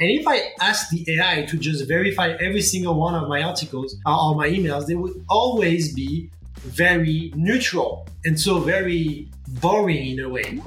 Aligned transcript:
And 0.00 0.10
if 0.10 0.26
I 0.26 0.52
ask 0.60 0.88
the 0.88 1.04
AI 1.14 1.42
to 1.42 1.58
just 1.58 1.86
verify 1.86 2.30
every 2.40 2.62
single 2.62 2.94
one 2.94 3.14
of 3.14 3.28
my 3.28 3.42
articles 3.42 3.96
uh, 4.06 4.28
or 4.28 4.34
my 4.34 4.48
emails, 4.48 4.86
they 4.86 4.94
would 4.94 5.22
always 5.28 5.94
be 5.94 6.30
very 6.60 7.32
neutral 7.36 8.08
and 8.24 8.40
so 8.40 8.60
very 8.60 9.28
boring 9.60 10.12
in 10.12 10.20
a 10.20 10.28
way. 10.28 10.58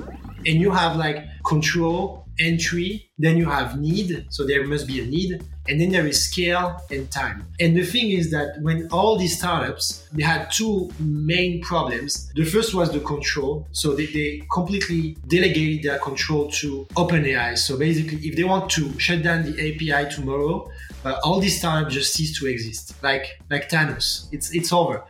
And 0.46 0.62
you 0.62 0.70
have 0.70 0.98
like 0.98 1.26
control 1.46 2.23
entry, 2.40 3.10
then 3.18 3.38
you 3.38 3.46
have 3.46 3.80
need, 3.80 4.26
so 4.30 4.46
there 4.46 4.66
must 4.66 4.88
be 4.88 5.00
a 5.02 5.06
need, 5.06 5.44
and 5.68 5.80
then 5.80 5.90
there 5.90 6.06
is 6.06 6.28
scale 6.30 6.82
and 6.92 7.10
time. 7.12 7.48
And 7.60 7.76
the 7.76 7.84
thing 7.84 8.12
is 8.12 8.32
that 8.32 8.62
when 8.62 8.88
all 8.92 9.18
these 9.18 9.38
startups, 9.38 10.08
they 10.12 10.24
had 10.24 10.52
two 10.52 10.92
main 11.00 11.62
problems. 11.62 12.32
The 12.36 12.44
first 12.44 12.74
was 12.74 12.92
the 12.92 13.00
control, 13.00 13.68
so 13.72 13.96
they, 13.96 14.08
they 14.08 14.44
completely 14.52 15.18
delegated 15.28 15.84
their 15.84 16.00
control 16.00 16.52
to 16.52 16.86
OpenAI. 16.96 17.58
So 17.58 17.78
basically, 17.78 18.18
if 18.28 18.36
they 18.36 18.44
want 18.44 18.70
to 18.72 18.98
shut 19.00 19.24
down 19.24 19.44
the 19.44 19.54
API 19.54 20.14
tomorrow, 20.14 20.70
uh, 21.06 21.20
all 21.24 21.40
these 21.40 21.58
startups 21.60 21.94
just 21.94 22.14
cease 22.14 22.38
to 22.40 22.48
exist, 22.48 22.96
like 23.04 23.42
like 23.50 23.70
Thanos. 23.70 24.28
It's 24.32 24.54
it's 24.54 24.72
over. 24.72 25.04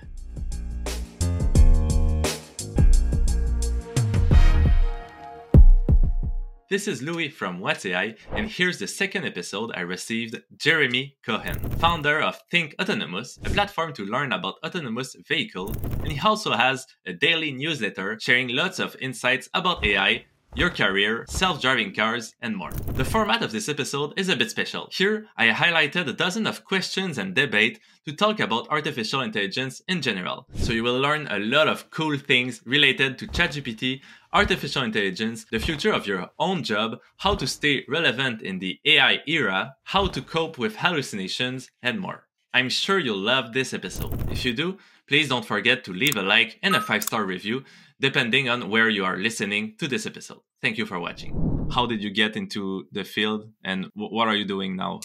This 6.74 6.88
is 6.88 7.04
Louis 7.04 7.30
from 7.30 7.60
What's 7.60 7.86
AI, 7.86 8.16
and 8.32 8.50
here's 8.50 8.80
the 8.80 8.88
second 8.88 9.26
episode 9.26 9.72
I 9.76 9.82
received 9.82 10.42
Jeremy 10.58 11.16
Cohen, 11.24 11.60
founder 11.78 12.20
of 12.20 12.42
Think 12.50 12.74
Autonomous, 12.82 13.38
a 13.46 13.52
platform 13.52 13.94
to 13.94 14.08
learn 14.08 14.34
about 14.34 14.56
autonomous 14.66 15.16
vehicle, 15.28 15.72
and 16.02 16.12
he 16.12 16.20
also 16.20 16.54
has 16.54 16.88
a 17.06 17.14
daily 17.14 17.52
newsletter 17.52 18.18
sharing 18.20 18.48
lots 18.48 18.80
of 18.80 18.96
insights 19.00 19.48
about 19.54 19.86
AI 19.86 20.26
your 20.56 20.70
career, 20.70 21.26
self-driving 21.28 21.94
cars, 21.94 22.36
and 22.42 22.56
more. 22.56 22.72
The 22.94 23.06
format 23.06 23.42
of 23.42 23.52
this 23.52 23.70
episode 23.70 24.14
is 24.18 24.30
a 24.30 24.36
bit 24.36 24.52
special. 24.52 24.90
Here, 24.92 25.28
I 25.38 25.50
highlighted 25.50 26.08
a 26.08 26.14
dozen 26.14 26.46
of 26.46 26.64
questions 26.64 27.18
and 27.18 27.34
debate 27.34 27.80
to 28.06 28.14
talk 28.14 28.40
about 28.40 28.68
artificial 28.70 29.22
intelligence 29.22 29.82
in 29.88 30.02
general. 30.02 30.48
So 30.56 30.74
you 30.74 30.84
will 30.84 31.00
learn 31.00 31.28
a 31.28 31.40
lot 31.40 31.68
of 31.68 31.90
cool 31.90 32.18
things 32.18 32.62
related 32.66 33.18
to 33.20 33.28
ChatGPT, 33.28 34.02
artificial 34.32 34.84
intelligence, 34.84 35.46
the 35.52 35.60
future 35.60 35.92
of 35.92 36.06
your 36.06 36.30
own 36.38 36.64
job, 36.64 37.00
how 37.18 37.36
to 37.36 37.48
stay 37.48 37.86
relevant 37.88 38.42
in 38.42 38.60
the 38.60 38.80
AI 38.86 39.20
era, 39.28 39.76
how 39.84 40.08
to 40.08 40.22
cope 40.22 40.58
with 40.58 40.78
hallucinations, 40.78 41.70
and 41.82 42.00
more. 42.00 42.28
I'm 42.54 42.70
sure 42.70 43.00
you'll 43.00 43.18
love 43.18 43.54
this 43.54 43.74
episode. 43.74 44.32
If 44.32 44.46
you 44.46 44.54
do, 44.54 44.78
please 45.08 45.30
don't 45.30 45.46
forget 45.46 45.84
to 45.86 45.94
leave 45.94 46.16
a 46.16 46.22
like 46.22 46.60
and 46.62 46.76
a 46.76 46.80
5-star 46.80 47.26
review 47.26 47.64
depending 48.04 48.50
on 48.50 48.70
where 48.70 48.90
you 48.90 49.06
are 49.06 49.16
listening 49.16 49.76
to 49.80 49.88
this 49.88 50.06
episode. 50.06 50.42
Thank 50.62 50.78
you 50.78 50.86
for 50.86 51.00
watching. 51.00 51.32
How 51.74 51.86
did 51.86 52.04
you 52.04 52.12
get 52.12 52.36
into 52.36 52.86
the 52.92 53.06
field 53.06 53.50
and 53.64 53.88
what 53.96 54.28
are 54.28 54.36
you 54.36 54.44
doing 54.46 54.76
now? 54.76 55.00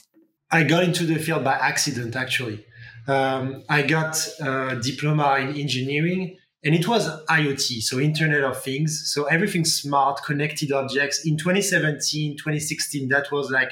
I 0.50 0.64
got 0.64 0.82
into 0.82 1.04
the 1.04 1.14
field 1.16 1.44
by 1.44 1.54
accident, 1.54 2.16
actually. 2.16 2.66
Um, 3.06 3.62
I 3.68 3.82
got 3.82 4.14
a 4.40 4.80
diploma 4.82 5.36
in 5.36 5.50
engineering 5.56 6.38
and 6.64 6.74
it 6.74 6.88
was 6.88 7.08
IoT, 7.26 7.82
so 7.82 8.00
Internet 8.00 8.42
of 8.42 8.60
Things. 8.60 9.12
So 9.14 9.26
everything 9.26 9.64
smart, 9.64 10.24
connected 10.24 10.72
objects. 10.72 11.24
In 11.24 11.36
2017, 11.36 12.36
2016, 12.36 13.08
that 13.10 13.30
was 13.30 13.48
like 13.48 13.70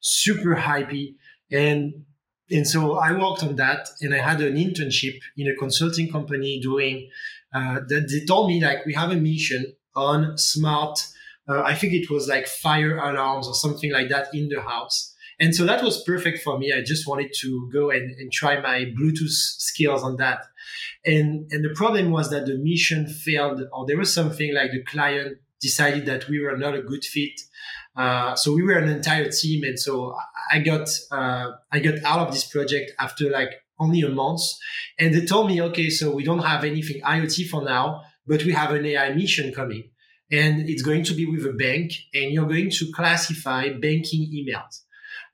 super 0.00 0.56
hypey. 0.56 1.16
And 1.50 2.06
and 2.50 2.66
so 2.66 2.98
I 3.06 3.12
worked 3.12 3.42
on 3.42 3.56
that 3.56 3.88
and 4.00 4.14
I 4.14 4.18
had 4.18 4.40
an 4.40 4.56
internship 4.56 5.18
in 5.36 5.46
a 5.48 5.56
consulting 5.56 6.10
company 6.10 6.60
doing 6.60 7.08
uh, 7.54 7.80
that 7.88 8.08
they 8.10 8.24
told 8.24 8.48
me 8.48 8.62
like 8.62 8.84
we 8.86 8.94
have 8.94 9.10
a 9.10 9.16
mission 9.16 9.74
on 9.94 10.36
smart 10.38 10.98
uh, 11.48 11.62
i 11.62 11.74
think 11.74 11.92
it 11.92 12.10
was 12.10 12.28
like 12.28 12.46
fire 12.46 12.96
alarms 12.98 13.46
or 13.46 13.54
something 13.54 13.92
like 13.92 14.08
that 14.08 14.28
in 14.34 14.48
the 14.48 14.60
house. 14.60 15.12
And 15.40 15.54
so 15.54 15.64
that 15.64 15.82
was 15.82 16.04
perfect 16.04 16.40
for 16.42 16.56
me. 16.56 16.72
I 16.72 16.82
just 16.82 17.08
wanted 17.08 17.32
to 17.40 17.68
go 17.72 17.90
and, 17.90 18.12
and 18.12 18.30
try 18.30 18.60
my 18.60 18.84
bluetooth 18.96 19.30
skills 19.30 20.04
on 20.04 20.16
that. 20.16 20.44
And 21.04 21.50
and 21.50 21.64
the 21.64 21.74
problem 21.74 22.12
was 22.12 22.30
that 22.30 22.46
the 22.46 22.56
mission 22.58 23.08
failed 23.08 23.60
or 23.72 23.84
there 23.86 23.96
was 23.96 24.14
something 24.14 24.54
like 24.54 24.70
the 24.70 24.84
client 24.84 25.38
decided 25.60 26.06
that 26.06 26.28
we 26.28 26.38
were 26.40 26.56
not 26.56 26.76
a 26.76 26.82
good 26.82 27.04
fit. 27.04 27.40
Uh, 27.96 28.36
so 28.36 28.54
we 28.54 28.62
were 28.62 28.78
an 28.78 28.88
entire 28.88 29.28
team. 29.30 29.64
And 29.64 29.78
so 29.78 30.14
i 30.52 30.58
got 30.60 30.88
uh, 31.10 31.52
i 31.72 31.78
got 31.80 31.96
out 32.04 32.20
of 32.26 32.32
this 32.32 32.44
project 32.44 32.92
after 32.98 33.28
like 33.30 33.61
only 33.82 34.02
a 34.02 34.08
month. 34.08 34.42
And 34.98 35.14
they 35.14 35.24
told 35.24 35.48
me, 35.48 35.60
okay, 35.62 35.90
so 35.90 36.14
we 36.14 36.24
don't 36.24 36.44
have 36.44 36.64
anything 36.64 37.00
IoT 37.02 37.48
for 37.48 37.62
now, 37.62 38.02
but 38.26 38.44
we 38.44 38.52
have 38.52 38.72
an 38.72 38.86
AI 38.86 39.12
mission 39.14 39.52
coming. 39.52 39.90
And 40.30 40.68
it's 40.68 40.82
going 40.82 41.04
to 41.04 41.14
be 41.14 41.26
with 41.26 41.44
a 41.44 41.52
bank, 41.52 41.92
and 42.14 42.32
you're 42.32 42.48
going 42.48 42.70
to 42.70 42.92
classify 42.94 43.68
banking 43.68 44.30
emails. 44.32 44.80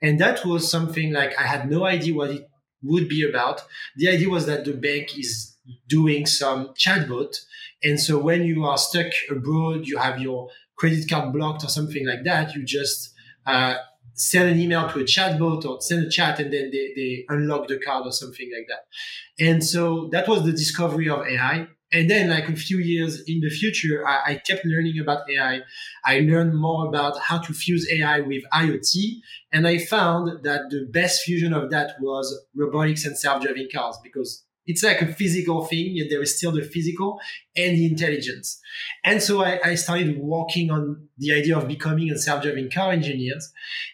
And 0.02 0.20
that 0.20 0.44
was 0.44 0.70
something 0.70 1.12
like 1.12 1.38
I 1.38 1.44
had 1.44 1.70
no 1.70 1.84
idea 1.84 2.14
what 2.14 2.30
it 2.30 2.48
would 2.82 3.08
be 3.08 3.28
about. 3.28 3.62
The 3.96 4.08
idea 4.08 4.28
was 4.28 4.46
that 4.46 4.64
the 4.64 4.72
bank 4.72 5.18
is 5.18 5.56
doing 5.88 6.26
some 6.26 6.74
chatbot. 6.74 7.36
And 7.82 8.00
so 8.00 8.18
when 8.18 8.44
you 8.44 8.64
are 8.64 8.78
stuck 8.78 9.12
abroad, 9.30 9.86
you 9.86 9.98
have 9.98 10.20
your 10.20 10.48
credit 10.76 11.08
card 11.08 11.32
blocked 11.32 11.64
or 11.64 11.68
something 11.68 12.06
like 12.06 12.24
that, 12.24 12.54
you 12.54 12.64
just 12.64 13.12
uh, 13.46 13.74
send 14.18 14.50
an 14.50 14.58
email 14.58 14.88
to 14.88 15.00
a 15.00 15.04
chatbot 15.04 15.64
or 15.64 15.80
send 15.80 16.06
a 16.06 16.10
chat 16.10 16.38
and 16.40 16.52
then 16.52 16.70
they, 16.72 16.92
they 16.96 17.24
unlock 17.28 17.68
the 17.68 17.78
card 17.78 18.04
or 18.06 18.12
something 18.12 18.50
like 18.56 18.66
that. 18.68 19.44
And 19.44 19.64
so 19.64 20.08
that 20.12 20.28
was 20.28 20.44
the 20.44 20.52
discovery 20.52 21.08
of 21.08 21.26
AI. 21.26 21.68
And 21.90 22.10
then 22.10 22.28
like 22.28 22.48
a 22.48 22.56
few 22.56 22.78
years 22.78 23.22
in 23.26 23.40
the 23.40 23.48
future, 23.48 24.06
I, 24.06 24.32
I 24.32 24.42
kept 24.46 24.64
learning 24.66 24.98
about 25.00 25.22
AI. 25.30 25.60
I 26.04 26.20
learned 26.20 26.54
more 26.54 26.86
about 26.86 27.18
how 27.18 27.38
to 27.38 27.52
fuse 27.54 27.90
AI 27.90 28.20
with 28.20 28.42
IoT. 28.52 29.20
And 29.52 29.66
I 29.66 29.78
found 29.78 30.44
that 30.44 30.68
the 30.68 30.86
best 30.90 31.22
fusion 31.22 31.54
of 31.54 31.70
that 31.70 31.92
was 32.00 32.46
robotics 32.54 33.06
and 33.06 33.16
self-driving 33.16 33.68
cars 33.72 33.96
because 34.02 34.44
it's 34.68 34.84
like 34.84 35.00
a 35.00 35.06
physical 35.06 35.64
thing, 35.64 35.96
yet 35.96 36.08
there 36.10 36.22
is 36.22 36.36
still 36.36 36.52
the 36.52 36.62
physical 36.62 37.18
and 37.56 37.74
the 37.74 37.86
intelligence. 37.86 38.60
And 39.02 39.22
so 39.22 39.42
I, 39.42 39.58
I 39.64 39.74
started 39.76 40.18
working 40.18 40.70
on 40.70 41.08
the 41.16 41.32
idea 41.32 41.56
of 41.56 41.66
becoming 41.66 42.10
a 42.10 42.18
self-driving 42.18 42.70
car 42.70 42.92
engineer. 42.92 43.38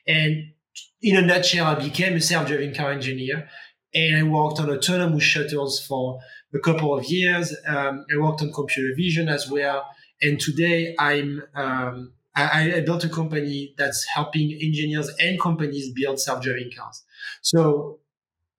And 0.06 0.52
in 1.00 1.16
a 1.16 1.22
nutshell, 1.22 1.66
I 1.66 1.76
became 1.76 2.14
a 2.14 2.20
self-driving 2.20 2.74
car 2.74 2.90
engineer 2.90 3.48
and 3.94 4.16
I 4.16 4.22
worked 4.24 4.58
on 4.58 4.68
autonomous 4.68 5.22
shuttles 5.22 5.84
for 5.86 6.18
a 6.52 6.58
couple 6.58 6.92
of 6.92 7.04
years. 7.04 7.54
Um, 7.68 8.04
I 8.12 8.16
worked 8.16 8.42
on 8.42 8.52
computer 8.52 8.94
vision 8.96 9.28
as 9.28 9.48
well. 9.48 9.86
And 10.20 10.40
today 10.40 10.96
I'm, 10.98 11.40
um, 11.54 12.14
I, 12.34 12.78
I, 12.78 12.80
built 12.80 13.04
a 13.04 13.08
company 13.08 13.74
that's 13.78 14.04
helping 14.12 14.50
engineers 14.60 15.08
and 15.20 15.40
companies 15.40 15.92
build 15.92 16.18
self-driving 16.18 16.72
cars. 16.76 17.04
So 17.42 18.00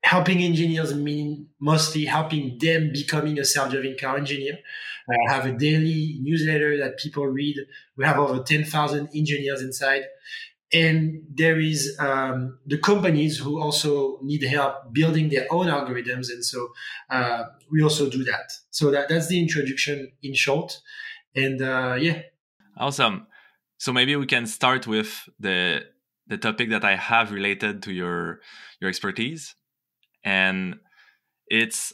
helping 0.05 0.43
engineers 0.43 0.93
mean 0.93 1.47
mostly 1.59 2.05
helping 2.05 2.59
them 2.59 2.91
becoming 2.93 3.39
a 3.39 3.43
self-driving 3.43 3.97
car 3.99 4.17
engineer. 4.17 4.59
I 5.09 5.33
have 5.33 5.47
a 5.47 5.51
daily 5.51 6.19
newsletter 6.21 6.77
that 6.77 6.99
people 6.99 7.25
read. 7.25 7.57
We 7.97 8.05
have 8.05 8.19
over 8.19 8.43
10,000 8.43 9.09
engineers 9.15 9.63
inside. 9.63 10.03
And 10.71 11.23
there 11.33 11.59
is 11.59 11.97
um, 11.99 12.59
the 12.67 12.77
companies 12.77 13.39
who 13.39 13.59
also 13.59 14.19
need 14.21 14.43
help 14.43 14.93
building 14.93 15.29
their 15.29 15.47
own 15.49 15.67
algorithms. 15.67 16.29
And 16.29 16.45
so 16.45 16.67
uh, 17.09 17.45
we 17.71 17.81
also 17.81 18.07
do 18.07 18.23
that. 18.25 18.51
So 18.69 18.91
that, 18.91 19.09
that's 19.09 19.27
the 19.27 19.39
introduction 19.39 20.11
in 20.21 20.35
short. 20.35 20.81
And 21.35 21.63
uh, 21.63 21.97
yeah. 21.99 22.21
Awesome. 22.77 23.25
So 23.79 23.91
maybe 23.91 24.15
we 24.15 24.27
can 24.27 24.45
start 24.45 24.85
with 24.85 25.27
the 25.39 25.83
the 26.27 26.37
topic 26.37 26.71
that 26.71 26.83
I 26.83 26.95
have 26.95 27.31
related 27.31 27.83
to 27.83 27.93
your 27.93 28.39
your 28.79 28.89
expertise 28.89 29.55
and 30.25 30.75
it's 31.47 31.93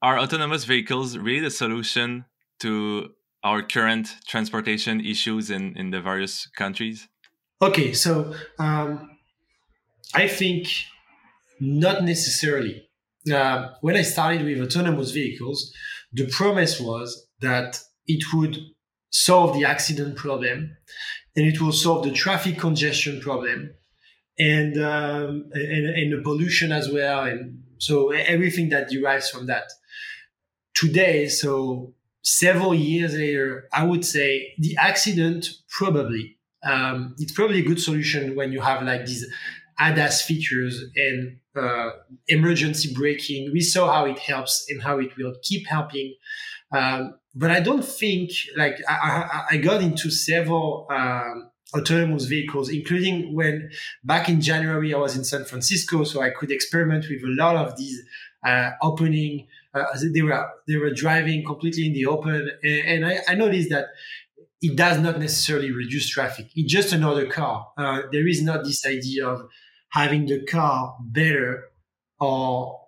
are 0.00 0.18
autonomous 0.18 0.64
vehicles 0.64 1.18
really 1.18 1.40
the 1.40 1.50
solution 1.50 2.24
to 2.60 3.10
our 3.42 3.62
current 3.62 4.16
transportation 4.26 5.00
issues 5.00 5.50
in, 5.50 5.76
in 5.76 5.90
the 5.90 6.00
various 6.00 6.46
countries? 6.56 7.08
Okay, 7.60 7.92
so 7.92 8.34
um, 8.58 9.18
I 10.14 10.28
think 10.28 10.68
not 11.60 12.04
necessarily. 12.04 12.88
Uh, 13.32 13.70
when 13.80 13.96
I 13.96 14.02
started 14.02 14.44
with 14.44 14.60
autonomous 14.60 15.10
vehicles, 15.10 15.72
the 16.12 16.26
promise 16.28 16.80
was 16.80 17.26
that 17.40 17.80
it 18.06 18.24
would 18.34 18.58
solve 19.10 19.54
the 19.54 19.64
accident 19.64 20.16
problem 20.16 20.76
and 21.36 21.46
it 21.46 21.60
will 21.60 21.72
solve 21.72 22.04
the 22.04 22.12
traffic 22.12 22.58
congestion 22.58 23.20
problem 23.20 23.74
and, 24.38 24.76
um, 24.76 25.50
and, 25.54 25.86
and 25.86 26.12
the 26.12 26.22
pollution 26.22 26.72
as 26.72 26.90
well 26.90 27.24
and 27.24 27.63
so 27.78 28.10
everything 28.10 28.68
that 28.70 28.88
derives 28.88 29.30
from 29.30 29.46
that. 29.46 29.64
Today, 30.74 31.28
so 31.28 31.94
several 32.22 32.74
years 32.74 33.14
later, 33.14 33.68
I 33.72 33.84
would 33.84 34.04
say 34.04 34.54
the 34.58 34.76
accident 34.76 35.48
probably 35.68 36.34
um, 36.64 37.14
it's 37.18 37.32
probably 37.32 37.60
a 37.60 37.64
good 37.64 37.80
solution 37.80 38.34
when 38.36 38.52
you 38.52 38.60
have 38.60 38.82
like 38.82 39.06
these 39.06 39.26
ADAS 39.78 40.22
features 40.22 40.82
and 40.96 41.36
uh, 41.56 41.90
emergency 42.28 42.92
braking. 42.94 43.50
We 43.52 43.60
saw 43.60 43.92
how 43.92 44.06
it 44.06 44.18
helps 44.18 44.64
and 44.68 44.82
how 44.82 44.98
it 44.98 45.16
will 45.16 45.34
keep 45.42 45.66
helping. 45.66 46.14
Um, 46.72 47.18
but 47.34 47.50
I 47.50 47.60
don't 47.60 47.84
think 47.84 48.30
like 48.56 48.76
I, 48.88 48.94
I, 48.94 49.44
I 49.52 49.56
got 49.58 49.82
into 49.82 50.10
several 50.10 50.86
um, 50.90 51.50
autonomous 51.76 52.24
vehicles, 52.26 52.68
including 52.68 53.34
when 53.34 53.70
back 54.02 54.28
in 54.28 54.40
January 54.40 54.92
I 54.94 54.98
was 54.98 55.16
in 55.16 55.24
San 55.24 55.44
Francisco, 55.44 56.04
so 56.04 56.20
I 56.20 56.30
could 56.30 56.50
experiment 56.50 57.06
with 57.08 57.22
a 57.22 57.34
lot 57.42 57.56
of 57.56 57.76
these 57.76 58.02
uh, 58.44 58.70
opening. 58.82 59.46
Uh, 59.72 59.84
they 60.12 60.22
were 60.22 60.48
they 60.68 60.76
were 60.76 60.92
driving 60.92 61.44
completely 61.44 61.86
in 61.86 61.92
the 61.92 62.06
open, 62.06 62.50
and, 62.62 63.04
and 63.04 63.06
I, 63.06 63.18
I, 63.26 63.34
noticed 63.34 63.70
that 63.70 63.86
it 64.62 64.76
does 64.76 65.00
not 65.00 65.18
necessarily 65.18 65.72
reduce 65.72 66.08
traffic. 66.08 66.46
It's 66.54 66.72
just 66.72 66.92
another 66.92 67.26
car. 67.26 67.72
Uh, 67.76 68.02
there 68.12 68.28
is 68.28 68.42
not 68.42 68.64
this 68.64 68.86
idea 68.86 69.26
of 69.26 69.48
having 69.88 70.26
the 70.26 70.44
car 70.44 70.96
better 71.00 71.70
or 72.20 72.80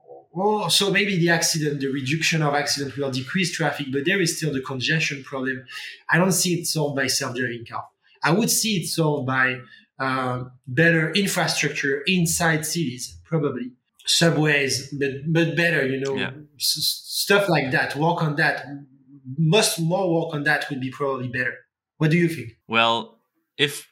so 0.68 0.90
maybe 0.90 1.18
the 1.18 1.30
accident, 1.30 1.80
the 1.80 1.86
reduction 1.88 2.42
of 2.42 2.54
accident 2.54 2.96
will 2.96 3.10
decrease 3.10 3.52
traffic, 3.52 3.86
but 3.90 4.04
there 4.04 4.20
is 4.20 4.36
still 4.36 4.52
the 4.52 4.60
congestion 4.60 5.24
problem. 5.24 5.64
I 6.10 6.18
don't 6.18 6.32
see 6.32 6.60
it 6.60 6.66
solved 6.66 6.96
by 6.96 7.06
self-driving 7.06 7.64
car. 7.66 7.84
I 8.26 8.32
would 8.32 8.50
see 8.50 8.72
it 8.78 8.86
solved 8.86 9.26
by 9.26 9.60
uh, 9.98 10.44
better 10.66 11.12
infrastructure 11.12 12.02
inside 12.06 12.66
cities, 12.66 13.18
probably 13.24 13.70
subways, 14.04 14.92
but 15.00 15.12
but 15.28 15.56
better, 15.56 15.86
you 15.86 16.00
know, 16.00 16.16
yeah. 16.16 16.32
s- 16.56 17.02
stuff 17.24 17.48
like 17.48 17.70
that. 17.70 17.94
Work 17.96 18.22
on 18.22 18.36
that. 18.36 18.66
Most 19.38 19.80
more 19.80 20.06
work 20.12 20.34
on 20.34 20.42
that 20.44 20.68
would 20.70 20.80
be 20.80 20.90
probably 20.90 21.28
better. 21.28 21.54
What 21.98 22.10
do 22.10 22.16
you 22.16 22.28
think? 22.28 22.58
Well, 22.66 23.18
if 23.56 23.88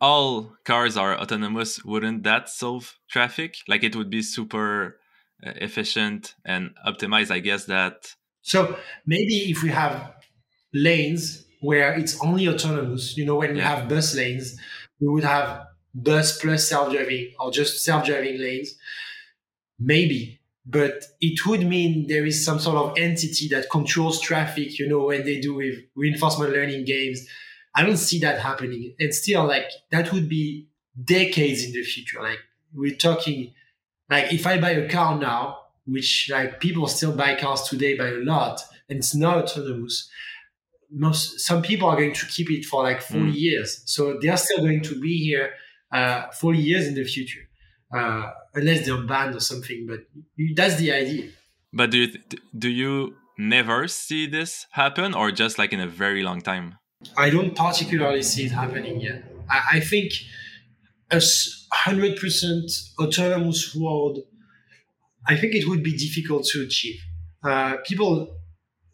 all 0.00 0.52
cars 0.64 0.96
are 0.96 1.18
autonomous, 1.18 1.84
wouldn't 1.84 2.22
that 2.24 2.48
solve 2.48 2.98
traffic? 3.10 3.56
Like 3.68 3.82
it 3.82 3.96
would 3.96 4.10
be 4.10 4.22
super 4.22 4.98
uh, 5.44 5.52
efficient 5.56 6.34
and 6.44 6.70
optimized, 6.86 7.30
I 7.30 7.40
guess 7.40 7.64
that. 7.66 8.14
So 8.42 8.76
maybe 9.06 9.50
if 9.50 9.62
we 9.62 9.70
have 9.70 10.14
lanes 10.72 11.43
where 11.64 11.94
it's 11.94 12.20
only 12.20 12.48
autonomous, 12.48 13.16
you 13.16 13.24
know, 13.24 13.36
when 13.36 13.56
you 13.56 13.62
have 13.62 13.88
bus 13.88 14.14
lanes, 14.14 14.56
we 15.00 15.08
would 15.08 15.24
have 15.24 15.66
bus 15.94 16.38
plus 16.40 16.68
self-driving 16.68 17.32
or 17.40 17.50
just 17.50 17.84
self-driving 17.84 18.38
lanes. 18.38 18.76
Maybe, 19.78 20.40
but 20.64 21.04
it 21.20 21.44
would 21.46 21.66
mean 21.66 22.06
there 22.06 22.26
is 22.26 22.44
some 22.44 22.58
sort 22.58 22.76
of 22.76 22.96
entity 22.96 23.48
that 23.48 23.70
controls 23.70 24.20
traffic, 24.20 24.78
you 24.78 24.88
know, 24.88 25.04
when 25.06 25.24
they 25.24 25.40
do 25.40 25.54
with 25.54 25.74
reinforcement 25.94 26.52
learning 26.52 26.84
games. 26.84 27.26
I 27.74 27.84
don't 27.84 27.96
see 27.96 28.20
that 28.20 28.40
happening. 28.40 28.94
And 29.00 29.12
still, 29.12 29.44
like, 29.44 29.68
that 29.90 30.12
would 30.12 30.28
be 30.28 30.68
decades 31.02 31.64
in 31.64 31.72
the 31.72 31.82
future. 31.82 32.22
Like, 32.22 32.38
we're 32.72 32.96
talking 32.96 33.52
like 34.10 34.32
if 34.32 34.46
I 34.46 34.60
buy 34.60 34.70
a 34.70 34.88
car 34.88 35.18
now, 35.18 35.58
which 35.86 36.28
like 36.30 36.60
people 36.60 36.86
still 36.86 37.12
buy 37.12 37.34
cars 37.34 37.62
today 37.62 37.96
by 37.96 38.08
a 38.08 38.18
lot, 38.18 38.60
and 38.88 38.98
it's 38.98 39.14
not 39.14 39.44
autonomous, 39.44 40.08
most 40.94 41.40
some 41.40 41.62
people 41.62 41.88
are 41.88 41.96
going 41.96 42.14
to 42.14 42.26
keep 42.26 42.50
it 42.50 42.64
for 42.64 42.82
like 42.82 43.02
40 43.02 43.24
mm. 43.24 43.34
years. 43.34 43.82
So 43.86 44.18
they 44.20 44.28
are 44.28 44.36
still 44.36 44.58
going 44.58 44.82
to 44.82 45.00
be 45.00 45.18
here 45.18 45.50
uh, 45.92 46.30
40 46.30 46.58
years 46.58 46.86
in 46.86 46.94
the 46.94 47.04
future, 47.04 47.40
uh, 47.94 48.30
unless 48.54 48.86
they're 48.86 49.02
banned 49.02 49.34
or 49.34 49.40
something. 49.40 49.86
But 49.88 50.00
that's 50.56 50.76
the 50.76 50.92
idea. 50.92 51.30
But 51.72 51.90
do 51.90 51.98
you 51.98 52.18
do 52.56 52.68
you 52.68 53.16
never 53.36 53.88
see 53.88 54.26
this 54.26 54.66
happen, 54.70 55.14
or 55.14 55.30
just 55.32 55.58
like 55.58 55.72
in 55.72 55.80
a 55.80 55.88
very 55.88 56.22
long 56.22 56.40
time? 56.40 56.78
I 57.16 57.30
don't 57.30 57.54
particularly 57.54 58.22
see 58.22 58.46
it 58.46 58.52
happening 58.52 59.00
yet. 59.00 59.24
I, 59.50 59.76
I 59.76 59.80
think 59.80 60.12
a 61.10 61.16
100% 61.16 62.98
autonomous 62.98 63.74
world, 63.74 64.20
I 65.26 65.36
think 65.36 65.54
it 65.54 65.68
would 65.68 65.82
be 65.82 65.96
difficult 65.96 66.44
to 66.52 66.62
achieve. 66.62 67.00
Uh, 67.42 67.76
people 67.86 68.36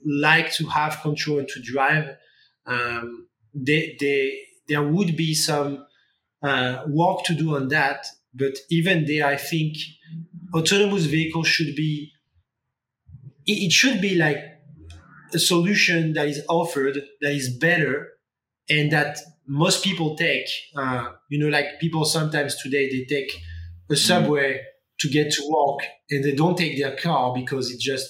like 0.05 0.53
to 0.55 0.67
have 0.67 1.01
control 1.03 1.39
and 1.39 1.49
to 1.49 1.61
drive. 1.61 2.17
Um, 2.67 3.29
they, 3.55 3.97
they, 4.01 4.39
there 4.69 4.83
would 4.83 5.17
be 5.17 5.35
some 5.35 5.87
uh, 6.43 6.85
work 6.87 7.25
to 7.25 7.35
do 7.35 7.57
on 7.57 7.69
that, 7.69 8.07
but 8.35 8.57
even 8.71 9.07
there, 9.07 9.27
I 9.27 9.37
think 9.37 9.77
autonomous 10.55 11.05
vehicles 11.05 11.49
should 11.49 11.75
be. 11.75 12.13
It, 13.47 13.65
it 13.65 13.73
should 13.73 14.01
be 14.01 14.15
like 14.15 14.39
a 15.35 15.39
solution 15.39 16.13
that 16.15 16.29
is 16.29 16.43
offered 16.49 17.03
that 17.21 17.33
is 17.33 17.49
better 17.49 18.09
and 18.69 18.91
that 18.93 19.19
most 19.47 19.85
people 19.85 20.17
take. 20.17 20.47
Uh, 20.77 21.11
you 21.29 21.39
know, 21.39 21.49
like 21.49 21.81
people 21.81 22.05
sometimes 22.05 22.57
today 22.57 22.89
they 22.89 23.05
take 23.05 23.33
a 23.91 23.95
mm. 23.95 23.99
subway 23.99 24.55
mm. 24.55 24.61
to 25.01 25.09
get 25.09 25.33
to 25.33 25.43
work 25.49 25.81
and 26.11 26.25
they 26.25 26.35
don't 26.35 26.57
take 26.57 26.79
their 26.79 26.97
car 26.97 27.35
because 27.35 27.71
it 27.71 27.81
just 27.81 28.09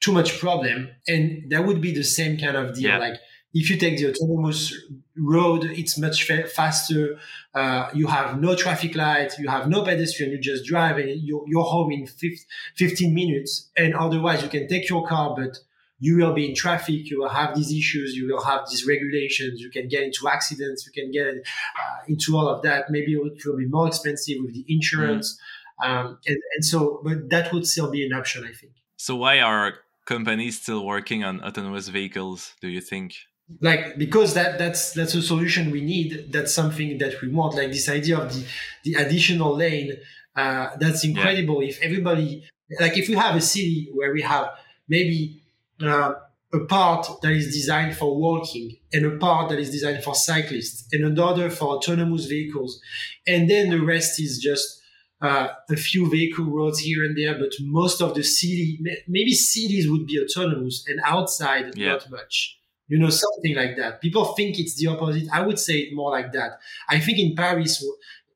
too 0.00 0.12
much 0.12 0.38
problem. 0.38 0.88
And 1.06 1.50
that 1.50 1.64
would 1.64 1.80
be 1.80 1.92
the 1.92 2.04
same 2.04 2.38
kind 2.38 2.56
of 2.56 2.74
deal. 2.74 2.90
Yeah. 2.90 2.98
Like 2.98 3.20
if 3.54 3.70
you 3.70 3.76
take 3.76 3.98
the 3.98 4.10
autonomous 4.10 4.74
road, 5.16 5.64
it's 5.64 5.98
much 5.98 6.24
fa- 6.24 6.46
faster. 6.46 7.18
Uh, 7.54 7.88
you 7.94 8.06
have 8.06 8.38
no 8.38 8.54
traffic 8.54 8.94
light, 8.94 9.32
you 9.38 9.48
have 9.48 9.68
no 9.68 9.82
pedestrian, 9.82 10.30
you 10.30 10.38
just 10.38 10.66
drive 10.66 10.98
and 10.98 11.22
you're, 11.22 11.42
you're 11.46 11.64
home 11.64 11.90
in 11.90 12.06
15 12.06 13.14
minutes. 13.14 13.70
And 13.76 13.94
otherwise 13.94 14.42
you 14.42 14.48
can 14.48 14.68
take 14.68 14.88
your 14.90 15.06
car, 15.06 15.34
but 15.34 15.58
you 15.98 16.18
will 16.18 16.34
be 16.34 16.50
in 16.50 16.54
traffic, 16.54 17.08
you 17.08 17.20
will 17.20 17.30
have 17.30 17.56
these 17.56 17.72
issues, 17.72 18.14
you 18.14 18.28
will 18.28 18.44
have 18.44 18.68
these 18.68 18.86
regulations, 18.86 19.62
you 19.62 19.70
can 19.70 19.88
get 19.88 20.02
into 20.02 20.28
accidents, 20.28 20.86
you 20.86 20.92
can 20.92 21.10
get 21.10 21.28
uh, 21.28 22.04
into 22.06 22.36
all 22.36 22.48
of 22.48 22.62
that. 22.62 22.90
Maybe 22.90 23.14
it 23.14 23.46
will 23.46 23.56
be 23.56 23.66
more 23.66 23.88
expensive 23.88 24.36
with 24.42 24.52
the 24.52 24.66
insurance. 24.68 25.38
Mm. 25.82 25.88
Um, 25.88 26.18
and, 26.26 26.36
and 26.54 26.64
so, 26.64 27.00
but 27.02 27.30
that 27.30 27.52
would 27.52 27.66
still 27.66 27.90
be 27.90 28.04
an 28.04 28.12
option, 28.12 28.44
I 28.44 28.52
think. 28.52 28.72
So, 28.98 29.16
why 29.16 29.40
are 29.40 29.74
companies 30.06 30.60
still 30.60 30.84
working 30.84 31.24
on 31.24 31.42
autonomous 31.42 31.88
vehicles, 31.88 32.54
do 32.60 32.68
you 32.68 32.80
think? 32.80 33.14
like 33.60 33.96
because 33.96 34.34
that 34.34 34.58
that's 34.58 34.92
that's 34.92 35.14
a 35.14 35.22
solution 35.22 35.70
we 35.70 35.80
need 35.80 36.32
that's 36.32 36.52
something 36.52 36.98
that 36.98 37.14
we 37.22 37.28
want 37.28 37.54
like 37.54 37.70
this 37.70 37.88
idea 37.88 38.18
of 38.18 38.34
the 38.34 38.44
the 38.82 38.94
additional 38.94 39.54
lane 39.54 39.92
uh, 40.34 40.70
that's 40.80 41.04
incredible 41.04 41.62
yeah. 41.62 41.68
if 41.68 41.80
everybody 41.80 42.44
like 42.80 42.98
if 42.98 43.08
we 43.08 43.14
have 43.14 43.36
a 43.36 43.40
city 43.40 43.88
where 43.94 44.12
we 44.12 44.20
have 44.20 44.50
maybe 44.88 45.40
uh, 45.80 46.12
a 46.52 46.60
part 46.60 47.06
that 47.22 47.32
is 47.32 47.52
designed 47.52 47.96
for 47.96 48.16
walking 48.16 48.76
and 48.92 49.04
a 49.04 49.16
part 49.18 49.50
that 49.50 49.58
is 49.58 49.70
designed 49.70 50.02
for 50.02 50.14
cyclists 50.14 50.88
and 50.92 51.04
another 51.04 51.50
for 51.50 51.76
autonomous 51.76 52.26
vehicles. 52.26 52.80
And 53.26 53.50
then 53.50 53.70
the 53.70 53.80
rest 53.80 54.20
is 54.20 54.38
just 54.38 54.80
uh, 55.20 55.48
a 55.70 55.76
few 55.76 56.10
vehicle 56.10 56.44
roads 56.44 56.80
here 56.80 57.04
and 57.04 57.16
there, 57.16 57.38
but 57.38 57.52
most 57.60 58.02
of 58.02 58.14
the 58.14 58.22
city, 58.22 58.78
maybe 59.08 59.32
cities 59.32 59.90
would 59.90 60.06
be 60.06 60.20
autonomous 60.20 60.84
and 60.86 61.00
outside 61.04 61.76
yeah. 61.76 61.92
not 61.92 62.10
much. 62.10 62.58
You 62.88 62.98
know, 62.98 63.08
something 63.08 63.56
like 63.56 63.76
that. 63.78 64.00
People 64.00 64.26
think 64.34 64.60
it's 64.60 64.76
the 64.76 64.86
opposite. 64.88 65.28
I 65.32 65.40
would 65.40 65.58
say 65.58 65.78
it 65.78 65.94
more 65.94 66.10
like 66.10 66.32
that. 66.32 66.58
I 66.88 67.00
think 67.00 67.18
in 67.18 67.34
Paris, 67.34 67.84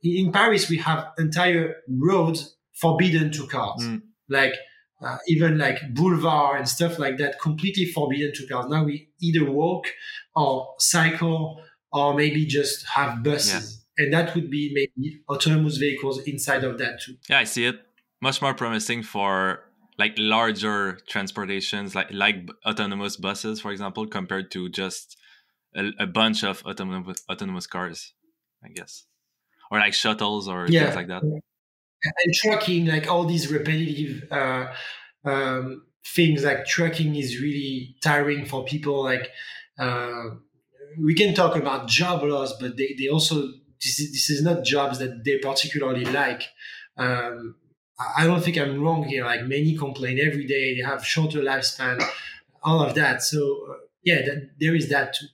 in 0.02 0.32
Paris, 0.32 0.68
we 0.68 0.78
have 0.78 1.12
entire 1.18 1.76
roads 1.88 2.56
forbidden 2.72 3.30
to 3.32 3.46
cars. 3.46 3.82
Mm. 3.82 4.02
Like 4.28 4.54
uh, 5.02 5.18
even 5.28 5.56
like 5.58 5.94
boulevard 5.94 6.58
and 6.58 6.68
stuff 6.68 6.98
like 6.98 7.18
that, 7.18 7.40
completely 7.40 7.86
forbidden 7.86 8.32
to 8.34 8.46
cars. 8.46 8.66
Now 8.68 8.84
we 8.84 9.08
either 9.20 9.48
walk 9.48 9.86
or 10.34 10.74
cycle 10.78 11.62
or 11.92 12.14
maybe 12.14 12.44
just 12.44 12.86
have 12.88 13.22
buses. 13.22 13.74
Yeah. 13.74 13.79
And 14.00 14.12
that 14.12 14.34
would 14.34 14.50
be 14.50 14.70
maybe 14.72 15.20
autonomous 15.28 15.76
vehicles 15.76 16.20
inside 16.26 16.64
of 16.64 16.78
that 16.78 17.00
too. 17.02 17.16
Yeah, 17.28 17.38
I 17.38 17.44
see 17.44 17.66
it. 17.66 17.80
Much 18.20 18.40
more 18.42 18.54
promising 18.54 19.02
for 19.02 19.60
like 19.98 20.14
larger 20.16 20.98
transportations, 21.08 21.94
like 21.94 22.08
like 22.10 22.48
autonomous 22.66 23.16
buses, 23.16 23.60
for 23.60 23.70
example, 23.70 24.06
compared 24.06 24.50
to 24.52 24.68
just 24.68 25.16
a, 25.74 25.90
a 25.98 26.06
bunch 26.06 26.42
of 26.44 26.62
autonomous 26.64 27.22
autonomous 27.30 27.66
cars, 27.66 28.14
I 28.64 28.68
guess, 28.68 29.04
or 29.70 29.78
like 29.78 29.94
shuttles 29.94 30.48
or 30.48 30.66
yeah. 30.68 30.84
things 30.84 30.96
like 30.96 31.08
that 31.08 31.22
and 32.02 32.34
trucking, 32.34 32.86
like 32.86 33.10
all 33.10 33.24
these 33.24 33.50
repetitive 33.50 34.30
uh, 34.30 34.66
um, 35.24 35.82
things, 36.06 36.44
like 36.44 36.66
trucking 36.66 37.14
is 37.16 37.40
really 37.40 37.96
tiring 38.02 38.44
for 38.44 38.64
people. 38.64 39.02
Like 39.02 39.30
uh, 39.78 40.30
we 40.98 41.14
can 41.14 41.34
talk 41.34 41.56
about 41.56 41.88
job 41.88 42.22
loss, 42.22 42.54
but 42.58 42.76
they, 42.76 42.94
they 42.98 43.08
also 43.08 43.48
this 43.82 43.98
is, 44.00 44.12
this 44.12 44.30
is 44.30 44.42
not 44.42 44.64
jobs 44.64 44.98
that 44.98 45.24
they 45.24 45.38
particularly 45.38 46.04
like. 46.04 46.44
Um, 46.96 47.56
I 48.16 48.26
don't 48.26 48.42
think 48.42 48.56
I'm 48.56 48.80
wrong 48.80 49.04
here. 49.04 49.24
Like 49.24 49.42
many 49.42 49.76
complain 49.76 50.18
every 50.18 50.46
day, 50.46 50.76
they 50.76 50.82
have 50.82 51.04
shorter 51.04 51.40
lifespan, 51.40 52.02
all 52.62 52.82
of 52.82 52.94
that. 52.94 53.22
So 53.22 53.66
uh, 53.70 53.74
yeah, 54.02 54.22
that, 54.22 54.50
there 54.58 54.74
is 54.74 54.88
that 54.88 55.14
too. 55.14 55.26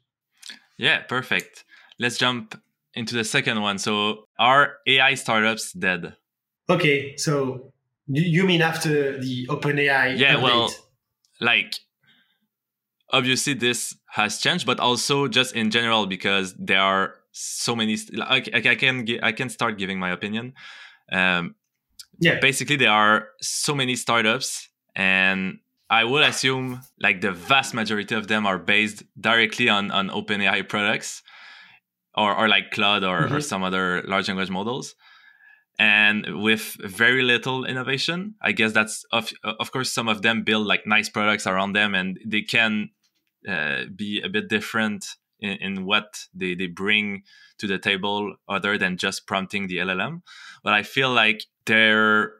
Yeah, 0.79 1.01
perfect. 1.03 1.65
Let's 1.99 2.19
jump 2.19 2.61
into 2.95 3.15
the 3.15 3.25
second 3.25 3.61
one. 3.63 3.79
So 3.79 4.25
are 4.39 4.75
AI 4.87 5.15
startups 5.15 5.73
dead? 5.73 6.17
Okay, 6.69 7.17
so 7.17 7.73
you 8.09 8.45
mean 8.45 8.63
after 8.63 9.19
the 9.19 9.47
OpenAI? 9.47 10.19
Yeah, 10.19 10.35
update? 10.35 10.43
well, 10.43 10.71
like 11.41 11.81
obviously 13.13 13.55
this 13.55 13.95
has 14.11 14.39
changed, 14.39 14.67
but 14.67 14.81
also 14.81 15.29
just 15.29 15.55
in 15.55 15.71
general 15.71 16.07
because 16.07 16.55
there 16.59 16.81
are 16.81 17.15
so 17.37 17.77
many. 17.77 17.99
Like 18.13 18.49
I 18.55 18.75
can 18.75 19.07
I 19.23 19.33
can 19.33 19.49
start 19.51 19.79
giving 19.79 19.99
my 19.99 20.11
opinion. 20.11 20.55
Um, 21.13 21.55
yeah, 22.19 22.41
basically 22.41 22.77
there 22.77 22.91
are 22.91 23.29
so 23.41 23.75
many 23.75 23.95
startups, 23.95 24.69
and 24.95 25.59
I 25.91 26.05
would 26.05 26.23
assume 26.23 26.81
like 26.99 27.21
the 27.21 27.33
vast 27.33 27.75
majority 27.75 28.15
of 28.15 28.29
them 28.29 28.47
are 28.47 28.59
based 28.59 29.03
directly 29.21 29.69
on 29.69 29.91
on 29.91 30.09
OpenAI 30.09 30.67
products 30.67 31.23
or, 32.17 32.35
or 32.35 32.49
like 32.49 32.71
Claude 32.71 33.05
or, 33.05 33.23
mm-hmm. 33.23 33.35
or 33.35 33.41
some 33.41 33.63
other 33.63 34.03
large 34.07 34.29
language 34.29 34.51
models. 34.51 34.95
And 35.79 36.43
with 36.43 36.77
very 36.81 37.23
little 37.23 37.67
innovation, 37.67 38.37
I 38.41 38.53
guess 38.53 38.73
that's 38.73 39.05
of 39.13 39.31
of 39.45 39.73
course 39.73 39.93
some 39.93 40.09
of 40.09 40.23
them 40.23 40.43
build 40.43 40.67
like 40.67 40.87
nice 40.87 41.11
products 41.11 41.47
around 41.47 41.75
them, 41.75 41.95
and 41.95 42.19
they 42.25 42.41
can 42.41 42.91
uh, 43.47 43.85
be 43.95 44.23
a 44.23 44.31
bit 44.31 44.49
different 44.49 45.05
in, 45.41 45.59
in 45.59 45.85
what 45.85 46.27
they, 46.35 46.55
they 46.55 46.67
bring 46.67 47.23
to 47.59 47.67
the 47.67 47.79
table 47.79 48.37
other 48.49 48.79
than 48.79 48.97
just 48.97 49.27
prompting 49.27 49.67
the 49.67 49.79
LLM. 49.79 50.23
But 50.63 50.73
I 50.73 50.83
feel 50.83 51.13
like 51.13 51.45
there 51.67 52.33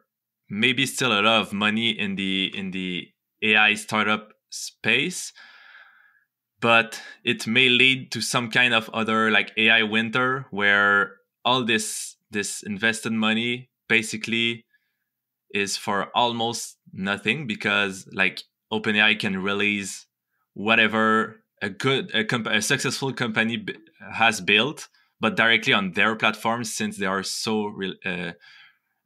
may 0.49 0.73
be 0.73 0.85
still 0.85 1.11
a 1.11 1.21
lot 1.21 1.41
of 1.41 1.53
money 1.53 1.89
in 1.89 2.15
the 2.15 2.51
in 2.55 2.71
the 2.71 3.07
AI 3.41 3.75
startup 3.75 4.31
space 4.49 5.33
but 6.59 7.01
it 7.23 7.45
may 7.45 7.69
lead 7.69 8.11
to 8.11 8.21
some 8.21 8.49
kind 8.49 8.73
of 8.73 8.89
other 8.93 9.29
like 9.31 9.51
AI 9.57 9.83
winter 9.83 10.47
where 10.51 11.17
all 11.45 11.63
this 11.63 12.15
this 12.31 12.63
invested 12.63 13.13
money 13.13 13.69
basically 13.87 14.65
is 15.53 15.77
for 15.77 16.09
almost 16.15 16.77
nothing 16.91 17.47
because 17.47 18.07
like 18.11 18.43
OpenAI 18.71 19.17
can 19.17 19.41
release 19.41 20.07
whatever 20.53 21.43
a 21.61 21.69
good 21.69 22.13
a, 22.13 22.23
comp- 22.23 22.47
a 22.47 22.61
successful 22.61 23.13
company 23.13 23.57
b- 23.57 23.75
has 24.13 24.41
built 24.41 24.87
but 25.19 25.35
directly 25.35 25.73
on 25.73 25.93
their 25.93 26.15
platforms 26.15 26.73
since 26.73 26.97
they 26.97 27.05
are 27.05 27.23
so 27.23 27.65
re- 27.65 27.97
uh, 28.05 28.31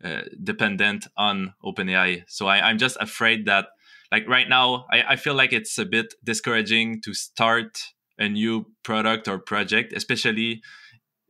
uh, 0.04 0.24
dependent 0.44 1.08
on 1.16 1.54
OpenAI. 1.64 2.24
So 2.28 2.48
I, 2.48 2.70
I'm 2.70 2.78
just 2.78 2.98
afraid 3.00 3.46
that 3.46 3.68
like 4.12 4.28
right 4.28 4.50
now 4.50 4.86
I, 4.92 5.04
I 5.10 5.16
feel 5.16 5.36
like 5.36 5.54
it's 5.54 5.78
a 5.78 5.86
bit 5.86 6.14
discouraging 6.24 7.02
to 7.04 7.14
start 7.14 7.80
a 8.18 8.28
new 8.28 8.66
product 8.84 9.28
or 9.28 9.40
project 9.40 9.94
especially 9.94 10.62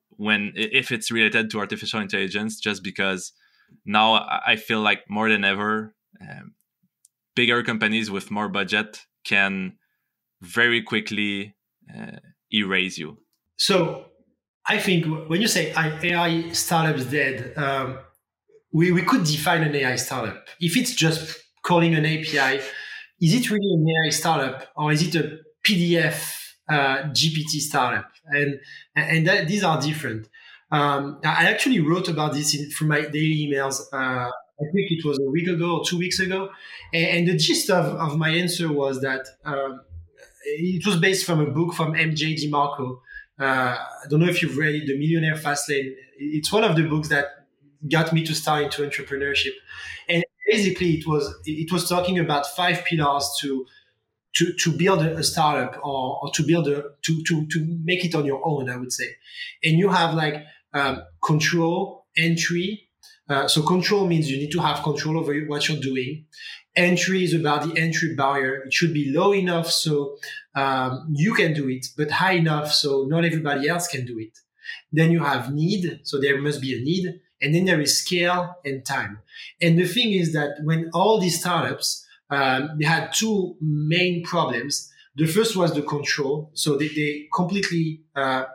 when 0.09 0.51
if 0.55 0.91
it's 0.91 1.11
related 1.11 1.49
to 1.51 1.59
artificial 1.59 1.99
intelligence 1.99 2.59
just 2.59 2.83
because 2.83 3.33
now 3.85 4.13
i 4.45 4.55
feel 4.55 4.81
like 4.81 5.09
more 5.09 5.29
than 5.29 5.45
ever 5.45 5.95
um, 6.21 6.53
bigger 7.35 7.63
companies 7.63 8.11
with 8.11 8.31
more 8.31 8.49
budget 8.49 9.05
can 9.23 9.73
very 10.41 10.81
quickly 10.81 11.55
uh, 11.95 12.17
erase 12.53 12.97
you 12.97 13.17
so 13.57 14.05
i 14.67 14.77
think 14.77 15.05
when 15.29 15.41
you 15.41 15.47
say 15.47 15.73
ai 15.75 16.51
startups 16.51 17.05
dead 17.05 17.53
um, 17.57 17.97
we, 18.73 18.91
we 18.91 19.01
could 19.01 19.23
define 19.23 19.63
an 19.63 19.75
ai 19.75 19.95
startup 19.95 20.47
if 20.59 20.75
it's 20.75 20.93
just 20.93 21.41
calling 21.63 21.95
an 21.95 22.05
API, 22.05 22.61
is 23.21 23.33
it 23.33 23.49
really 23.51 23.73
an 23.73 23.85
AI 23.87 24.09
startup 24.09 24.67
or 24.75 24.91
is 24.91 25.01
it 25.07 25.15
a 25.15 25.37
PDF 25.65 26.53
uh, 26.69 27.03
GPT 27.09 27.59
startup? 27.59 28.09
And 28.25 28.59
and 28.95 29.27
that, 29.27 29.47
these 29.47 29.63
are 29.63 29.79
different. 29.79 30.27
Um, 30.71 31.19
I 31.23 31.49
actually 31.49 31.79
wrote 31.81 32.07
about 32.07 32.33
this 32.33 32.55
in, 32.55 32.71
from 32.71 32.87
my 32.87 33.01
daily 33.01 33.47
emails. 33.47 33.81
Uh, 33.91 34.29
I 34.29 34.65
think 34.73 34.91
it 34.91 35.03
was 35.03 35.19
a 35.19 35.29
week 35.29 35.47
ago 35.47 35.79
or 35.79 35.85
two 35.85 35.97
weeks 35.97 36.19
ago, 36.19 36.49
and, 36.93 37.05
and 37.05 37.27
the 37.27 37.37
gist 37.37 37.69
of, 37.69 37.85
of 37.95 38.17
my 38.17 38.29
answer 38.29 38.71
was 38.71 39.01
that 39.01 39.27
um, 39.43 39.81
it 40.43 40.85
was 40.85 40.97
based 40.97 41.25
from 41.25 41.39
a 41.39 41.49
book 41.49 41.73
from 41.73 41.93
MJ 41.93 42.35
DeMarco. 42.35 42.99
Uh, 43.39 43.43
I 43.43 44.07
don't 44.09 44.19
know 44.19 44.27
if 44.27 44.41
you've 44.41 44.57
read 44.57 44.75
it, 44.75 44.87
The 44.87 44.97
Millionaire 44.97 45.35
Fastlane. 45.35 45.93
It's 46.17 46.51
one 46.51 46.63
of 46.63 46.75
the 46.75 46.83
books 46.83 47.09
that 47.09 47.25
got 47.89 48.13
me 48.13 48.23
to 48.25 48.35
start 48.35 48.63
into 48.63 48.83
entrepreneurship. 48.83 49.53
And 50.07 50.23
basically 50.51 50.91
it 50.97 51.07
was 51.07 51.33
it 51.45 51.71
was 51.71 51.87
talking 51.87 52.19
about 52.19 52.45
five 52.47 52.83
pillars 52.85 53.29
to 53.41 53.65
to, 54.33 54.53
to 54.53 54.71
build 54.71 55.01
a, 55.01 55.23
startup 55.23 55.77
or, 55.83 56.19
or 56.21 56.31
to 56.31 56.43
build 56.43 56.67
a 56.67 56.83
to, 57.01 57.23
to 57.23 57.45
to 57.47 57.79
make 57.83 58.05
it 58.05 58.15
on 58.15 58.25
your 58.25 58.41
own 58.45 58.69
i 58.69 58.77
would 58.77 58.91
say 58.91 59.09
and 59.63 59.77
you 59.77 59.89
have 59.89 60.13
like 60.13 60.35
um, 60.73 61.01
control 61.23 62.05
entry 62.17 62.87
uh, 63.29 63.47
so 63.47 63.61
control 63.61 64.07
means 64.07 64.29
you 64.29 64.37
need 64.37 64.51
to 64.51 64.59
have 64.59 64.83
control 64.83 65.17
over 65.17 65.33
what 65.47 65.67
you're 65.67 65.81
doing 65.81 66.25
entry 66.75 67.23
is 67.23 67.33
about 67.33 67.67
the 67.67 67.79
entry 67.79 68.15
barrier 68.15 68.63
it 68.65 68.73
should 68.73 68.93
be 68.93 69.11
low 69.11 69.33
enough 69.33 69.69
so 69.69 70.15
um, 70.55 71.07
you 71.11 71.33
can 71.33 71.53
do 71.53 71.67
it 71.69 71.87
but 71.97 72.09
high 72.11 72.33
enough 72.33 72.71
so 72.71 73.05
not 73.07 73.25
everybody 73.25 73.67
else 73.67 73.87
can 73.87 74.05
do 74.05 74.17
it 74.19 74.39
then 74.91 75.11
you 75.11 75.23
have 75.23 75.53
need 75.53 75.99
so 76.03 76.19
there 76.19 76.41
must 76.41 76.61
be 76.61 76.73
a 76.73 76.81
need 76.81 77.19
and 77.41 77.55
then 77.55 77.65
there 77.65 77.81
is 77.81 77.99
scale 77.99 78.55
and 78.63 78.85
time. 78.85 79.19
And 79.61 79.77
the 79.77 79.87
thing 79.87 80.13
is 80.13 80.33
that 80.33 80.59
when 80.63 80.89
all 80.93 81.19
these 81.19 81.39
startups, 81.39 82.05
um, 82.29 82.77
they 82.79 82.85
had 82.85 83.11
two 83.13 83.55
main 83.59 84.23
problems. 84.23 84.91
The 85.15 85.25
first 85.25 85.55
was 85.55 85.73
the 85.73 85.81
control. 85.81 86.51
So 86.53 86.77
they, 86.77 86.87
they 86.87 87.27
completely 87.33 88.01
uh, 88.15 88.45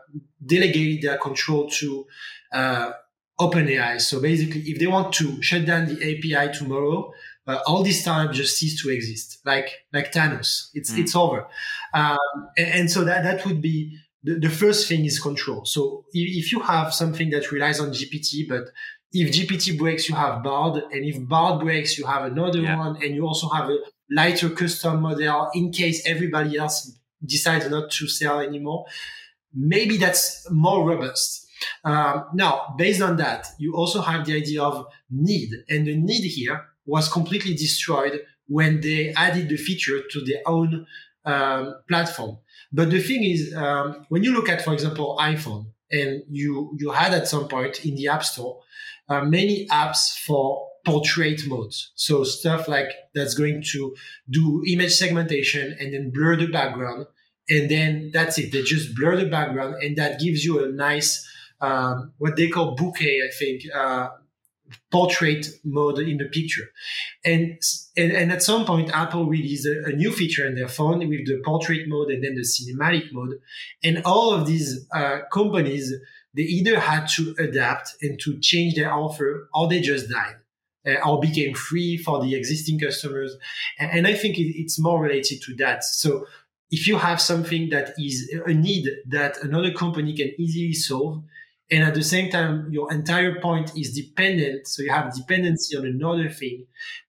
delegated 0.45 1.03
their 1.03 1.19
control 1.19 1.69
to 1.71 2.07
uh, 2.53 2.93
OpenAI. 3.41 4.01
So 4.01 4.21
basically, 4.21 4.63
if 4.63 4.79
they 4.79 4.87
want 4.87 5.13
to 5.15 5.43
shut 5.43 5.67
down 5.67 5.87
the 5.87 5.97
API 5.97 6.57
tomorrow, 6.57 7.13
uh, 7.47 7.59
all 7.67 7.83
this 7.83 8.05
time 8.05 8.33
just 8.33 8.57
cease 8.57 8.81
to 8.83 8.91
exist, 8.91 9.39
like 9.45 9.71
like 9.93 10.13
Thanos. 10.13 10.71
It's 10.75 10.93
mm. 10.93 10.99
it's 10.99 11.15
over. 11.15 11.47
Um, 11.95 12.19
and, 12.57 12.69
and, 12.69 12.91
so 12.91 13.05
that 13.05 13.23
that 13.23 13.47
would 13.47 13.61
be 13.63 13.99
the, 14.25 14.39
the 14.39 14.51
first 14.51 14.89
thing 14.89 15.05
is 15.05 15.21
control. 15.21 15.65
So 15.65 16.05
if, 16.13 16.45
if 16.45 16.53
you 16.53 16.61
have 16.61 16.93
something 16.93 17.31
that 17.31 17.53
relies 17.53 17.79
on 17.79 17.91
GPT, 17.91 18.49
but 18.49 18.65
if 19.13 19.33
GPT 19.33 19.79
breaks, 19.79 20.09
you 20.09 20.15
have 20.15 20.43
Bard, 20.43 20.83
and 20.91 21.05
if 21.05 21.27
Bard 21.27 21.61
breaks, 21.61 21.97
you 21.97 22.05
have 22.07 22.25
another 22.25 22.61
yeah. 22.61 22.77
one, 22.77 22.97
and 23.03 23.15
you 23.15 23.27
also 23.27 23.49
have 23.49 23.71
a 23.71 23.79
lighter 24.11 24.51
custom 24.51 25.01
model 25.01 25.51
in 25.55 25.73
case 25.73 26.07
everybody 26.07 26.59
else 26.59 26.99
decides 27.25 27.69
not 27.71 27.91
to 27.93 28.09
sell 28.09 28.41
anymore. 28.41 28.85
Maybe 29.55 29.97
that's 29.97 30.51
more 30.51 30.87
robust. 30.87 31.47
Um, 31.85 32.27
now, 32.35 32.75
based 32.77 33.01
on 33.01 33.17
that, 33.17 33.47
you 33.59 33.75
also 33.75 34.03
have 34.03 34.27
the 34.27 34.35
idea 34.37 34.63
of 34.63 34.87
need, 35.11 35.51
and 35.69 35.87
the 35.87 35.97
need 35.97 36.25
here 36.25 36.67
was 36.87 37.09
completely 37.09 37.55
destroyed 37.55 38.21
when 38.49 38.81
they 38.81 39.13
added 39.15 39.49
the 39.49 39.57
feature 39.57 40.01
to 40.11 40.21
their 40.21 40.41
own 40.47 40.87
um, 41.25 41.75
platform. 41.89 42.39
But 42.73 42.91
the 42.91 43.01
thing 43.01 43.25
is, 43.25 43.55
um, 43.55 44.07
when 44.09 44.23
you 44.23 44.33
look 44.33 44.49
at, 44.49 44.63
for 44.63 44.73
example, 44.73 45.17
iPhone, 45.21 45.67
and 45.91 46.23
you 46.29 46.77
you 46.79 46.91
had 46.91 47.15
at 47.15 47.29
some 47.29 47.47
point 47.47 47.85
in 47.85 47.95
the 47.95 48.09
App 48.09 48.25
Store 48.25 48.61
uh, 49.09 49.21
many 49.21 49.69
apps 49.69 50.19
for 50.27 50.67
portrait 50.85 51.47
modes. 51.47 51.93
So 51.95 52.25
stuff 52.25 52.69
like 52.69 52.91
that's 53.15 53.35
going 53.35 53.63
to 53.73 53.95
do 54.31 54.63
image 54.67 54.95
segmentation 54.95 55.77
and 55.79 55.95
then 55.95 56.11
blur 56.13 56.37
the 56.37 56.47
background, 56.47 57.07
and 57.49 57.71
then 57.71 58.11
that's 58.13 58.39
it. 58.39 58.53
They 58.53 58.63
just 58.63 58.95
blur 58.95 59.17
the 59.17 59.29
background, 59.29 59.77
and 59.83 59.97
that 59.97 60.21
gives 60.21 60.45
you 60.45 60.65
a 60.65 60.69
nice 60.69 61.27
um, 61.61 62.13
what 62.19 62.37
they 62.37 62.49
call 62.49 62.77
bokeh, 62.77 63.25
I 63.25 63.31
think, 63.39 63.63
uh, 63.75 64.09
portrait 64.91 65.47
mode 65.65 65.99
in 65.99 66.19
the 66.19 66.27
picture. 66.27 66.71
And, 67.25 67.61
and, 67.97 68.13
and 68.13 68.33
at 68.33 68.43
some 68.43 68.65
point, 68.65 68.91
Apple 68.91 69.27
released 69.27 69.67
a, 69.67 69.85
a, 69.87 69.93
new 69.93 70.13
feature 70.13 70.47
in 70.47 70.55
their 70.55 70.69
phone 70.69 71.01
with 71.01 71.27
the 71.27 71.41
portrait 71.45 71.89
mode 71.89 72.09
and 72.09 72.25
then 72.25 72.35
the 72.35 72.43
cinematic 72.43 73.13
mode. 73.13 73.39
And 73.83 74.03
all 74.05 74.33
of 74.33 74.47
these 74.47 74.87
uh, 74.93 75.21
companies, 75.33 75.93
they 76.35 76.43
either 76.43 76.81
had 76.81 77.07
to 77.11 77.35
adapt 77.39 77.97
and 78.03 78.19
to 78.21 78.39
change 78.41 78.75
their 78.75 78.93
offer 78.93 79.49
or 79.55 79.69
they 79.69 79.81
just 79.81 80.11
died. 80.11 80.37
Uh, 80.87 80.95
or 81.05 81.19
became 81.19 81.53
free 81.53 81.97
for 81.97 82.23
the 82.23 82.37
existing 82.37 82.79
customers. 82.79 83.37
And, 83.77 83.91
and 83.91 84.07
I 84.07 84.15
think 84.15 84.39
it, 84.39 84.57
it's 84.57 84.79
more 84.79 85.03
related 85.03 85.43
to 85.43 85.55
that. 85.57 85.83
So 85.83 86.27
if 86.71 86.87
you 86.87 86.97
have 86.99 87.21
something 87.21 87.71
that 87.71 87.95
is 87.99 88.33
a 88.47 88.53
need 88.53 88.89
that 89.09 89.43
another 89.43 89.73
company 89.73 90.15
can 90.17 90.33
easily 90.39 90.75
solve, 90.75 91.25
and 91.71 91.83
at 91.83 91.95
the 91.95 92.03
same 92.03 92.31
time 92.31 92.69
your 92.71 92.93
entire 92.93 93.41
point 93.41 93.77
is 93.77 93.95
dependent 93.95 94.67
so 94.67 94.83
you 94.83 94.91
have 94.91 95.15
dependency 95.15 95.77
on 95.77 95.85
another 95.87 96.29
thing 96.29 96.67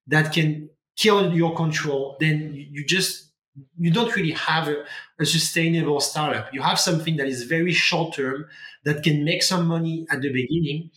that 0.07 0.33
can 0.33 0.69
kill 0.97 1.33
your 1.33 1.55
control. 1.55 2.17
Then 2.19 2.53
you 2.71 2.85
just 2.85 3.31
you 3.77 3.91
don't 3.91 4.15
really 4.15 4.31
have 4.33 4.67
a, 4.67 4.83
a 5.19 5.25
sustainable 5.25 5.99
startup. 5.99 6.53
You 6.53 6.61
have 6.61 6.79
something 6.79 7.17
that 7.17 7.27
is 7.27 7.43
very 7.43 7.73
short 7.73 8.13
term 8.13 8.45
that 8.83 9.03
can 9.03 9.23
make 9.23 9.41
some 9.41 9.65
money 9.67 10.05
at 10.11 10.21
the 10.21 10.31
beginning. 10.31 10.91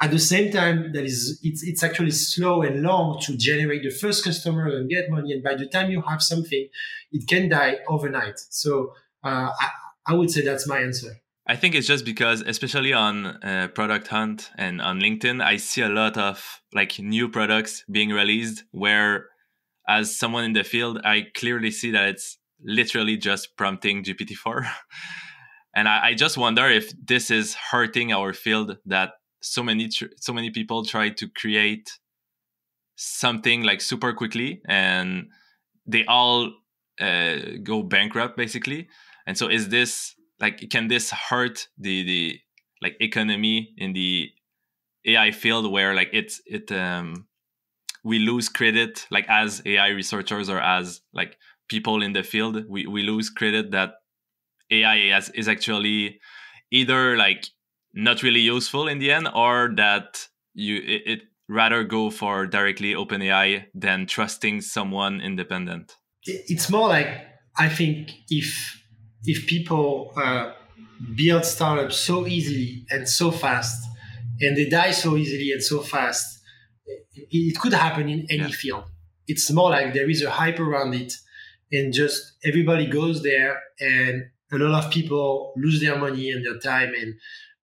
At 0.00 0.10
the 0.10 0.18
same 0.18 0.52
time 0.52 0.92
that 0.92 1.04
is 1.04 1.40
it's, 1.42 1.62
it's 1.62 1.82
actually 1.82 2.10
slow 2.10 2.62
and 2.62 2.82
long 2.82 3.18
to 3.22 3.36
generate 3.36 3.82
the 3.82 3.90
first 3.90 4.24
customer 4.24 4.68
and 4.68 4.88
get 4.88 5.10
money 5.10 5.32
and 5.32 5.42
by 5.42 5.54
the 5.54 5.66
time 5.66 5.90
you 5.90 6.02
have 6.02 6.22
something 6.22 6.68
it 7.12 7.26
can 7.26 7.48
die 7.48 7.78
overnight. 7.88 8.38
So 8.50 8.92
uh, 9.24 9.50
I, 9.58 9.70
I 10.06 10.14
would 10.14 10.30
say 10.30 10.42
that's 10.42 10.68
my 10.68 10.80
answer 10.80 11.16
I 11.48 11.54
think 11.54 11.76
it's 11.76 11.86
just 11.86 12.04
because, 12.04 12.40
especially 12.40 12.92
on 12.92 13.26
uh, 13.26 13.68
Product 13.72 14.08
Hunt 14.08 14.50
and 14.58 14.82
on 14.82 15.00
LinkedIn, 15.00 15.42
I 15.42 15.58
see 15.58 15.82
a 15.82 15.88
lot 15.88 16.16
of 16.16 16.60
like 16.74 16.98
new 16.98 17.28
products 17.28 17.84
being 17.88 18.10
released 18.10 18.64
where, 18.72 19.28
as 19.88 20.18
someone 20.18 20.42
in 20.42 20.54
the 20.54 20.64
field, 20.64 21.00
I 21.04 21.26
clearly 21.36 21.70
see 21.70 21.92
that 21.92 22.08
it's 22.08 22.38
literally 22.64 23.16
just 23.16 23.56
prompting 23.56 24.02
GPT-4. 24.02 24.68
and 25.76 25.88
I, 25.88 26.06
I, 26.06 26.14
just 26.14 26.36
wonder 26.36 26.68
if 26.68 26.92
this 27.00 27.30
is 27.30 27.54
hurting 27.54 28.12
our 28.12 28.32
field 28.32 28.78
that 28.86 29.12
so 29.40 29.62
many 29.62 29.88
tr- 29.88 30.16
so 30.20 30.32
many 30.32 30.50
people 30.50 30.84
try 30.84 31.10
to 31.10 31.28
create 31.28 31.92
something 32.96 33.62
like 33.62 33.80
super 33.80 34.12
quickly 34.12 34.62
and 34.66 35.28
they 35.86 36.04
all 36.06 36.50
uh, 37.00 37.36
go 37.62 37.84
bankrupt 37.84 38.36
basically. 38.36 38.88
And 39.28 39.38
so, 39.38 39.48
is 39.48 39.68
this 39.68 40.15
like 40.40 40.68
can 40.70 40.88
this 40.88 41.10
hurt 41.10 41.68
the 41.78 42.04
the 42.04 42.40
like 42.82 42.96
economy 43.00 43.74
in 43.76 43.92
the 43.92 44.30
AI 45.06 45.30
field 45.30 45.70
where 45.70 45.94
like 45.94 46.10
it's 46.12 46.40
it 46.46 46.70
um 46.72 47.26
we 48.04 48.18
lose 48.18 48.48
credit 48.48 49.06
like 49.10 49.26
as 49.28 49.62
AI 49.64 49.88
researchers 49.88 50.48
or 50.48 50.60
as 50.60 51.00
like 51.12 51.36
people 51.68 52.02
in 52.02 52.12
the 52.12 52.22
field 52.22 52.64
we, 52.68 52.86
we 52.86 53.02
lose 53.02 53.30
credit 53.30 53.70
that 53.72 53.94
AI 54.70 55.08
has, 55.10 55.30
is 55.30 55.48
actually 55.48 56.20
either 56.70 57.16
like 57.16 57.46
not 57.94 58.22
really 58.22 58.40
useful 58.40 58.88
in 58.88 58.98
the 58.98 59.10
end 59.10 59.28
or 59.34 59.72
that 59.76 60.28
you 60.54 60.76
it, 60.76 61.02
it 61.06 61.20
rather 61.48 61.84
go 61.84 62.10
for 62.10 62.46
directly 62.46 62.92
OpenAI 62.94 63.66
than 63.74 64.06
trusting 64.06 64.60
someone 64.60 65.20
independent. 65.20 65.96
It's 66.24 66.68
more 66.68 66.88
like 66.88 67.08
I 67.56 67.68
think 67.68 68.10
if 68.28 68.82
if 69.24 69.46
people 69.46 70.12
uh, 70.16 70.52
build 71.14 71.44
startups 71.44 71.96
so 71.96 72.26
easily 72.26 72.86
and 72.90 73.08
so 73.08 73.30
fast, 73.30 73.88
and 74.40 74.56
they 74.56 74.68
die 74.68 74.90
so 74.90 75.16
easily 75.16 75.52
and 75.52 75.62
so 75.62 75.80
fast, 75.80 76.40
it, 76.86 77.26
it 77.30 77.58
could 77.58 77.72
happen 77.72 78.08
in 78.08 78.26
any 78.30 78.42
yeah. 78.42 78.48
field. 78.48 78.84
It's 79.26 79.50
more 79.50 79.70
like 79.70 79.94
there 79.94 80.08
is 80.08 80.22
a 80.22 80.30
hype 80.30 80.60
around 80.60 80.94
it, 80.94 81.14
and 81.72 81.92
just 81.92 82.32
everybody 82.44 82.86
goes 82.86 83.22
there, 83.22 83.60
and 83.80 84.26
a 84.52 84.56
lot 84.56 84.84
of 84.84 84.90
people 84.90 85.52
lose 85.56 85.80
their 85.80 85.98
money 85.98 86.30
and 86.30 86.44
their 86.44 86.58
time, 86.58 86.92
and 86.94 87.14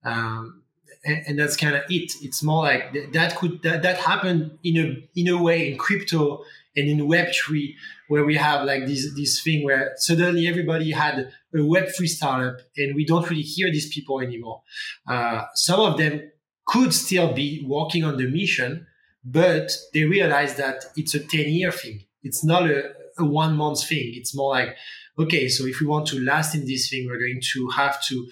um, 0.04 0.62
and, 1.04 1.22
and, 1.26 1.38
that's 1.38 1.56
kind 1.56 1.74
of 1.74 1.82
it. 1.88 2.12
It's 2.20 2.42
more 2.42 2.64
like 2.64 3.12
that 3.12 3.36
could 3.36 3.62
that, 3.62 3.82
that 3.82 3.96
happened 3.98 4.58
in 4.62 4.76
a 4.76 5.08
in 5.18 5.28
a 5.28 5.42
way 5.42 5.70
in 5.70 5.78
crypto 5.78 6.44
and 6.76 6.88
in 6.88 7.06
Web 7.06 7.28
three 7.32 7.76
where 8.08 8.24
we 8.24 8.36
have 8.36 8.64
like 8.64 8.86
this 8.86 9.14
this 9.14 9.42
thing 9.42 9.64
where 9.64 9.92
suddenly 9.96 10.46
everybody 10.46 10.90
had 10.90 11.30
a 11.54 11.58
Web3 11.58 12.06
startup, 12.06 12.56
and 12.76 12.94
we 12.94 13.04
don't 13.04 13.28
really 13.30 13.42
hear 13.42 13.70
these 13.70 13.92
people 13.92 14.20
anymore. 14.20 14.62
Uh, 15.08 15.42
some 15.54 15.80
of 15.80 15.96
them 15.98 16.30
could 16.66 16.92
still 16.92 17.32
be 17.32 17.64
working 17.66 18.04
on 18.04 18.16
the 18.16 18.26
mission, 18.26 18.86
but 19.24 19.70
they 19.92 20.04
realize 20.04 20.56
that 20.56 20.84
it's 20.96 21.14
a 21.14 21.20
10 21.20 21.48
year 21.48 21.72
thing. 21.72 22.04
It's 22.22 22.44
not 22.44 22.70
a, 22.70 22.90
a 23.18 23.24
one 23.24 23.56
month 23.56 23.86
thing. 23.86 24.12
It's 24.14 24.34
more 24.34 24.50
like, 24.50 24.76
okay, 25.18 25.48
so 25.48 25.66
if 25.66 25.80
we 25.80 25.86
want 25.86 26.06
to 26.08 26.20
last 26.20 26.54
in 26.54 26.66
this 26.66 26.88
thing, 26.88 27.06
we're 27.06 27.18
going 27.18 27.40
to 27.52 27.68
have 27.70 28.02
to 28.06 28.26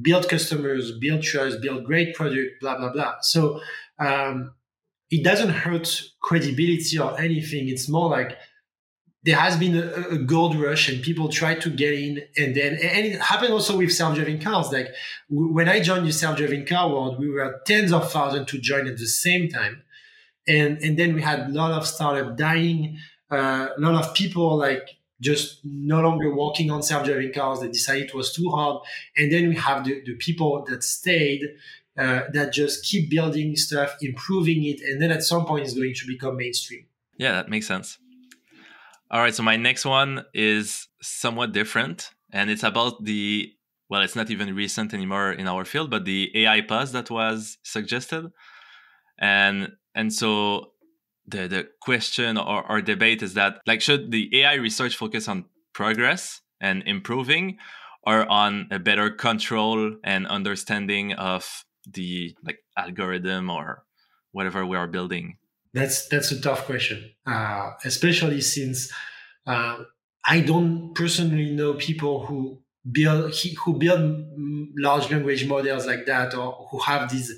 build 0.00 0.28
customers, 0.28 0.92
build 0.98 1.22
trust, 1.22 1.60
build 1.60 1.84
great 1.84 2.14
product, 2.14 2.60
blah, 2.60 2.76
blah, 2.76 2.92
blah. 2.92 3.14
So, 3.20 3.60
um, 3.98 4.52
it 5.10 5.24
doesn't 5.24 5.50
hurt 5.50 6.02
credibility 6.20 6.98
or 6.98 7.18
anything. 7.18 7.68
It's 7.68 7.88
more 7.88 8.10
like 8.10 8.36
there 9.28 9.36
has 9.36 9.58
been 9.58 9.76
a, 9.76 10.14
a, 10.14 10.18
gold 10.18 10.56
rush 10.56 10.88
and 10.88 11.02
people 11.02 11.28
try 11.28 11.54
to 11.54 11.68
get 11.68 11.92
in 11.92 12.22
and 12.38 12.54
then 12.54 12.72
and 12.72 13.06
it 13.06 13.20
happened 13.20 13.52
also 13.52 13.76
with 13.76 13.92
self-driving 13.92 14.40
cars. 14.40 14.72
Like 14.72 14.88
when 15.28 15.68
i 15.68 15.80
joined 15.80 16.06
the 16.06 16.12
self-driving 16.12 16.64
car 16.64 16.88
world 16.88 17.18
we 17.18 17.28
were 17.28 17.60
tens 17.66 17.92
of 17.92 18.10
thousands 18.10 18.50
to 18.50 18.58
join 18.58 18.86
at 18.86 18.96
the 18.96 19.06
same 19.06 19.50
time. 19.50 19.82
And 20.46 20.78
and 20.78 20.98
then 20.98 21.14
we 21.14 21.20
had 21.20 21.40
a 21.40 21.48
lot 21.48 21.72
of 21.72 21.86
startup 21.86 22.38
dying 22.38 22.98
uh, 23.30 23.68
a 23.76 23.80
lot 23.80 24.02
of 24.02 24.14
people 24.14 24.56
like 24.56 24.96
just 25.20 25.60
no 25.62 26.00
longer 26.00 26.34
working 26.34 26.70
on 26.70 26.82
self-driving 26.82 27.32
cars. 27.34 27.60
They 27.60 27.68
decided 27.68 28.04
it 28.04 28.14
was 28.14 28.32
too 28.32 28.48
hard. 28.50 28.80
And 29.16 29.30
then 29.32 29.48
we 29.48 29.56
have 29.56 29.84
the, 29.84 30.00
the 30.06 30.14
people 30.14 30.64
that 30.68 30.82
stayed 30.84 31.42
uh, 31.98 32.22
that 32.32 32.52
just 32.52 32.84
keep 32.84 33.10
building 33.10 33.56
stuff 33.56 33.96
improving 34.00 34.64
it 34.64 34.80
and 34.80 35.02
then 35.02 35.10
at 35.10 35.22
some 35.22 35.44
point 35.44 35.64
it's 35.64 35.74
going 35.74 35.92
to 35.92 36.06
become 36.06 36.36
mainstream. 36.38 36.86
Yeah 37.18 37.32
that 37.32 37.50
makes 37.50 37.66
sense 37.66 37.98
all 39.10 39.20
right, 39.20 39.34
so 39.34 39.42
my 39.42 39.56
next 39.56 39.84
one 39.84 40.24
is 40.34 40.86
somewhat 41.00 41.52
different, 41.52 42.10
and 42.32 42.50
it's 42.50 42.62
about 42.62 43.04
the 43.04 43.52
well, 43.90 44.02
it's 44.02 44.16
not 44.16 44.30
even 44.30 44.54
recent 44.54 44.92
anymore 44.92 45.32
in 45.32 45.48
our 45.48 45.64
field, 45.64 45.90
but 45.90 46.04
the 46.04 46.30
AI 46.34 46.60
pause 46.60 46.92
that 46.92 47.10
was 47.10 47.56
suggested, 47.62 48.26
and 49.18 49.72
and 49.94 50.12
so 50.12 50.72
the 51.26 51.48
the 51.48 51.68
question 51.80 52.36
or, 52.36 52.70
or 52.70 52.82
debate 52.82 53.22
is 53.22 53.34
that 53.34 53.60
like 53.66 53.80
should 53.80 54.10
the 54.10 54.28
AI 54.40 54.54
research 54.54 54.96
focus 54.96 55.26
on 55.26 55.46
progress 55.72 56.42
and 56.60 56.82
improving, 56.86 57.56
or 58.06 58.30
on 58.30 58.68
a 58.70 58.78
better 58.78 59.10
control 59.10 59.96
and 60.04 60.26
understanding 60.26 61.14
of 61.14 61.64
the 61.90 62.36
like 62.44 62.58
algorithm 62.76 63.48
or 63.48 63.84
whatever 64.32 64.66
we 64.66 64.76
are 64.76 64.86
building? 64.86 65.37
That's 65.74 66.08
that's 66.08 66.32
a 66.32 66.40
tough 66.40 66.64
question, 66.64 67.10
uh, 67.26 67.72
especially 67.84 68.40
since 68.40 68.90
uh, 69.46 69.84
I 70.26 70.40
don't 70.40 70.94
personally 70.94 71.50
know 71.50 71.74
people 71.74 72.26
who 72.26 72.60
build 72.90 73.34
who 73.64 73.74
build 73.78 74.24
large 74.78 75.10
language 75.10 75.46
models 75.46 75.86
like 75.86 76.06
that 76.06 76.34
or 76.34 76.68
who 76.70 76.78
have 76.80 77.10
this 77.10 77.32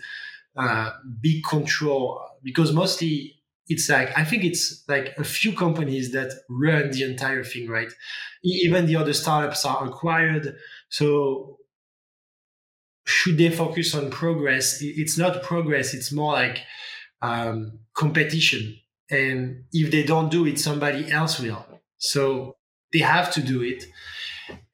uh, 0.57 0.93
big 1.21 1.45
control 1.45 2.21
because 2.43 2.73
mostly 2.73 3.37
it's 3.69 3.89
like 3.89 4.17
I 4.19 4.25
think 4.25 4.45
it's 4.45 4.85
like 4.89 5.15
a 5.19 5.25
few 5.25 5.53
companies 5.55 6.13
that 6.13 6.33
run 6.49 6.91
the 6.93 7.05
entire 7.05 7.45
thing, 7.45 7.69
right? 7.69 7.93
Even 8.45 8.87
the 8.87 8.97
other 8.97 9.13
startups 9.13 9.65
are 9.65 9.87
acquired, 9.87 10.57
so 10.89 11.59
should 13.07 13.39
they 13.39 13.51
focus 13.51 13.95
on 13.95 14.11
progress? 14.11 14.79
It's 14.83 15.19
not 15.19 15.43
progress; 15.43 15.95
it's 15.95 16.13
more 16.13 16.33
like 16.33 16.61
um, 17.23 17.81
competition. 17.95 18.77
And 19.11 19.65
if 19.73 19.91
they 19.91 20.05
don't 20.05 20.31
do 20.31 20.47
it, 20.47 20.59
somebody 20.59 21.11
else 21.11 21.41
will. 21.41 21.67
So 21.99 22.57
they 22.93 23.01
have 23.01 23.33
to 23.33 23.43
do 23.43 23.63
it. 23.63 23.85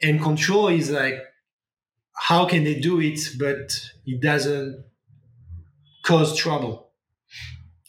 And 0.02 0.20
control 0.20 0.68
is 0.68 0.90
like, 0.90 1.18
how 2.14 2.46
can 2.46 2.64
they 2.64 2.78
do 2.78 3.00
it, 3.00 3.20
but 3.38 3.78
it 4.04 4.20
doesn't 4.20 4.85
cause 6.02 6.37
trouble? 6.37 6.90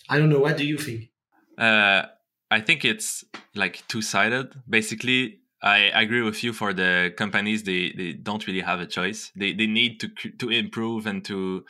I 0.10 0.17
don't 0.17 0.30
know. 0.30 0.39
What 0.39 0.58
do 0.58 0.65
you 0.65 0.78
think? 0.78 1.10
Uh, 1.58 2.04
I 2.50 2.62
think 2.62 2.86
it's 2.86 3.26
like 3.56 3.84
two 3.88 4.02
sided. 4.02 4.54
Basically, 4.70 5.39
I 5.62 5.78
agree 5.93 6.22
with 6.22 6.43
you 6.43 6.54
for 6.54 6.74
the 6.74 7.13
companies. 7.17 7.63
They, 7.63 7.91
they 7.91 8.13
don't 8.13 8.46
really 8.48 8.62
have 8.62 8.80
a 8.80 8.86
choice. 8.86 9.32
They, 9.36 9.54
they 9.54 9.67
need 9.67 10.00
to 10.02 10.08
to 10.39 10.50
improve 10.50 11.08
and 11.08 11.26
to 11.26 11.65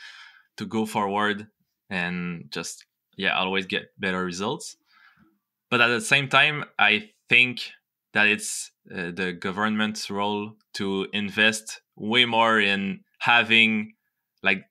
to 0.58 0.66
go 0.66 0.86
forward 0.86 1.48
and 1.90 2.46
just 2.50 2.86
yeah 3.16 3.38
always 3.38 3.66
get 3.66 3.92
better 4.00 4.24
results. 4.24 4.78
But 5.70 5.82
at 5.82 5.88
the 5.88 6.02
same 6.02 6.30
time 6.30 6.64
i 6.80 7.10
think 7.30 7.72
that 8.14 8.28
it's 8.28 8.72
uh, 8.92 9.12
the 9.12 9.34
government's 9.34 10.10
role 10.10 10.54
to 10.74 11.08
invest 11.14 11.82
way 11.96 12.26
more 12.26 12.60
in 12.60 13.02
having 13.20 13.94
like 14.44 14.64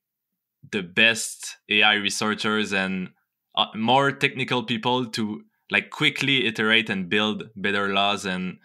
the 0.72 0.82
best 0.82 1.58
ai 1.68 1.94
researchers 1.94 2.72
and 2.72 3.10
uh, 3.56 3.66
more 3.74 4.10
technical 4.10 4.62
people 4.64 5.06
to 5.06 5.42
like 5.70 5.90
quickly 5.90 6.46
iterate 6.46 6.90
and 6.90 7.08
build 7.08 7.44
better 7.56 7.92
laws 7.92 8.24
and 8.24 8.58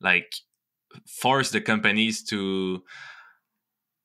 like 0.00 0.32
force 1.06 1.50
the 1.50 1.60
companies 1.60 2.22
to 2.24 2.82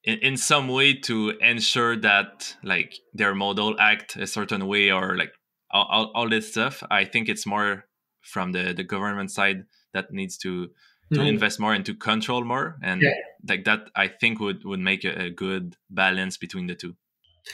in, 0.04 0.20
in 0.20 0.38
some 0.38 0.68
way 0.68 0.94
to 0.94 1.32
ensure 1.42 1.96
that 1.98 2.56
like 2.64 2.96
their 3.14 3.34
model 3.34 3.76
act 3.80 4.16
a 4.16 4.28
certain 4.28 4.68
way 4.68 4.92
or 4.92 5.18
like 5.18 5.34
all, 5.72 5.88
all, 5.90 6.12
all 6.14 6.30
this 6.30 6.50
stuff 6.50 6.84
i 6.92 7.04
think 7.04 7.30
it's 7.30 7.46
more 7.46 7.86
from 8.22 8.52
the 8.52 8.74
the 8.74 8.84
government 8.84 9.32
side 9.32 9.66
that 9.94 10.12
needs 10.12 10.38
to 10.38 10.70
to 11.12 11.20
mm-hmm. 11.20 11.28
invest 11.28 11.60
more 11.60 11.74
and 11.74 11.86
to 11.86 11.94
control 11.94 12.44
more 12.44 12.78
and 12.82 13.02
yeah. 13.02 13.12
like 13.48 13.66
that 13.66 13.90
i 13.96 14.08
think 14.08 14.40
would 14.40 14.64
would 14.66 14.80
make 14.80 15.04
a, 15.04 15.26
a, 15.26 15.30
good 15.30 15.76
balance 15.90 16.38
between 16.38 16.68
the 16.68 16.76
two 16.76 16.96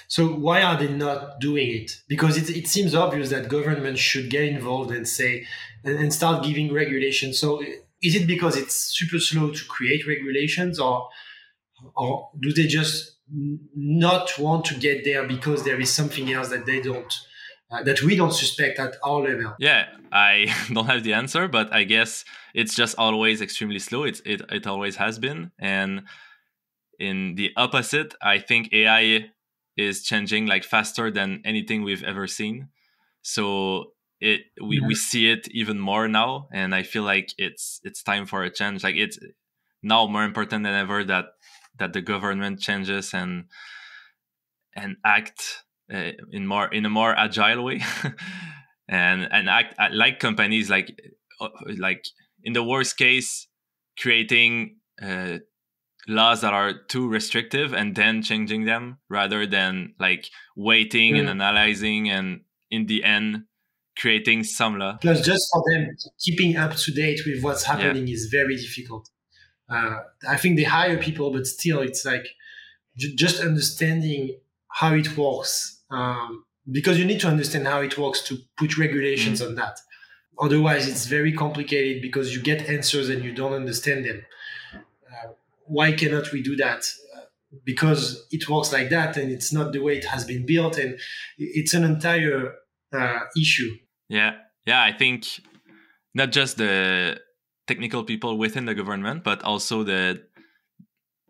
so 0.07 0.27
why 0.27 0.61
are 0.61 0.77
they 0.77 0.87
not 0.87 1.39
doing 1.39 1.67
it 1.69 2.01
because 2.07 2.37
it, 2.37 2.55
it 2.55 2.67
seems 2.67 2.93
obvious 2.93 3.31
that 3.31 3.49
government 3.49 3.97
should 3.97 4.29
get 4.29 4.43
involved 4.43 4.91
and 4.91 5.07
say 5.07 5.45
and, 5.83 5.97
and 5.97 6.13
start 6.13 6.43
giving 6.43 6.71
regulations 6.71 7.39
so 7.39 7.61
is 8.01 8.15
it 8.15 8.27
because 8.27 8.55
it's 8.55 8.75
super 8.75 9.19
slow 9.19 9.51
to 9.51 9.65
create 9.65 10.07
regulations 10.07 10.79
or 10.79 11.09
or 11.95 12.29
do 12.41 12.51
they 12.53 12.67
just 12.67 13.17
not 13.75 14.37
want 14.39 14.65
to 14.65 14.75
get 14.75 15.03
there 15.03 15.27
because 15.27 15.63
there 15.63 15.79
is 15.79 15.93
something 15.93 16.31
else 16.31 16.49
that 16.49 16.65
they 16.65 16.81
don't 16.81 17.13
uh, 17.71 17.83
that 17.83 18.01
we 18.01 18.15
don't 18.15 18.33
suspect 18.33 18.79
at 18.79 18.95
our 19.03 19.21
level? 19.21 19.55
Yeah 19.59 19.85
i 20.11 20.47
don't 20.73 20.87
have 20.87 21.03
the 21.03 21.13
answer 21.13 21.47
but 21.47 21.71
i 21.71 21.83
guess 21.83 22.25
it's 22.53 22.75
just 22.75 22.95
always 22.97 23.41
extremely 23.41 23.79
slow. 23.79 24.03
It's, 24.03 24.21
it, 24.25 24.41
it 24.49 24.65
always 24.65 24.95
has 24.95 25.19
been. 25.19 25.51
And 25.59 26.03
in 26.99 27.35
the 27.35 27.51
opposite 27.55 28.13
i 28.21 28.39
think 28.39 28.73
ai 28.73 29.29
is 29.77 30.03
changing 30.03 30.45
like 30.45 30.63
faster 30.63 31.09
than 31.09 31.41
anything 31.45 31.83
we've 31.83 32.03
ever 32.03 32.27
seen. 32.27 32.67
So 33.21 33.93
it 34.19 34.41
we, 34.61 34.79
yeah. 34.79 34.87
we 34.87 34.95
see 34.95 35.31
it 35.31 35.47
even 35.51 35.79
more 35.79 36.09
now 36.09 36.49
and 36.51 36.75
i 36.75 36.83
feel 36.83 37.03
like 37.03 37.33
it's 37.37 37.79
it's 37.83 38.03
time 38.03 38.25
for 38.25 38.43
a 38.43 38.49
change. 38.49 38.83
Like 38.83 38.95
it's 38.95 39.17
now 39.81 40.07
more 40.07 40.23
important 40.23 40.63
than 40.63 40.73
ever 40.73 41.03
that 41.05 41.25
that 41.79 41.93
the 41.93 42.01
government 42.01 42.59
changes 42.59 43.13
and 43.13 43.45
and 44.75 44.97
act 45.05 45.63
uh, 45.93 46.11
in 46.31 46.45
more 46.45 46.67
in 46.67 46.85
a 46.85 46.89
more 46.89 47.17
agile 47.17 47.63
way 47.63 47.81
and 48.89 49.27
and 49.31 49.49
act 49.49 49.75
uh, 49.79 49.89
like 49.91 50.19
companies 50.19 50.69
like 50.69 50.99
uh, 51.41 51.49
like 51.77 52.05
in 52.43 52.53
the 52.53 52.63
worst 52.63 52.97
case 52.97 53.47
creating 53.97 54.77
uh, 55.01 55.37
laws 56.07 56.41
that 56.41 56.53
are 56.53 56.73
too 56.87 57.07
restrictive 57.07 57.73
and 57.73 57.95
then 57.95 58.21
changing 58.21 58.65
them 58.65 58.97
rather 59.09 59.45
than 59.45 59.93
like 59.99 60.29
waiting 60.55 61.17
and 61.17 61.29
analyzing 61.29 62.09
and 62.09 62.41
in 62.71 62.85
the 62.85 63.03
end 63.03 63.43
creating 63.99 64.43
some 64.43 64.79
law. 64.79 64.97
Plus, 65.01 65.21
just 65.21 65.45
for 65.51 65.63
them, 65.71 65.89
keeping 66.19 66.55
up 66.55 66.75
to 66.75 66.91
date 66.91 67.21
with 67.25 67.43
what's 67.43 67.63
happening 67.63 68.07
yeah. 68.07 68.13
is 68.13 68.29
very 68.31 68.55
difficult. 68.55 69.09
Uh, 69.69 69.99
I 70.27 70.37
think 70.37 70.57
they 70.57 70.63
hire 70.63 70.97
people, 70.97 71.31
but 71.31 71.45
still, 71.45 71.81
it's 71.81 72.05
like 72.05 72.27
j- 72.97 73.15
just 73.15 73.41
understanding 73.41 74.37
how 74.67 74.93
it 74.93 75.17
works. 75.17 75.81
Um, 75.91 76.45
because 76.71 76.99
you 76.99 77.05
need 77.05 77.19
to 77.21 77.27
understand 77.27 77.67
how 77.67 77.81
it 77.81 77.97
works 77.97 78.21
to 78.23 78.37
put 78.57 78.77
regulations 78.77 79.41
mm-hmm. 79.41 79.49
on 79.49 79.55
that. 79.55 79.79
Otherwise, 80.39 80.87
it's 80.87 81.05
very 81.05 81.33
complicated 81.33 82.01
because 82.01 82.33
you 82.33 82.41
get 82.41 82.69
answers 82.69 83.09
and 83.09 83.23
you 83.23 83.33
don't 83.33 83.53
understand 83.53 84.05
them. 84.05 84.23
Uh, 84.73 85.29
why 85.65 85.91
cannot 85.91 86.31
we 86.31 86.41
do 86.41 86.55
that? 86.55 86.85
Uh, 87.15 87.21
because 87.65 88.27
it 88.31 88.47
works 88.47 88.71
like 88.71 88.89
that 88.89 89.17
and 89.17 89.31
it's 89.31 89.51
not 89.51 89.73
the 89.73 89.79
way 89.79 89.97
it 89.97 90.05
has 90.05 90.23
been 90.23 90.45
built 90.45 90.77
and 90.77 90.99
it's 91.37 91.73
an 91.73 91.83
entire 91.83 92.53
uh, 92.93 93.19
issue 93.35 93.75
yeah, 94.09 94.33
yeah. 94.65 94.81
I 94.81 94.91
think 94.91 95.27
not 96.13 96.31
just 96.31 96.57
the 96.57 97.21
technical 97.69 98.03
people 98.03 98.37
within 98.37 98.65
the 98.65 98.73
government, 98.73 99.23
but 99.23 99.43
also 99.43 99.83
the 99.83 100.23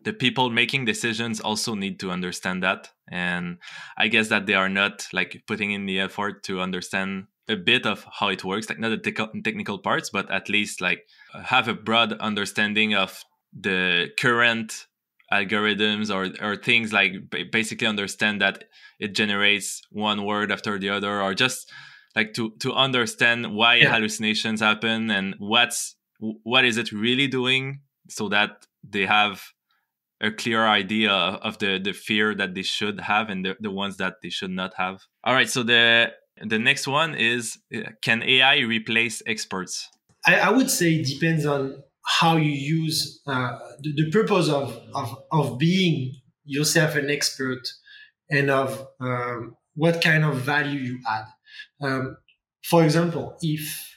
the 0.02 0.12
people 0.14 0.48
making 0.48 0.86
decisions 0.86 1.40
also 1.40 1.74
need 1.74 2.00
to 2.00 2.10
understand 2.10 2.62
that 2.62 2.88
and 3.10 3.58
i 3.98 4.08
guess 4.08 4.28
that 4.28 4.46
they 4.46 4.54
are 4.54 4.68
not 4.68 5.06
like 5.12 5.42
putting 5.46 5.72
in 5.72 5.84
the 5.84 6.00
effort 6.00 6.42
to 6.42 6.58
understand 6.58 7.26
a 7.48 7.56
bit 7.56 7.84
of 7.84 8.06
how 8.18 8.28
it 8.28 8.42
works 8.42 8.70
like 8.70 8.78
not 8.78 8.88
the 8.88 9.10
te- 9.10 9.42
technical 9.42 9.78
parts 9.78 10.08
but 10.08 10.30
at 10.30 10.48
least 10.48 10.80
like 10.80 11.00
have 11.44 11.68
a 11.68 11.74
broad 11.74 12.14
understanding 12.14 12.94
of 12.94 13.22
the 13.52 14.08
current 14.18 14.86
algorithms 15.30 16.08
or 16.08 16.22
or 16.42 16.56
things 16.56 16.92
like 16.92 17.12
basically 17.52 17.86
understand 17.86 18.40
that 18.40 18.64
it 18.98 19.14
generates 19.14 19.82
one 19.90 20.24
word 20.24 20.50
after 20.50 20.78
the 20.78 20.88
other 20.88 21.20
or 21.20 21.34
just 21.34 21.70
like 22.16 22.32
to 22.34 22.50
to 22.58 22.72
understand 22.72 23.54
why 23.54 23.76
yeah. 23.76 23.92
hallucinations 23.92 24.60
happen 24.60 25.10
and 25.10 25.34
what's 25.38 25.96
what 26.20 26.64
is 26.64 26.76
it 26.76 26.92
really 26.92 27.26
doing 27.26 27.80
so 28.08 28.28
that 28.28 28.66
they 28.88 29.06
have 29.06 29.42
a 30.20 30.30
clear 30.30 30.66
idea 30.66 31.12
of 31.12 31.58
the 31.58 31.78
the 31.78 31.92
fear 31.92 32.34
that 32.34 32.54
they 32.54 32.62
should 32.62 33.00
have 33.00 33.30
and 33.30 33.44
the, 33.44 33.56
the 33.60 33.70
ones 33.70 33.96
that 33.96 34.14
they 34.22 34.30
should 34.30 34.50
not 34.50 34.74
have? 34.76 35.00
All 35.24 35.34
right 35.34 35.48
so 35.48 35.62
the 35.62 36.12
the 36.42 36.58
next 36.58 36.86
one 36.86 37.14
is 37.14 37.58
can 38.02 38.22
ai 38.22 38.58
replace 38.58 39.22
experts? 39.26 39.88
I, 40.26 40.38
I 40.38 40.50
would 40.50 40.70
say 40.70 40.94
it 40.94 41.06
depends 41.06 41.46
on 41.46 41.82
how 42.04 42.36
you 42.36 42.50
use 42.50 43.20
uh, 43.26 43.58
the, 43.80 43.92
the, 43.94 44.10
purpose 44.10 44.48
of, 44.48 44.78
of 44.94 45.22
of 45.30 45.58
being 45.58 46.14
yourself 46.44 46.96
an 46.96 47.10
expert 47.10 47.68
and 48.30 48.50
of 48.50 48.86
um, 49.00 49.56
what 49.74 50.02
kind 50.02 50.24
of 50.24 50.36
value 50.36 50.80
you 50.80 50.98
add. 51.08 51.24
Um, 51.80 52.16
for 52.62 52.84
example, 52.84 53.36
if 53.40 53.89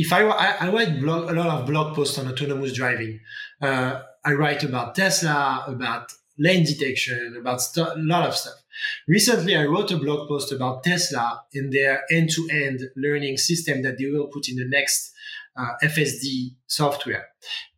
if 0.00 0.12
I, 0.14 0.22
I, 0.22 0.66
I 0.66 0.70
write 0.70 1.00
blog, 1.00 1.30
a 1.30 1.34
lot 1.34 1.48
of 1.48 1.66
blog 1.66 1.94
posts 1.94 2.18
on 2.18 2.26
autonomous 2.26 2.72
driving, 2.72 3.20
uh, 3.60 4.00
I 4.24 4.32
write 4.32 4.62
about 4.64 4.94
Tesla, 4.94 5.64
about 5.66 6.10
lane 6.38 6.64
detection, 6.64 7.36
about 7.38 7.60
st- 7.60 7.86
a 7.86 7.94
lot 7.96 8.26
of 8.26 8.34
stuff. 8.34 8.54
Recently, 9.06 9.54
I 9.56 9.66
wrote 9.66 9.90
a 9.90 9.98
blog 9.98 10.26
post 10.26 10.52
about 10.52 10.84
Tesla 10.84 11.42
and 11.52 11.70
their 11.70 12.02
end-to-end 12.10 12.80
learning 12.96 13.36
system 13.36 13.82
that 13.82 13.98
they 13.98 14.06
will 14.06 14.28
put 14.28 14.48
in 14.48 14.56
the 14.56 14.68
next 14.68 15.12
uh, 15.54 15.72
FSD 15.82 16.54
software. 16.66 17.26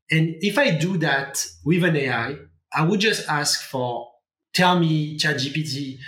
And 0.08 0.36
if 0.40 0.58
I 0.58 0.70
do 0.70 0.96
that 0.98 1.44
with 1.64 1.82
an 1.82 1.96
AI, 1.96 2.36
I 2.72 2.84
would 2.84 3.00
just 3.00 3.28
ask 3.28 3.62
for, 3.62 4.08
tell 4.54 4.78
me, 4.78 5.18
ChatGPT, 5.18 5.98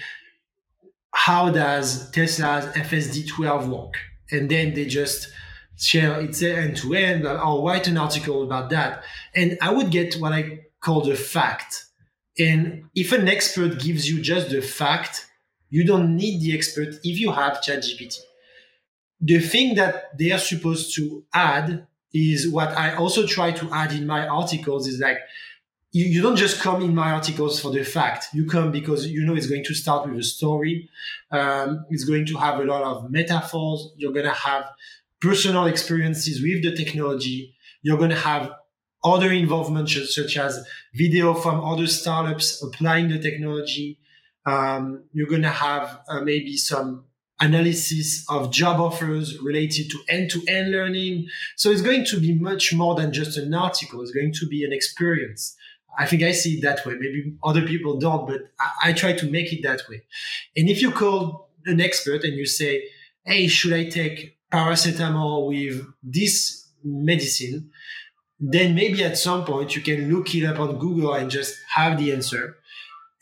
how 1.13 1.51
does 1.51 2.11
Tesla's 2.13 2.67
FSD12 2.67 3.67
work? 3.67 3.95
And 4.31 4.49
then 4.49 4.75
they 4.75 4.85
just 4.85 5.29
share 5.85 6.21
it's 6.21 6.43
end 6.43 6.77
to 6.79 6.95
end. 6.95 7.27
I'll 7.27 7.65
write 7.65 7.89
an 7.89 7.97
article 7.97 8.43
about 8.43 8.71
that. 8.71 9.05
And 9.35 9.59
I 9.61 9.73
would 9.73 9.91
get 9.91 10.15
what 10.15 10.33
I 10.33 10.61
call 10.81 11.03
the 11.03 11.17
fact. 11.17 11.87
And 12.39 12.85
if 12.95 13.13
an 13.13 13.29
expert 13.29 13.81
gives 13.81 14.09
you 14.09 14.21
just 14.21 14.51
the 14.51 14.61
fact, 14.61 15.27
you 15.71 15.85
don't 15.85 16.17
need 16.17 16.41
the 16.41 16.57
expert 16.57 16.95
if 17.03 17.19
you 17.19 17.33
have 17.33 17.59
ChatGPT. 17.59 18.19
The 19.21 19.41
thing 19.41 19.77
that 19.77 20.17
they 20.19 20.33
are 20.33 20.39
supposed 20.39 20.95
to 20.97 21.25
add 21.33 21.87
is 22.13 22.49
what 22.49 22.69
I 22.77 22.95
also 22.95 23.27
try 23.27 23.53
to 23.53 23.71
add 23.73 23.93
in 23.93 24.07
my 24.07 24.27
articles 24.27 24.87
is 24.87 25.01
like 25.01 25.19
you, 25.95 26.05
you 26.07 26.23
don't 26.23 26.37
just 26.37 26.61
come 26.61 26.83
in 26.83 26.95
my 26.95 27.13
articles 27.13 27.61
for 27.61 27.71
the 27.71 27.85
fact. 27.85 28.27
You 28.33 28.47
come 28.47 28.73
because 28.73 29.07
you 29.07 29.25
know 29.25 29.35
it's 29.35 29.47
going 29.47 29.65
to 29.65 29.75
start 29.75 30.09
with 30.09 30.19
a 30.19 30.25
story. 30.25 30.91
Um, 31.31 31.87
it's 31.89 32.05
going 32.05 32.27
to 32.27 32.37
have 32.37 32.59
a 32.59 32.65
lot 32.65 32.83
of 32.83 33.11
metaphors. 33.11 33.93
You're 33.97 34.13
going 34.13 34.27
to 34.27 34.33
have 34.33 34.71
personal 35.25 35.65
experiences 35.65 36.43
with 36.43 36.63
the 36.63 36.77
technology. 36.77 37.55
You're 37.83 37.97
going 37.97 38.11
to 38.11 38.17
have 38.17 38.53
other 39.03 39.33
involvement 39.33 39.89
such 39.89 40.37
as 40.37 40.65
video 40.95 41.33
from 41.33 41.65
other 41.65 41.87
startups 41.87 42.63
applying 42.63 43.09
the 43.09 43.19
technology. 43.19 43.99
Um, 44.45 45.05
you're 45.13 45.29
going 45.29 45.43
to 45.43 45.49
have 45.49 46.01
uh, 46.09 46.21
maybe 46.21 46.57
some 46.57 47.05
analysis 47.41 48.25
of 48.29 48.53
job 48.53 48.79
offers 48.79 49.39
related 49.41 49.91
to 49.91 49.99
end-to-end 50.09 50.71
learning. 50.71 51.27
So 51.57 51.71
it's 51.71 51.83
going 51.83 52.05
to 52.07 52.21
be 52.21 52.35
much 52.35 52.75
more 52.75 52.95
than 52.95 53.13
just 53.13 53.39
an 53.39 53.55
article. 53.55 54.03
It's 54.03 54.13
going 54.13 54.33
to 54.35 54.47
be 54.47 54.63
an 54.63 54.73
experience. 54.73 55.57
I 55.99 56.07
think 56.07 56.23
I 56.23 56.33
see 56.33 56.59
it 56.59 56.63
that 56.63 56.85
way. 56.85 56.95
Maybe 56.95 57.35
other 57.43 57.63
people 57.67 57.99
don't, 57.99 58.27
but 58.27 58.43
I, 58.61 58.91
I, 58.91 58.93
try 58.93 59.13
to 59.13 59.31
make 59.31 59.53
it 59.53 59.63
that 59.63 59.83
way. 59.89 60.03
And 60.57 60.69
if 60.69 60.83
you 60.83 60.91
call 60.91 61.51
an 61.67 61.81
expert 61.81 62.25
and 62.25 62.35
you 62.35 62.47
say, 62.47 62.85
Hey, 63.25 63.47
should 63.47 63.73
I 63.73 63.89
take 63.89 64.34
paracetamol 64.55 65.49
with 65.49 65.87
this 66.03 66.69
medicine? 66.85 67.71
Then 68.39 68.75
maybe 68.75 69.03
at 69.03 69.19
some 69.19 69.45
point 69.45 69.75
you 69.75 69.83
can 69.83 70.13
look 70.13 70.35
it 70.35 70.45
up 70.45 70.59
on 70.61 70.79
Google 70.79 71.15
and 71.15 71.31
just 71.31 71.55
have 71.75 71.99
the 71.99 72.13
answer. 72.13 72.57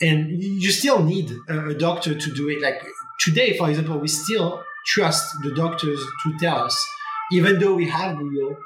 And 0.01 0.43
you 0.43 0.71
still 0.71 1.03
need 1.03 1.31
a, 1.49 1.75
doctor 1.75 2.15
to 2.19 2.35
do 2.35 2.49
it. 2.49 2.61
Like 2.61 2.83
today, 3.21 3.57
for 3.57 3.71
example, 3.71 3.99
we 3.99 4.09
still 4.09 4.63
trust 4.87 5.37
the 5.43 5.55
doctors 5.55 6.05
to 6.25 6.39
tell 6.41 6.59
us, 6.59 6.87
even 7.31 7.61
though 7.61 7.75
we 7.75 7.89
have 7.89 8.19
Google, 8.19 8.57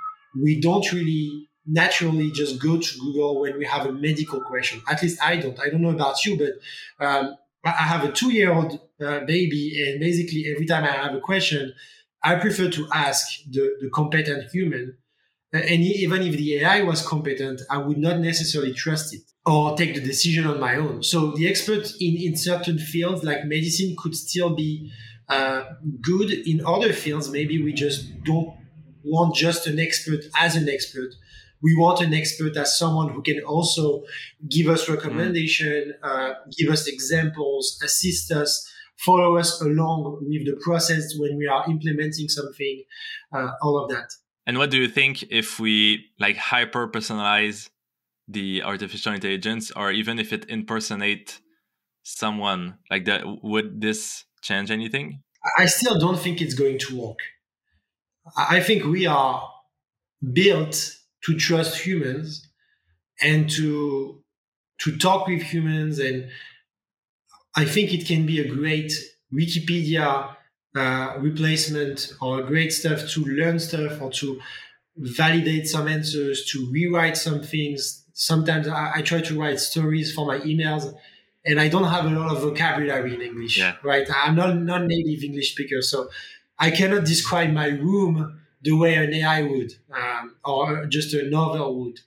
we 0.43 0.61
don't 0.61 0.91
really 0.93 1.49
naturally 1.67 2.31
just 2.31 2.61
go 2.63 2.79
to 2.79 2.99
Google 2.99 3.41
when 3.41 3.59
we 3.59 3.67
have 3.67 3.87
a 3.87 3.93
medical 3.93 4.41
question. 4.41 4.81
At 4.89 5.03
least 5.03 5.23
I 5.23 5.37
don't. 5.37 5.59
I 5.61 5.69
don't 5.69 5.83
know 5.83 5.91
about 5.91 6.25
you, 6.25 6.39
but 6.39 7.05
um, 7.05 7.37
I 7.65 7.71
have 7.71 8.05
a 8.05 8.13
two 8.13 8.33
year 8.33 8.53
old 8.53 8.81
uh, 9.01 9.21
baby, 9.21 9.85
and 9.87 10.01
basically 10.01 10.47
every 10.51 10.67
time 10.67 10.85
I 10.85 10.93
have 10.93 11.15
a 11.15 11.21
question, 11.21 11.75
I 12.27 12.35
prefer 12.35 12.69
to 12.71 12.89
ask 12.93 13.23
the, 13.49 13.65
the 13.81 13.89
competent 13.91 14.51
human. 14.51 14.97
And 15.53 15.81
even 16.05 16.23
if 16.23 16.37
the 16.37 16.57
AI 16.57 16.83
was 16.83 17.07
competent, 17.07 17.63
I 17.71 17.79
would 17.79 17.99
not 17.99 18.19
necessarily 18.19 18.75
trust 18.75 19.15
it 19.15 19.23
or 19.47 19.77
take 19.77 19.95
the 19.95 20.01
decision 20.01 20.45
on 20.47 20.59
my 20.59 20.75
own. 20.77 21.03
So 21.03 21.31
the 21.31 21.49
expert 21.49 21.85
in, 22.01 22.17
in 22.17 22.37
certain 22.37 22.79
fields 22.79 23.23
like 23.23 23.45
medicine 23.45 23.95
could 23.97 24.17
still 24.17 24.55
be 24.55 24.91
uh, 25.29 25.63
good. 26.01 26.31
In 26.31 26.67
other 26.67 26.93
fields, 26.93 27.31
maybe 27.31 27.63
we 27.63 27.73
just 27.73 28.01
don't 28.25 28.51
want 29.05 29.37
just 29.37 29.69
an 29.69 29.79
expert 29.79 30.25
as 30.37 30.57
an 30.57 30.69
expert 30.69 31.15
we 31.63 31.75
want 31.77 32.01
an 32.01 32.15
expert 32.15 32.57
as 32.57 32.79
someone 32.79 33.09
who 33.13 33.23
can 33.23 33.41
also 33.41 34.05
give 34.49 34.69
us 34.69 34.89
recommendation, 34.89 35.95
mm. 36.03 36.09
uh, 36.09 36.35
give 36.57 36.71
us 36.71 36.87
examples, 36.87 37.81
assist 37.83 38.31
us, 38.31 38.71
follow 38.99 39.37
us 39.37 39.61
along 39.61 40.19
with 40.23 40.47
the 40.47 40.57
process 40.63 41.15
when 41.19 41.37
we 41.37 41.47
are 41.47 41.65
implementing 41.69 42.29
something, 42.29 42.83
uh, 43.33 43.51
all 43.63 43.83
of 43.83 43.91
that. 43.91 44.11
And 44.47 44.59
what 44.59 44.71
do 44.71 44.79
you 44.79 44.89
think 44.89 45.25
if 45.31 45.59
we 45.59 46.07
like 46.19 46.37
hyper 46.37 46.89
personalize 46.89 47.69
the 48.29 48.63
artificial 48.63 49.13
intelligence, 49.13 49.71
or 49.71 49.91
even 49.91 50.19
if 50.19 50.33
it 50.33 50.47
impersonate 50.49 51.41
someone 52.05 52.79
like 52.91 53.05
that? 53.05 53.23
Would 53.43 53.81
this 53.81 54.25
change 54.43 54.71
anything? 54.71 55.23
I 55.59 55.67
still 55.67 55.99
don't 55.99 56.19
think 56.19 56.41
it's 56.41 56.55
going 56.55 56.79
to 56.79 57.01
work. 57.01 57.19
I 58.37 58.61
think 58.61 58.85
we 58.85 59.07
are 59.07 59.49
built 60.33 60.97
to 61.25 61.37
trust 61.37 61.79
humans 61.79 62.49
and 63.21 63.49
to 63.51 64.23
to 64.79 64.97
talk 64.97 65.27
with 65.27 65.43
humans 65.43 65.99
and 65.99 66.29
i 67.57 67.65
think 67.65 67.93
it 67.93 68.07
can 68.07 68.27
be 68.27 68.41
a 68.41 68.49
great 68.49 68.93
wikipedia 69.33 70.35
uh, 70.77 71.15
replacement 71.19 72.13
or 72.21 72.43
great 72.43 72.73
stuff 72.73 73.09
to 73.09 73.25
learn 73.25 73.59
stuff 73.59 74.01
or 74.01 74.11
to 74.11 74.39
validate 74.97 75.67
some 75.67 75.89
answers 75.89 76.45
to 76.45 76.71
rewrite 76.71 77.17
some 77.17 77.43
things 77.43 78.05
sometimes 78.13 78.69
I, 78.69 78.93
I, 78.97 79.03
try 79.03 79.21
to 79.23 79.39
write 79.39 79.59
stories 79.61 80.13
for 80.13 80.27
my 80.27 80.39
emails 80.41 80.95
and 81.45 81.61
i 81.61 81.69
don't 81.69 81.85
have 81.85 82.05
a 82.05 82.11
lot 82.11 82.31
of 82.35 82.43
vocabulary 82.43 83.15
in 83.15 83.23
english 83.23 83.59
yeah. 83.59 83.77
right 83.83 84.07
i'm 84.15 84.37
not 84.37 84.57
non-native 84.57 85.25
english 85.25 85.53
speaker 85.53 85.81
so 85.81 86.09
i 86.59 86.71
cannot 86.71 87.05
describe 87.05 87.51
my 87.53 87.69
room 87.69 88.39
the 88.67 88.73
way 88.73 88.95
an 88.95 89.15
AI 89.15 89.43
would, 89.43 89.73
um, 89.93 90.37
or 90.45 90.87
just 90.87 91.15
a 91.15 91.31
novel 91.31 91.79
would. 91.79 92.01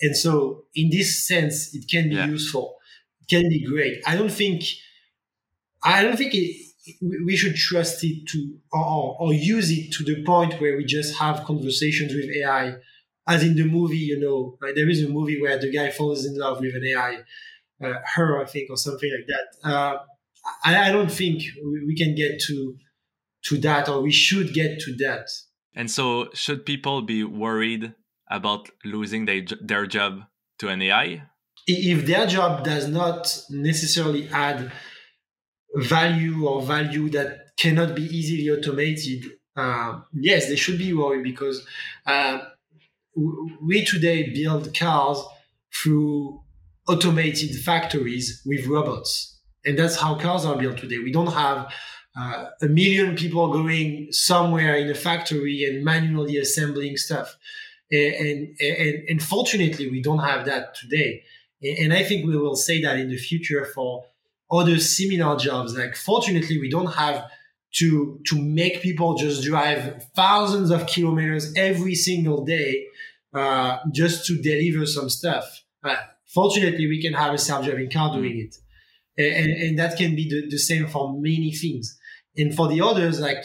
And 0.00 0.16
so, 0.16 0.64
in 0.74 0.90
this 0.90 1.26
sense, 1.26 1.74
it 1.74 1.88
can 1.88 2.08
be 2.08 2.16
yeah. 2.16 2.26
useful, 2.26 2.76
it 3.20 3.28
can 3.28 3.48
be 3.48 3.64
great. 3.64 4.02
I 4.06 4.16
don't 4.16 4.32
think, 4.32 4.64
I 5.82 6.02
don't 6.02 6.16
think 6.16 6.34
it, 6.34 6.56
we 7.24 7.36
should 7.36 7.56
trust 7.56 8.02
it 8.04 8.26
to 8.28 8.58
or, 8.72 9.16
or 9.20 9.32
use 9.32 9.70
it 9.70 9.92
to 9.92 10.04
the 10.04 10.24
point 10.24 10.60
where 10.60 10.76
we 10.76 10.84
just 10.84 11.18
have 11.18 11.44
conversations 11.44 12.14
with 12.14 12.30
AI, 12.36 12.74
as 13.26 13.42
in 13.42 13.56
the 13.56 13.64
movie. 13.64 13.98
You 13.98 14.20
know, 14.20 14.56
right? 14.60 14.74
there 14.74 14.88
is 14.88 15.02
a 15.02 15.08
movie 15.08 15.40
where 15.40 15.58
the 15.58 15.70
guy 15.70 15.90
falls 15.90 16.24
in 16.24 16.36
love 16.38 16.60
with 16.60 16.74
an 16.74 16.84
AI, 16.84 17.18
uh, 17.84 17.94
her, 18.14 18.42
I 18.42 18.46
think, 18.46 18.70
or 18.70 18.76
something 18.76 19.10
like 19.10 19.26
that. 19.28 19.68
Uh, 19.68 19.98
I, 20.64 20.88
I, 20.88 20.92
don't 20.92 21.12
think 21.12 21.42
we, 21.62 21.84
we 21.86 21.96
can 21.96 22.14
get 22.14 22.40
to 22.42 22.76
to 23.44 23.58
that, 23.58 23.88
or 23.88 24.00
we 24.00 24.12
should 24.12 24.52
get 24.54 24.80
to 24.80 24.96
that. 24.96 25.28
And 25.74 25.90
so, 25.90 26.28
should 26.34 26.66
people 26.66 27.02
be 27.02 27.22
worried 27.22 27.94
about 28.30 28.68
losing 28.84 29.26
their, 29.26 29.42
their 29.60 29.86
job 29.86 30.22
to 30.58 30.68
an 30.68 30.82
AI? 30.82 31.22
If 31.66 32.06
their 32.06 32.26
job 32.26 32.64
does 32.64 32.88
not 32.88 33.42
necessarily 33.50 34.28
add 34.30 34.72
value 35.78 36.46
or 36.46 36.62
value 36.62 37.08
that 37.10 37.56
cannot 37.56 37.94
be 37.94 38.04
easily 38.04 38.50
automated, 38.50 39.24
uh, 39.56 40.00
yes, 40.12 40.48
they 40.48 40.56
should 40.56 40.78
be 40.78 40.92
worried 40.92 41.24
because 41.24 41.66
uh, 42.06 42.38
we 43.62 43.84
today 43.84 44.32
build 44.32 44.74
cars 44.74 45.22
through 45.74 46.40
automated 46.88 47.54
factories 47.60 48.42
with 48.46 48.66
robots. 48.66 49.38
And 49.64 49.78
that's 49.78 49.96
how 49.96 50.14
cars 50.16 50.44
are 50.44 50.56
built 50.56 50.78
today. 50.78 50.98
We 50.98 51.12
don't 51.12 51.32
have 51.32 51.72
uh, 52.16 52.46
a 52.62 52.66
million 52.66 53.16
people 53.16 53.52
going 53.52 54.08
somewhere 54.10 54.76
in 54.76 54.90
a 54.90 54.94
factory 54.94 55.64
and 55.64 55.84
manually 55.84 56.36
assembling 56.38 56.96
stuff. 56.96 57.36
And, 57.90 58.54
and, 58.60 59.08
and, 59.08 59.22
fortunately, 59.22 59.90
we 59.90 60.02
don't 60.02 60.18
have 60.18 60.44
that 60.44 60.74
today. 60.74 61.22
And 61.62 61.92
I 61.92 62.02
think 62.02 62.26
we 62.26 62.36
will 62.36 62.56
say 62.56 62.82
that 62.82 62.98
in 62.98 63.08
the 63.08 63.16
future 63.16 63.64
for 63.74 64.04
other 64.50 64.78
similar 64.78 65.36
jobs. 65.36 65.76
Like, 65.76 65.96
fortunately, 65.96 66.58
we 66.58 66.70
don't 66.70 66.94
have 66.94 67.24
to, 67.76 68.20
to 68.26 68.40
make 68.40 68.80
people 68.80 69.16
just 69.16 69.42
drive 69.44 70.06
thousands 70.16 70.70
of 70.70 70.86
kilometers 70.86 71.52
every 71.54 71.94
single 71.94 72.44
day 72.44 72.86
uh, 73.34 73.78
just 73.92 74.26
to 74.26 74.40
deliver 74.40 74.86
some 74.86 75.10
stuff. 75.10 75.44
Uh, 75.84 75.96
fortunately, 76.26 76.86
we 76.86 77.02
can 77.02 77.12
have 77.12 77.34
a 77.34 77.38
self-driving 77.38 77.90
car 77.90 78.14
doing 78.14 78.38
it. 78.38 78.56
And, 79.18 79.50
and 79.50 79.78
that 79.78 79.98
can 79.98 80.14
be 80.14 80.28
the, 80.28 80.48
the 80.48 80.58
same 80.58 80.86
for 80.86 81.12
many 81.12 81.52
things. 81.52 81.98
And 82.36 82.54
for 82.54 82.68
the 82.68 82.80
others, 82.80 83.20
like 83.20 83.44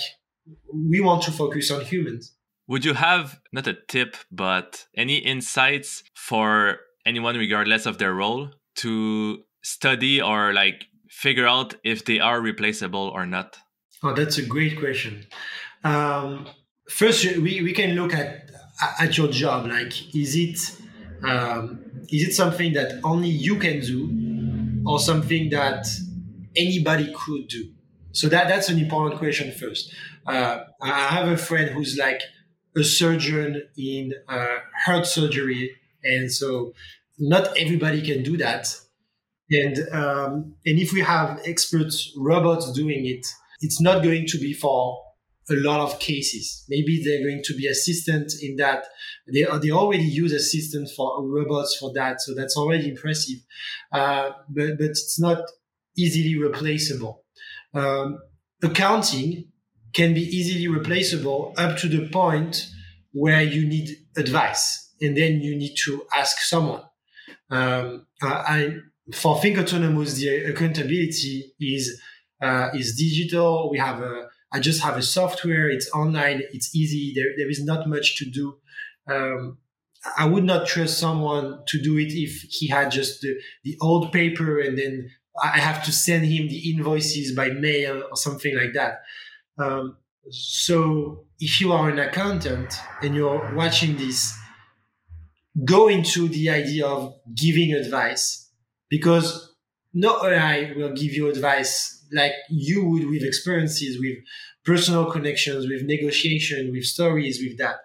we 0.73 1.01
want 1.01 1.23
to 1.23 1.31
focus 1.31 1.71
on 1.71 1.81
humans. 1.81 2.35
Would 2.67 2.85
you 2.85 2.93
have 2.93 3.39
not 3.51 3.67
a 3.67 3.73
tip, 3.73 4.15
but 4.31 4.85
any 4.95 5.17
insights 5.17 6.03
for 6.13 6.77
anyone, 7.05 7.35
regardless 7.35 7.85
of 7.85 7.97
their 7.97 8.13
role, 8.13 8.51
to 8.75 9.43
study 9.63 10.21
or 10.21 10.53
like 10.53 10.85
figure 11.13 11.47
out 11.47 11.75
if 11.83 12.05
they 12.05 12.19
are 12.19 12.41
replaceable 12.41 13.11
or 13.13 13.25
not? 13.25 13.57
Oh, 14.01 14.13
that's 14.13 14.37
a 14.37 14.45
great 14.45 14.79
question. 14.79 15.25
Um, 15.83 16.47
first, 16.89 17.23
we, 17.37 17.61
we 17.61 17.73
can 17.73 17.95
look 17.95 18.13
at 18.13 18.49
at 18.99 19.17
your 19.17 19.27
job. 19.27 19.67
Like, 19.67 20.15
is 20.15 20.35
it 20.35 20.59
um, 21.23 21.79
is 22.11 22.27
it 22.27 22.33
something 22.33 22.73
that 22.73 22.99
only 23.03 23.29
you 23.29 23.57
can 23.57 23.79
do, 23.79 24.81
or 24.85 24.99
something 24.99 25.49
that 25.51 25.87
anybody 26.55 27.13
could 27.15 27.47
do? 27.47 27.71
So 28.11 28.27
that 28.29 28.47
that's 28.47 28.69
an 28.69 28.79
important 28.79 29.19
question 29.19 29.51
first. 29.51 29.93
Uh, 30.25 30.63
I 30.81 31.07
have 31.07 31.27
a 31.27 31.37
friend 31.37 31.69
who's 31.69 31.97
like 31.97 32.21
a 32.75 32.83
surgeon 32.83 33.63
in 33.77 34.13
uh, 34.27 34.57
heart 34.85 35.05
surgery, 35.05 35.75
and 36.03 36.31
so 36.31 36.73
not 37.17 37.55
everybody 37.57 38.01
can 38.01 38.23
do 38.23 38.35
that. 38.37 38.75
And 39.53 39.77
um, 39.91 40.55
and 40.65 40.79
if 40.79 40.93
we 40.93 41.01
have 41.01 41.39
expert 41.45 41.93
robots 42.17 42.71
doing 42.71 43.05
it, 43.05 43.25
it's 43.61 43.79
not 43.79 44.03
going 44.03 44.25
to 44.27 44.37
be 44.39 44.53
for 44.53 44.97
a 45.49 45.55
lot 45.55 45.81
of 45.81 45.99
cases. 45.99 46.65
Maybe 46.69 47.03
they're 47.03 47.23
going 47.23 47.43
to 47.43 47.55
be 47.55 47.67
assistant 47.67 48.31
in 48.41 48.55
that. 48.57 48.85
They 49.31 49.45
they 49.61 49.71
already 49.71 50.03
use 50.03 50.33
assistants 50.33 50.93
for 50.95 51.23
robots 51.27 51.77
for 51.79 51.91
that, 51.93 52.21
so 52.21 52.33
that's 52.33 52.57
already 52.57 52.89
impressive. 52.89 53.39
Uh, 53.91 54.31
but 54.49 54.77
but 54.77 54.91
it's 54.91 55.19
not 55.19 55.43
easily 55.97 56.37
replaceable. 56.37 57.23
Um, 57.73 58.19
accounting 58.63 59.51
can 59.93 60.13
be 60.13 60.21
easily 60.21 60.67
replaceable 60.67 61.53
up 61.57 61.77
to 61.77 61.87
the 61.87 62.09
point 62.09 62.67
where 63.11 63.43
you 63.43 63.67
need 63.67 63.89
advice 64.17 64.91
and 65.01 65.15
then 65.15 65.39
you 65.41 65.55
need 65.55 65.75
to 65.85 66.03
ask 66.15 66.39
someone. 66.39 66.81
Um, 67.49 68.07
I, 68.21 68.77
for 69.11 69.39
Think 69.39 69.57
Autonomous, 69.57 70.15
the 70.15 70.45
accountability 70.45 71.53
is 71.59 72.01
uh, 72.41 72.69
is 72.73 72.95
digital. 72.95 73.69
We 73.69 73.79
have 73.79 74.01
a 74.01 74.27
I 74.51 74.59
just 74.59 74.81
have 74.83 74.97
a 74.97 75.01
software. 75.01 75.69
It's 75.69 75.89
online. 75.91 76.43
It's 76.53 76.75
easy. 76.75 77.13
There, 77.15 77.33
there 77.37 77.49
is 77.49 77.63
not 77.63 77.89
much 77.89 78.17
to 78.17 78.25
do. 78.25 78.57
Um, 79.07 79.57
I 80.17 80.25
would 80.25 80.43
not 80.43 80.67
trust 80.67 80.99
someone 80.99 81.63
to 81.67 81.81
do 81.81 81.97
it 81.97 82.13
if 82.13 82.41
he 82.49 82.67
had 82.67 82.91
just 82.91 83.21
the, 83.21 83.35
the 83.63 83.77
old 83.81 84.11
paper 84.11 84.59
and 84.59 84.77
then 84.77 85.09
I 85.41 85.59
have 85.59 85.83
to 85.85 85.91
send 85.91 86.25
him 86.25 86.49
the 86.49 86.71
invoices 86.71 87.35
by 87.35 87.49
mail 87.49 88.03
or 88.09 88.15
something 88.15 88.55
like 88.55 88.73
that. 88.73 89.01
Um, 89.57 89.97
so 90.29 91.25
if 91.39 91.59
you 91.59 91.71
are 91.71 91.89
an 91.89 91.99
accountant 91.99 92.75
and 93.01 93.15
you're 93.15 93.53
watching 93.55 93.97
this, 93.97 94.37
go 95.65 95.87
into 95.87 96.27
the 96.27 96.49
idea 96.49 96.85
of 96.85 97.15
giving 97.33 97.73
advice 97.73 98.42
because 98.95 99.27
no 99.93 100.11
AI 100.23 100.73
will 100.75 100.93
give 100.93 101.13
you 101.13 101.29
advice 101.29 101.73
like 102.11 102.33
you 102.49 102.85
would 102.85 103.05
with 103.09 103.23
experiences, 103.23 103.99
with 103.99 104.17
personal 104.65 105.05
connections, 105.15 105.67
with 105.67 105.81
negotiation, 105.83 106.71
with 106.71 106.85
stories, 106.85 107.39
with 107.43 107.57
that. 107.57 107.77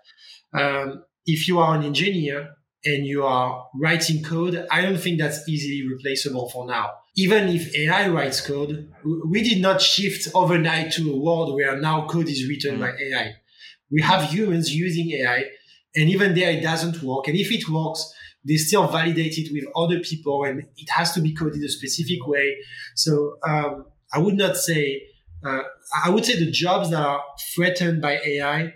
Um, 0.61 1.05
if 1.27 1.49
you 1.49 1.59
are 1.59 1.75
an 1.77 1.85
engineer 1.85 2.41
and 2.85 3.07
you 3.07 3.25
are 3.25 3.67
writing 3.75 4.23
code, 4.23 4.67
I 4.71 4.83
don't 4.83 5.01
think 5.05 5.19
that's 5.19 5.49
easily 5.49 5.81
replaceable 5.89 6.49
for 6.51 6.67
now 6.67 6.89
even 7.19 7.49
if 7.49 7.75
AI 7.75 8.09
writes 8.09 8.41
code, 8.41 8.89
we 9.27 9.43
did 9.43 9.61
not 9.61 9.83
shift 9.83 10.29
overnight 10.37 10.93
to 10.93 11.13
a 11.13 11.17
world 11.17 11.53
where 11.53 11.77
now 11.77 12.07
code 12.07 12.29
is 12.29 12.49
written 12.49 12.77
mm. 12.77 12.81
by 12.81 12.91
AI. 12.91 13.35
We 13.91 14.03
have 14.03 14.31
humans 14.31 14.73
using 14.73 15.11
AI, 15.11 15.47
and 15.97 16.09
even 16.09 16.37
there 16.37 16.53
it 16.53 16.63
doesn't 16.63 17.03
work. 17.03 17.27
And 17.27 17.37
if 17.37 17.51
it 17.51 17.69
works, 17.69 18.15
they 18.47 18.57
still 18.57 18.87
validate 18.87 19.37
it 19.39 19.53
with 19.53 19.65
other 19.77 20.01
people, 20.01 20.45
and 20.45 20.61
it 20.77 20.91
has 20.91 21.13
to 21.13 21.21
be 21.21 21.35
coded 21.35 21.63
a 21.63 21.69
specific 21.69 22.27
way. 22.27 22.57
So 22.95 23.37
um, 23.47 23.87
I 24.13 24.19
would 24.19 24.35
not 24.37 24.57
say. 24.57 25.03
Uh, 25.45 25.63
I 26.05 26.11
would 26.11 26.25
say 26.25 26.37
the 26.37 26.51
jobs 26.51 26.91
that 26.91 27.01
are 27.01 27.23
threatened 27.55 28.03
by 28.03 28.19
AI 28.27 28.75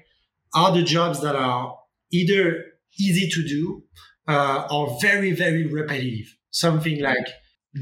are 0.54 0.72
the 0.72 0.84
jobs 0.84 1.20
that 1.22 1.34
are 1.34 1.76
either 2.12 2.64
easy 3.00 3.28
to 3.30 3.42
do 3.42 3.82
uh, 4.28 4.68
or 4.70 4.96
very, 5.00 5.32
very 5.32 5.66
repetitive. 5.66 6.36
Something 6.50 7.00
like 7.00 7.26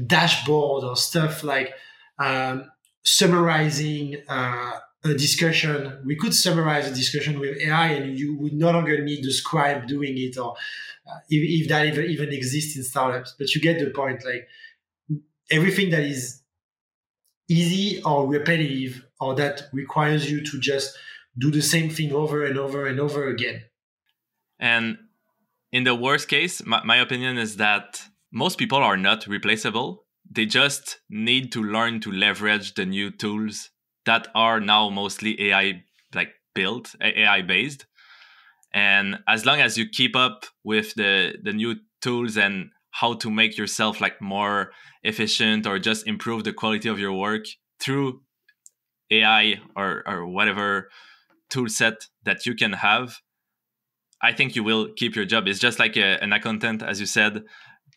dashboard 0.07 0.83
or 0.83 0.95
stuff 0.95 1.43
like 1.43 1.73
um, 2.17 2.69
summarizing 3.03 4.17
uh, 4.27 4.79
a 5.03 5.13
discussion. 5.13 6.01
We 6.05 6.15
could 6.15 6.33
summarize 6.33 6.87
a 6.87 6.93
discussion 6.93 7.39
with 7.39 7.57
AI, 7.57 7.87
and 7.87 8.17
you 8.17 8.37
would 8.37 8.53
no 8.53 8.71
longer 8.71 9.03
need 9.03 9.23
the 9.23 9.31
scribe 9.31 9.87
doing 9.87 10.17
it, 10.17 10.37
or 10.37 10.55
uh, 11.07 11.19
if, 11.29 11.63
if, 11.63 11.69
that 11.69 11.87
even, 11.87 12.05
even 12.05 12.29
exists 12.29 12.75
in 12.77 12.83
startups. 12.83 13.35
But 13.37 13.53
you 13.55 13.61
get 13.61 13.79
the 13.79 13.89
point. 13.89 14.23
Like 14.23 14.47
everything 15.49 15.89
that 15.91 16.03
is 16.03 16.41
easy 17.49 18.01
or 18.03 18.27
repetitive, 18.27 19.05
or 19.19 19.35
that 19.35 19.63
requires 19.73 20.29
you 20.31 20.43
to 20.45 20.59
just 20.59 20.95
do 21.37 21.49
the 21.49 21.61
same 21.61 21.89
thing 21.89 22.13
over 22.13 22.45
and 22.45 22.57
over 22.57 22.85
and 22.85 22.99
over 22.99 23.27
again. 23.27 23.63
And 24.59 24.97
in 25.71 25.83
the 25.83 25.95
worst 25.95 26.27
case, 26.27 26.63
my, 26.65 26.83
my 26.83 26.97
opinion 26.97 27.37
is 27.37 27.57
that 27.57 28.01
most 28.31 28.57
people 28.57 28.77
are 28.77 28.97
not 28.97 29.25
replaceable. 29.27 30.05
They 30.29 30.45
just 30.45 30.99
need 31.09 31.51
to 31.53 31.63
learn 31.63 31.99
to 32.01 32.11
leverage 32.11 32.75
the 32.75 32.85
new 32.85 33.11
tools 33.11 33.71
that 34.05 34.27
are 34.35 34.59
now 34.59 34.89
mostly 34.89 35.49
AI 35.49 35.83
like 36.13 36.33
built, 36.53 36.95
AI 37.01 37.41
based. 37.41 37.85
And 38.73 39.19
as 39.27 39.45
long 39.45 39.59
as 39.59 39.77
you 39.77 39.87
keep 39.87 40.15
up 40.15 40.45
with 40.63 40.93
the 40.95 41.35
the 41.43 41.53
new 41.53 41.75
tools 42.01 42.37
and 42.37 42.71
how 42.91 43.13
to 43.13 43.29
make 43.29 43.57
yourself 43.57 44.01
like 44.01 44.21
more 44.21 44.71
efficient 45.03 45.65
or 45.65 45.79
just 45.79 46.07
improve 46.07 46.43
the 46.43 46.53
quality 46.53 46.89
of 46.89 46.99
your 46.99 47.13
work 47.13 47.45
through 47.79 48.21
AI 49.09 49.59
or 49.75 50.03
or 50.07 50.27
whatever 50.27 50.89
tool 51.49 51.67
set 51.67 52.07
that 52.23 52.45
you 52.45 52.55
can 52.55 52.73
have, 52.73 53.17
I 54.21 54.31
think 54.31 54.55
you 54.55 54.63
will 54.63 54.93
keep 54.95 55.15
your 55.15 55.25
job. 55.25 55.47
It's 55.47 55.59
just 55.59 55.79
like 55.79 55.97
a, 55.97 56.23
an 56.23 56.31
accountant, 56.31 56.81
as 56.81 56.99
you 56.99 57.05
said 57.05 57.43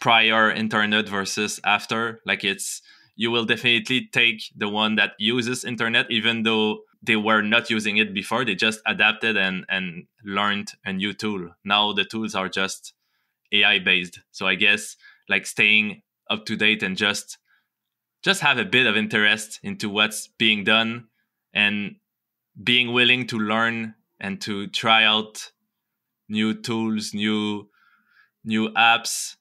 prior 0.00 0.50
internet 0.50 1.08
versus 1.08 1.60
after 1.64 2.20
like 2.26 2.44
it's 2.44 2.82
you 3.16 3.30
will 3.30 3.44
definitely 3.44 4.08
take 4.12 4.42
the 4.56 4.68
one 4.68 4.96
that 4.96 5.12
uses 5.18 5.64
internet 5.64 6.10
even 6.10 6.42
though 6.42 6.80
they 7.02 7.16
were 7.16 7.42
not 7.42 7.70
using 7.70 7.96
it 7.98 8.14
before 8.14 8.44
they 8.44 8.54
just 8.54 8.80
adapted 8.86 9.36
and 9.36 9.64
and 9.68 10.06
learned 10.24 10.72
a 10.84 10.92
new 10.92 11.12
tool 11.12 11.50
now 11.64 11.92
the 11.92 12.04
tools 12.04 12.34
are 12.34 12.48
just 12.48 12.94
AI 13.54 13.78
based. 13.78 14.20
So 14.32 14.46
I 14.46 14.56
guess 14.56 14.96
like 15.28 15.46
staying 15.46 16.02
up 16.28 16.44
to 16.46 16.56
date 16.56 16.82
and 16.82 16.96
just 16.96 17.38
just 18.22 18.40
have 18.40 18.58
a 18.58 18.64
bit 18.64 18.86
of 18.86 18.96
interest 18.96 19.60
into 19.62 19.88
what's 19.88 20.28
being 20.38 20.64
done 20.64 21.06
and 21.52 21.96
being 22.62 22.92
willing 22.92 23.26
to 23.26 23.38
learn 23.38 23.94
and 24.18 24.40
to 24.40 24.66
try 24.68 25.04
out 25.04 25.52
new 26.28 26.54
tools, 26.54 27.14
new 27.14 27.68
new 28.44 28.70
apps 28.70 29.36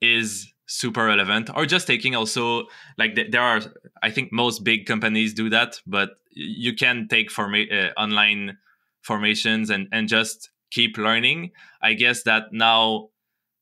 is 0.00 0.52
super 0.72 1.04
relevant 1.04 1.50
or 1.56 1.66
just 1.66 1.86
taking 1.86 2.14
also 2.14 2.64
like 2.96 3.18
there 3.30 3.42
are 3.42 3.60
i 4.04 4.10
think 4.10 4.32
most 4.32 4.62
big 4.62 4.86
companies 4.86 5.34
do 5.34 5.50
that 5.50 5.80
but 5.84 6.10
you 6.30 6.74
can 6.74 7.08
take 7.08 7.30
forma- 7.30 7.66
uh, 7.72 7.90
online 7.96 8.56
formations 9.02 9.70
and 9.70 9.88
and 9.92 10.08
just 10.08 10.50
keep 10.70 10.96
learning. 10.96 11.50
I 11.82 11.94
guess 11.94 12.22
that 12.24 12.52
now 12.52 13.08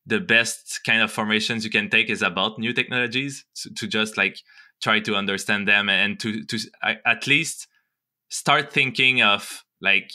the 0.07 0.21
best 0.21 0.81
kind 0.87 1.03
of 1.03 1.11
formations 1.11 1.65
you 1.65 1.71
can 1.71 1.91
take 1.91 2.11
is 2.11 2.23
about 2.23 2.59
new 2.59 2.73
technologies 2.73 3.45
to, 3.57 3.73
to 3.75 3.87
just 3.87 4.17
like 4.17 4.39
try 4.83 5.01
to 5.01 5.15
understand 5.15 5.67
them 5.67 5.89
and 5.89 6.19
to 6.21 6.45
to 6.45 6.59
at 6.83 7.27
least 7.27 7.67
start 8.31 8.73
thinking 8.73 9.23
of 9.23 9.65
like 9.81 10.13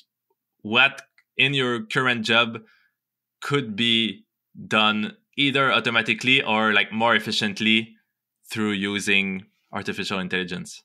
what 0.61 1.01
in 1.37 1.53
your 1.53 1.85
current 1.85 2.25
job 2.25 2.59
could 3.41 3.75
be 3.75 4.23
done 4.67 5.15
either 5.37 5.71
automatically 5.71 6.41
or 6.41 6.73
like 6.73 6.91
more 6.91 7.15
efficiently 7.15 7.95
through 8.49 8.71
using 8.71 9.45
artificial 9.71 10.19
intelligence. 10.19 10.83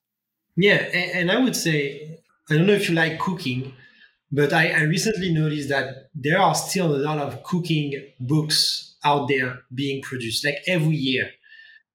Yeah, 0.56 0.76
and, 0.92 1.30
I 1.30 1.38
would 1.38 1.54
say 1.54 2.18
I 2.50 2.56
don't 2.56 2.66
know 2.66 2.72
if 2.72 2.88
you 2.88 2.94
like 2.94 3.18
cooking, 3.18 3.74
but 4.32 4.52
I, 4.52 4.70
I 4.70 4.80
recently 4.82 5.32
noticed 5.32 5.68
that 5.68 6.10
there 6.14 6.38
are 6.38 6.54
still 6.54 6.96
a 6.96 6.98
lot 6.98 7.18
of 7.18 7.42
cooking 7.42 7.94
books 8.18 8.96
out 9.04 9.28
there 9.28 9.60
being 9.72 10.02
produced, 10.02 10.44
like 10.44 10.58
every 10.66 10.96
year. 10.96 11.30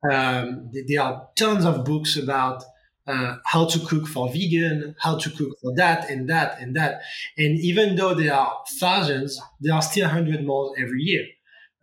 Um, 0.10 0.72
there 0.88 1.02
are 1.02 1.28
tons 1.36 1.66
of 1.66 1.86
books 1.86 2.18
about 2.18 2.64
uh, 3.08 3.38
how 3.46 3.66
to 3.66 3.80
cook 3.80 4.08
for 4.08 4.30
vegan, 4.30 4.96
how 5.00 5.18
to 5.18 5.30
cook 5.30 5.58
for 5.62 5.74
that 5.76 6.10
and 6.10 6.30
that 6.30 6.60
and 6.60 6.76
that. 6.76 7.02
And 7.38 7.60
even 7.60 7.96
though 7.96 8.14
there 8.14 8.34
are 8.34 8.64
thousands, 8.80 9.42
there 9.60 9.74
are 9.74 9.82
still 9.82 10.08
hundred 10.08 10.46
more 10.46 10.74
every 10.78 11.02
year. 11.02 11.26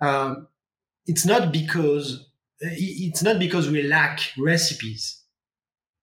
Um, 0.01 0.49
it's 1.11 1.27
not 1.27 1.53
because 1.53 2.31
it's 2.61 3.23
not 3.23 3.39
because 3.41 3.69
we 3.69 3.83
lack 3.83 4.21
recipes. 4.39 5.23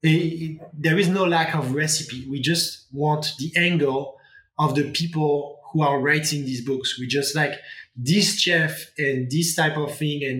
It, 0.03 0.09
it, 0.09 0.61
there 0.73 0.97
is 0.97 1.07
no 1.07 1.23
lack 1.23 1.55
of 1.55 1.73
recipe. 1.73 2.27
We 2.29 2.41
just 2.41 2.87
want 2.91 3.31
the 3.39 3.51
angle 3.55 4.17
of 4.59 4.75
the 4.75 4.91
people 4.91 5.59
who 5.71 5.81
are 5.81 6.01
writing 6.01 6.43
these 6.43 6.65
books. 6.65 6.99
We 6.99 7.07
just 7.07 7.35
like 7.35 7.53
this 7.95 8.39
chef 8.39 8.91
and 8.97 9.31
this 9.31 9.55
type 9.55 9.77
of 9.77 9.95
thing. 9.95 10.23
And 10.29 10.39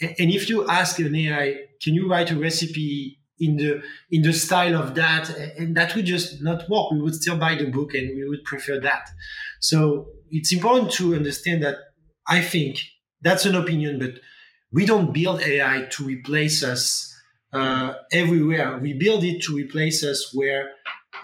and 0.00 0.30
if 0.30 0.48
you 0.48 0.68
ask 0.68 1.00
an 1.00 1.14
AI, 1.16 1.56
can 1.82 1.94
you 1.94 2.08
write 2.08 2.30
a 2.30 2.36
recipe 2.36 3.18
in 3.40 3.56
the 3.56 3.82
in 4.12 4.22
the 4.22 4.32
style 4.32 4.76
of 4.76 4.94
that 4.94 5.24
and 5.58 5.76
that 5.76 5.94
would 5.94 6.04
just 6.04 6.42
not 6.42 6.68
work 6.68 6.90
we 6.90 7.00
would 7.00 7.14
still 7.14 7.38
buy 7.38 7.54
the 7.54 7.70
book 7.70 7.94
and 7.94 8.08
we 8.16 8.28
would 8.28 8.42
prefer 8.42 8.80
that 8.80 9.08
so 9.60 10.08
it's 10.28 10.52
important 10.52 10.90
to 10.90 11.14
understand 11.14 11.62
that 11.62 11.76
i 12.26 12.40
think 12.40 12.80
that's 13.22 13.44
an 13.44 13.54
opinion 13.54 13.98
but 13.98 14.14
we 14.72 14.84
don't 14.84 15.12
build 15.12 15.40
ai 15.42 15.86
to 15.90 16.04
replace 16.04 16.62
us 16.62 17.14
uh, 17.52 17.94
everywhere 18.12 18.78
we 18.78 18.92
build 18.92 19.24
it 19.24 19.42
to 19.42 19.54
replace 19.54 20.04
us 20.04 20.32
where 20.34 20.70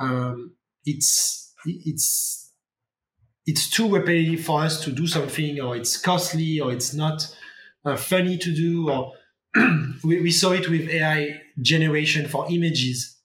um, 0.00 0.52
it's 0.84 1.52
it's 1.66 2.52
it's 3.46 3.68
too 3.68 3.88
repetitive 3.88 4.44
for 4.44 4.62
us 4.62 4.82
to 4.82 4.90
do 4.90 5.06
something 5.06 5.60
or 5.60 5.76
it's 5.76 5.96
costly 5.98 6.60
or 6.60 6.72
it's 6.72 6.94
not 6.94 7.34
uh, 7.84 7.96
funny 7.96 8.38
to 8.38 8.54
do 8.54 8.90
or 8.90 9.12
we, 10.04 10.20
we 10.20 10.30
saw 10.30 10.52
it 10.52 10.68
with 10.68 10.88
AI 10.88 11.40
generation 11.60 12.26
for 12.28 12.50
images 12.50 13.16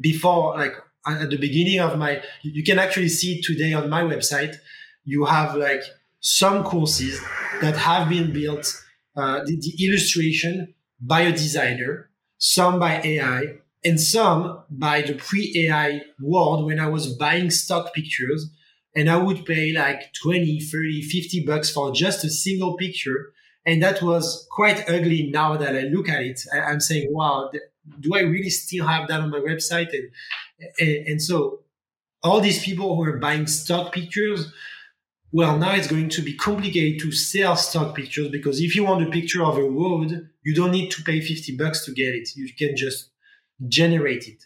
before, 0.00 0.56
like 0.56 0.74
at 1.06 1.30
the 1.30 1.36
beginning 1.36 1.80
of 1.80 1.98
my, 1.98 2.22
you 2.42 2.64
can 2.64 2.78
actually 2.78 3.08
see 3.08 3.38
it 3.38 3.44
today 3.44 3.72
on 3.72 3.88
my 3.88 4.02
website. 4.02 4.56
You 5.04 5.24
have 5.26 5.54
like 5.54 5.82
some 6.20 6.64
courses 6.64 7.20
that 7.62 7.76
have 7.76 8.08
been 8.08 8.32
built, 8.32 8.66
uh, 9.16 9.40
the, 9.44 9.56
the 9.56 9.86
illustration 9.86 10.74
by 11.00 11.22
a 11.22 11.32
designer, 11.32 12.10
some 12.38 12.78
by 12.78 13.00
AI, 13.02 13.54
and 13.84 14.00
some 14.00 14.62
by 14.70 15.02
the 15.02 15.14
pre-AI 15.14 16.02
world 16.20 16.66
when 16.66 16.78
I 16.78 16.88
was 16.88 17.14
buying 17.14 17.50
stock 17.50 17.94
pictures 17.94 18.50
and 18.94 19.10
I 19.10 19.16
would 19.16 19.44
pay 19.44 19.72
like 19.72 20.12
20, 20.22 20.60
30, 20.60 21.02
50 21.02 21.44
bucks 21.46 21.70
for 21.70 21.92
just 21.92 22.24
a 22.24 22.30
single 22.30 22.76
picture 22.76 23.32
and 23.64 23.82
that 23.82 24.02
was 24.02 24.46
quite 24.50 24.88
ugly 24.88 25.30
now 25.30 25.56
that 25.56 25.76
I 25.76 25.82
look 25.82 26.08
at 26.08 26.22
it. 26.22 26.40
I, 26.52 26.72
am 26.72 26.80
saying, 26.80 27.08
wow, 27.10 27.50
do 28.00 28.14
I 28.14 28.20
really 28.20 28.50
still 28.50 28.86
have 28.86 29.08
that 29.08 29.20
on 29.20 29.30
my 29.30 29.38
website? 29.38 29.92
And, 29.92 30.10
and, 30.80 31.06
and 31.06 31.22
so 31.22 31.60
all 32.24 32.40
these 32.40 32.62
people 32.62 32.96
who 32.96 33.04
are 33.04 33.18
buying 33.18 33.46
stock 33.46 33.92
pictures, 33.92 34.52
well, 35.32 35.58
now 35.58 35.74
it's 35.74 35.86
going 35.86 36.10
to 36.10 36.22
be 36.22 36.36
complicated 36.36 37.00
to 37.00 37.10
sell 37.10 37.56
stock 37.56 37.96
pictures 37.96 38.28
because 38.28 38.60
if 38.60 38.76
you 38.76 38.84
want 38.84 39.06
a 39.06 39.10
picture 39.10 39.42
of 39.42 39.56
a 39.56 39.62
road, 39.62 40.28
you 40.44 40.54
don't 40.54 40.72
need 40.72 40.90
to 40.90 41.02
pay 41.02 41.20
50 41.20 41.56
bucks 41.56 41.84
to 41.86 41.92
get 41.92 42.14
it. 42.14 42.28
You 42.36 42.52
can 42.56 42.76
just 42.76 43.08
generate 43.66 44.28
it. 44.28 44.44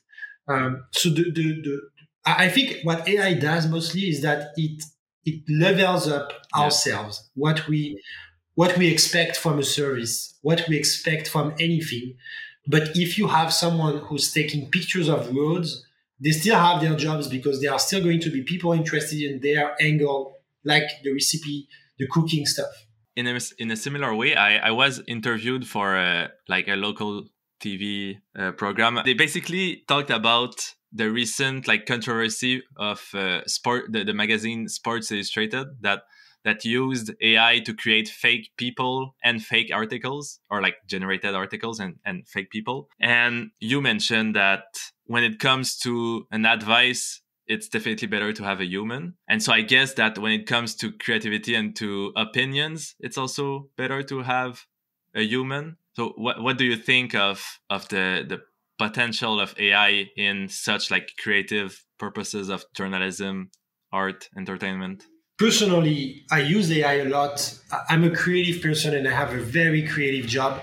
Um, 0.49 0.85
so 0.93 1.09
the, 1.09 1.25
the, 1.25 1.61
the, 1.63 1.81
I 2.25 2.49
think 2.49 2.79
what 2.85 3.09
AI 3.09 3.35
does 3.35 3.69
mostly 3.69 4.03
is 4.03 4.23
that 4.23 4.53
it, 4.57 4.85
it 5.25 5.43
levels 5.49 6.07
up 6.07 6.33
yeah. 6.55 6.63
ourselves, 6.63 7.29
what 7.35 7.67
we, 7.67 8.01
what 8.55 8.79
we 8.79 8.89
expect 8.89 9.37
from 9.37 9.59
a 9.59 9.65
service, 9.65 10.39
what 10.43 10.65
we 10.69 10.77
expect 10.77 11.29
from 11.29 11.53
anything. 11.59 12.15
But 12.69 12.97
if 12.97 13.19
you 13.19 13.27
have 13.27 13.53
someone 13.53 13.99
who's 13.99 14.33
taking 14.33 14.71
pictures 14.71 15.09
of 15.09 15.35
roads, 15.35 15.85
they 16.21 16.31
still 16.31 16.57
have 16.57 16.81
their 16.81 16.97
jobs 16.97 17.29
because 17.29 17.61
there 17.61 17.73
are 17.73 17.79
still 17.79 18.03
going 18.03 18.21
to 18.21 18.31
be 18.31 18.43
people 18.43 18.73
interested 18.73 19.21
in 19.21 19.41
their 19.41 19.77
angle, 19.81 20.36
like 20.67 20.89
the 21.03 21.13
recipe, 21.13 21.69
the 21.99 22.07
cooking 22.09 22.45
stuff. 22.45 22.73
In 23.15 23.27
a, 23.27 23.39
in 23.59 23.71
a 23.71 23.77
similar 23.77 24.15
way, 24.15 24.35
I, 24.35 24.69
I 24.69 24.71
was 24.73 25.03
interviewed 25.09 25.67
for 25.67 25.97
a, 25.97 26.29
like 26.49 26.69
a 26.69 26.77
local 26.77 27.29
TV 27.63 28.17
uh, 28.39 28.53
program. 28.53 29.01
They 29.05 29.15
basically 29.15 29.85
talked 29.89 30.11
about 30.11 30.55
the 30.93 31.11
recent 31.11 31.67
like 31.67 31.87
controversy 31.87 32.63
of 32.77 33.09
uh, 33.15 33.41
sport, 33.47 33.93
the, 33.93 34.05
the 34.05 34.13
magazine 34.13 34.69
Sports 34.69 35.11
Illustrated 35.11 35.67
that 35.81 36.03
that 36.45 36.65
used 36.65 37.11
AI 37.21 37.59
to 37.67 37.75
create 37.75 38.09
fake 38.09 38.51
people 38.57 39.17
and 39.25 39.43
fake 39.43 39.71
articles 39.75 40.39
or 40.49 40.63
like 40.63 40.77
generated 40.87 41.35
articles 41.35 41.81
and, 41.81 41.97
and 42.05 42.27
fake 42.29 42.51
people. 42.51 42.89
And 43.01 43.51
you 43.59 43.83
mentioned 43.83 44.37
that 44.37 44.63
when 45.07 45.25
it 45.25 45.41
comes 45.41 45.77
to 45.79 46.25
an 46.31 46.47
advice, 46.47 47.21
it's 47.47 47.69
definitely 47.69 48.09
better 48.09 48.33
to 48.33 48.45
have 48.45 48.61
a 48.61 48.65
human. 48.65 49.15
And 49.29 49.43
so 49.43 49.53
I 49.53 49.63
guess 49.63 49.95
that 49.95 50.19
when 50.19 50.33
it 50.33 50.47
comes 50.47 50.75
to 50.77 50.93
creativity 50.93 51.55
and 51.55 51.75
to 51.77 52.13
opinions, 52.17 52.95
it's 53.01 53.19
also 53.19 53.71
better 53.77 54.03
to 54.05 54.23
have 54.23 54.65
a 55.15 55.23
human. 55.23 55.77
So 55.95 56.13
what 56.17 56.43
what 56.43 56.59
do 56.59 56.65
you 56.65 56.77
think 56.77 57.15
of 57.15 57.61
of 57.71 57.89
the 57.89 58.25
the 58.29 58.41
potential 58.79 59.41
of 59.41 59.55
AI 59.59 60.11
in 60.17 60.49
such 60.49 60.91
like 60.91 61.13
creative 61.19 61.83
purposes 61.99 62.51
of 62.51 62.65
journalism, 62.75 63.51
art, 63.93 64.29
entertainment? 64.37 65.07
personally, 65.39 66.25
I 66.31 66.41
use 66.41 66.71
AI 66.73 66.95
a 66.95 67.05
lot. 67.05 67.59
I'm 67.89 68.05
a 68.05 68.11
creative 68.11 68.63
person 68.63 68.95
and 68.95 69.07
I 69.07 69.13
have 69.13 69.33
a 69.33 69.41
very 69.41 69.87
creative 69.87 70.27
job. 70.27 70.63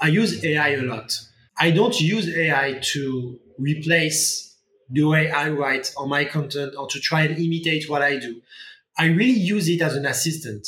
I 0.00 0.08
use 0.08 0.44
AI 0.44 0.70
a 0.70 0.82
lot. 0.82 1.18
I 1.58 1.70
don't 1.70 1.98
use 2.00 2.28
AI 2.28 2.80
to 2.92 3.38
replace 3.58 4.49
the 4.90 5.04
way 5.04 5.30
I 5.30 5.50
write 5.50 5.92
or 5.96 6.06
my 6.06 6.24
content 6.24 6.74
or 6.76 6.86
to 6.88 7.00
try 7.00 7.22
and 7.22 7.38
imitate 7.38 7.88
what 7.88 8.02
I 8.02 8.18
do. 8.18 8.40
I 8.98 9.06
really 9.06 9.38
use 9.38 9.68
it 9.68 9.82
as 9.82 9.94
an 9.94 10.04
assistant. 10.04 10.66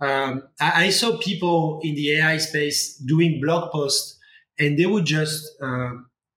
Um, 0.00 0.42
I, 0.60 0.86
I, 0.86 0.90
saw 0.90 1.16
people 1.18 1.80
in 1.82 1.94
the 1.94 2.18
AI 2.18 2.38
space 2.38 2.96
doing 2.96 3.40
blog 3.40 3.70
posts 3.70 4.18
and 4.58 4.76
they 4.76 4.86
would 4.86 5.04
just 5.04 5.48
uh, 5.62 5.90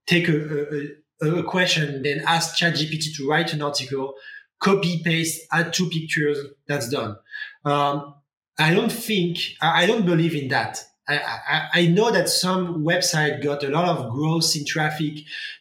take 0.05 0.29
a, 0.29 0.93
a, 1.21 1.39
a 1.39 1.43
question, 1.43 2.03
then 2.03 2.21
ask 2.27 2.55
ChatGPT 2.55 3.15
to 3.17 3.27
write 3.27 3.53
an 3.53 3.63
article 3.63 4.13
copy 4.59 5.01
paste, 5.03 5.41
add 5.51 5.73
two 5.73 5.89
pictures, 5.89 6.37
that's 6.67 6.89
done. 6.89 7.17
Um, 7.63 8.15
I 8.57 8.73
don't 8.73 8.91
think, 8.91 9.39
I 9.61 9.85
don't 9.85 10.05
believe 10.05 10.33
in 10.35 10.47
that. 10.49 10.83
I, 11.07 11.67
I, 11.73 11.87
know 11.87 12.11
that 12.11 12.29
some 12.29 12.83
website 12.83 13.43
got 13.43 13.63
a 13.63 13.69
lot 13.69 13.87
of 13.87 14.11
growth 14.11 14.55
in 14.55 14.65
traffic 14.65 15.19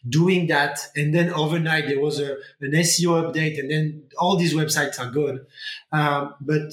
doing 0.09 0.47
that. 0.47 0.81
And 0.97 1.15
then 1.15 1.33
overnight 1.33 1.87
there 1.87 2.01
was 2.01 2.19
a, 2.19 2.37
an 2.61 2.73
SEO 2.73 3.23
update 3.25 3.59
and 3.59 3.71
then 3.71 4.05
all 4.19 4.37
these 4.37 4.55
websites 4.55 4.99
are 4.99 5.11
gone. 5.11 5.47
Um, 5.93 6.35
but 6.41 6.73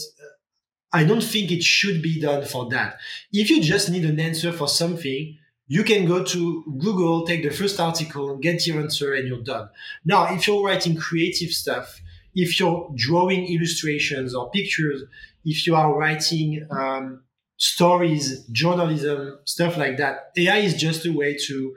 I 0.94 1.04
don't 1.04 1.24
think 1.24 1.52
it 1.52 1.64
should 1.64 2.02
be 2.02 2.22
done 2.22 2.46
for 2.46 2.70
that. 2.70 2.98
If 3.32 3.50
you 3.50 3.62
just 3.62 3.90
need 3.90 4.06
an 4.06 4.20
answer 4.20 4.52
for 4.52 4.68
something, 4.68 5.38
you 5.68 5.84
can 5.84 6.06
go 6.06 6.24
to 6.24 6.64
Google, 6.80 7.26
take 7.26 7.44
the 7.44 7.50
first 7.50 7.80
article, 7.80 8.38
get 8.38 8.68
your 8.68 8.82
answer, 8.82 9.14
and 9.14 9.28
you're 9.28 9.42
done. 9.42 9.70
Now, 10.04 10.34
if 10.34 10.48
you're 10.48 10.64
writing 10.64 10.98
creative 10.98 11.52
stuff, 11.52 12.02
if 12.36 12.60
you're 12.60 12.92
drawing 12.96 13.46
illustrations 13.48 14.36
or 14.36 14.50
pictures, 14.50 15.04
if 15.46 15.66
you 15.66 15.76
are 15.76 15.98
writing 15.98 16.68
um, 16.70 17.24
stories, 17.62 18.44
journalism, 18.48 19.38
stuff 19.46 19.78
like 19.78 19.98
that. 19.98 20.32
AI 20.38 20.58
is 20.58 20.74
just 20.74 21.06
a 21.06 21.14
way 21.14 21.38
to 21.46 21.76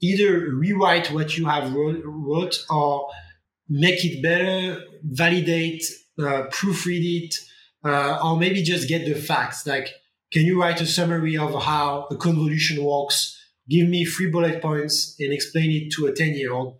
either 0.00 0.48
rewrite 0.54 1.12
what 1.12 1.36
you 1.36 1.46
have 1.46 1.74
wrote, 1.74 2.64
or 2.70 3.08
make 3.68 4.04
it 4.04 4.22
better, 4.22 4.82
validate, 5.02 5.82
uh, 6.18 6.44
proofread 6.50 7.24
it, 7.24 7.34
uh, 7.84 8.20
or 8.24 8.38
maybe 8.38 8.62
just 8.62 8.88
get 8.88 9.04
the 9.04 9.14
facts. 9.14 9.66
Like, 9.66 9.88
can 10.32 10.42
you 10.42 10.60
write 10.60 10.80
a 10.80 10.86
summary 10.86 11.36
of 11.36 11.60
how 11.62 12.06
a 12.10 12.16
convolution 12.16 12.82
works? 12.84 13.36
Give 13.68 13.88
me 13.88 14.04
three 14.04 14.30
bullet 14.30 14.62
points 14.62 15.16
and 15.18 15.32
explain 15.32 15.70
it 15.70 15.92
to 15.94 16.06
a 16.06 16.12
10 16.12 16.34
year 16.34 16.52
old. 16.52 16.78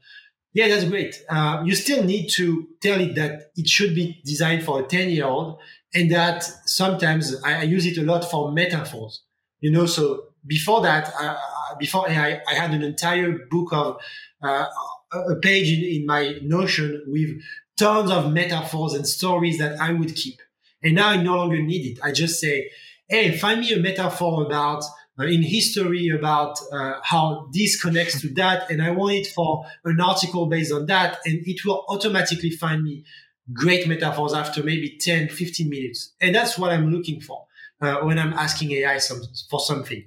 Yeah, 0.52 0.68
that's 0.68 0.84
great. 0.84 1.20
Uh, 1.28 1.62
you 1.64 1.74
still 1.74 2.02
need 2.04 2.28
to 2.30 2.68
tell 2.80 3.00
it 3.00 3.14
that 3.16 3.50
it 3.56 3.68
should 3.68 3.94
be 3.94 4.20
designed 4.24 4.64
for 4.64 4.80
a 4.80 4.86
10 4.86 5.10
year 5.10 5.26
old 5.26 5.58
and 5.94 6.10
that 6.10 6.44
sometimes 6.66 7.40
I, 7.42 7.60
I, 7.60 7.62
use 7.62 7.86
it 7.86 7.98
a 7.98 8.02
lot 8.02 8.30
for 8.30 8.52
metaphors. 8.52 9.22
You 9.60 9.70
know, 9.70 9.86
so 9.86 10.24
before 10.46 10.82
that, 10.82 11.12
uh, 11.20 11.36
before 11.78 12.08
AI, 12.08 12.40
I 12.48 12.54
had 12.54 12.72
an 12.72 12.82
entire 12.82 13.46
book 13.50 13.72
of 13.72 14.00
uh, 14.42 14.66
a 15.12 15.36
page 15.36 15.70
in, 15.70 15.84
in 15.84 16.06
my 16.06 16.38
Notion 16.42 17.02
with 17.06 17.40
tons 17.76 18.10
of 18.10 18.32
metaphors 18.32 18.94
and 18.94 19.06
stories 19.06 19.58
that 19.58 19.80
I 19.80 19.92
would 19.92 20.14
keep. 20.14 20.40
And 20.82 20.94
now 20.94 21.08
I 21.08 21.16
no 21.16 21.36
longer 21.36 21.60
need 21.60 21.92
it. 21.92 22.00
I 22.02 22.12
just 22.12 22.40
say, 22.40 22.70
hey, 23.08 23.36
find 23.36 23.60
me 23.60 23.72
a 23.72 23.78
metaphor 23.78 24.44
about 24.46 24.84
uh, 25.18 25.24
in 25.24 25.42
history 25.42 26.08
about 26.08 26.58
uh, 26.72 26.94
how 27.02 27.48
this 27.52 27.80
connects 27.80 28.20
to 28.20 28.28
that. 28.34 28.70
And 28.70 28.82
I 28.82 28.90
want 28.90 29.14
it 29.14 29.26
for 29.26 29.66
an 29.84 30.00
article 30.00 30.46
based 30.46 30.72
on 30.72 30.86
that. 30.86 31.18
And 31.26 31.46
it 31.46 31.64
will 31.64 31.84
automatically 31.88 32.50
find 32.50 32.82
me 32.82 33.04
great 33.52 33.86
metaphors 33.86 34.32
after 34.32 34.62
maybe 34.62 34.96
10, 34.98 35.28
15 35.28 35.68
minutes. 35.68 36.12
And 36.20 36.34
that's 36.34 36.58
what 36.58 36.70
I'm 36.70 36.92
looking 36.92 37.20
for 37.20 37.46
uh, 37.80 37.96
when 37.98 38.18
I'm 38.18 38.32
asking 38.32 38.72
AI 38.72 38.98
some, 38.98 39.22
for 39.48 39.60
something. 39.60 40.04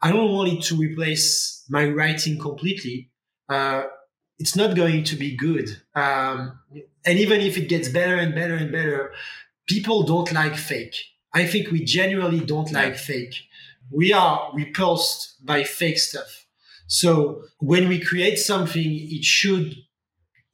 I 0.00 0.12
don't 0.12 0.32
want 0.32 0.52
it 0.52 0.62
to 0.64 0.76
replace 0.76 1.64
my 1.68 1.86
writing 1.86 2.38
completely. 2.38 3.10
Uh, 3.48 3.84
it's 4.38 4.54
not 4.54 4.76
going 4.76 5.04
to 5.04 5.16
be 5.16 5.36
good. 5.36 5.68
Um, 5.94 6.58
and 7.04 7.18
even 7.18 7.40
if 7.40 7.56
it 7.58 7.68
gets 7.68 7.88
better 7.88 8.14
and 8.14 8.34
better 8.34 8.54
and 8.54 8.70
better, 8.70 9.12
people 9.66 10.04
don't 10.04 10.32
like 10.32 10.56
fake. 10.56 10.94
I 11.34 11.46
think 11.46 11.70
we 11.70 11.84
genuinely 11.84 12.40
don't 12.40 12.72
like 12.72 12.96
fake. 12.96 13.34
We 13.90 14.12
are 14.12 14.50
repulsed 14.54 15.44
by 15.44 15.64
fake 15.64 15.98
stuff. 15.98 16.46
So 16.86 17.42
when 17.58 17.88
we 17.88 18.00
create 18.00 18.38
something, 18.38 18.82
it 18.84 19.24
should 19.24 19.74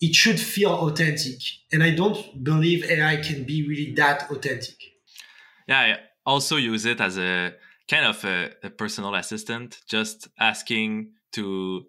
it 0.01 0.15
should 0.15 0.41
feel 0.41 0.73
authentic. 0.73 1.41
And 1.73 1.83
I 1.83 1.91
don't 1.91 2.43
believe 2.43 2.85
AI 2.85 3.17
can 3.17 3.45
be 3.45 3.67
really 3.67 3.95
that 3.95 4.31
authentic. 4.31 4.77
Yeah, 5.67 5.81
I 5.81 5.99
also 6.27 6.57
use 6.57 6.85
it 6.85 7.01
as 7.01 7.19
a 7.19 7.55
kind 7.89 8.07
of 8.07 8.25
a, 8.25 8.51
a 8.63 8.71
personal 8.71 9.15
assistant, 9.15 9.81
just 9.89 10.29
asking 10.39 11.13
to 11.33 11.87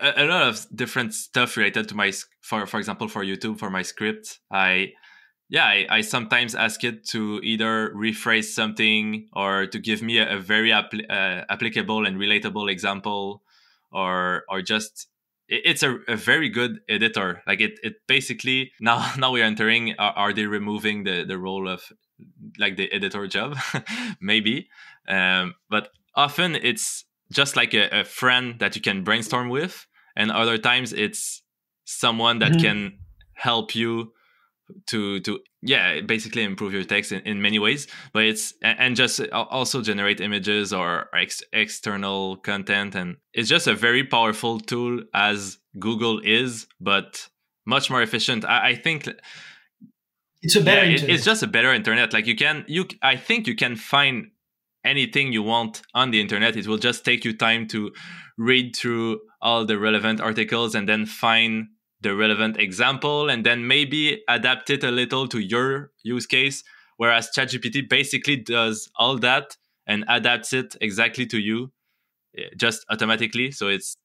a, 0.00 0.24
a, 0.24 0.26
lot 0.26 0.48
of 0.48 0.66
different 0.74 1.14
stuff 1.14 1.56
related 1.56 1.88
to 1.88 1.94
my 1.94 2.12
for 2.40 2.66
for 2.66 2.78
example 2.78 3.08
for 3.08 3.24
YouTube 3.24 3.58
for 3.58 3.70
my 3.70 3.82
script. 3.82 4.40
I 4.50 4.92
yeah, 5.50 5.64
I, 5.64 5.86
I 5.88 6.00
sometimes 6.02 6.54
ask 6.54 6.84
it 6.84 7.06
to 7.08 7.40
either 7.42 7.90
rephrase 7.94 8.52
something 8.52 9.28
or 9.32 9.66
to 9.66 9.78
give 9.78 10.02
me 10.02 10.18
a, 10.18 10.36
a 10.36 10.38
very 10.38 10.70
apl- 10.70 11.08
uh, 11.08 11.44
applicable 11.48 12.04
and 12.04 12.18
relatable 12.18 12.70
example, 12.70 13.42
or 13.90 14.44
or 14.48 14.62
just 14.62 15.08
it's 15.48 15.82
a, 15.82 15.98
a 16.06 16.16
very 16.16 16.48
good 16.48 16.80
editor. 16.88 17.42
Like 17.46 17.60
it, 17.60 17.78
it 17.82 17.94
basically 18.06 18.72
now 18.80 19.12
now 19.16 19.32
we're 19.32 19.44
entering. 19.44 19.94
Are, 19.98 20.12
are 20.12 20.32
they 20.32 20.46
removing 20.46 21.04
the 21.04 21.24
the 21.24 21.38
role 21.38 21.68
of 21.68 21.82
like 22.58 22.76
the 22.76 22.92
editor 22.92 23.26
job? 23.26 23.56
Maybe, 24.20 24.68
um, 25.08 25.54
but 25.70 25.90
often 26.14 26.54
it's 26.56 27.04
just 27.32 27.56
like 27.56 27.74
a, 27.74 28.00
a, 28.00 28.04
friend 28.04 28.58
that 28.58 28.74
you 28.74 28.80
can 28.80 29.04
brainstorm 29.04 29.50
with, 29.50 29.86
and 30.16 30.30
other 30.30 30.58
times 30.58 30.92
it's 30.92 31.42
someone 31.84 32.38
that 32.38 32.52
mm-hmm. 32.52 32.60
can 32.60 32.98
help 33.34 33.74
you 33.74 34.12
to 34.86 35.20
to 35.20 35.40
yeah 35.62 36.00
basically 36.00 36.42
improve 36.42 36.72
your 36.72 36.84
text 36.84 37.10
in, 37.10 37.20
in 37.20 37.40
many 37.40 37.58
ways 37.58 37.86
but 38.12 38.24
it's 38.24 38.54
and 38.62 38.96
just 38.96 39.20
uh, 39.20 39.26
also 39.50 39.80
generate 39.82 40.20
images 40.20 40.72
or 40.72 41.08
ex- 41.14 41.42
external 41.52 42.36
content 42.36 42.94
and 42.94 43.16
it's 43.32 43.48
just 43.48 43.66
a 43.66 43.74
very 43.74 44.04
powerful 44.04 44.60
tool 44.60 45.00
as 45.14 45.58
google 45.78 46.20
is 46.22 46.66
but 46.80 47.28
much 47.68 47.90
more 47.90 48.02
efficient. 48.02 48.44
I, 48.44 48.70
I 48.70 48.74
think 48.74 49.08
it's 50.42 50.56
a 50.56 50.62
better 50.62 50.86
yeah, 50.88 51.04
it's 51.06 51.24
just 51.24 51.42
a 51.42 51.46
better 51.46 51.72
internet. 51.72 52.12
Like 52.12 52.26
you 52.26 52.34
can 52.34 52.64
you 52.66 52.86
i 53.02 53.14
think 53.16 53.46
you 53.46 53.54
can 53.54 53.76
find 53.76 54.30
anything 54.84 55.32
you 55.32 55.42
want 55.42 55.82
on 55.94 56.10
the 56.10 56.20
internet. 56.20 56.56
It 56.56 56.66
will 56.66 56.78
just 56.78 57.04
take 57.04 57.24
you 57.24 57.36
time 57.36 57.68
to 57.68 57.92
read 58.38 58.74
through 58.74 59.20
all 59.42 59.66
the 59.66 59.78
relevant 59.78 60.20
articles 60.20 60.74
and 60.74 60.88
then 60.88 61.04
find 61.04 61.68
the 62.00 62.14
relevant 62.14 62.58
example 62.58 63.28
and 63.28 63.44
then 63.44 63.66
maybe 63.66 64.22
adapt 64.28 64.70
it 64.70 64.84
a 64.84 64.90
little 64.90 65.26
to 65.28 65.38
your 65.38 65.90
use 66.02 66.26
case. 66.26 66.62
Whereas 66.96 67.30
ChatGPT 67.34 67.88
basically 67.88 68.36
does 68.36 68.90
all 68.96 69.18
that 69.18 69.56
and 69.86 70.04
adapts 70.08 70.52
it 70.52 70.76
exactly 70.80 71.26
to 71.26 71.38
you 71.38 71.72
eh, 72.36 72.48
just 72.56 72.84
automatically. 72.90 73.50
So 73.50 73.68
it's 73.68 73.96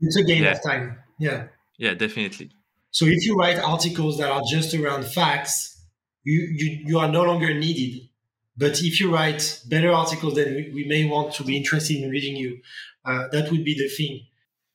it's 0.00 0.16
a 0.16 0.24
game 0.24 0.44
yeah. 0.44 0.52
of 0.52 0.62
time. 0.62 0.98
Yeah. 1.18 1.48
Yeah, 1.78 1.94
definitely. 1.94 2.50
So 2.90 3.06
if 3.06 3.24
you 3.26 3.36
write 3.36 3.58
articles 3.58 4.18
that 4.18 4.30
are 4.30 4.42
just 4.50 4.74
around 4.74 5.06
facts, 5.06 5.80
you 6.24 6.48
you, 6.50 6.78
you 6.86 6.98
are 6.98 7.08
no 7.08 7.22
longer 7.22 7.54
needed. 7.54 8.08
But 8.56 8.80
if 8.80 8.98
you 8.98 9.12
write 9.14 9.62
better 9.68 9.92
articles 9.92 10.34
then 10.34 10.54
we, 10.54 10.72
we 10.74 10.84
may 10.86 11.04
want 11.04 11.34
to 11.34 11.44
be 11.44 11.56
interested 11.56 11.96
in 11.96 12.10
reading 12.10 12.36
you, 12.36 12.58
uh, 13.04 13.28
that 13.30 13.50
would 13.50 13.64
be 13.64 13.74
the 13.74 13.88
thing. 13.88 14.26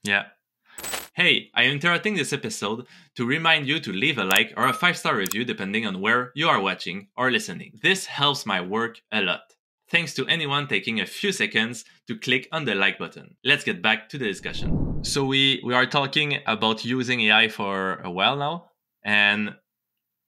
Yeah. 0.04 0.26
Hey, 1.16 1.52
I 1.54 1.66
am 1.66 1.74
interrupting 1.74 2.16
this 2.16 2.34
episode 2.34 2.88
to 3.14 3.24
remind 3.24 3.68
you 3.68 3.80
to 3.80 3.94
leave 3.94 4.18
a 4.18 4.24
like 4.24 4.52
or 4.58 4.66
a 4.66 4.74
5 4.74 4.98
star 4.98 5.16
review 5.16 5.46
depending 5.46 5.86
on 5.86 6.02
where 6.02 6.32
you 6.34 6.50
are 6.50 6.60
watching 6.60 7.10
or 7.16 7.30
listening. 7.30 7.80
This 7.84 8.08
helps 8.08 8.48
my 8.48 8.62
work 8.62 9.00
a 9.12 9.22
lot. 9.22 9.42
Thanks 9.92 10.16
to 10.16 10.26
anyone 10.26 10.68
taking 10.68 11.00
a 11.00 11.06
few 11.06 11.32
seconds 11.32 11.86
to 12.08 12.18
click 12.18 12.48
on 12.52 12.66
the 12.66 12.74
like 12.74 12.98
button. 12.98 13.36
Let's 13.46 13.64
get 13.64 13.80
back 13.80 14.10
to 14.10 14.18
the 14.18 14.26
discussion. 14.26 15.04
So 15.04 15.24
we 15.24 15.62
we 15.64 15.76
are 15.76 15.86
talking 15.86 16.40
about 16.48 16.84
using 16.84 17.22
AI 17.22 17.48
for 17.48 18.02
a 18.04 18.10
while 18.10 18.36
now, 18.36 18.72
and 19.06 19.54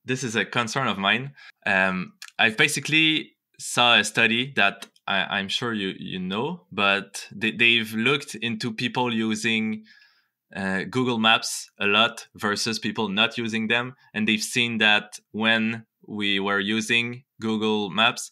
this 0.06 0.24
is 0.24 0.36
a 0.36 0.46
concern 0.46 0.86
of 0.86 1.00
mine. 1.00 1.34
Um, 1.66 2.14
I've 2.38 2.58
basically 2.58 3.32
saw 3.58 3.98
a 3.98 4.04
study 4.04 4.54
that 4.56 4.86
I, 5.08 5.40
am 5.40 5.48
sure 5.48 5.74
you 5.74 5.96
you 5.98 6.20
know, 6.20 6.68
but 6.72 7.28
they, 7.32 7.50
they've 7.50 7.92
looked 7.96 8.36
into 8.36 8.72
people 8.72 9.12
using 9.12 9.86
uh, 10.56 10.84
Google 10.90 11.20
Maps 11.20 11.70
a 11.80 11.86
lot 11.86 12.28
versus 12.36 12.80
people 12.80 13.10
not 13.10 13.38
using 13.38 13.68
them, 13.68 13.96
and 14.14 14.28
they've 14.28 14.42
seen 14.42 14.78
that 14.78 15.20
when 15.32 15.86
we 16.08 16.40
were 16.40 16.60
using 16.60 17.24
Google 17.42 17.90
Maps, 17.90 18.32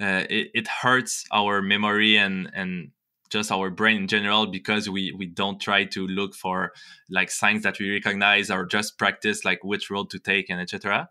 uh, 0.00 0.24
it, 0.30 0.50
it, 0.54 0.68
hurts 0.68 1.24
our 1.32 1.62
memory 1.62 2.16
and 2.16 2.50
and 2.54 2.90
just 3.30 3.50
our 3.50 3.70
brain 3.70 3.96
in 3.96 4.08
general 4.08 4.46
because 4.46 4.88
we 4.88 5.12
we 5.12 5.26
don't 5.26 5.60
try 5.60 5.84
to 5.84 6.06
look 6.06 6.34
for 6.34 6.72
like 7.10 7.30
signs 7.30 7.62
that 7.64 7.78
we 7.80 7.90
recognize 7.90 8.50
or 8.50 8.66
just 8.66 8.98
practice 8.98 9.44
like 9.44 9.64
which 9.64 9.90
road 9.90 10.10
to 10.10 10.18
take 10.18 10.50
and 10.50 10.60
etc. 10.60 11.08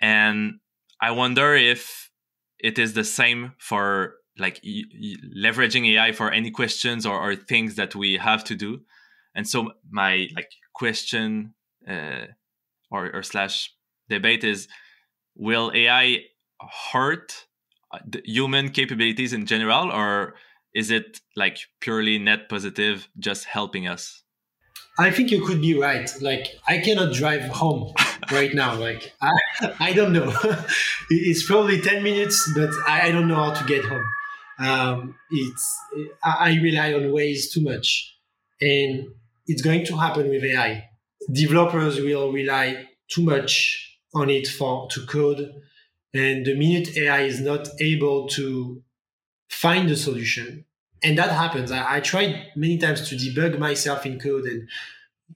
And 0.00 0.60
I 1.00 1.10
wonder 1.10 1.54
if 1.54 2.10
it 2.58 2.78
is 2.78 2.94
the 2.94 3.04
same 3.04 3.52
for 3.58 4.14
like 4.38 4.60
y- 4.64 4.82
y- 4.94 5.16
leveraging 5.36 5.86
AI 5.94 6.12
for 6.12 6.30
any 6.30 6.50
questions 6.50 7.04
or, 7.04 7.18
or 7.18 7.34
things 7.34 7.74
that 7.76 7.94
we 7.94 8.16
have 8.16 8.44
to 8.44 8.54
do 8.54 8.80
and 9.34 9.48
so 9.48 9.72
my 9.90 10.28
like 10.34 10.50
question 10.74 11.54
uh, 11.88 12.26
or, 12.90 13.10
or 13.14 13.22
slash 13.22 13.72
debate 14.08 14.44
is 14.44 14.68
will 15.36 15.70
ai 15.74 16.18
hurt 16.92 17.46
uh, 17.92 17.98
the 18.06 18.22
human 18.24 18.70
capabilities 18.70 19.32
in 19.32 19.46
general 19.46 19.90
or 19.90 20.34
is 20.74 20.90
it 20.90 21.20
like 21.36 21.58
purely 21.80 22.18
net 22.18 22.48
positive 22.48 23.08
just 23.18 23.44
helping 23.44 23.88
us? 23.88 24.22
I 24.98 25.10
think 25.10 25.30
you 25.30 25.44
could 25.44 25.60
be 25.60 25.74
right. 25.74 26.10
Like 26.20 26.46
i 26.68 26.78
cannot 26.78 27.14
drive 27.14 27.44
home 27.44 27.92
right 28.32 28.54
now. 28.54 28.74
Like 28.74 29.12
i, 29.20 29.32
I 29.80 29.92
don't 29.92 30.12
know. 30.12 30.32
It's 31.10 31.44
probably 31.44 31.80
10 31.80 32.02
minutes 32.04 32.52
but 32.54 32.70
i 32.86 33.10
don't 33.10 33.26
know 33.26 33.42
how 33.44 33.54
to 33.54 33.64
get 33.64 33.84
home. 33.84 34.04
Um, 34.58 35.16
it's 35.30 35.78
i 36.22 36.58
rely 36.62 36.92
on 36.92 37.02
Waze 37.14 37.50
too 37.52 37.62
much. 37.62 38.16
And 38.60 39.08
it's 39.50 39.62
going 39.62 39.84
to 39.86 39.96
happen 39.96 40.28
with 40.30 40.44
AI. 40.44 40.88
Developers 41.32 42.00
will 42.00 42.32
rely 42.32 42.88
too 43.08 43.22
much 43.22 43.52
on 44.14 44.30
it 44.30 44.46
for 44.48 44.88
to 44.92 45.06
code. 45.06 45.40
And 46.14 46.44
the 46.46 46.54
minute 46.56 46.96
AI 46.96 47.22
is 47.22 47.40
not 47.40 47.68
able 47.80 48.28
to 48.30 48.82
find 49.48 49.88
the 49.88 49.96
solution, 49.96 50.64
and 51.02 51.18
that 51.18 51.30
happens. 51.32 51.72
I, 51.72 51.96
I 51.96 52.00
tried 52.00 52.48
many 52.56 52.78
times 52.78 53.08
to 53.08 53.16
debug 53.16 53.58
myself 53.58 54.06
in 54.06 54.18
code 54.20 54.44
and 54.44 54.68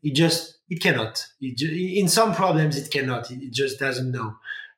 it 0.02 0.14
just 0.14 0.58
it 0.68 0.80
cannot. 0.82 1.26
It, 1.40 1.60
in 1.98 2.08
some 2.08 2.34
problems 2.34 2.76
it 2.78 2.90
cannot. 2.90 3.30
It 3.30 3.52
just 3.52 3.78
doesn't 3.78 4.10
know. 4.10 4.36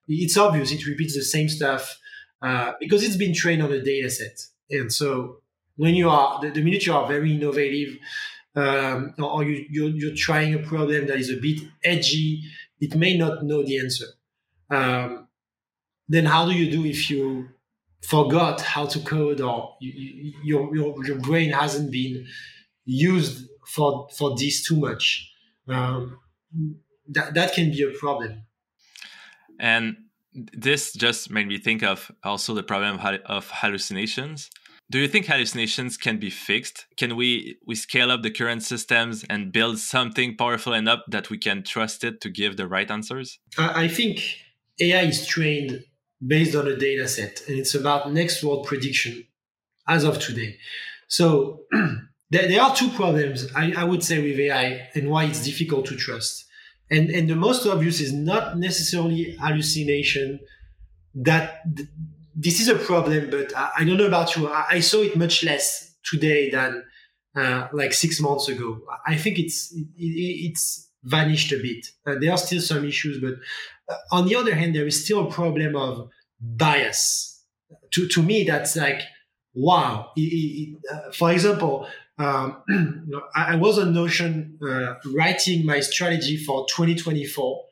It's 0.09 0.37
obvious. 0.37 0.72
It 0.72 0.87
repeats 0.87 1.14
the 1.14 1.22
same 1.22 1.49
stuff. 1.49 1.99
uh, 2.43 2.72
because 2.80 3.03
it's 3.05 3.16
been 3.16 3.34
trained 3.34 3.62
on 3.62 3.72
a 3.72 3.82
data 3.82 4.11
set. 4.11 4.39
And 4.70 4.93
so 4.93 5.41
when 5.76 5.95
you 5.95 6.11
are, 6.11 6.41
the, 6.41 6.51
the 6.51 6.62
minute 6.62 6.87
you 6.87 6.95
are 6.95 7.07
very 7.09 7.34
innovative, 7.34 7.97
um, 8.57 9.14
or 9.18 9.44
you, 9.44 9.66
you're, 9.70 9.90
you're, 9.90 10.14
trying 10.14 10.54
a 10.54 10.59
problem 10.59 11.07
that 11.07 11.18
is 11.18 11.30
a 11.30 11.36
bit 11.36 11.61
edgy, 11.84 12.42
it 12.80 12.94
may 12.94 13.16
not 13.16 13.44
know 13.44 13.62
the 13.62 13.78
answer. 13.78 14.07
Um, 14.70 15.28
then 16.09 16.24
how 16.24 16.46
do 16.46 16.52
you 16.52 16.70
do 16.70 16.84
if 16.86 17.11
you 17.11 17.48
forgot 18.02 18.62
how 18.62 18.86
to 18.86 19.00
code 19.00 19.40
or 19.40 19.76
you, 19.80 19.92
you, 20.42 20.70
your, 20.74 21.04
your, 21.04 21.18
brain 21.18 21.50
hasn't 21.50 21.90
been 21.90 22.26
used 22.84 23.46
for, 23.66 24.09
for 24.16 24.34
this 24.36 24.66
too 24.66 24.76
much? 24.76 25.30
Um, 25.68 26.18
that, 27.09 27.34
that 27.34 27.52
can 27.52 27.70
be 27.70 27.82
a 27.82 27.90
problem. 27.98 28.42
And 29.61 29.96
this 30.34 30.92
just 30.92 31.30
made 31.30 31.46
me 31.46 31.59
think 31.59 31.82
of 31.82 32.11
also 32.24 32.54
the 32.54 32.62
problem 32.62 32.98
of 33.26 33.50
hallucinations 33.50 34.50
do 34.89 34.99
you 34.99 35.09
think 35.09 35.26
hallucinations 35.26 35.97
can 35.97 36.18
be 36.18 36.30
fixed? 36.30 36.87
Can 36.97 37.16
we 37.16 37.59
we 37.66 37.74
scale 37.74 38.11
up 38.11 38.22
the 38.22 38.30
current 38.30 38.62
systems 38.62 39.24
and 39.28 39.53
build 39.53 39.78
something 39.78 40.37
powerful 40.37 40.72
enough 40.72 41.01
that 41.09 41.28
we 41.28 41.39
can 41.39 41.62
trust 41.64 42.05
it 42.05 42.20
to 42.20 42.30
give 42.30 42.57
the 42.57 42.68
right 42.68 42.91
answers? 42.91 43.39
I 43.59 43.89
think 43.89 44.22
AI 44.80 45.03
is 45.03 45.26
trained 45.26 45.84
based 46.24 46.55
on 46.55 46.66
a 46.68 46.76
data 46.76 47.09
set 47.09 47.43
and 47.49 47.59
it's 47.59 47.74
about 47.74 48.12
next 48.12 48.43
word 48.43 48.64
prediction 48.64 49.26
as 49.89 50.05
of 50.05 50.18
today. 50.18 50.57
So 51.09 51.62
there, 52.30 52.49
there, 52.49 52.62
are 52.62 52.74
two 52.74 52.89
problems 52.91 53.49
I, 53.55 53.72
I 53.76 53.84
would 53.84 54.03
say 54.03 54.22
with 54.22 54.39
AI 54.39 54.89
and 54.95 55.11
why 55.11 55.24
it's 55.24 55.45
difficult 55.45 55.87
to 55.87 55.97
trust. 55.97 56.45
And 56.91 57.11
and 57.11 57.28
the 57.28 57.34
most 57.34 57.66
obvious 57.66 58.01
is 58.01 58.12
not 58.12 58.57
necessarily 58.57 59.37
hallucination 59.41 60.39
that 61.16 61.64
this 62.37 62.61
is 62.61 62.68
a 62.68 62.76
problem, 62.76 63.30
but 63.30 63.57
I, 63.57 63.70
I 63.78 63.84
don't 63.84 63.97
know 63.97 64.07
about 64.07 64.37
you. 64.37 64.49
I, 64.49 64.66
I, 64.72 64.80
saw 64.80 65.01
it 65.01 65.16
much 65.16 65.43
less 65.43 65.95
today 66.05 66.51
than 66.51 66.84
uh, 67.34 67.68
like 67.72 67.95
six 67.95 68.20
months 68.20 68.49
ago. 68.49 68.82
I 69.07 69.16
think 69.16 69.39
it's 69.39 69.72
it, 69.72 69.87
it's 69.97 70.91
vanished 71.03 71.51
a 71.53 71.57
bit. 71.57 71.87
Uh, 72.07 72.16
there 72.20 72.30
are 72.30 72.39
still 72.39 72.61
some 72.61 72.84
issues, 72.84 73.18
but 73.18 73.34
uh, 73.89 73.99
on 74.12 74.26
the 74.26 74.37
other 74.37 74.55
hand, 74.55 74.74
there 74.74 74.87
is 74.87 75.03
still 75.03 75.26
a 75.26 75.30
problem 75.30 75.74
of 75.74 76.11
bias. 76.39 77.43
To 77.93 78.07
to 78.07 78.22
me, 78.22 78.45
that's 78.45 78.76
like 78.76 79.01
wow. 79.55 80.12
It, 80.14 80.76
uh, 80.93 81.12
for 81.12 81.32
example, 81.32 81.89
um, 82.18 82.62
I, 83.34 83.53
I, 83.53 83.57
was 83.57 83.78
on 83.78 83.95
Notion 83.95 84.59
uh, 84.62 84.95
writing 85.07 85.64
my 85.64 85.80
strategy 85.80 86.37
for 86.37 86.66
2024 86.68 87.65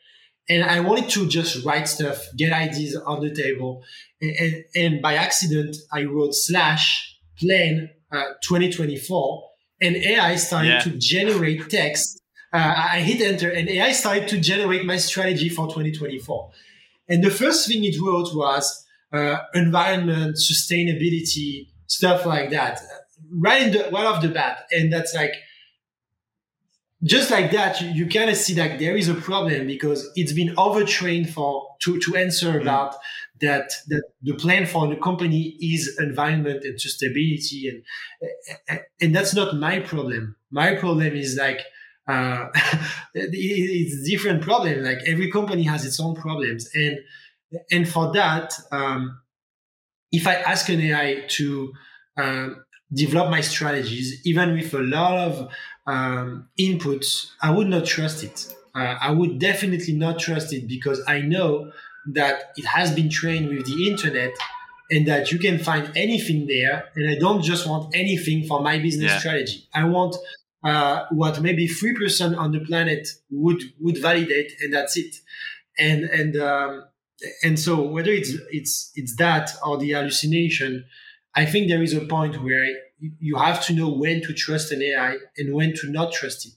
and 0.48 0.62
I 0.62 0.80
wanted 0.80 1.08
to 1.10 1.26
just 1.26 1.64
write 1.64 1.88
stuff, 1.88 2.22
get 2.36 2.52
ideas 2.52 2.96
on 2.96 3.20
the 3.20 3.34
table. 3.34 3.82
And, 4.20 4.36
and, 4.36 4.64
and 4.76 5.02
by 5.02 5.14
accident, 5.14 5.76
I 5.92 6.04
wrote 6.04 6.34
slash 6.34 7.18
plan 7.38 7.90
uh, 8.12 8.24
2024 8.42 9.50
and 9.80 9.96
AI 9.96 10.36
started 10.36 10.68
yeah. 10.68 10.80
to 10.80 10.90
generate 10.90 11.70
text. 11.70 12.20
Uh, 12.52 12.74
I 12.76 13.00
hit 13.00 13.20
enter 13.20 13.50
and 13.50 13.68
AI 13.68 13.92
started 13.92 14.28
to 14.28 14.38
generate 14.38 14.84
my 14.84 14.98
strategy 14.98 15.48
for 15.48 15.66
2024. 15.66 16.50
And 17.08 17.24
the 17.24 17.30
first 17.30 17.66
thing 17.66 17.84
it 17.84 18.00
wrote 18.00 18.34
was 18.34 18.86
uh, 19.12 19.38
environment, 19.54 20.36
sustainability, 20.36 21.68
stuff 21.86 22.26
like 22.26 22.50
that, 22.50 22.80
right 23.32 23.62
in 23.62 23.72
the 23.72 23.90
right 23.90 24.06
off 24.06 24.22
the 24.22 24.28
bat. 24.28 24.66
And 24.70 24.92
that's 24.92 25.14
like, 25.14 25.32
just 27.04 27.30
like 27.30 27.50
that, 27.52 27.80
you, 27.80 27.90
you 27.90 28.08
kind 28.08 28.30
of 28.30 28.36
see 28.36 28.54
that 28.54 28.78
there 28.78 28.96
is 28.96 29.08
a 29.08 29.14
problem 29.14 29.66
because 29.66 30.10
it's 30.16 30.32
been 30.32 30.54
overtrained 30.56 31.30
for 31.30 31.66
to, 31.82 32.00
to 32.00 32.16
answer 32.16 32.52
mm-hmm. 32.52 32.62
about 32.62 32.96
that 33.40 33.70
that 33.88 34.04
the 34.22 34.34
plan 34.34 34.64
for 34.64 34.86
the 34.86 34.96
company 34.96 35.56
is 35.60 35.98
environment 35.98 36.64
and 36.64 36.78
sustainability 36.78 37.68
and 37.68 38.80
and 39.00 39.14
that's 39.14 39.34
not 39.34 39.56
my 39.56 39.80
problem. 39.80 40.36
My 40.50 40.76
problem 40.76 41.14
is 41.14 41.36
like 41.36 41.60
uh, 42.06 42.48
it's 43.14 44.08
different 44.08 44.42
problem. 44.42 44.82
Like 44.82 44.98
every 45.06 45.30
company 45.30 45.64
has 45.64 45.84
its 45.84 46.00
own 46.00 46.14
problems, 46.14 46.70
and 46.74 46.98
and 47.70 47.88
for 47.88 48.12
that, 48.12 48.54
um, 48.72 49.20
if 50.12 50.26
I 50.26 50.34
ask 50.34 50.68
an 50.68 50.80
AI 50.80 51.24
to 51.28 51.72
um, 52.16 52.64
develop 52.92 53.30
my 53.30 53.40
strategies, 53.40 54.20
even 54.24 54.52
with 54.52 54.72
a 54.74 54.82
lot 54.82 55.18
of 55.18 55.48
um, 55.86 56.48
inputs, 56.58 57.30
I 57.40 57.50
would 57.50 57.68
not 57.68 57.84
trust 57.84 58.24
it. 58.24 58.54
Uh, 58.74 58.96
I 59.00 59.10
would 59.12 59.38
definitely 59.38 59.94
not 59.94 60.18
trust 60.18 60.52
it 60.52 60.66
because 60.66 61.00
I 61.06 61.20
know 61.20 61.72
that 62.06 62.52
it 62.56 62.64
has 62.64 62.92
been 62.92 63.08
trained 63.08 63.48
with 63.48 63.66
the 63.66 63.88
internet 63.88 64.32
and 64.90 65.06
that 65.06 65.32
you 65.32 65.38
can 65.38 65.58
find 65.58 65.90
anything 65.96 66.46
there. 66.46 66.90
And 66.94 67.10
I 67.10 67.18
don't 67.18 67.42
just 67.42 67.66
want 67.66 67.94
anything 67.94 68.46
for 68.46 68.60
my 68.60 68.78
business 68.78 69.12
yeah. 69.12 69.18
strategy. 69.18 69.68
I 69.72 69.84
want 69.84 70.16
uh, 70.62 71.04
what 71.10 71.40
maybe 71.42 71.66
three 71.66 71.94
percent 71.94 72.34
on 72.36 72.52
the 72.52 72.60
planet 72.60 73.08
would 73.30 73.62
would 73.80 73.98
validate, 73.98 74.52
and 74.60 74.72
that's 74.72 74.96
it. 74.96 75.14
And 75.78 76.04
and 76.04 76.36
um, 76.36 76.84
and 77.42 77.58
so 77.58 77.82
whether 77.82 78.10
it's 78.10 78.32
it's 78.50 78.90
it's 78.94 79.16
that 79.16 79.50
or 79.64 79.78
the 79.78 79.92
hallucination, 79.92 80.86
I 81.34 81.44
think 81.44 81.68
there 81.68 81.82
is 81.82 81.92
a 81.94 82.00
point 82.00 82.42
where 82.42 82.64
you 83.18 83.36
have 83.36 83.64
to 83.66 83.72
know 83.72 83.88
when 83.88 84.22
to 84.22 84.32
trust 84.32 84.72
an 84.72 84.82
AI 84.82 85.16
and 85.36 85.54
when 85.54 85.74
to 85.74 85.90
not 85.90 86.12
trust 86.12 86.46
it. 86.46 86.52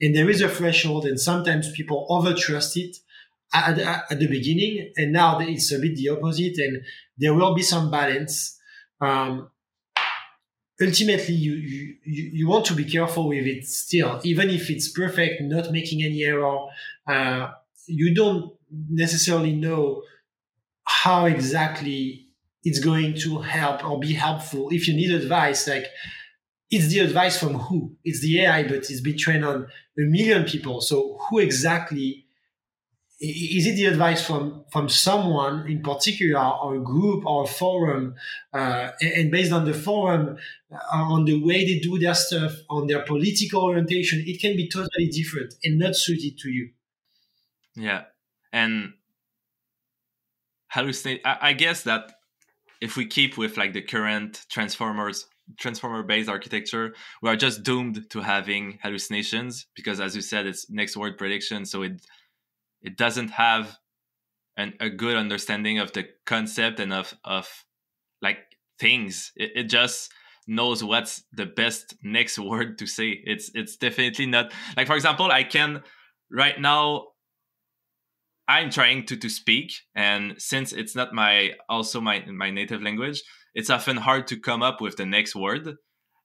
And 0.00 0.14
there 0.14 0.28
is 0.28 0.40
a 0.40 0.48
threshold, 0.48 1.06
and 1.06 1.18
sometimes 1.18 1.70
people 1.72 2.06
over 2.08 2.34
trust 2.34 2.76
it 2.76 2.96
at, 3.52 3.78
at, 3.78 4.04
at, 4.10 4.18
the 4.18 4.26
beginning, 4.26 4.92
and 4.96 5.12
now 5.12 5.38
it's 5.38 5.72
a 5.72 5.78
bit 5.78 5.96
the 5.96 6.08
opposite, 6.08 6.58
and 6.58 6.82
there 7.16 7.34
will 7.34 7.54
be 7.54 7.62
some 7.62 7.90
balance. 7.90 8.58
Um, 9.00 9.50
ultimately, 10.80 11.34
you, 11.34 11.54
you 11.54 11.96
you 12.04 12.48
want 12.48 12.64
to 12.66 12.74
be 12.74 12.84
careful 12.84 13.28
with 13.28 13.46
it 13.46 13.64
still, 13.64 14.20
even 14.24 14.50
if 14.50 14.68
it's 14.70 14.88
perfect, 14.88 15.40
not 15.42 15.70
making 15.70 16.02
any 16.02 16.24
error. 16.24 16.66
Uh, 17.06 17.50
you 17.86 18.14
don't 18.14 18.52
necessarily 18.90 19.54
know 19.54 20.02
how 20.84 21.26
exactly 21.26 22.23
it's 22.64 22.78
going 22.78 23.14
to 23.20 23.38
help 23.40 23.84
or 23.84 24.00
be 24.00 24.14
helpful. 24.14 24.70
If 24.70 24.88
you 24.88 24.94
need 24.94 25.12
advice, 25.12 25.68
like 25.68 25.86
it's 26.70 26.88
the 26.88 27.00
advice 27.00 27.38
from 27.38 27.54
who? 27.54 27.96
It's 28.04 28.20
the 28.20 28.40
AI, 28.40 28.64
but 28.64 28.90
it's 28.90 29.00
been 29.00 29.18
trained 29.18 29.44
on 29.44 29.66
a 29.98 30.02
million 30.02 30.44
people. 30.44 30.80
So 30.80 31.18
who 31.28 31.38
exactly 31.38 32.24
is 33.20 33.66
it 33.66 33.76
the 33.76 33.86
advice 33.86 34.26
from 34.26 34.64
from 34.72 34.88
someone 34.88 35.66
in 35.68 35.82
particular 35.82 36.40
or 36.40 36.74
a 36.74 36.80
group 36.80 37.24
or 37.24 37.44
a 37.44 37.46
forum 37.46 38.14
uh, 38.52 38.90
and 39.00 39.30
based 39.30 39.52
on 39.52 39.64
the 39.64 39.72
forum 39.72 40.36
uh, 40.72 40.96
on 40.96 41.24
the 41.24 41.42
way 41.42 41.64
they 41.64 41.78
do 41.78 41.98
their 41.98 42.14
stuff 42.14 42.52
on 42.68 42.86
their 42.86 43.02
political 43.02 43.62
orientation 43.62 44.22
it 44.26 44.40
can 44.40 44.56
be 44.56 44.68
totally 44.68 45.06
different 45.06 45.54
and 45.62 45.78
not 45.78 45.94
suited 45.94 46.36
to 46.36 46.50
you 46.50 46.70
yeah 47.76 48.02
and 48.52 48.94
hallucinate 50.74 51.20
I, 51.24 51.38
I 51.40 51.52
guess 51.52 51.84
that 51.84 52.13
if 52.84 52.96
we 52.96 53.06
keep 53.06 53.36
with 53.36 53.56
like 53.56 53.72
the 53.72 53.82
current 53.82 54.44
transformers 54.50 55.26
transformer 55.58 56.02
based 56.02 56.28
architecture 56.28 56.94
we 57.20 57.28
are 57.28 57.36
just 57.36 57.62
doomed 57.62 57.96
to 58.08 58.20
having 58.20 58.78
hallucinations 58.82 59.66
because 59.76 60.00
as 60.00 60.16
you 60.16 60.22
said 60.22 60.46
it's 60.46 60.70
next 60.70 60.96
word 60.96 61.18
prediction 61.18 61.66
so 61.66 61.82
it 61.82 62.00
it 62.80 62.96
doesn't 62.96 63.30
have 63.30 63.76
an, 64.56 64.74
a 64.80 64.88
good 64.90 65.16
understanding 65.16 65.78
of 65.78 65.92
the 65.92 66.06
concept 66.26 66.78
and 66.80 66.92
of 66.92 67.14
of 67.24 67.48
like 68.22 68.38
things. 68.78 69.32
It, 69.36 69.52
it 69.54 69.64
just 69.64 70.12
knows 70.46 70.84
what's 70.84 71.24
the 71.32 71.46
best 71.46 71.94
next 72.02 72.38
word 72.50 72.78
to 72.78 72.86
say. 72.86 73.20
It's 73.24 73.50
it's 73.54 73.76
definitely 73.76 74.26
not 74.26 74.52
like 74.76 74.86
for 74.86 74.96
example 74.96 75.30
i 75.30 75.42
can 75.42 75.82
right 76.30 76.60
now 76.60 77.08
I'm 78.46 78.70
trying 78.70 79.06
to 79.06 79.16
to 79.16 79.28
speak, 79.28 79.72
and 79.94 80.34
since 80.38 80.72
it's 80.72 80.94
not 80.94 81.12
my 81.12 81.54
also 81.68 82.00
my 82.00 82.24
my 82.26 82.50
native 82.50 82.82
language, 82.82 83.22
it's 83.54 83.70
often 83.70 83.96
hard 83.96 84.26
to 84.28 84.38
come 84.38 84.62
up 84.62 84.80
with 84.80 84.96
the 84.96 85.06
next 85.06 85.34
word. 85.34 85.76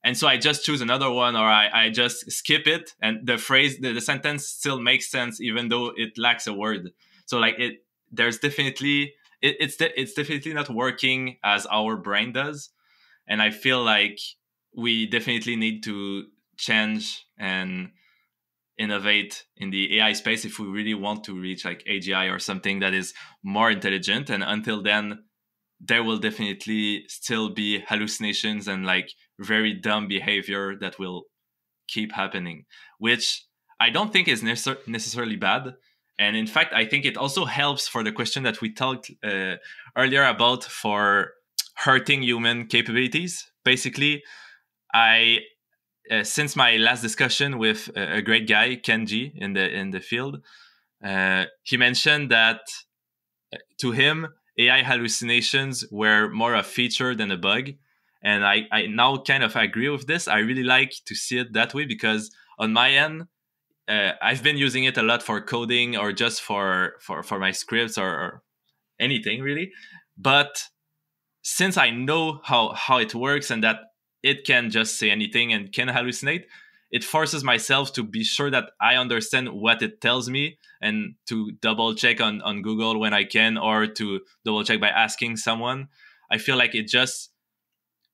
And 0.04 0.18
so 0.18 0.28
I 0.28 0.38
just 0.38 0.64
choose 0.66 0.82
another 0.82 1.12
one, 1.12 1.36
or 1.36 1.46
I, 1.46 1.70
I 1.86 1.90
just 1.90 2.32
skip 2.32 2.68
it, 2.68 2.94
and 3.02 3.28
the 3.28 3.38
phrase, 3.38 3.80
the, 3.80 3.92
the 3.92 4.02
sentence 4.02 4.48
still 4.48 4.80
makes 4.80 5.12
sense 5.12 5.42
even 5.42 5.68
though 5.68 5.92
it 5.96 6.18
lacks 6.18 6.48
a 6.48 6.54
word. 6.54 6.92
So 7.26 7.38
like 7.38 7.60
it, 7.60 7.84
there's 8.12 8.40
definitely 8.40 9.14
it, 9.42 9.58
it's 9.60 9.78
de- 9.78 10.00
it's 10.00 10.14
definitely 10.14 10.54
not 10.54 10.70
working 10.70 11.38
as 11.44 11.66
our 11.68 11.98
brain 11.98 12.32
does, 12.34 12.70
and 13.28 13.42
I 13.42 13.52
feel 13.52 13.84
like 13.84 14.20
we 14.76 15.06
definitely 15.06 15.56
need 15.56 15.84
to 15.84 16.26
change 16.58 17.26
and 17.38 17.92
innovate 18.80 19.44
in 19.58 19.70
the 19.70 20.00
AI 20.00 20.14
space 20.14 20.46
if 20.46 20.58
we 20.58 20.68
really 20.68 20.94
want 20.94 21.24
to 21.26 21.40
reach 21.40 21.66
like 21.66 21.84
AGI 21.86 22.34
or 22.34 22.40
something 22.40 22.80
that 22.80 22.94
is 22.94 23.14
more 23.44 23.70
intelligent. 23.70 24.30
And 24.30 24.42
until 24.42 24.82
then, 24.82 25.20
there 25.80 26.04
will 26.04 26.18
definitely 26.18 27.04
still 27.08 27.50
be 27.50 27.82
hallucinations 27.88 28.68
and 28.68 28.86
like 28.86 29.12
very 29.38 29.74
dumb 29.74 30.08
behavior 30.08 30.76
that 30.80 30.98
will 30.98 31.24
keep 31.88 32.14
happening, 32.14 32.66
which 32.98 33.46
I 33.80 33.90
don't 33.90 34.12
think 34.12 34.28
is 34.28 34.44
necessarily 34.44 35.36
bad. 35.36 35.76
and 36.18 36.36
in 36.36 36.48
fact, 36.48 36.74
I 36.74 36.86
think 36.86 37.06
it 37.06 37.16
also 37.16 37.46
helps 37.46 37.88
for 37.88 38.04
the 38.04 38.12
question 38.12 38.44
that 38.44 38.60
we 38.62 38.74
talked 38.74 39.10
uh, 39.24 39.56
earlier 39.96 40.26
about 40.26 40.64
for 40.66 41.32
hurting 41.76 42.24
human 42.24 42.68
capabilities. 42.68 43.50
Basically, 43.64 44.22
I 44.94 45.40
uh, 46.10 46.24
since 46.24 46.56
my 46.56 46.78
last 46.78 47.02
discussion 47.02 47.58
with 47.58 47.90
a, 47.96 48.22
great 48.22 48.48
guy 48.48 48.76
Kenji 48.76 49.32
in 49.36 49.54
the 49.54 49.70
in 49.70 49.92
the 49.92 50.00
field, 50.00 50.42
uh, 51.04 51.46
he 51.64 51.78
mentioned 51.78 52.32
that 52.32 52.62
uh, 53.54 53.58
to 53.80 53.92
him 53.92 54.28
AI 54.58 54.84
hallucinations 54.84 55.86
were 55.92 56.30
more 56.30 56.56
a 56.56 56.64
feature 56.64 57.16
than 57.16 57.32
a 57.32 57.38
bug, 57.38 57.70
and 58.24 58.46
I 58.46 58.68
I 58.72 58.88
now 58.88 59.18
kind 59.18 59.44
of 59.44 59.56
agree 59.56 59.90
with 59.90 60.08
this. 60.08 60.28
I 60.28 60.40
really 60.40 60.64
like 60.64 60.94
to 61.06 61.16
see 61.16 61.38
it 61.40 61.54
that 61.54 61.74
way 61.74 61.86
because 61.86 62.32
on 62.58 62.74
my 62.74 62.92
end. 62.92 63.28
Uh, 63.88 64.14
I've 64.22 64.44
been 64.44 64.56
using 64.56 64.84
it 64.84 65.00
a 65.00 65.02
lot 65.02 65.24
for 65.24 65.42
coding 65.42 65.98
or 65.98 66.12
just 66.12 66.44
for 66.44 66.94
for, 67.02 67.24
for 67.24 67.40
my 67.40 67.50
scripts 67.50 67.98
or, 67.98 68.08
or 68.08 68.44
anything 69.00 69.42
really. 69.42 69.72
But 70.16 70.66
since 71.42 71.76
I 71.76 71.90
know 71.90 72.42
how 72.44 72.74
how 72.74 73.00
it 73.00 73.16
works 73.16 73.50
and 73.50 73.64
that 73.64 73.78
it 74.24 74.46
can 74.46 74.70
just 74.70 74.98
say 74.98 75.10
anything 75.10 75.54
and 75.54 75.72
can 75.72 75.88
hallucinate. 75.88 76.44
It 76.92 77.04
forces 77.04 77.44
myself 77.44 77.94
to 77.94 78.04
be 78.04 78.24
sure 78.24 78.50
that 78.50 78.72
i 78.82 78.96
understand 78.96 79.50
what 79.50 79.82
it 79.82 80.02
tells 80.02 80.30
me 80.30 80.58
and 80.82 81.16
to 81.28 81.52
double 81.62 81.94
check 81.94 82.20
on, 82.20 82.42
on 82.42 82.64
google 82.64 83.00
when 83.00 83.14
i 83.14 83.24
can 83.24 83.58
or 83.58 83.86
to 83.86 84.22
double 84.44 84.64
check 84.64 84.80
by 84.80 84.90
asking 84.90 85.38
someone. 85.38 85.88
I 86.32 86.38
feel 86.38 86.58
like 86.58 86.76
it 86.76 86.88
just 86.88 87.32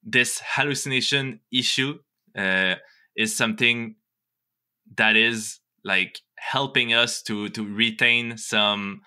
this 0.03 0.41
hallucination 0.45 1.39
issue 1.51 1.99
uh, 2.37 2.75
is 3.15 3.35
something 3.35 3.95
that 4.97 5.15
is 5.15 5.59
like 5.83 6.19
helping 6.37 6.93
us 6.93 7.21
to 7.23 7.49
to 7.49 7.65
retain 7.65 8.37
some 8.37 9.01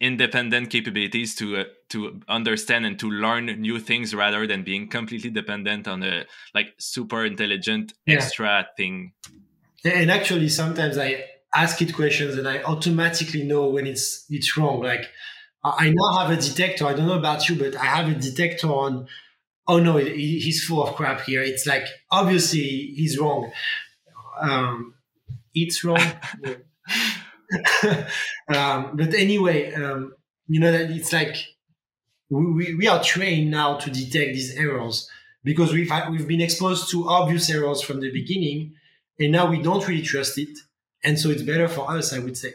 independent 0.00 0.68
capabilities 0.70 1.34
to 1.36 1.58
uh, 1.58 1.64
to 1.92 2.20
understand 2.28 2.86
and 2.86 2.98
to 2.98 3.10
learn 3.10 3.46
new 3.46 3.78
things 3.78 4.14
rather 4.14 4.46
than 4.46 4.62
being 4.62 4.88
completely 4.88 5.30
dependent 5.30 5.86
on 5.88 6.02
a 6.02 6.24
like 6.54 6.74
super 6.78 7.24
intelligent 7.24 7.92
yeah. 8.06 8.16
extra 8.16 8.66
thing. 8.76 9.12
And 9.84 10.10
actually 10.10 10.48
sometimes 10.48 10.96
i 10.98 11.24
ask 11.54 11.82
it 11.82 11.94
questions 11.94 12.38
and 12.38 12.48
i 12.48 12.62
automatically 12.62 13.42
know 13.42 13.68
when 13.68 13.86
it's 13.86 14.24
it's 14.30 14.56
wrong. 14.56 14.82
Like 14.82 15.06
i 15.64 15.92
now 15.94 16.18
have 16.18 16.30
a 16.30 16.40
detector. 16.40 16.86
I 16.86 16.94
don't 16.94 17.06
know 17.06 17.18
about 17.18 17.48
you 17.48 17.56
but 17.56 17.76
i 17.76 17.84
have 17.84 18.08
a 18.08 18.14
detector 18.18 18.68
on 18.68 19.06
oh 19.68 19.78
no 19.78 19.96
he's 19.96 20.64
full 20.64 20.82
of 20.86 20.94
crap 20.94 21.22
here. 21.22 21.42
It's 21.42 21.66
like 21.66 21.86
obviously 22.10 22.94
he's 22.96 23.18
wrong. 23.18 23.52
Um 24.40 24.94
it's 25.54 25.84
wrong. 25.84 26.00
Um, 28.48 28.96
but 28.96 29.14
anyway, 29.14 29.72
um, 29.72 30.14
you 30.46 30.60
know 30.60 30.72
that 30.72 30.90
it's 30.90 31.12
like 31.12 31.36
we, 32.40 32.74
we 32.74 32.88
are 32.88 33.02
trained 33.02 33.50
now 33.50 33.76
to 33.76 33.90
detect 33.90 34.34
these 34.34 34.54
errors 34.56 35.08
because 35.44 35.72
we've 35.72 35.90
we've 36.10 36.28
been 36.28 36.40
exposed 36.40 36.90
to 36.90 37.08
obvious 37.08 37.50
errors 37.50 37.82
from 37.82 38.00
the 38.00 38.10
beginning, 38.10 38.74
and 39.18 39.32
now 39.32 39.50
we 39.50 39.60
don't 39.60 39.86
really 39.86 40.02
trust 40.02 40.38
it, 40.38 40.56
and 41.04 41.18
so 41.18 41.30
it's 41.30 41.42
better 41.42 41.68
for 41.68 41.90
us, 41.90 42.12
I 42.12 42.18
would 42.18 42.36
say. 42.36 42.54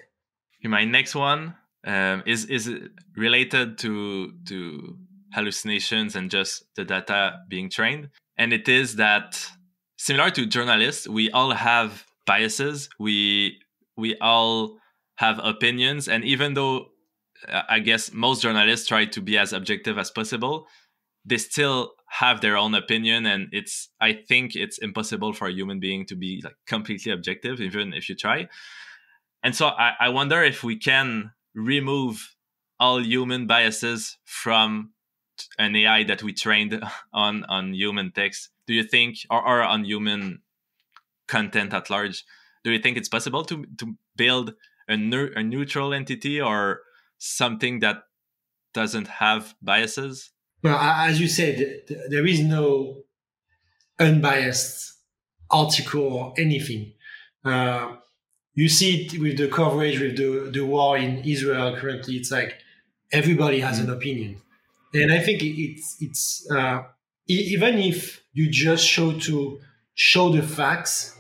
My 0.64 0.84
next 0.84 1.16
one 1.16 1.56
um, 1.86 2.24
is 2.26 2.46
is 2.46 2.70
related 3.16 3.78
to 3.80 4.34
to 4.48 4.98
hallucinations 5.34 6.16
and 6.16 6.32
just 6.32 6.64
the 6.76 6.84
data 6.84 7.40
being 7.48 7.70
trained, 7.70 8.10
and 8.38 8.54
it 8.54 8.68
is 8.68 8.96
that 8.96 9.48
similar 9.98 10.32
to 10.32 10.46
journalists, 10.46 11.08
we 11.08 11.30
all 11.32 11.52
have 11.52 12.06
biases. 12.26 12.90
We 13.00 13.60
we 13.96 14.16
all 14.22 14.78
have 15.18 15.40
opinions 15.44 16.08
and 16.08 16.24
even 16.24 16.54
though 16.54 16.90
Uh, 17.48 17.62
i 17.70 17.80
guess 17.80 18.12
most 18.14 18.42
journalists 18.42 18.88
try 18.88 19.06
to 19.06 19.22
be 19.22 19.38
as 19.38 19.54
objective 19.54 19.98
as 19.98 20.12
possible. 20.12 20.68
They 21.26 21.38
still 21.38 21.92
have 22.08 22.40
their 22.40 22.56
own 22.56 22.74
opinion 22.74 23.26
and 23.26 23.50
it's 23.52 23.90
i 24.00 24.14
think 24.14 24.56
it's 24.56 24.78
impossible 24.78 25.34
for 25.34 25.48
a 25.48 25.52
human 25.52 25.80
being 25.80 26.06
to 26.06 26.16
be 26.16 26.42
like 26.44 26.56
completely 26.66 27.12
objective 27.12 27.60
even 27.62 27.94
if 27.94 28.10
you 28.10 28.16
try. 28.16 28.48
And 29.44 29.56
so 29.56 29.68
i, 29.68 29.94
I 30.00 30.10
wonder 30.10 30.44
if 30.44 30.64
we 30.64 30.78
can 30.78 31.32
remove 31.54 32.36
all 32.80 33.02
human 33.04 33.48
biases 33.48 34.18
from 34.26 34.92
an 35.60 35.76
ai 35.76 36.04
that 36.04 36.24
we 36.24 36.34
trained 36.34 36.82
on 37.14 37.44
on 37.46 37.74
human 37.74 38.12
text. 38.12 38.50
Do 38.68 38.74
you 38.74 38.84
think 38.84 39.18
or, 39.30 39.42
or 39.42 39.64
on 39.64 39.86
human 39.86 40.42
content 41.28 41.74
at 41.74 41.90
large 41.90 42.24
do 42.68 42.74
you 42.74 42.80
think 42.80 42.98
it's 42.98 43.10
possible 43.10 43.44
to 43.46 43.66
to 43.78 43.96
build 44.16 44.54
a, 44.90 44.94
a 44.94 45.44
neutral 45.44 45.94
entity 45.94 46.42
or 46.42 46.82
something 47.18 47.80
that 47.80 48.04
doesn't 48.74 49.08
have 49.08 49.56
biases? 49.62 50.32
Well, 50.64 50.78
as 50.78 51.20
you 51.20 51.28
said, 51.28 51.82
there 52.10 52.26
is 52.26 52.42
no 52.42 53.04
unbiased 54.00 54.94
article 55.50 56.02
or 56.02 56.34
anything. 56.38 56.94
Uh, 57.44 57.96
you 58.54 58.68
see 58.68 59.06
it 59.06 59.20
with 59.20 59.38
the 59.38 59.48
coverage 59.48 60.00
with 60.00 60.18
the, 60.18 60.50
the 60.52 60.66
war 60.66 60.98
in 60.98 61.24
Israel 61.24 61.76
currently. 61.78 62.16
It's 62.16 62.32
like 62.32 62.56
everybody 63.12 63.60
has 63.60 63.80
an 63.80 63.90
opinion, 63.90 64.42
and 64.94 65.14
I 65.14 65.20
think 65.20 65.42
it's 65.44 65.98
it's 66.02 66.48
uh, 66.52 66.84
even 67.28 67.78
if 67.78 68.24
you 68.34 68.50
just 68.50 68.86
show 68.86 69.14
to 69.20 69.60
show 69.94 70.30
the 70.30 70.42
facts, 70.42 71.18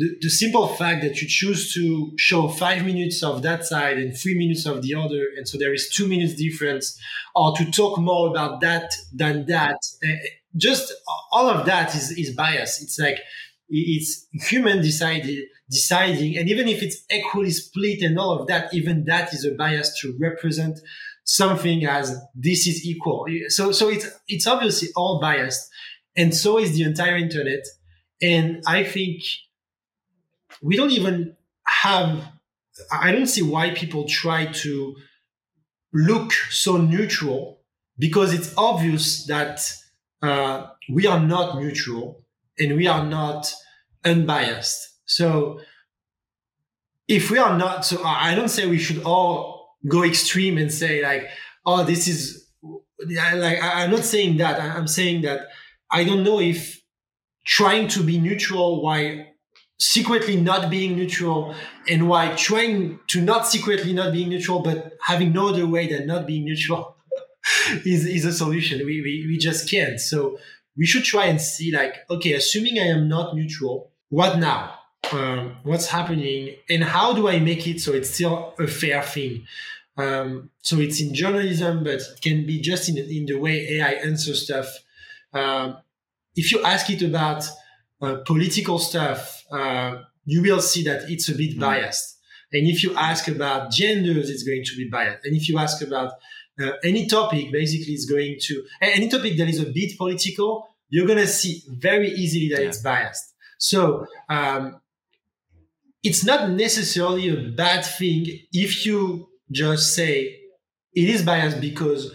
the, 0.00 0.16
the 0.22 0.30
simple 0.30 0.66
fact 0.80 1.02
that 1.02 1.20
you 1.20 1.28
choose 1.28 1.74
to 1.74 2.12
show 2.16 2.48
five 2.48 2.84
minutes 2.84 3.22
of 3.22 3.42
that 3.42 3.64
side 3.64 3.98
and 3.98 4.16
three 4.16 4.36
minutes 4.42 4.64
of 4.66 4.82
the 4.82 4.94
other, 4.94 5.22
and 5.36 5.46
so 5.46 5.58
there 5.58 5.74
is 5.74 5.90
two 5.96 6.08
minutes 6.08 6.34
difference, 6.34 6.98
or 7.34 7.54
to 7.56 7.70
talk 7.70 7.98
more 7.98 8.30
about 8.30 8.60
that 8.62 8.88
than 9.12 9.46
that, 9.46 9.76
uh, 10.02 10.16
just 10.56 10.92
all 11.32 11.48
of 11.48 11.66
that 11.66 11.94
is, 11.94 12.10
is 12.12 12.34
bias. 12.34 12.82
It's 12.82 12.98
like 12.98 13.18
it's 13.68 14.26
human 14.50 14.82
decided 14.82 15.38
deciding, 15.70 16.36
and 16.38 16.48
even 16.48 16.66
if 16.66 16.82
it's 16.82 17.04
equally 17.10 17.50
split 17.50 18.00
and 18.02 18.18
all 18.18 18.40
of 18.40 18.46
that, 18.48 18.72
even 18.74 19.04
that 19.04 19.32
is 19.34 19.44
a 19.44 19.52
bias 19.52 19.96
to 20.00 20.16
represent 20.18 20.80
something 21.24 21.84
as 21.86 22.18
this 22.34 22.66
is 22.66 22.84
equal. 22.84 23.26
So 23.48 23.70
so 23.70 23.88
it's 23.88 24.06
it's 24.26 24.46
obviously 24.46 24.88
all 24.96 25.20
biased, 25.20 25.68
and 26.16 26.34
so 26.34 26.58
is 26.58 26.72
the 26.72 26.84
entire 26.84 27.16
internet. 27.16 27.64
And 28.22 28.62
I 28.66 28.84
think 28.84 29.22
we 30.60 30.76
don't 30.76 30.90
even 30.90 31.36
have 31.66 32.24
i 32.92 33.12
don't 33.12 33.26
see 33.26 33.42
why 33.42 33.70
people 33.70 34.04
try 34.06 34.46
to 34.46 34.94
look 35.92 36.32
so 36.32 36.76
neutral 36.76 37.60
because 37.98 38.32
it's 38.32 38.54
obvious 38.56 39.26
that 39.26 39.60
uh, 40.22 40.66
we 40.90 41.06
are 41.06 41.20
not 41.20 41.60
neutral 41.60 42.24
and 42.58 42.76
we 42.76 42.86
are 42.86 43.04
not 43.04 43.52
unbiased. 44.04 44.88
So 45.04 45.60
if 47.08 47.30
we 47.30 47.38
are 47.38 47.58
not 47.58 47.84
so 47.84 48.02
i 48.04 48.34
don't 48.36 48.48
say 48.48 48.66
we 48.66 48.78
should 48.78 49.02
all 49.02 49.76
go 49.88 50.04
extreme 50.04 50.56
and 50.56 50.72
say 50.72 51.02
like 51.02 51.28
oh 51.66 51.82
this 51.82 52.06
is 52.06 52.46
like 53.08 53.58
i'm 53.60 53.90
not 53.90 54.04
saying 54.04 54.36
that. 54.36 54.60
I'm 54.60 54.86
saying 54.86 55.22
that 55.22 55.48
i 55.90 56.04
don't 56.04 56.22
know 56.22 56.40
if 56.40 56.80
trying 57.44 57.88
to 57.88 58.04
be 58.04 58.18
neutral 58.18 58.82
while 58.82 59.24
secretly 59.80 60.36
not 60.36 60.70
being 60.70 60.94
neutral 60.94 61.54
and 61.88 62.06
why 62.06 62.34
trying 62.36 63.00
to 63.08 63.20
not 63.20 63.46
secretly 63.46 63.94
not 63.94 64.12
being 64.12 64.28
neutral 64.28 64.60
but 64.60 64.92
having 65.02 65.32
no 65.32 65.48
other 65.48 65.66
way 65.66 65.88
than 65.88 66.06
not 66.06 66.26
being 66.26 66.44
neutral 66.44 66.96
is, 67.86 68.04
is 68.04 68.26
a 68.26 68.32
solution. 68.32 68.78
We, 68.80 69.00
we, 69.00 69.24
we 69.26 69.38
just 69.38 69.70
can't. 69.70 69.98
So 69.98 70.38
we 70.76 70.84
should 70.84 71.02
try 71.04 71.24
and 71.26 71.40
see 71.40 71.72
like 71.72 71.96
okay 72.10 72.34
assuming 72.34 72.78
i 72.78 72.86
am 72.86 73.08
not 73.08 73.34
neutral 73.34 73.90
what 74.10 74.38
now? 74.38 74.74
Um, 75.12 75.56
what's 75.62 75.86
happening? 75.86 76.56
And 76.68 76.84
how 76.84 77.14
do 77.14 77.26
i 77.28 77.38
make 77.38 77.66
it 77.66 77.80
so 77.80 77.92
it's 77.92 78.10
still 78.10 78.54
a 78.58 78.66
fair 78.66 79.02
thing? 79.02 79.46
Um, 79.96 80.50
so 80.60 80.78
it's 80.78 81.00
in 81.00 81.14
journalism 81.14 81.84
but 81.84 82.00
it 82.00 82.20
can 82.20 82.46
be 82.46 82.60
just 82.60 82.90
in, 82.90 82.98
in 82.98 83.24
the 83.24 83.36
way 83.36 83.78
ai 83.78 83.92
answers 83.92 84.44
stuff. 84.44 84.66
Um, 85.32 85.78
if 86.36 86.52
you 86.52 86.62
ask 86.62 86.90
it 86.90 87.02
about 87.02 87.44
political 88.00 88.78
stuff, 88.78 89.44
uh, 89.50 90.02
you 90.24 90.42
will 90.42 90.60
see 90.60 90.82
that 90.84 91.10
it's 91.10 91.28
a 91.28 91.34
bit 91.34 91.56
mm. 91.56 91.60
biased. 91.60 92.18
And 92.52 92.66
if 92.66 92.82
you 92.82 92.94
ask 92.96 93.28
about 93.28 93.70
genders, 93.70 94.28
it's 94.28 94.42
going 94.42 94.64
to 94.64 94.76
be 94.76 94.88
biased. 94.88 95.24
And 95.24 95.36
if 95.36 95.48
you 95.48 95.58
ask 95.58 95.82
about 95.82 96.12
uh, 96.60 96.72
any 96.82 97.06
topic, 97.06 97.52
basically, 97.52 97.94
it's 97.94 98.06
going 98.06 98.36
to 98.40 98.64
any 98.82 99.08
topic 99.08 99.36
that 99.38 99.48
is 99.48 99.60
a 99.60 99.66
bit 99.66 99.96
political, 99.96 100.68
you're 100.88 101.06
going 101.06 101.18
to 101.18 101.26
see 101.26 101.62
very 101.68 102.10
easily 102.10 102.48
that 102.48 102.62
yeah. 102.62 102.68
it's 102.68 102.78
biased. 102.78 103.34
So 103.58 104.06
um, 104.28 104.80
it's 106.02 106.24
not 106.24 106.50
necessarily 106.50 107.28
a 107.28 107.50
bad 107.50 107.84
thing 107.84 108.26
if 108.52 108.84
you 108.84 109.28
just 109.50 109.94
say 109.94 110.38
it 110.94 111.08
is 111.08 111.22
biased 111.22 111.60
because 111.60 112.12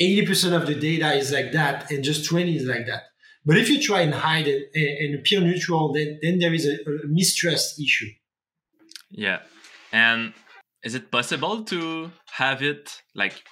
80% 0.00 0.52
of 0.52 0.66
the 0.66 0.74
data 0.74 1.14
is 1.14 1.32
like 1.32 1.52
that 1.52 1.90
and 1.90 2.04
just 2.04 2.24
20 2.26 2.56
is 2.56 2.66
like 2.66 2.86
that. 2.86 3.02
But 3.44 3.58
if 3.58 3.68
you 3.68 3.80
try 3.80 4.02
and 4.02 4.14
hide 4.14 4.46
it 4.46 4.70
and 4.74 5.18
appear 5.18 5.40
neutral, 5.40 5.92
then, 5.92 6.18
then 6.22 6.38
there 6.38 6.54
is 6.54 6.66
a, 6.66 6.74
a 7.04 7.06
mistrust 7.08 7.80
issue. 7.80 8.10
Yeah. 9.10 9.40
And 9.92 10.32
is 10.82 10.94
it 10.94 11.10
possible 11.10 11.64
to 11.64 12.10
have 12.32 12.62
it 12.62 13.02
like 13.14 13.42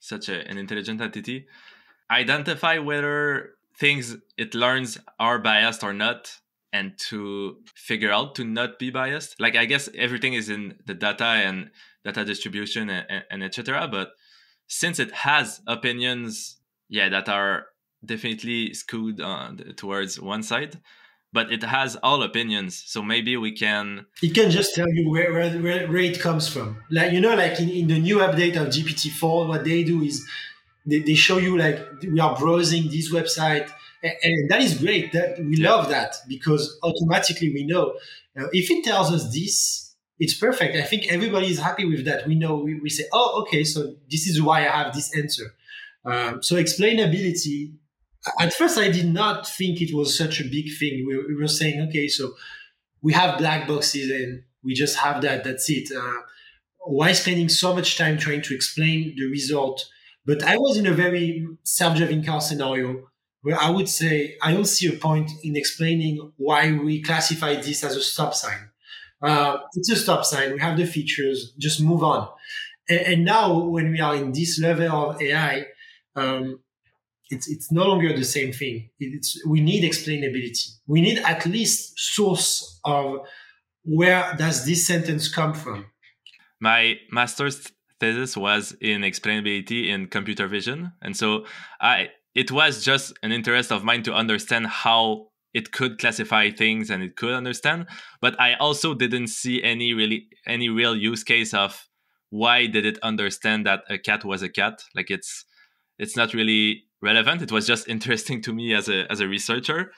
such 0.00 0.28
a, 0.28 0.46
an 0.48 0.58
intelligent 0.58 1.00
entity 1.00 1.46
identify 2.10 2.78
whether 2.78 3.50
things 3.78 4.16
it 4.36 4.54
learns 4.54 4.98
are 5.18 5.38
biased 5.38 5.84
or 5.84 5.92
not 5.92 6.32
and 6.72 6.98
to 6.98 7.56
figure 7.74 8.10
out 8.10 8.34
to 8.34 8.44
not 8.44 8.78
be 8.78 8.90
biased 8.90 9.40
like 9.40 9.56
i 9.56 9.64
guess 9.64 9.88
everything 9.96 10.34
is 10.34 10.48
in 10.48 10.74
the 10.86 10.94
data 10.94 11.24
and 11.24 11.70
data 12.04 12.24
distribution 12.24 12.90
and, 12.90 13.06
and, 13.08 13.24
and 13.30 13.44
etc 13.44 13.86
but 13.88 14.10
since 14.66 14.98
it 14.98 15.12
has 15.12 15.60
opinions 15.66 16.58
yeah 16.88 17.08
that 17.08 17.28
are 17.28 17.66
definitely 18.04 18.72
skewed 18.74 19.20
uh, 19.20 19.52
towards 19.76 20.20
one 20.20 20.42
side 20.42 20.80
but 21.32 21.52
it 21.52 21.62
has 21.62 21.96
all 22.02 22.22
opinions 22.22 22.82
so 22.86 23.02
maybe 23.02 23.36
we 23.36 23.52
can 23.52 24.06
it 24.22 24.34
can 24.34 24.50
just 24.50 24.74
tell 24.74 24.88
you 24.88 25.10
where, 25.10 25.32
where, 25.32 25.86
where, 25.86 25.96
it 25.96 26.20
comes 26.20 26.48
from. 26.48 26.82
Like 26.90 27.12
you 27.12 27.20
know 27.20 27.34
like 27.34 27.60
in, 27.60 27.68
in 27.68 27.86
the 27.88 27.98
new 27.98 28.18
update 28.18 28.56
of 28.56 28.68
gpt-4 28.68 29.48
what 29.48 29.64
they 29.64 29.84
do 29.84 30.02
is 30.02 30.26
they, 30.86 31.00
they 31.00 31.14
show 31.14 31.38
you 31.38 31.56
like 31.56 31.78
we 32.02 32.18
are 32.20 32.36
browsing 32.36 32.88
this 32.88 33.12
website 33.12 33.70
and, 34.02 34.12
and 34.22 34.50
that 34.50 34.60
is 34.60 34.78
great 34.78 35.12
that 35.12 35.38
we 35.38 35.56
yeah. 35.56 35.70
love 35.70 35.88
that 35.90 36.16
because 36.28 36.78
automatically 36.82 37.52
we 37.52 37.64
know. 37.64 37.94
Uh, 38.38 38.46
if 38.52 38.70
it 38.70 38.84
tells 38.84 39.12
us 39.12 39.32
this 39.32 39.86
it's 40.22 40.34
perfect. 40.34 40.76
I 40.76 40.82
think 40.82 41.10
everybody 41.10 41.46
is 41.46 41.58
happy 41.58 41.86
with 41.86 42.04
that. 42.04 42.26
We 42.26 42.34
know 42.34 42.56
we, 42.56 42.78
we 42.78 42.90
say 42.90 43.04
oh 43.12 43.42
okay 43.42 43.64
so 43.64 43.94
this 44.10 44.26
is 44.26 44.42
why 44.42 44.60
i 44.60 44.84
have 44.84 44.94
this 44.94 45.16
answer. 45.16 45.54
Um, 46.04 46.42
so 46.42 46.56
explainability 46.56 47.74
at 48.38 48.52
first 48.52 48.78
I 48.78 48.90
did 48.90 49.06
not 49.06 49.46
think 49.48 49.80
it 49.80 49.94
was 49.94 50.16
such 50.16 50.40
a 50.40 50.44
big 50.44 50.66
thing. 50.78 51.04
We, 51.06 51.16
we, 51.28 51.34
were 51.34 51.48
saying, 51.48 51.80
okay, 51.88 52.08
so 52.08 52.34
we 53.02 53.12
have 53.12 53.38
black 53.38 53.66
boxes 53.66 54.10
and 54.10 54.42
we 54.62 54.74
just 54.74 54.96
have 54.98 55.22
that. 55.22 55.44
That's 55.44 55.68
it. 55.70 55.90
Uh, 55.96 56.20
why 56.84 57.12
spending 57.12 57.48
so 57.48 57.74
much 57.74 57.96
time 57.96 58.18
trying 58.18 58.42
to 58.42 58.54
explain 58.54 59.14
the 59.16 59.26
result? 59.26 59.86
But 60.26 60.42
I 60.42 60.56
was 60.56 60.76
in 60.76 60.86
a 60.86 60.92
very 60.92 61.46
self-driving 61.64 62.24
car 62.24 62.40
scenario 62.40 63.08
where 63.42 63.58
I 63.58 63.70
would 63.70 63.88
say 63.88 64.36
I 64.42 64.52
don't 64.52 64.66
see 64.66 64.86
a 64.88 64.98
point 64.98 65.30
in 65.42 65.56
explaining 65.56 66.32
why 66.36 66.72
we 66.72 67.02
classify 67.02 67.54
this 67.54 67.82
as 67.84 67.96
a 67.96 68.02
stop 68.02 68.34
sign. 68.34 68.70
Uh, 69.22 69.58
it's 69.74 69.90
a 69.90 69.96
stop 69.96 70.24
sign. 70.24 70.52
We 70.52 70.60
have 70.60 70.76
the 70.76 70.86
features. 70.86 71.52
Just 71.58 71.80
move 71.80 72.02
on. 72.02 72.28
And, 72.88 73.00
and 73.00 73.24
now, 73.24 73.58
when 73.58 73.90
we 73.90 74.00
are 74.00 74.16
in 74.16 74.32
this 74.32 74.58
level 74.60 74.90
of 74.90 75.22
AI, 75.22 75.66
um, 76.16 76.60
it's 77.30 77.48
it's 77.48 77.72
no 77.72 77.84
longer 77.84 78.16
the 78.16 78.24
same 78.24 78.52
thing. 78.52 78.90
It's 78.98 79.40
we 79.46 79.60
need 79.60 79.84
explainability. 79.84 80.76
We 80.86 81.00
need 81.00 81.18
at 81.18 81.46
least 81.46 81.98
source 81.98 82.80
of 82.84 83.20
where 83.84 84.34
does 84.36 84.66
this 84.66 84.86
sentence 84.86 85.32
come 85.32 85.54
from. 85.54 85.86
My 86.60 86.96
master's 87.10 87.72
thesis 87.98 88.36
was 88.36 88.76
in 88.80 89.02
explainability 89.02 89.88
in 89.88 90.08
computer 90.08 90.48
vision, 90.48 90.92
and 91.00 91.16
so 91.16 91.46
I 91.80 92.08
it 92.34 92.52
was 92.52 92.84
just 92.84 93.12
an 93.22 93.32
interest 93.32 93.72
of 93.72 93.84
mine 93.84 94.02
to 94.04 94.14
understand 94.14 94.66
how 94.66 95.28
it 95.52 95.72
could 95.72 95.98
classify 95.98 96.50
things 96.50 96.90
and 96.90 97.02
it 97.02 97.16
could 97.16 97.32
understand 97.32 97.86
but 98.20 98.40
i 98.40 98.54
also 98.54 98.94
didn't 98.94 99.26
see 99.26 99.60
any 99.64 99.92
really 99.92 100.28
any 100.46 100.68
real 100.68 100.94
use 100.94 101.24
case 101.24 101.52
of 101.52 101.88
why 102.30 102.66
did 102.66 102.86
it 102.86 102.98
understand 103.02 103.66
that 103.66 103.82
a 103.88 103.98
cat 103.98 104.24
was 104.24 104.42
a 104.42 104.48
cat 104.48 104.80
like 104.94 105.10
it's 105.10 105.44
it's 106.00 106.16
not 106.16 106.34
really 106.34 106.84
relevant. 107.02 107.42
It 107.42 107.52
was 107.52 107.66
just 107.66 107.88
interesting 107.94 108.42
to 108.42 108.52
me 108.52 108.74
as 108.74 108.88
a 108.88 109.10
as 109.10 109.20
a 109.20 109.28
researcher. 109.28 109.92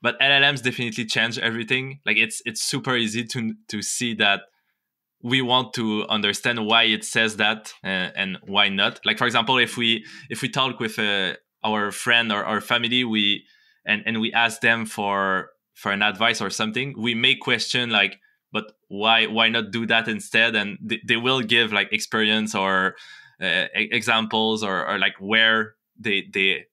But 0.00 0.20
LLMs 0.20 0.62
definitely 0.62 1.06
change 1.06 1.38
everything. 1.38 2.00
Like 2.06 2.16
it's 2.16 2.42
it's 2.44 2.62
super 2.62 2.96
easy 2.96 3.24
to 3.24 3.54
to 3.68 3.82
see 3.82 4.14
that 4.14 4.42
we 5.22 5.42
want 5.42 5.74
to 5.74 6.06
understand 6.08 6.64
why 6.66 6.84
it 6.84 7.04
says 7.04 7.36
that 7.36 7.72
uh, 7.82 8.10
and 8.14 8.38
why 8.46 8.68
not. 8.68 9.00
Like 9.04 9.18
for 9.18 9.26
example, 9.26 9.58
if 9.58 9.76
we 9.76 10.04
if 10.30 10.42
we 10.42 10.48
talk 10.48 10.78
with 10.78 10.98
uh, 10.98 11.34
our 11.64 11.90
friend 11.90 12.30
or 12.30 12.44
our 12.44 12.60
family, 12.60 13.04
we 13.04 13.44
and 13.84 14.02
and 14.06 14.20
we 14.20 14.32
ask 14.32 14.60
them 14.60 14.86
for 14.86 15.50
for 15.74 15.92
an 15.92 16.02
advice 16.02 16.40
or 16.40 16.50
something, 16.50 16.94
we 16.96 17.14
may 17.14 17.34
question 17.34 17.90
like, 17.90 18.20
but 18.52 18.72
why 18.86 19.26
why 19.26 19.48
not 19.48 19.72
do 19.72 19.86
that 19.86 20.06
instead? 20.06 20.54
And 20.54 20.78
they, 20.80 21.00
they 21.06 21.16
will 21.16 21.40
give 21.40 21.72
like 21.72 21.92
experience 21.92 22.54
or 22.54 22.94
uh, 23.40 23.66
examples 23.74 24.62
or, 24.62 24.86
or 24.86 24.98
like 24.98 25.14
where 25.20 25.74
they 25.98 26.26
they 26.32 26.66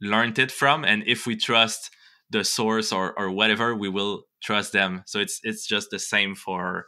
learned 0.00 0.38
it 0.38 0.50
from 0.50 0.84
and 0.84 1.02
if 1.06 1.26
we 1.26 1.36
trust 1.36 1.90
the 2.30 2.44
source 2.44 2.92
or 2.92 3.18
or 3.18 3.30
whatever 3.30 3.74
we 3.74 3.88
will 3.88 4.24
trust 4.42 4.72
them. 4.72 5.02
So 5.06 5.18
it's 5.20 5.40
it's 5.42 5.66
just 5.66 5.90
the 5.90 5.98
same 5.98 6.34
for 6.34 6.86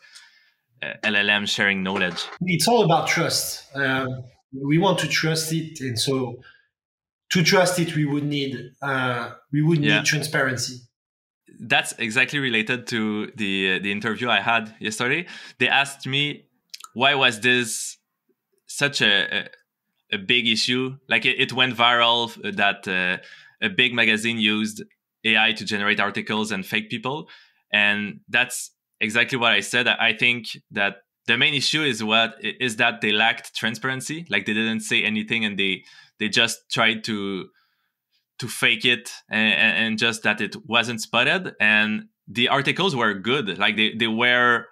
uh, 0.82 0.94
llm 1.04 1.48
sharing 1.48 1.82
knowledge. 1.82 2.24
It's 2.42 2.66
all 2.68 2.84
about 2.84 3.08
trust. 3.08 3.64
Um, 3.74 4.24
we 4.52 4.78
want 4.78 4.98
to 5.00 5.08
trust 5.08 5.52
it 5.52 5.80
and 5.80 5.98
so 5.98 6.36
to 7.30 7.42
trust 7.42 7.78
it 7.78 7.96
we 7.96 8.04
would 8.04 8.24
need 8.24 8.72
uh, 8.82 9.32
we 9.52 9.62
would 9.62 9.80
need 9.80 9.88
yeah. 9.88 10.02
transparency. 10.02 10.80
That's 11.60 11.92
exactly 11.98 12.38
related 12.38 12.86
to 12.88 13.30
the 13.36 13.78
the 13.80 13.92
interview 13.92 14.28
i 14.28 14.40
had 14.40 14.74
yesterday. 14.80 15.26
They 15.58 15.68
asked 15.68 16.06
me 16.06 16.46
why 16.94 17.14
was 17.14 17.40
this 17.40 17.98
such 18.76 19.00
a, 19.00 19.38
a 19.38 19.48
a 20.12 20.18
big 20.18 20.46
issue. 20.46 20.96
Like 21.08 21.24
it, 21.24 21.40
it 21.40 21.52
went 21.52 21.76
viral 21.76 22.34
that 22.56 22.86
uh, 22.86 23.22
a 23.64 23.70
big 23.70 23.94
magazine 23.94 24.38
used 24.38 24.82
AI 25.24 25.52
to 25.52 25.64
generate 25.64 26.00
articles 26.00 26.52
and 26.52 26.64
fake 26.66 26.90
people, 26.90 27.28
and 27.72 28.20
that's 28.28 28.72
exactly 29.00 29.38
what 29.38 29.52
I 29.52 29.60
said. 29.60 29.88
I 29.88 30.12
think 30.12 30.48
that 30.70 30.96
the 31.26 31.38
main 31.38 31.54
issue 31.54 31.82
is 31.82 32.02
what 32.02 32.34
is 32.42 32.76
that 32.76 33.00
they 33.00 33.12
lacked 33.12 33.54
transparency. 33.54 34.26
Like 34.28 34.46
they 34.46 34.54
didn't 34.54 34.80
say 34.80 35.02
anything, 35.02 35.44
and 35.44 35.58
they 35.58 35.84
they 36.18 36.28
just 36.28 36.58
tried 36.70 37.04
to 37.04 37.48
to 38.38 38.48
fake 38.48 38.84
it, 38.84 39.10
and, 39.30 39.54
and 39.54 39.98
just 39.98 40.24
that 40.24 40.40
it 40.40 40.56
wasn't 40.66 41.00
spotted. 41.00 41.54
And 41.60 42.08
the 42.28 42.48
articles 42.48 42.94
were 42.94 43.14
good. 43.14 43.58
Like 43.58 43.76
they 43.76 43.94
they 43.94 44.08
were 44.08 44.66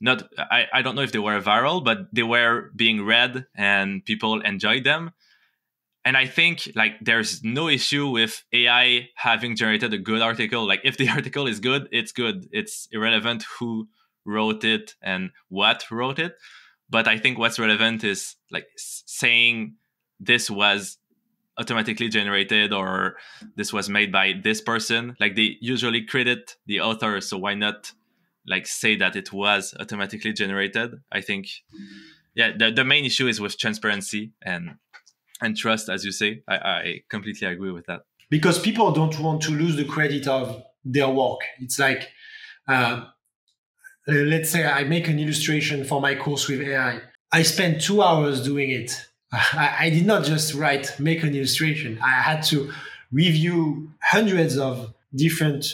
not 0.00 0.28
I, 0.38 0.66
I 0.72 0.82
don't 0.82 0.94
know 0.94 1.02
if 1.02 1.12
they 1.12 1.18
were 1.18 1.40
viral 1.40 1.84
but 1.84 2.12
they 2.12 2.22
were 2.22 2.70
being 2.74 3.04
read 3.04 3.46
and 3.54 4.04
people 4.04 4.40
enjoyed 4.40 4.84
them. 4.84 5.12
And 6.04 6.16
i 6.16 6.26
think 6.26 6.72
like 6.74 6.92
there's 7.00 7.44
no 7.44 7.68
issue 7.68 8.08
with 8.08 8.42
ai 8.52 9.08
having 9.16 9.56
generated 9.56 9.92
a 9.92 9.98
good 9.98 10.22
article. 10.22 10.66
Like 10.66 10.80
if 10.84 10.96
the 10.96 11.08
article 11.16 11.46
is 11.46 11.60
good 11.60 11.88
it's 11.92 12.12
good. 12.12 12.48
It's 12.52 12.88
irrelevant 12.90 13.44
who 13.58 13.88
wrote 14.24 14.64
it 14.64 14.94
and 15.02 15.30
what 15.48 15.84
wrote 15.90 16.18
it. 16.18 16.36
But 16.88 17.06
i 17.06 17.18
think 17.18 17.38
what's 17.38 17.58
relevant 17.58 18.04
is 18.04 18.36
like 18.50 18.66
saying 18.76 19.74
this 20.18 20.50
was 20.50 20.98
automatically 21.58 22.08
generated 22.08 22.72
or 22.72 23.16
this 23.54 23.72
was 23.72 23.88
made 23.90 24.10
by 24.10 24.32
this 24.42 24.60
person. 24.62 25.14
Like 25.20 25.36
they 25.36 25.56
usually 25.60 26.04
credit 26.06 26.56
the 26.66 26.80
author 26.80 27.20
so 27.20 27.36
why 27.36 27.54
not 27.54 27.92
like 28.50 28.66
say 28.66 28.96
that 28.96 29.16
it 29.16 29.32
was 29.32 29.74
automatically 29.78 30.32
generated. 30.32 31.00
I 31.10 31.20
think, 31.20 31.46
yeah, 32.34 32.50
the, 32.56 32.72
the 32.72 32.84
main 32.84 33.04
issue 33.04 33.28
is 33.28 33.40
with 33.40 33.56
transparency 33.56 34.32
and 34.42 34.74
and 35.40 35.56
trust, 35.56 35.88
as 35.88 36.04
you 36.04 36.12
say. 36.12 36.42
I, 36.46 36.56
I 36.56 37.02
completely 37.08 37.46
agree 37.48 37.70
with 37.70 37.86
that. 37.86 38.02
Because 38.28 38.58
people 38.58 38.92
don't 38.92 39.18
want 39.20 39.40
to 39.42 39.52
lose 39.52 39.76
the 39.76 39.84
credit 39.84 40.26
of 40.26 40.62
their 40.84 41.08
work. 41.08 41.40
It's 41.60 41.78
like, 41.78 42.08
uh, 42.68 43.06
let's 44.06 44.50
say 44.50 44.66
I 44.66 44.84
make 44.84 45.08
an 45.08 45.18
illustration 45.18 45.84
for 45.84 46.00
my 46.00 46.14
course 46.14 46.46
with 46.48 46.60
AI. 46.60 47.00
I 47.32 47.42
spent 47.42 47.80
two 47.80 48.02
hours 48.02 48.42
doing 48.42 48.70
it. 48.70 49.06
I, 49.32 49.76
I 49.80 49.90
did 49.90 50.06
not 50.06 50.24
just 50.24 50.54
write, 50.54 50.98
make 50.98 51.22
an 51.22 51.34
illustration. 51.34 51.98
I 52.02 52.20
had 52.20 52.42
to 52.44 52.70
review 53.12 53.92
hundreds 54.02 54.58
of 54.58 54.92
different 55.14 55.64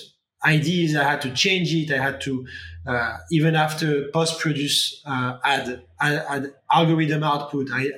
ideas. 0.44 0.96
I 0.96 1.04
had 1.04 1.20
to 1.22 1.32
change 1.32 1.72
it. 1.74 1.90
I 1.92 2.02
had 2.02 2.20
to 2.22 2.46
uh, 2.86 3.16
even 3.30 3.56
after 3.56 4.08
post 4.12 4.38
produce 4.38 5.02
uh, 5.06 5.38
add, 5.44 5.82
add, 6.00 6.24
add 6.28 6.52
algorithm 6.72 7.22
output. 7.22 7.68
I 7.72 7.88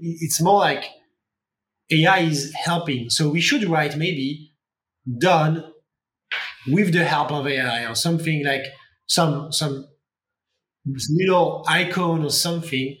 it's 0.00 0.40
more 0.40 0.58
like 0.58 0.84
AI 1.90 2.20
is 2.20 2.52
helping. 2.54 3.10
So 3.10 3.28
we 3.30 3.40
should 3.40 3.64
write 3.64 3.96
maybe 3.96 4.52
done 5.18 5.64
with 6.68 6.92
the 6.92 7.04
help 7.04 7.32
of 7.32 7.46
AI 7.46 7.86
or 7.90 7.94
something 7.94 8.44
like 8.44 8.64
some 9.06 9.52
some 9.52 9.86
little 11.10 11.64
icon 11.68 12.24
or 12.24 12.30
something 12.30 12.96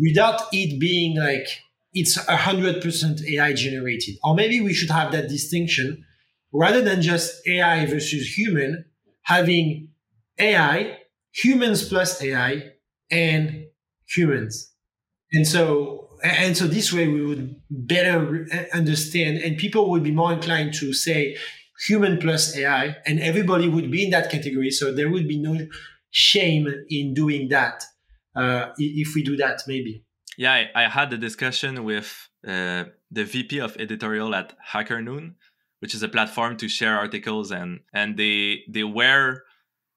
without 0.00 0.42
it 0.52 0.80
being 0.80 1.18
like 1.18 1.48
it's 1.94 2.16
a 2.28 2.36
hundred 2.36 2.82
percent 2.82 3.22
AI 3.26 3.52
generated. 3.54 4.16
Or 4.24 4.34
maybe 4.34 4.60
we 4.60 4.74
should 4.74 4.90
have 4.90 5.12
that 5.12 5.28
distinction 5.28 6.04
rather 6.52 6.82
than 6.82 7.02
just 7.02 7.46
AI 7.46 7.86
versus 7.86 8.36
human, 8.36 8.84
having 9.22 9.88
AI, 10.38 10.98
humans 11.32 11.88
plus 11.88 12.22
AI, 12.22 12.62
and 13.10 13.66
humans. 14.06 14.72
And 15.32 15.46
so, 15.46 16.08
and 16.22 16.56
so 16.56 16.66
this 16.66 16.92
way 16.92 17.08
we 17.08 17.24
would 17.24 17.56
better 17.70 18.46
understand, 18.72 19.38
and 19.38 19.56
people 19.56 19.90
would 19.90 20.02
be 20.02 20.10
more 20.12 20.32
inclined 20.32 20.74
to 20.74 20.92
say 20.92 21.36
human 21.86 22.18
plus 22.18 22.56
AI, 22.56 22.96
and 23.06 23.20
everybody 23.20 23.68
would 23.68 23.90
be 23.90 24.04
in 24.04 24.10
that 24.10 24.30
category. 24.30 24.70
So 24.70 24.92
there 24.92 25.10
would 25.10 25.28
be 25.28 25.38
no 25.38 25.58
shame 26.10 26.66
in 26.88 27.14
doing 27.14 27.48
that. 27.48 27.84
uh, 28.38 28.72
if 28.78 29.14
we 29.14 29.22
do 29.22 29.36
that, 29.36 29.62
maybe. 29.66 30.04
Yeah, 30.36 30.52
I, 30.52 30.84
I 30.84 30.88
had 30.88 31.12
a 31.12 31.18
discussion 31.18 31.84
with 31.84 32.28
uh, 32.46 32.84
the 33.10 33.24
VP 33.24 33.58
of 33.60 33.76
editorial 33.78 34.34
at 34.34 34.54
Hacker 34.64 35.02
Noon, 35.02 35.34
which 35.80 35.94
is 35.94 36.02
a 36.02 36.08
platform 36.08 36.56
to 36.56 36.68
share 36.68 36.96
articles, 36.96 37.50
and 37.50 37.80
and 37.92 38.16
they 38.16 38.62
they 38.68 38.84
were 38.84 39.42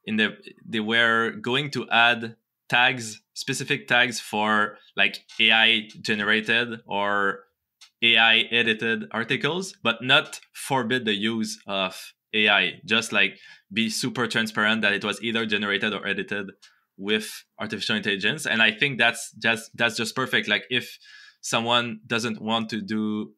in 0.05 0.17
the 0.17 0.37
they 0.65 0.79
were 0.79 1.31
going 1.31 1.71
to 1.71 1.87
add 1.89 2.35
tags, 2.69 3.21
specific 3.33 3.87
tags 3.87 4.19
for 4.19 4.77
like 4.95 5.19
AI 5.39 5.89
generated 6.01 6.81
or 6.87 7.43
AI 8.01 8.45
edited 8.51 9.05
articles, 9.11 9.75
but 9.83 10.01
not 10.01 10.39
forbid 10.53 11.05
the 11.05 11.13
use 11.13 11.59
of 11.67 12.13
AI. 12.33 12.79
Just 12.85 13.11
like 13.11 13.37
be 13.71 13.89
super 13.89 14.27
transparent 14.27 14.81
that 14.81 14.93
it 14.93 15.03
was 15.03 15.21
either 15.21 15.45
generated 15.45 15.93
or 15.93 16.07
edited 16.07 16.51
with 16.97 17.43
artificial 17.59 17.95
intelligence. 17.95 18.45
And 18.45 18.61
I 18.61 18.71
think 18.71 18.97
that's 18.97 19.31
just 19.41 19.71
that's 19.75 19.97
just 19.97 20.15
perfect. 20.15 20.47
Like 20.47 20.63
if 20.69 20.97
someone 21.41 21.99
doesn't 22.07 22.41
want 22.41 22.69
to 22.69 22.81
do 22.81 23.33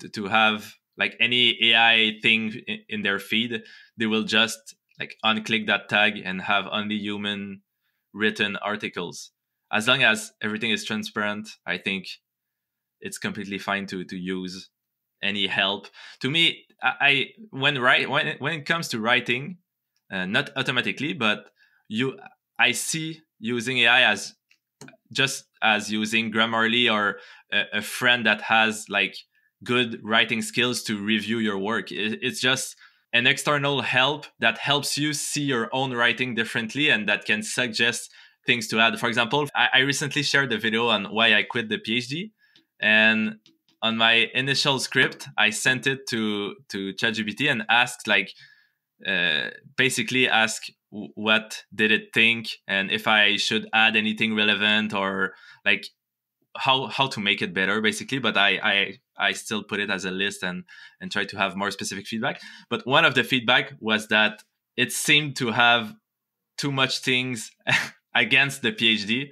to, 0.00 0.08
to 0.08 0.26
have 0.26 0.74
like 0.98 1.16
any 1.20 1.72
AI 1.72 2.18
thing 2.22 2.52
in, 2.88 3.02
their 3.02 3.18
feed, 3.18 3.62
they 3.96 4.06
will 4.06 4.24
just 4.24 4.74
like 4.98 5.16
unclick 5.24 5.66
that 5.66 5.88
tag 5.88 6.20
and 6.24 6.42
have 6.42 6.66
only 6.70 6.96
human 6.96 7.62
written 8.12 8.56
articles. 8.56 9.32
As 9.72 9.86
long 9.88 10.02
as 10.02 10.32
everything 10.42 10.70
is 10.70 10.84
transparent, 10.84 11.48
I 11.66 11.78
think 11.78 12.06
it's 13.00 13.18
completely 13.18 13.58
fine 13.58 13.86
to 13.86 14.04
to 14.04 14.16
use 14.16 14.70
any 15.22 15.46
help. 15.46 15.88
To 16.20 16.30
me, 16.30 16.64
I, 16.82 16.92
I 17.00 17.26
when 17.50 17.78
write 17.78 18.08
when 18.08 18.36
when 18.38 18.60
it 18.60 18.66
comes 18.66 18.88
to 18.88 19.00
writing, 19.00 19.58
uh, 20.10 20.26
not 20.26 20.50
automatically, 20.56 21.12
but 21.12 21.50
you 21.88 22.18
I 22.58 22.72
see 22.72 23.20
using 23.38 23.78
AI 23.78 24.10
as 24.10 24.34
just 25.12 25.44
as 25.62 25.90
using 25.90 26.32
Grammarly 26.32 26.92
or 26.92 27.18
a, 27.52 27.78
a 27.78 27.82
friend 27.82 28.26
that 28.26 28.42
has 28.42 28.86
like 28.88 29.16
good 29.64 30.00
writing 30.02 30.42
skills 30.42 30.82
to 30.84 30.98
review 30.98 31.38
your 31.38 31.58
work. 31.58 31.90
It, 31.90 32.18
it's 32.22 32.40
just 32.40 32.76
an 33.12 33.26
external 33.26 33.82
help 33.82 34.26
that 34.40 34.58
helps 34.58 34.98
you 34.98 35.12
see 35.12 35.42
your 35.42 35.68
own 35.72 35.92
writing 35.92 36.34
differently 36.34 36.90
and 36.90 37.08
that 37.08 37.24
can 37.24 37.42
suggest 37.42 38.10
things 38.46 38.68
to 38.68 38.80
add. 38.80 38.98
For 38.98 39.08
example, 39.08 39.48
I, 39.54 39.68
I 39.74 39.78
recently 39.80 40.22
shared 40.22 40.52
a 40.52 40.58
video 40.58 40.88
on 40.88 41.06
why 41.06 41.34
I 41.34 41.42
quit 41.42 41.68
the 41.68 41.78
PhD, 41.78 42.30
and 42.80 43.36
on 43.82 43.96
my 43.96 44.30
initial 44.34 44.78
script, 44.78 45.28
I 45.36 45.50
sent 45.50 45.86
it 45.86 46.06
to 46.08 46.54
to 46.68 46.92
ChatGPT 46.94 47.50
and 47.50 47.64
asked 47.68 48.06
like 48.06 48.32
uh, 49.06 49.50
basically 49.76 50.28
ask 50.28 50.62
what 50.90 51.64
did 51.74 51.90
it 51.90 52.14
think 52.14 52.48
and 52.66 52.90
if 52.90 53.06
I 53.06 53.36
should 53.36 53.68
add 53.74 53.96
anything 53.96 54.34
relevant 54.34 54.94
or 54.94 55.34
like 55.64 55.88
how 56.58 56.86
how 56.86 57.06
to 57.06 57.20
make 57.20 57.42
it 57.42 57.54
better 57.54 57.80
basically 57.80 58.18
but 58.18 58.36
I 58.36 58.58
I 58.62 58.98
I 59.16 59.32
still 59.32 59.62
put 59.62 59.80
it 59.80 59.90
as 59.90 60.04
a 60.04 60.10
list 60.10 60.42
and 60.42 60.64
and 61.00 61.10
try 61.10 61.24
to 61.24 61.36
have 61.36 61.56
more 61.56 61.70
specific 61.70 62.06
feedback 62.06 62.40
but 62.68 62.86
one 62.86 63.04
of 63.04 63.14
the 63.14 63.24
feedback 63.24 63.74
was 63.80 64.08
that 64.08 64.42
it 64.76 64.92
seemed 64.92 65.36
to 65.36 65.52
have 65.52 65.94
too 66.58 66.72
much 66.72 66.98
things 66.98 67.50
against 68.14 68.62
the 68.62 68.72
PhD 68.72 69.28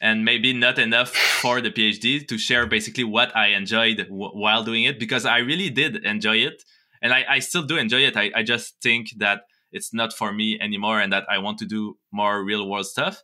and 0.00 0.24
maybe 0.24 0.52
not 0.52 0.78
enough 0.78 1.10
for 1.10 1.60
the 1.60 1.70
PhD 1.70 2.26
to 2.26 2.38
share 2.38 2.66
basically 2.66 3.04
what 3.04 3.36
I 3.36 3.48
enjoyed 3.48 3.98
w- 3.98 4.30
while 4.32 4.64
doing 4.64 4.84
it 4.84 4.98
because 4.98 5.26
I 5.26 5.38
really 5.38 5.68
did 5.68 6.04
enjoy 6.04 6.38
it 6.38 6.62
and 7.02 7.12
I, 7.12 7.24
I 7.28 7.38
still 7.40 7.62
do 7.62 7.76
enjoy 7.76 8.00
it. 8.00 8.16
I, 8.16 8.30
I 8.34 8.42
just 8.42 8.80
think 8.82 9.10
that 9.18 9.42
it's 9.72 9.92
not 9.92 10.12
for 10.12 10.32
me 10.32 10.58
anymore 10.60 11.00
and 11.00 11.12
that 11.12 11.24
I 11.28 11.38
want 11.38 11.58
to 11.58 11.66
do 11.66 11.98
more 12.12 12.42
real 12.42 12.68
world 12.68 12.86
stuff. 12.86 13.22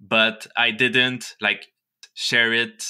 But 0.00 0.46
I 0.56 0.72
didn't 0.72 1.36
like 1.40 1.68
share 2.14 2.52
it 2.52 2.84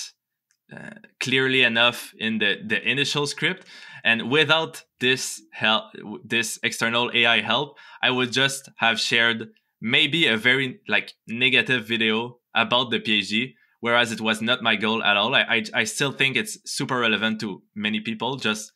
uh, 0.74 0.90
clearly 1.20 1.62
enough 1.62 2.14
in 2.18 2.38
the, 2.38 2.56
the 2.66 2.80
initial 2.88 3.26
script. 3.26 3.66
And 4.04 4.30
without 4.30 4.84
this 5.00 5.42
help, 5.52 5.92
this 6.24 6.58
external 6.62 7.10
AI 7.14 7.40
help, 7.40 7.76
I 8.02 8.10
would 8.10 8.32
just 8.32 8.68
have 8.76 8.98
shared 8.98 9.50
maybe 9.80 10.26
a 10.26 10.36
very 10.36 10.80
like 10.88 11.12
negative 11.26 11.86
video 11.86 12.38
about 12.54 12.90
the 12.90 13.00
PhD, 13.00 13.54
whereas 13.80 14.12
it 14.12 14.20
was 14.20 14.40
not 14.40 14.62
my 14.62 14.76
goal 14.76 15.02
at 15.02 15.16
all. 15.16 15.34
I, 15.34 15.42
I, 15.42 15.64
I 15.74 15.84
still 15.84 16.12
think 16.12 16.36
it's 16.36 16.58
super 16.64 16.98
relevant 16.98 17.40
to 17.40 17.62
many 17.74 18.00
people, 18.00 18.36
just 18.36 18.72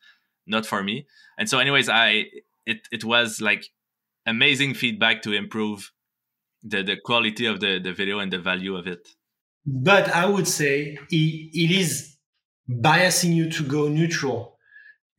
not 0.47 0.67
for 0.67 0.83
me. 0.83 1.07
And 1.39 1.49
so, 1.49 1.59
anyways, 1.59 1.89
I 1.89 2.27
it 2.67 2.89
it 2.93 3.05
was 3.05 3.41
like 3.41 3.67
amazing 4.27 4.75
feedback 4.75 5.23
to 5.23 5.33
improve 5.33 5.93
the 6.63 6.83
the 6.83 6.97
quality 7.05 7.47
of 7.47 7.61
the 7.61 7.79
the 7.79 7.93
video 7.93 8.19
and 8.19 8.33
the 8.33 8.39
value 8.39 8.77
of 8.77 8.87
it. 8.87 9.16
But 9.67 10.09
I 10.09 10.27
would 10.27 10.47
say 10.47 10.99
it, 11.11 11.51
it 11.53 11.71
is 11.71 12.17
biasing 12.71 13.35
you 13.35 13.51
to 13.51 13.63
go 13.65 13.89
neutral, 13.89 14.59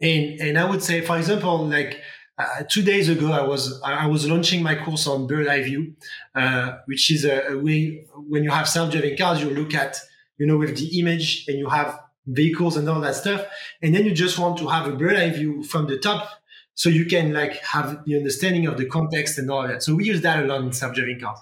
and 0.01 0.39
and 0.39 0.57
I 0.57 0.69
would 0.69 0.81
say, 0.81 1.01
for 1.01 1.17
example, 1.17 1.67
like 1.67 2.01
uh, 2.37 2.63
two 2.69 2.83
days 2.83 3.09
ago, 3.09 3.31
I 3.31 3.41
was 3.41 3.81
I 3.81 4.05
was 4.05 4.29
launching 4.29 4.63
my 4.63 4.75
course 4.75 5.07
on 5.07 5.27
bird 5.27 5.47
eye 5.47 5.63
view, 5.63 5.95
uh, 6.35 6.77
which 6.85 7.11
is 7.11 7.25
a, 7.25 7.53
a, 7.53 7.57
way 7.57 8.05
when 8.15 8.43
you 8.43 8.51
have 8.51 8.69
self-driving 8.69 9.17
cars, 9.17 9.41
you 9.41 9.49
look 9.49 9.73
at 9.73 9.97
you 10.37 10.45
know 10.45 10.55
with 10.55 10.77
the 10.77 10.99
image 10.99 11.45
and 11.47 11.57
you 11.57 11.67
have 11.67 11.99
vehicles 12.27 12.77
and 12.77 12.87
all 12.87 13.01
that 13.01 13.15
stuff, 13.15 13.43
and 13.81 13.95
then 13.95 14.05
you 14.05 14.11
just 14.11 14.37
want 14.37 14.57
to 14.59 14.67
have 14.67 14.87
a 14.87 14.95
bird 14.95 15.15
eye 15.15 15.31
view 15.31 15.63
from 15.63 15.87
the 15.87 15.97
top, 15.97 16.29
so 16.75 16.89
you 16.89 17.05
can 17.05 17.33
like 17.33 17.55
have 17.63 18.05
the 18.05 18.15
understanding 18.15 18.67
of 18.67 18.77
the 18.77 18.85
context 18.85 19.39
and 19.39 19.49
all 19.49 19.67
that. 19.67 19.81
So 19.81 19.95
we 19.95 20.05
use 20.05 20.21
that 20.21 20.43
a 20.43 20.47
lot 20.47 20.61
in 20.61 20.71
self-driving 20.71 21.19
cars. 21.19 21.39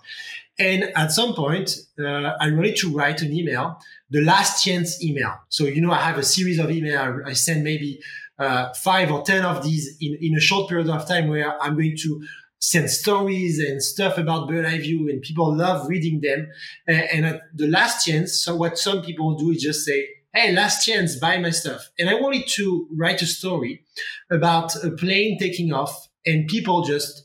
And 0.58 0.84
at 0.96 1.12
some 1.12 1.34
point, 1.34 1.76
uh, 2.00 2.32
I 2.40 2.52
wanted 2.52 2.78
to 2.78 2.94
write 2.96 3.22
an 3.22 3.34
email, 3.34 3.78
the 4.10 4.22
last 4.22 4.64
chance 4.64 5.04
email. 5.04 5.34
So 5.50 5.66
you 5.66 5.82
know, 5.82 5.92
I 5.92 6.02
have 6.02 6.18
a 6.18 6.24
series 6.24 6.60
of 6.60 6.72
email 6.72 7.22
I 7.26 7.34
send 7.34 7.64
maybe 7.64 8.00
uh, 8.40 8.74
five 8.74 9.12
or 9.12 9.22
10 9.24 9.44
of 9.44 9.64
these 9.64 9.98
in, 10.00 10.18
in 10.22 10.36
a 10.36 10.40
short 10.40 10.70
period 10.70 10.90
of 10.90 11.08
time 11.08 11.30
where 11.30 11.62
I'm 11.62 11.76
going 11.76 11.98
to 11.98 12.26
send 12.60 12.90
stories 12.90 13.60
and 13.60 13.82
stuff 13.82 14.18
about 14.18 14.48
bird 14.48 14.66
eye 14.66 14.80
view 14.80 15.10
and 15.10 15.22
people 15.22 15.56
love 15.56 15.88
reading 15.88 16.22
them. 16.22 16.48
And, 16.88 17.04
and 17.12 17.26
at 17.26 17.42
the 17.54 17.68
last 17.68 18.06
chance, 18.06 18.40
so 18.40 18.56
what 18.56 18.78
some 18.78 19.02
people 19.02 19.36
do 19.36 19.52
is 19.52 19.62
just 19.62 19.86
say, 19.86 20.08
Hey, 20.34 20.52
last 20.52 20.86
chance, 20.86 21.16
buy 21.16 21.38
my 21.38 21.52
stuff. 21.52 21.90
And 21.98 22.10
I 22.10 22.16
wanted 22.16 22.46
to 22.56 22.88
write 22.92 23.22
a 23.22 23.26
story 23.26 23.86
about 24.30 24.76
a 24.84 24.92
plane 24.92 25.38
taking 25.40 25.72
off 25.72 26.10
and 26.26 26.48
people 26.48 26.82
just 26.82 27.25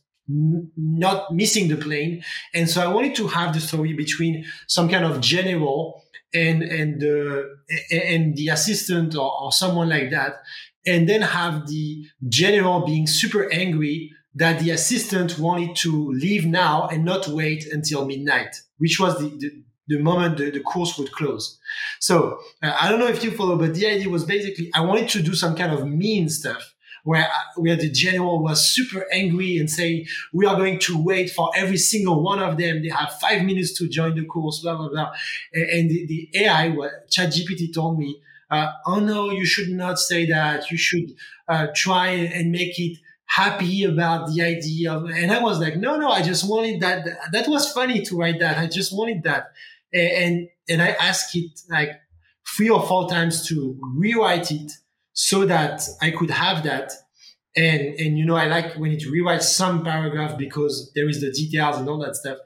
not 0.77 1.33
missing 1.35 1.69
the 1.69 1.77
plane. 1.77 2.23
And 2.55 2.69
so 2.69 2.83
I 2.83 2.89
wanted 2.89 3.15
to 3.17 3.29
have 3.29 3.55
the 3.55 3.61
story 3.61 3.93
between 3.93 4.45
some 4.67 4.89
kind 4.89 5.05
of 5.05 5.21
general 5.21 6.05
and 6.33 6.63
and 6.63 7.01
the 7.01 7.57
and 7.91 8.37
the 8.37 8.49
assistant 8.49 9.17
or, 9.17 9.33
or 9.43 9.51
someone 9.53 9.89
like 9.89 10.11
that 10.11 10.37
and 10.87 11.09
then 11.09 11.23
have 11.23 11.67
the 11.67 12.05
general 12.29 12.85
being 12.87 13.07
super 13.07 13.53
angry 13.53 14.11
that 14.35 14.61
the 14.61 14.71
assistant 14.71 15.39
wanted 15.39 15.75
to 15.77 16.11
leave 16.13 16.47
now 16.47 16.87
and 16.89 17.05
not 17.05 17.29
wait 17.29 17.67
until 17.67 18.07
midnight, 18.07 18.57
which 18.79 19.01
was 19.01 19.19
the, 19.19 19.29
the, 19.39 19.51
the 19.89 19.99
moment 19.99 20.39
the, 20.39 20.51
the, 20.51 20.61
course 20.61 20.97
would 20.97 21.11
close. 21.13 21.59
So 21.99 22.39
uh, 22.63 22.77
I 22.81 22.89
don't 22.89 23.01
know 23.01 23.09
if 23.09 23.25
you 23.25 23.33
follow, 23.33 23.57
but 23.57 23.75
the 23.75 23.87
idea 23.87 24.09
was 24.09 24.25
basically 24.25 24.71
I 24.75 24.83
wanted 24.83 25.09
to 25.11 25.23
do 25.23 25.35
some 25.35 25.57
kind 25.57 25.73
of 25.73 25.87
mean 25.87 26.29
stuff 26.29 26.75
where 27.05 27.25
uh, 27.25 27.61
where 27.61 27.77
the 27.77 27.91
general 27.91 28.43
was 28.43 28.69
super 28.69 29.07
angry 29.13 29.59
and 29.59 29.71
saying 29.71 30.07
we 30.33 30.47
are 30.47 30.57
going 30.57 30.79
to 30.79 31.03
wait 31.03 31.31
for 31.31 31.51
every 31.57 31.77
single 31.77 32.23
one 32.23 32.41
of 32.41 32.57
them. 32.59 32.83
They 32.83 32.89
have 32.91 33.13
five 33.21 33.43
minutes 33.45 33.73
to 33.79 33.89
join 33.89 34.15
the 34.15 34.25
course, 34.25 34.61
blah 34.61 34.77
blah 34.77 34.89
blah. 34.89 35.13
And, 35.53 35.91
the, 35.91 36.07
the 36.07 36.45
AI, 36.45 36.69
ChatGPT 37.11 37.73
told 37.73 37.99
me 37.99 38.21
uh, 38.51 38.73
oh 38.87 38.99
no, 38.99 39.31
you 39.31 39.47
should 39.47 39.69
not 39.69 39.99
say 39.99 40.27
that. 40.27 40.71
You 40.71 40.77
should 40.77 41.15
uh, 41.49 41.69
try 41.75 42.09
and 42.09 42.51
make 42.51 42.79
it 42.79 42.99
happy 43.27 43.85
about 43.85 44.29
the 44.29 44.43
idea 44.43 44.93
of, 44.93 45.09
and 45.09 45.31
I 45.31 45.41
was 45.41 45.61
like, 45.61 45.77
no, 45.77 45.97
no, 45.97 46.11
I 46.11 46.23
just 46.23 46.49
wanted 46.49 46.81
that. 46.81 47.07
That 47.33 47.47
was 47.47 47.71
funny 47.73 48.03
to 48.03 48.17
write 48.17 48.41
that. 48.41 48.59
I 48.59 48.67
just 48.67 48.97
wanted 48.97 49.23
that. 49.23 49.53
And, 49.93 50.49
and 50.69 50.83
I 50.83 50.91
asked 50.91 51.35
it 51.37 51.61
like 51.69 51.93
three 52.57 52.69
or 52.69 52.83
four 52.83 53.09
times 53.09 53.47
to 53.49 53.79
rewrite 53.97 54.51
it 54.51 54.73
so 55.13 55.45
that 55.47 55.83
I 56.01 56.11
could 56.11 56.31
have 56.31 56.65
that. 56.65 56.93
And, 57.57 57.99
and, 57.99 58.17
you 58.17 58.25
know, 58.25 58.37
I 58.37 58.47
like 58.47 58.75
when 58.75 58.93
it 58.93 59.03
rewrites 59.03 59.43
some 59.43 59.83
paragraph 59.83 60.39
because 60.39 60.93
there 60.95 61.09
is 61.09 61.21
the 61.21 61.33
details 61.33 61.79
and 61.79 61.89
all 61.89 61.99
that 61.99 62.15
stuff. 62.15 62.39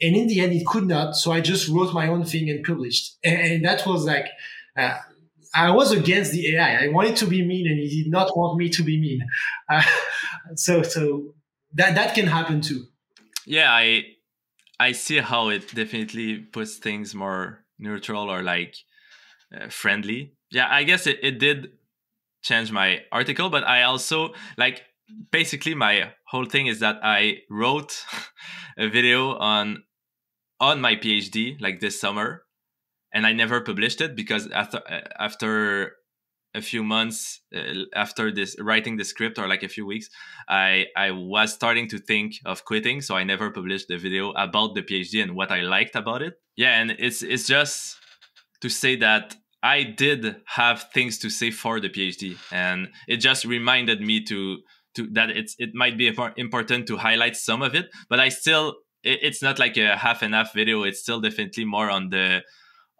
And 0.00 0.14
in 0.14 0.28
the 0.28 0.40
end, 0.40 0.52
it 0.52 0.64
could 0.64 0.86
not. 0.86 1.16
So 1.16 1.32
I 1.32 1.40
just 1.40 1.68
wrote 1.68 1.92
my 1.92 2.06
own 2.06 2.24
thing 2.24 2.48
and 2.48 2.64
published. 2.64 3.16
And, 3.24 3.40
and 3.40 3.64
that 3.64 3.84
was 3.86 4.04
like, 4.04 4.26
uh, 4.76 4.98
I 5.54 5.70
was 5.70 5.92
against 5.92 6.32
the 6.32 6.56
AI. 6.56 6.84
I 6.84 6.88
wanted 6.88 7.16
to 7.16 7.26
be 7.26 7.44
mean, 7.44 7.66
and 7.66 7.78
he 7.78 8.04
did 8.04 8.10
not 8.10 8.36
want 8.36 8.56
me 8.56 8.70
to 8.70 8.82
be 8.82 9.00
mean. 9.00 9.26
Uh, 9.68 9.82
so, 10.54 10.82
so 10.82 11.34
that 11.74 11.94
that 11.94 12.14
can 12.14 12.26
happen 12.26 12.60
too. 12.60 12.86
Yeah, 13.46 13.70
I 13.70 14.04
I 14.80 14.92
see 14.92 15.18
how 15.18 15.48
it 15.50 15.74
definitely 15.74 16.38
puts 16.38 16.76
things 16.76 17.14
more 17.14 17.64
neutral 17.78 18.30
or 18.30 18.42
like 18.42 18.76
uh, 19.54 19.68
friendly. 19.68 20.32
Yeah, 20.50 20.68
I 20.70 20.84
guess 20.84 21.06
it, 21.06 21.18
it 21.22 21.38
did 21.38 21.72
change 22.42 22.72
my 22.72 23.00
article, 23.10 23.50
but 23.50 23.64
I 23.64 23.82
also 23.82 24.34
like 24.56 24.82
basically 25.30 25.74
my 25.74 26.12
whole 26.26 26.46
thing 26.46 26.66
is 26.66 26.80
that 26.80 27.00
I 27.02 27.38
wrote 27.50 28.04
a 28.78 28.88
video 28.88 29.36
on 29.36 29.84
on 30.60 30.80
my 30.80 30.96
PhD 30.96 31.60
like 31.60 31.80
this 31.80 32.00
summer, 32.00 32.44
and 33.12 33.26
I 33.26 33.32
never 33.32 33.60
published 33.60 34.00
it 34.00 34.16
because 34.16 34.50
after 34.50 34.80
after 35.18 35.96
a 36.54 36.60
few 36.60 36.82
months 36.82 37.40
uh, 37.54 37.84
after 37.94 38.30
this 38.30 38.56
writing 38.60 38.96
the 38.96 39.04
script 39.04 39.38
or 39.38 39.48
like 39.48 39.62
a 39.62 39.68
few 39.68 39.86
weeks 39.86 40.10
i 40.48 40.84
i 40.96 41.10
was 41.10 41.52
starting 41.52 41.88
to 41.88 41.98
think 41.98 42.34
of 42.44 42.64
quitting 42.64 43.00
so 43.00 43.16
i 43.16 43.24
never 43.24 43.50
published 43.50 43.88
the 43.88 43.96
video 43.96 44.32
about 44.32 44.74
the 44.74 44.82
phd 44.82 45.22
and 45.22 45.34
what 45.34 45.50
i 45.50 45.60
liked 45.60 45.96
about 45.96 46.22
it. 46.22 46.34
Yeah 46.56 46.78
and 46.78 46.90
it's 46.98 47.22
it's 47.22 47.46
just 47.46 47.96
to 48.60 48.68
say 48.68 48.96
that 48.96 49.36
i 49.62 49.82
did 49.82 50.36
have 50.46 50.86
things 50.92 51.18
to 51.18 51.30
say 51.30 51.50
for 51.50 51.80
the 51.80 51.88
phd 51.88 52.36
and 52.50 52.88
it 53.08 53.18
just 53.18 53.44
reminded 53.44 54.00
me 54.00 54.22
to 54.22 54.58
to 54.94 55.06
that 55.12 55.30
it's 55.30 55.56
it 55.58 55.74
might 55.74 55.96
be 55.96 56.12
important 56.36 56.86
to 56.86 56.96
highlight 56.96 57.36
some 57.36 57.62
of 57.62 57.74
it 57.74 57.86
but 58.08 58.20
i 58.20 58.28
still 58.28 58.76
it, 59.02 59.18
it's 59.22 59.42
not 59.42 59.58
like 59.58 59.76
a 59.76 59.96
half 59.96 60.22
and 60.22 60.34
half 60.34 60.52
video 60.52 60.82
it's 60.82 61.00
still 61.00 61.20
definitely 61.20 61.64
more 61.64 61.90
on 61.90 62.10
the 62.10 62.42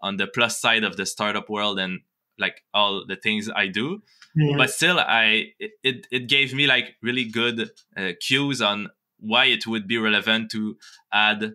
on 0.02 0.16
the 0.16 0.26
plus 0.26 0.60
side 0.60 0.84
of 0.84 0.96
the 0.96 1.06
startup 1.06 1.48
world 1.48 1.78
and 1.78 2.00
like 2.38 2.62
all 2.74 3.04
the 3.06 3.16
things 3.16 3.48
I 3.54 3.68
do. 3.68 4.02
Mm-hmm. 4.38 4.58
But 4.58 4.70
still, 4.70 4.98
I 4.98 5.52
it 5.60 6.06
it 6.10 6.28
gave 6.28 6.54
me 6.54 6.66
like 6.66 6.96
really 7.02 7.24
good 7.24 7.70
uh, 7.96 8.12
cues 8.20 8.62
on 8.62 8.88
why 9.18 9.46
it 9.46 9.66
would 9.66 9.86
be 9.86 9.98
relevant 9.98 10.50
to 10.52 10.76
add 11.12 11.54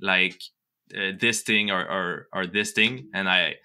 like 0.00 0.40
uh, 0.96 1.12
this 1.20 1.42
thing 1.42 1.70
or, 1.70 1.82
or 1.82 2.28
or 2.32 2.46
this 2.46 2.72
thing, 2.72 3.08
and 3.12 3.28
I 3.28 3.56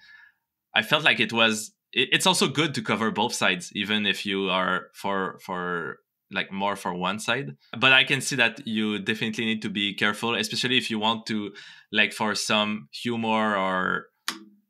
I 0.74 0.82
felt 0.82 1.04
like 1.04 1.20
it 1.20 1.32
was. 1.32 1.72
It, 1.92 2.08
it's 2.12 2.26
also 2.26 2.48
good 2.48 2.74
to 2.74 2.82
cover 2.82 3.10
both 3.10 3.34
sides, 3.34 3.70
even 3.74 4.06
if 4.06 4.26
you 4.26 4.50
are 4.50 4.88
for 4.94 5.38
for 5.44 5.98
like 6.30 6.52
more 6.52 6.76
for 6.76 6.92
one 6.92 7.18
side 7.18 7.56
but 7.78 7.90
i 7.90 8.04
can 8.04 8.20
see 8.20 8.36
that 8.36 8.60
you 8.66 8.98
definitely 8.98 9.46
need 9.46 9.62
to 9.62 9.70
be 9.70 9.94
careful 9.94 10.34
especially 10.34 10.76
if 10.76 10.90
you 10.90 10.98
want 10.98 11.24
to 11.24 11.50
like 11.90 12.12
for 12.12 12.34
some 12.34 12.86
humor 12.92 13.56
or 13.56 14.08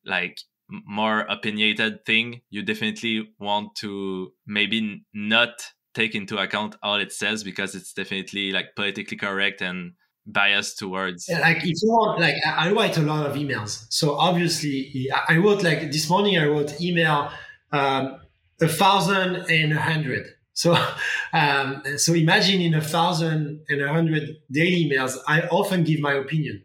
like 0.04 0.38
more 0.68 1.20
opinionated 1.20 2.04
thing, 2.04 2.42
you 2.50 2.62
definitely 2.62 3.30
want 3.38 3.74
to 3.76 4.32
maybe 4.46 5.04
not 5.14 5.50
take 5.94 6.14
into 6.14 6.36
account 6.36 6.76
all 6.82 6.96
it 6.96 7.12
says 7.12 7.42
because 7.42 7.74
it's 7.74 7.92
definitely 7.92 8.52
like 8.52 8.66
politically 8.76 9.16
correct 9.16 9.62
and 9.62 9.92
biased 10.30 10.78
towards 10.78 11.28
like 11.28 11.58
if 11.58 11.82
you 11.82 11.88
want 11.88 12.20
like 12.20 12.34
i 12.46 12.70
write 12.70 12.96
a 12.98 13.00
lot 13.00 13.26
of 13.26 13.34
emails 13.34 13.86
so 13.88 14.14
obviously 14.14 15.08
i 15.28 15.36
wrote 15.36 15.62
like 15.62 15.90
this 15.90 16.08
morning 16.10 16.36
i 16.38 16.44
wrote 16.44 16.78
email 16.80 17.30
um, 17.72 18.20
a 18.60 18.68
thousand 18.68 19.36
and 19.50 19.72
a 19.72 19.80
hundred 19.80 20.26
so 20.52 20.76
um, 21.32 21.82
so 21.96 22.12
imagine 22.14 22.60
in 22.60 22.74
a 22.74 22.80
thousand 22.80 23.60
and 23.68 23.80
a 23.80 23.92
hundred 23.92 24.36
daily 24.50 24.84
emails 24.84 25.16
i 25.26 25.40
often 25.48 25.82
give 25.82 25.98
my 26.00 26.12
opinion 26.12 26.62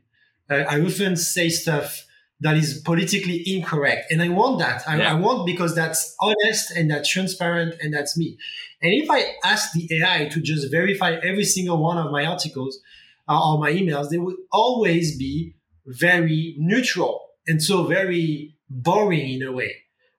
uh, 0.49 0.65
i 0.69 0.81
often 0.81 1.15
say 1.15 1.49
stuff 1.49 2.05
that 2.43 2.57
is 2.57 2.81
politically 2.81 3.41
incorrect. 3.45 4.11
And 4.11 4.21
I 4.21 4.27
want 4.27 4.59
that. 4.59 4.83
I, 4.85 4.97
yeah. 4.97 5.11
I, 5.11 5.13
want 5.15 5.45
because 5.45 5.73
that's 5.73 6.13
honest 6.19 6.71
and 6.71 6.91
that's 6.91 7.07
transparent 7.07 7.75
and 7.81 7.93
that's 7.93 8.17
me. 8.17 8.37
And 8.81 8.93
if 8.93 9.09
I 9.09 9.35
ask 9.45 9.71
the 9.71 9.87
AI 9.97 10.25
to 10.25 10.41
just 10.41 10.69
verify 10.69 11.13
every 11.23 11.45
single 11.45 11.77
one 11.77 11.97
of 11.97 12.11
my 12.11 12.25
articles 12.25 12.79
uh, 13.27 13.53
or 13.53 13.59
my 13.59 13.71
emails, 13.71 14.09
they 14.09 14.17
would 14.17 14.35
always 14.51 15.17
be 15.17 15.55
very 15.85 16.55
neutral 16.57 17.21
and 17.47 17.61
so 17.61 17.85
very 17.85 18.55
boring 18.69 19.29
in 19.29 19.43
a 19.43 19.51
way. 19.51 19.75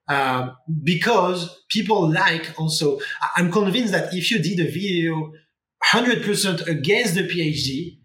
Um, 0.06 0.56
because 0.82 1.62
people 1.70 2.10
like 2.10 2.58
also, 2.58 3.00
I'm 3.36 3.50
convinced 3.50 3.92
that 3.92 4.12
if 4.12 4.30
you 4.30 4.38
did 4.38 4.60
a 4.60 4.70
video 4.70 5.32
100% 5.92 6.66
against 6.66 7.14
the 7.14 7.22
PhD, 7.22 7.98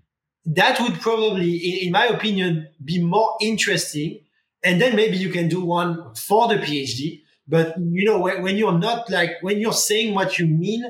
that 0.45 0.79
would 0.79 0.99
probably, 1.01 1.83
in, 1.83 1.91
my 1.91 2.05
opinion, 2.05 2.67
be 2.83 3.03
more 3.03 3.35
interesting. 3.41 4.21
And 4.63 4.81
then 4.81 4.95
maybe 4.95 5.17
you 5.17 5.29
can 5.29 5.49
do 5.49 5.63
one 5.63 6.15
for 6.15 6.47
the 6.47 6.55
PhD. 6.55 7.21
But 7.47 7.75
you 7.77 8.05
know, 8.05 8.19
when, 8.19 8.41
when 8.43 8.57
you're 8.57 8.77
not 8.77 9.09
like, 9.09 9.31
when 9.41 9.59
you're 9.59 9.73
saying 9.73 10.13
what 10.13 10.39
you 10.39 10.47
mean 10.47 10.85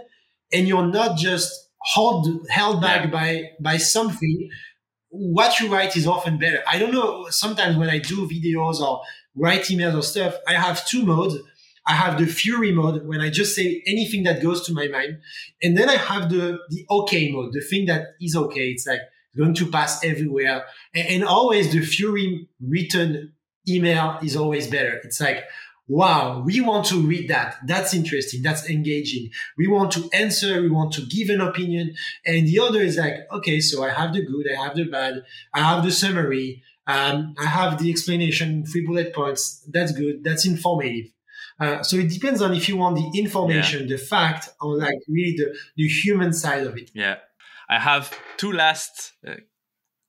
and 0.53 0.67
you're 0.67 0.87
not 0.87 1.17
just 1.17 1.68
hold, 1.81 2.47
held 2.49 2.81
back 2.81 3.05
yeah. 3.05 3.11
by, 3.11 3.49
by 3.59 3.77
something, 3.77 4.49
what 5.09 5.59
you 5.59 5.67
write 5.67 5.95
is 5.97 6.05
often 6.05 6.37
better. 6.37 6.61
I 6.67 6.77
don't 6.77 6.93
know. 6.93 7.27
Sometimes 7.29 7.77
when 7.77 7.89
I 7.89 7.99
do 7.99 8.27
videos 8.27 8.79
or 8.79 9.01
write 9.35 9.63
emails 9.63 9.97
or 9.97 10.03
stuff, 10.03 10.35
I 10.47 10.53
have 10.53 10.85
two 10.85 11.05
modes. 11.05 11.35
I 11.87 11.93
have 11.93 12.19
the 12.19 12.27
fury 12.27 12.71
mode 12.71 13.07
when 13.07 13.21
I 13.21 13.29
just 13.29 13.55
say 13.55 13.81
anything 13.87 14.23
that 14.23 14.43
goes 14.43 14.65
to 14.67 14.73
my 14.73 14.87
mind. 14.87 15.19
And 15.63 15.77
then 15.77 15.89
I 15.89 15.95
have 15.95 16.29
the, 16.29 16.59
the 16.69 16.85
okay 16.89 17.31
mode, 17.31 17.53
the 17.53 17.61
thing 17.61 17.85
that 17.87 18.15
is 18.21 18.35
okay. 18.35 18.69
It's 18.69 18.85
like, 18.85 19.01
going 19.37 19.53
to 19.53 19.67
pass 19.67 20.03
everywhere. 20.03 20.65
And, 20.93 21.07
and 21.07 21.23
always 21.23 21.71
the 21.71 21.81
Fury 21.81 22.47
written 22.59 23.33
email 23.67 24.17
is 24.23 24.35
always 24.35 24.67
better. 24.67 24.99
It's 25.03 25.21
like, 25.21 25.43
wow, 25.89 26.41
we 26.45 26.61
want 26.61 26.85
to 26.85 27.01
read 27.01 27.29
that. 27.29 27.57
That's 27.65 27.93
interesting. 27.93 28.41
That's 28.41 28.69
engaging. 28.69 29.31
We 29.57 29.67
want 29.67 29.91
to 29.93 30.07
answer. 30.13 30.61
We 30.61 30.69
want 30.69 30.93
to 30.93 31.01
give 31.01 31.29
an 31.29 31.41
opinion. 31.41 31.95
And 32.25 32.47
the 32.47 32.59
other 32.59 32.79
is 32.79 32.97
like, 32.97 33.27
okay, 33.33 33.59
so 33.59 33.83
I 33.83 33.89
have 33.89 34.13
the 34.13 34.23
good, 34.23 34.45
I 34.49 34.63
have 34.63 34.75
the 34.75 34.85
bad, 34.85 35.23
I 35.53 35.59
have 35.61 35.83
the 35.83 35.91
summary, 35.91 36.63
um, 36.87 37.33
I 37.39 37.45
have 37.45 37.79
the 37.79 37.89
explanation, 37.89 38.65
three 38.65 38.85
bullet 38.85 39.13
points. 39.13 39.65
That's 39.67 39.91
good. 39.91 40.23
That's 40.23 40.45
informative. 40.45 41.07
Uh, 41.59 41.83
so 41.83 41.97
it 41.97 42.09
depends 42.09 42.41
on 42.41 42.53
if 42.53 42.69
you 42.69 42.77
want 42.77 42.95
the 42.95 43.19
information, 43.19 43.81
yeah. 43.81 43.95
the 43.95 43.97
fact, 43.97 44.49
or 44.61 44.77
like 44.77 44.95
really 45.09 45.35
the, 45.35 45.57
the 45.75 45.87
human 45.87 46.31
side 46.31 46.65
of 46.65 46.77
it. 46.77 46.89
Yeah. 46.93 47.17
I 47.67 47.79
have 47.79 48.17
two 48.37 48.51
last 48.51 49.13
uh, 49.27 49.35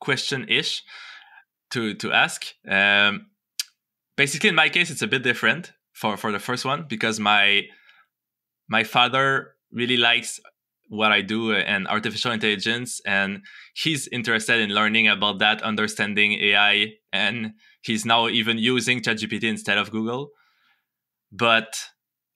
question 0.00 0.46
ish 0.48 0.82
to 1.70 1.94
to 1.94 2.12
ask. 2.12 2.46
Um, 2.68 3.26
basically, 4.20 4.50
in 4.50 4.54
my 4.54 4.68
case, 4.68 4.90
it's 4.90 5.00
a 5.00 5.06
bit 5.06 5.22
different 5.22 5.72
for 5.94 6.14
for 6.22 6.30
the 6.30 6.38
first 6.38 6.66
one 6.66 6.84
because 6.94 7.18
my 7.18 7.62
my 8.68 8.84
father 8.84 9.54
really 9.72 9.96
likes 9.96 10.38
what 10.90 11.10
I 11.10 11.22
do 11.22 11.54
and 11.54 11.88
artificial 11.88 12.32
intelligence, 12.32 13.00
and 13.06 13.30
he's 13.82 14.02
interested 14.08 14.60
in 14.60 14.70
learning 14.80 15.08
about 15.08 15.38
that, 15.38 15.62
understanding 15.62 16.32
AI, 16.48 16.74
and 17.14 17.52
he's 17.80 18.04
now 18.04 18.28
even 18.28 18.58
using 18.58 19.00
ChatGPT 19.00 19.44
instead 19.44 19.78
of 19.78 19.90
Google. 19.90 20.22
But 21.32 21.70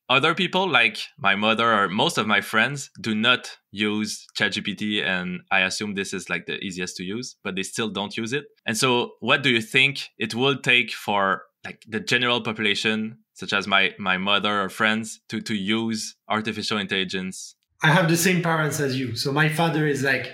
other 0.09 0.35
people 0.35 0.67
like 0.81 0.99
my 1.19 1.35
mother 1.35 1.69
or 1.71 1.89
most 1.89 2.17
of 2.17 2.27
my 2.27 2.41
friends 2.41 2.91
do 3.01 3.15
not 3.15 3.43
use 3.73 4.27
ChatGPT 4.39 5.03
and 5.03 5.41
I 5.51 5.61
assume 5.61 5.95
this 5.95 6.13
is 6.13 6.29
like 6.29 6.45
the 6.47 6.57
easiest 6.67 6.97
to 6.99 7.05
use, 7.05 7.37
but 7.43 7.57
they 7.57 7.63
still 7.63 7.89
don't 7.89 8.17
use 8.17 8.33
it. 8.33 8.45
And 8.67 8.77
so 8.77 9.13
what 9.21 9.43
do 9.43 9.51
you 9.51 9.63
think 9.63 10.11
it 10.19 10.35
will 10.35 10.59
take 10.59 10.93
for 10.93 11.43
like 11.65 11.85
the 11.89 12.01
general 12.01 12.41
population, 12.41 13.19
such 13.35 13.53
as 13.53 13.67
my 13.67 13.95
my 13.99 14.19
mother 14.19 14.63
or 14.63 14.69
friends, 14.69 15.21
to 15.29 15.41
to 15.41 15.55
use 15.55 16.17
artificial 16.29 16.79
intelligence? 16.79 17.57
I 17.83 17.89
have 17.89 18.09
the 18.09 18.17
same 18.17 18.43
parents 18.43 18.81
as 18.81 18.99
you. 18.99 19.15
So 19.17 19.33
my 19.33 19.49
father 19.49 19.87
is 19.87 20.03
like 20.03 20.33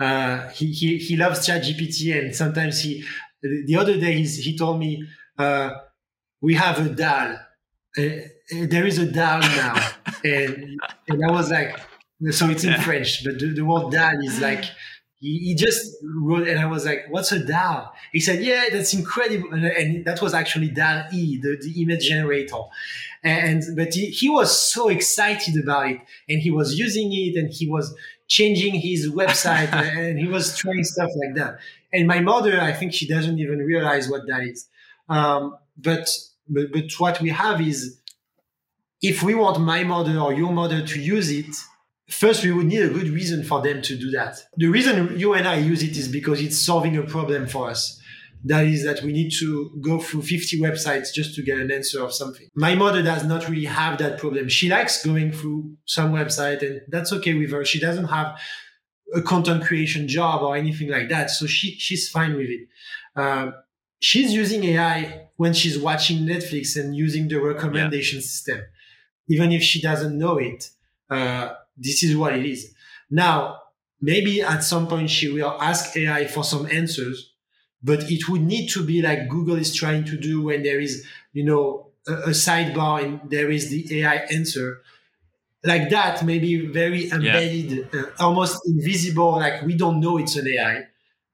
uh, 0.00 0.48
he, 0.48 0.72
he 0.72 0.98
he 0.98 1.16
loves 1.16 1.46
ChatGPT 1.46 2.18
and 2.18 2.34
sometimes 2.34 2.80
he 2.82 3.04
the 3.42 3.76
other 3.76 3.98
day 3.98 4.22
he 4.22 4.56
told 4.56 4.78
me 4.78 5.04
uh, 5.38 5.70
we 6.40 6.54
have 6.54 6.84
a 6.84 6.88
DAL 6.88 7.38
uh, 7.98 8.02
there 8.50 8.86
is 8.86 8.98
a 8.98 9.06
DAL 9.06 9.40
now, 9.40 9.90
and 10.24 10.80
and 11.08 11.24
I 11.24 11.30
was 11.30 11.50
like, 11.50 11.78
so 12.30 12.48
it's 12.48 12.64
in 12.64 12.70
yeah. 12.70 12.80
French, 12.82 13.24
but 13.24 13.38
the, 13.38 13.52
the 13.54 13.64
word 13.64 13.92
DAL 13.92 14.18
is 14.22 14.40
like 14.40 14.64
he, 15.22 15.38
he, 15.38 15.54
just 15.54 15.96
wrote, 16.02 16.48
and 16.48 16.58
I 16.58 16.66
was 16.66 16.84
like, 16.84 17.06
what's 17.08 17.30
a 17.30 17.38
DAL? 17.38 17.94
He 18.10 18.18
said, 18.18 18.42
yeah, 18.42 18.64
that's 18.72 18.92
incredible, 18.92 19.52
and, 19.52 19.64
and 19.64 20.04
that 20.04 20.20
was 20.20 20.34
actually 20.34 20.68
DAL 20.68 21.06
E, 21.12 21.38
the, 21.40 21.56
the 21.62 21.80
image 21.80 22.08
generator. 22.08 22.62
And 23.22 23.62
but 23.76 23.94
he, 23.94 24.06
he 24.06 24.28
was 24.28 24.50
so 24.58 24.88
excited 24.88 25.56
about 25.62 25.90
it, 25.92 26.00
and 26.28 26.42
he 26.42 26.50
was 26.50 26.76
using 26.76 27.12
it, 27.12 27.36
and 27.36 27.52
he 27.52 27.68
was 27.68 27.94
changing 28.26 28.74
his 28.74 29.08
website, 29.08 29.72
and 29.72 30.18
he 30.18 30.26
was 30.26 30.56
trying 30.58 30.82
stuff 30.82 31.10
like 31.14 31.36
that. 31.36 31.58
And 31.92 32.08
my 32.08 32.18
mother, 32.18 32.60
I 32.60 32.72
think 32.72 32.92
she 32.92 33.06
doesn't 33.06 33.38
even 33.38 33.60
realize 33.60 34.08
what 34.08 34.26
that 34.26 34.42
is. 34.42 34.68
Um, 35.08 35.56
but 35.78 36.10
but, 36.48 36.72
but 36.72 36.92
what 36.98 37.20
we 37.20 37.30
have 37.30 37.60
is 37.60 38.00
if 39.00 39.22
we 39.22 39.36
want 39.36 39.60
my 39.60 39.84
mother 39.84 40.18
or 40.18 40.32
your 40.32 40.52
mother 40.52 40.84
to 40.84 41.00
use 41.00 41.30
it, 41.30 41.54
first 42.08 42.44
we 42.44 42.52
would 42.52 42.66
need 42.66 42.82
a 42.82 42.88
good 42.88 43.08
reason 43.08 43.44
for 43.44 43.62
them 43.62 43.82
to 43.82 43.96
do 43.96 44.10
that. 44.10 44.38
The 44.56 44.68
reason 44.68 45.18
you 45.18 45.34
and 45.34 45.46
I 45.46 45.56
use 45.56 45.82
it 45.82 45.96
is 45.96 46.08
because 46.08 46.40
it's 46.40 46.58
solving 46.58 46.96
a 46.96 47.02
problem 47.02 47.46
for 47.46 47.70
us. 47.70 48.00
That 48.44 48.66
is 48.66 48.84
that 48.84 49.02
we 49.02 49.12
need 49.12 49.30
to 49.38 49.70
go 49.80 50.00
through 50.00 50.22
50 50.22 50.60
websites 50.60 51.12
just 51.14 51.36
to 51.36 51.42
get 51.42 51.58
an 51.58 51.70
answer 51.70 52.02
of 52.02 52.12
something. 52.12 52.48
My 52.56 52.74
mother 52.74 53.00
does 53.00 53.24
not 53.24 53.48
really 53.48 53.66
have 53.66 53.98
that 53.98 54.18
problem. 54.18 54.48
She 54.48 54.68
likes 54.68 55.04
going 55.04 55.30
through 55.30 55.76
some 55.84 56.12
website 56.12 56.60
and 56.62 56.80
that's 56.88 57.12
okay 57.12 57.34
with 57.34 57.52
her. 57.52 57.64
She 57.64 57.78
doesn't 57.78 58.06
have 58.06 58.36
a 59.14 59.22
content 59.22 59.62
creation 59.62 60.08
job 60.08 60.42
or 60.42 60.56
anything 60.56 60.88
like 60.88 61.08
that. 61.10 61.30
So 61.30 61.46
she, 61.46 61.76
she's 61.78 62.08
fine 62.08 62.34
with 62.36 62.48
it. 62.48 62.68
Uh, 63.14 63.52
she's 64.00 64.32
using 64.32 64.64
AI 64.64 65.28
when 65.36 65.52
she's 65.52 65.78
watching 65.78 66.26
Netflix 66.26 66.76
and 66.78 66.96
using 66.96 67.28
the 67.28 67.40
recommendation 67.40 68.18
yeah. 68.18 68.22
system. 68.22 68.60
Even 69.28 69.52
if 69.52 69.62
she 69.62 69.80
doesn't 69.80 70.18
know 70.18 70.38
it, 70.38 70.70
uh, 71.10 71.54
this 71.76 72.02
is 72.02 72.16
what 72.16 72.34
it 72.34 72.44
is. 72.46 72.72
Now, 73.10 73.58
maybe 74.00 74.42
at 74.42 74.64
some 74.64 74.86
point 74.86 75.10
she 75.10 75.28
will 75.28 75.56
ask 75.60 75.96
AI 75.96 76.26
for 76.26 76.44
some 76.44 76.66
answers, 76.70 77.32
but 77.82 78.10
it 78.10 78.28
would 78.28 78.42
need 78.42 78.68
to 78.70 78.84
be 78.84 79.02
like 79.02 79.28
Google 79.28 79.56
is 79.56 79.74
trying 79.74 80.04
to 80.04 80.16
do 80.16 80.42
when 80.42 80.62
there 80.62 80.80
is, 80.80 81.06
you 81.32 81.44
know, 81.44 81.90
a, 82.06 82.12
a 82.12 82.30
sidebar 82.30 83.04
and 83.04 83.30
there 83.30 83.50
is 83.50 83.70
the 83.70 84.00
AI 84.02 84.16
answer. 84.30 84.82
Like 85.64 85.90
that, 85.90 86.24
maybe 86.24 86.66
very 86.66 87.10
embedded, 87.10 87.88
yeah. 87.92 88.00
uh, 88.00 88.04
almost 88.18 88.60
invisible, 88.66 89.32
like 89.32 89.62
we 89.62 89.76
don't 89.76 90.00
know 90.00 90.18
it's 90.18 90.36
an 90.36 90.48
AI, 90.48 90.86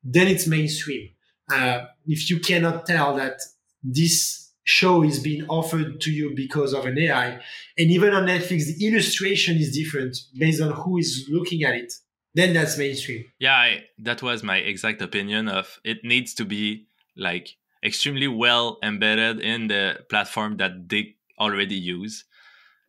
then 0.04 0.26
it's 0.26 0.46
mainstream. 0.46 1.08
Uh, 1.50 1.86
if 2.06 2.28
you 2.28 2.38
cannot 2.40 2.84
tell 2.84 3.16
that 3.16 3.40
this 3.82 4.47
show 4.68 5.02
is 5.02 5.18
being 5.18 5.44
offered 5.48 6.00
to 6.02 6.10
you 6.10 6.34
because 6.34 6.74
of 6.74 6.84
an 6.84 6.98
AI, 6.98 7.40
and 7.78 7.90
even 7.90 8.12
on 8.12 8.26
Netflix, 8.26 8.66
the 8.66 8.86
illustration 8.86 9.56
is 9.56 9.72
different 9.72 10.18
based 10.36 10.60
on 10.60 10.72
who 10.72 10.98
is 10.98 11.26
looking 11.30 11.64
at 11.64 11.74
it 11.74 11.92
then 12.34 12.52
that's 12.52 12.78
mainstream. 12.78 13.24
Yeah, 13.40 13.54
I, 13.54 13.84
that 13.98 14.22
was 14.22 14.44
my 14.44 14.58
exact 14.58 15.02
opinion 15.02 15.48
of 15.48 15.80
it 15.82 16.04
needs 16.04 16.34
to 16.34 16.44
be 16.44 16.86
like 17.16 17.56
extremely 17.84 18.28
well 18.28 18.78
embedded 18.82 19.40
in 19.40 19.68
the 19.68 20.04
platform 20.08 20.56
that 20.58 20.88
they 20.88 21.16
already 21.40 21.74
use. 21.74 22.24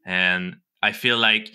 And 0.06 0.58
I 0.84 0.92
feel 0.92 1.18
like 1.18 1.52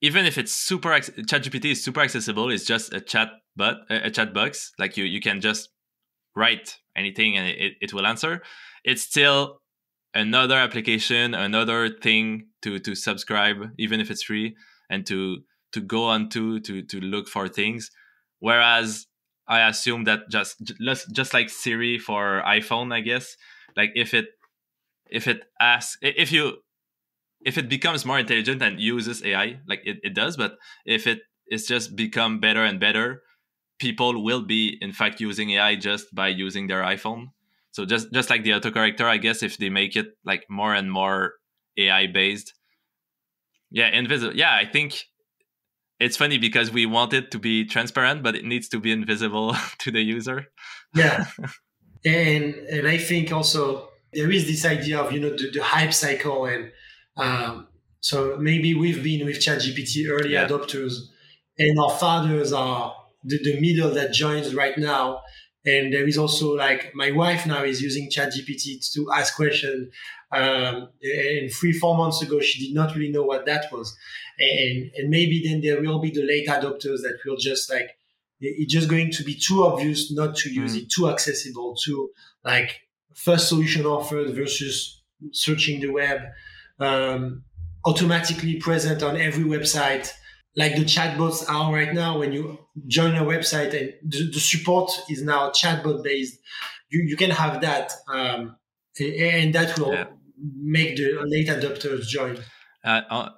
even 0.00 0.26
if 0.26 0.38
it's 0.38 0.52
super 0.52 0.90
ChatGPT 0.90 1.72
is 1.72 1.84
super 1.84 2.00
accessible, 2.00 2.50
it's 2.50 2.64
just 2.64 2.94
a 2.94 3.00
chat 3.00 3.30
but 3.56 3.78
a 3.90 4.10
chat 4.10 4.32
box. 4.32 4.72
Like 4.78 4.96
you 4.96 5.04
you 5.04 5.20
can 5.20 5.40
just 5.40 5.70
write 6.34 6.78
anything 6.94 7.36
and 7.36 7.48
it, 7.48 7.74
it 7.80 7.92
will 7.92 8.06
answer. 8.06 8.42
It's 8.84 9.02
still 9.02 9.60
another 10.14 10.56
application, 10.56 11.34
another 11.34 11.88
thing 11.88 12.48
to 12.62 12.78
to 12.80 12.94
subscribe, 12.94 13.70
even 13.78 14.00
if 14.00 14.10
it's 14.10 14.22
free, 14.22 14.56
and 14.90 15.06
to 15.06 15.38
to 15.72 15.80
go 15.80 16.04
on 16.04 16.28
to 16.30 16.60
to 16.60 17.00
look 17.00 17.28
for 17.28 17.48
things. 17.48 17.90
Whereas 18.40 19.06
i 19.48 19.66
assume 19.66 20.04
that 20.04 20.28
just 20.30 20.62
just 20.80 21.10
just 21.12 21.34
like 21.34 21.48
siri 21.48 21.98
for 21.98 22.42
iphone 22.48 22.92
i 22.92 23.00
guess 23.00 23.36
like 23.76 23.90
if 23.94 24.14
it 24.14 24.26
if 25.10 25.26
it 25.26 25.42
asks 25.60 25.96
if 26.02 26.30
you 26.30 26.58
if 27.40 27.56
it 27.56 27.68
becomes 27.68 28.04
more 28.04 28.18
intelligent 28.18 28.62
and 28.62 28.80
uses 28.80 29.24
ai 29.24 29.58
like 29.66 29.80
it, 29.84 29.96
it 30.02 30.14
does 30.14 30.36
but 30.36 30.56
if 30.84 31.06
it 31.06 31.20
is 31.50 31.66
just 31.66 31.96
become 31.96 32.38
better 32.38 32.62
and 32.62 32.78
better 32.78 33.22
people 33.78 34.22
will 34.22 34.42
be 34.42 34.76
in 34.80 34.92
fact 34.92 35.20
using 35.20 35.50
ai 35.52 35.74
just 35.74 36.14
by 36.14 36.28
using 36.28 36.66
their 36.66 36.82
iphone 36.82 37.28
so 37.70 37.84
just 37.84 38.12
just 38.12 38.30
like 38.30 38.42
the 38.44 38.50
autocorrector 38.50 39.04
i 39.04 39.16
guess 39.16 39.42
if 39.42 39.58
they 39.58 39.68
make 39.68 39.96
it 39.96 40.06
like 40.24 40.44
more 40.48 40.74
and 40.74 40.90
more 40.90 41.34
ai 41.76 42.06
based 42.06 42.54
yeah 43.70 43.88
invisible 43.88 44.34
yeah 44.34 44.54
i 44.54 44.64
think 44.64 45.04
it's 46.00 46.16
funny 46.16 46.38
because 46.38 46.70
we 46.70 46.86
want 46.86 47.12
it 47.12 47.30
to 47.32 47.38
be 47.38 47.64
transparent, 47.64 48.22
but 48.22 48.36
it 48.36 48.44
needs 48.44 48.68
to 48.68 48.80
be 48.80 48.92
invisible 48.92 49.56
to 49.78 49.90
the 49.90 50.00
user. 50.00 50.46
Yeah, 50.94 51.26
and 52.04 52.54
and 52.54 52.86
I 52.86 52.98
think 52.98 53.32
also 53.32 53.88
there 54.12 54.30
is 54.30 54.46
this 54.46 54.64
idea 54.64 55.00
of 55.00 55.12
you 55.12 55.20
know 55.20 55.30
the, 55.30 55.50
the 55.52 55.62
hype 55.62 55.92
cycle, 55.92 56.46
and 56.46 56.70
um, 57.16 57.66
so 58.00 58.36
maybe 58.38 58.74
we've 58.74 59.02
been 59.02 59.26
with 59.26 59.36
ChatGPT 59.36 60.08
early 60.08 60.32
yeah. 60.32 60.46
adopters, 60.46 61.08
and 61.58 61.78
our 61.78 61.90
fathers 61.90 62.52
are 62.52 62.94
the, 63.24 63.38
the 63.42 63.60
middle 63.60 63.90
that 63.94 64.12
joins 64.12 64.54
right 64.54 64.78
now. 64.78 65.22
And 65.66 65.92
there 65.92 66.06
is 66.06 66.16
also 66.16 66.54
like 66.54 66.94
my 66.94 67.10
wife 67.10 67.46
now 67.46 67.64
is 67.64 67.82
using 67.82 68.10
ChatGPT 68.10 68.92
to 68.94 69.10
ask 69.12 69.36
questions. 69.36 69.92
Um, 70.30 70.88
and 71.02 71.50
three, 71.52 71.72
four 71.72 71.96
months 71.96 72.22
ago, 72.22 72.40
she 72.40 72.66
did 72.66 72.74
not 72.74 72.94
really 72.94 73.10
know 73.10 73.22
what 73.22 73.46
that 73.46 73.72
was 73.72 73.96
and 74.38 74.90
and 74.96 75.10
maybe 75.10 75.42
then 75.44 75.60
there 75.60 75.80
will 75.80 75.98
be 75.98 76.10
the 76.10 76.22
late 76.22 76.48
adopters 76.48 77.02
that 77.02 77.18
will 77.24 77.36
just 77.36 77.70
like 77.70 77.96
it's 78.40 78.72
just 78.72 78.88
going 78.88 79.10
to 79.10 79.24
be 79.24 79.34
too 79.34 79.64
obvious 79.64 80.12
not 80.12 80.36
to 80.36 80.52
use 80.52 80.76
mm. 80.76 80.82
it, 80.82 80.90
too 80.90 81.08
accessible, 81.08 81.74
too 81.74 82.10
like 82.44 82.80
first 83.14 83.48
solution 83.48 83.84
offered 83.84 84.32
versus 84.32 85.02
searching 85.32 85.80
the 85.80 85.88
web, 85.88 86.20
um, 86.78 87.42
automatically 87.84 88.54
present 88.60 89.02
on 89.02 89.16
every 89.16 89.42
website, 89.42 90.12
like 90.56 90.76
the 90.76 90.84
chatbots 90.84 91.48
are 91.48 91.72
right 91.72 91.92
now. 91.92 92.18
When 92.18 92.32
you 92.32 92.58
join 92.86 93.14
a 93.16 93.24
website 93.24 93.78
and 93.78 93.92
the, 94.02 94.30
the 94.32 94.40
support 94.40 94.90
is 95.08 95.22
now 95.22 95.50
chatbot 95.50 96.02
based, 96.02 96.38
you, 96.90 97.02
you 97.02 97.16
can 97.16 97.30
have 97.30 97.60
that, 97.60 97.92
um, 98.08 98.56
and 99.00 99.54
that 99.54 99.78
will 99.78 99.92
yeah. 99.92 100.06
make 100.56 100.96
the 100.96 101.20
late 101.24 101.48
adopters 101.48 102.06
join. 102.06 102.38
Uh, 102.84 103.02
uh 103.10 103.28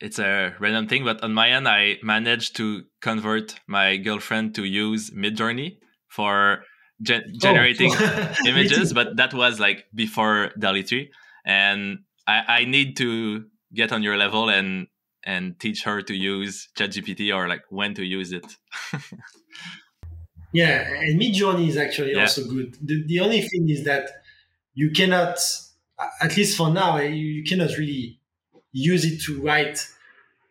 it's 0.00 0.18
a 0.18 0.54
random 0.60 0.88
thing, 0.88 1.04
but 1.04 1.22
on 1.22 1.32
my 1.32 1.48
end, 1.48 1.66
I 1.66 1.96
managed 2.02 2.56
to 2.56 2.84
convert 3.00 3.58
my 3.66 3.96
girlfriend 3.96 4.54
to 4.56 4.64
use 4.64 5.10
Midjourney 5.10 5.78
for 6.08 6.64
gen- 7.02 7.24
oh. 7.26 7.38
generating 7.40 7.92
oh. 7.94 8.34
images, 8.46 8.92
but 8.92 9.16
that 9.16 9.32
was 9.32 9.58
like 9.58 9.84
before 9.94 10.50
DALL-E 10.58 10.82
3. 10.82 11.10
And 11.46 12.00
I, 12.26 12.42
I 12.48 12.64
need 12.64 12.96
to 12.98 13.44
get 13.74 13.92
on 13.92 14.02
your 14.02 14.16
level 14.16 14.48
and 14.48 14.86
and 15.26 15.58
teach 15.58 15.82
her 15.82 16.00
to 16.00 16.14
use 16.14 16.68
ChatGPT 16.78 17.34
or 17.34 17.48
like 17.48 17.64
when 17.68 17.94
to 17.94 18.04
use 18.04 18.32
it. 18.32 18.46
yeah, 20.52 20.88
and 20.88 21.20
Midjourney 21.20 21.68
is 21.68 21.76
actually 21.76 22.12
yeah. 22.12 22.22
also 22.22 22.44
good. 22.44 22.76
The, 22.80 23.04
the 23.06 23.20
only 23.20 23.42
thing 23.42 23.68
is 23.68 23.84
that 23.84 24.08
you 24.72 24.90
cannot, 24.92 25.38
at 26.22 26.36
least 26.36 26.56
for 26.56 26.70
now, 26.70 26.98
you, 26.98 27.08
you 27.08 27.44
cannot 27.44 27.76
really 27.76 28.20
use 28.72 29.04
it 29.04 29.20
to 29.22 29.42
write 29.42 29.86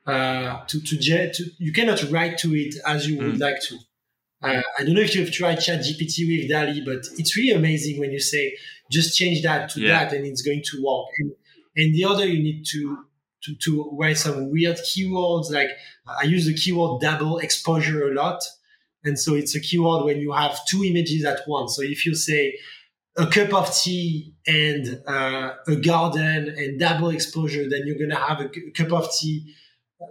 uh, 0.05 0.63
to, 0.67 0.80
to, 0.82 0.97
to 1.32 1.43
you 1.57 1.73
cannot 1.73 2.03
write 2.11 2.38
to 2.38 2.53
it 2.53 2.76
as 2.86 3.07
you 3.07 3.17
would 3.17 3.36
mm. 3.36 3.39
like 3.39 3.59
to. 3.61 3.78
Uh, 4.43 4.61
I 4.78 4.84
don't 4.84 4.93
know 4.93 5.01
if 5.01 5.15
you've 5.15 5.32
tried 5.32 5.55
Chat 5.55 5.80
GPT 5.80 6.28
with 6.28 6.49
DALL-E, 6.49 6.84
but 6.86 7.07
it's 7.17 7.36
really 7.36 7.55
amazing 7.55 7.99
when 7.99 8.11
you 8.11 8.19
say 8.19 8.55
just 8.91 9.17
change 9.17 9.41
that 9.41 9.69
to 9.69 9.82
yeah. 9.82 10.05
that 10.05 10.13
and 10.13 10.26
it's 10.28 10.43
going 10.43 10.61
to 10.63 10.84
work. 10.84 11.07
And, 11.17 11.32
and 11.76 11.95
the 11.95 12.05
other, 12.05 12.28
you 12.28 12.43
need 12.43 12.65
to, 12.71 13.05
to, 13.45 13.55
to 13.63 13.97
write 13.99 14.17
some 14.17 14.51
weird 14.51 14.77
keywords. 14.77 15.51
Like 15.51 15.69
I 16.07 16.23
use 16.23 16.45
the 16.45 16.53
keyword 16.53 17.01
double 17.01 17.37
exposure 17.39 18.09
a 18.09 18.13
lot. 18.13 18.41
And 19.03 19.19
so 19.19 19.35
it's 19.35 19.55
a 19.55 19.59
keyword 19.59 20.05
when 20.05 20.19
you 20.19 20.31
have 20.31 20.65
two 20.67 20.83
images 20.83 21.25
at 21.25 21.41
once. 21.47 21.75
So 21.75 21.83
if 21.83 22.05
you 22.05 22.15
say 22.15 22.57
a 23.17 23.27
cup 23.27 23.53
of 23.53 23.73
tea 23.73 24.33
and 24.47 25.01
uh, 25.07 25.53
a 25.67 25.75
garden 25.75 26.49
and 26.57 26.79
double 26.79 27.09
exposure, 27.09 27.69
then 27.69 27.83
you're 27.85 27.97
going 27.97 28.09
to 28.09 28.15
have 28.15 28.41
a, 28.41 28.45
a 28.45 28.71
cup 28.71 28.91
of 28.91 29.09
tea 29.13 29.55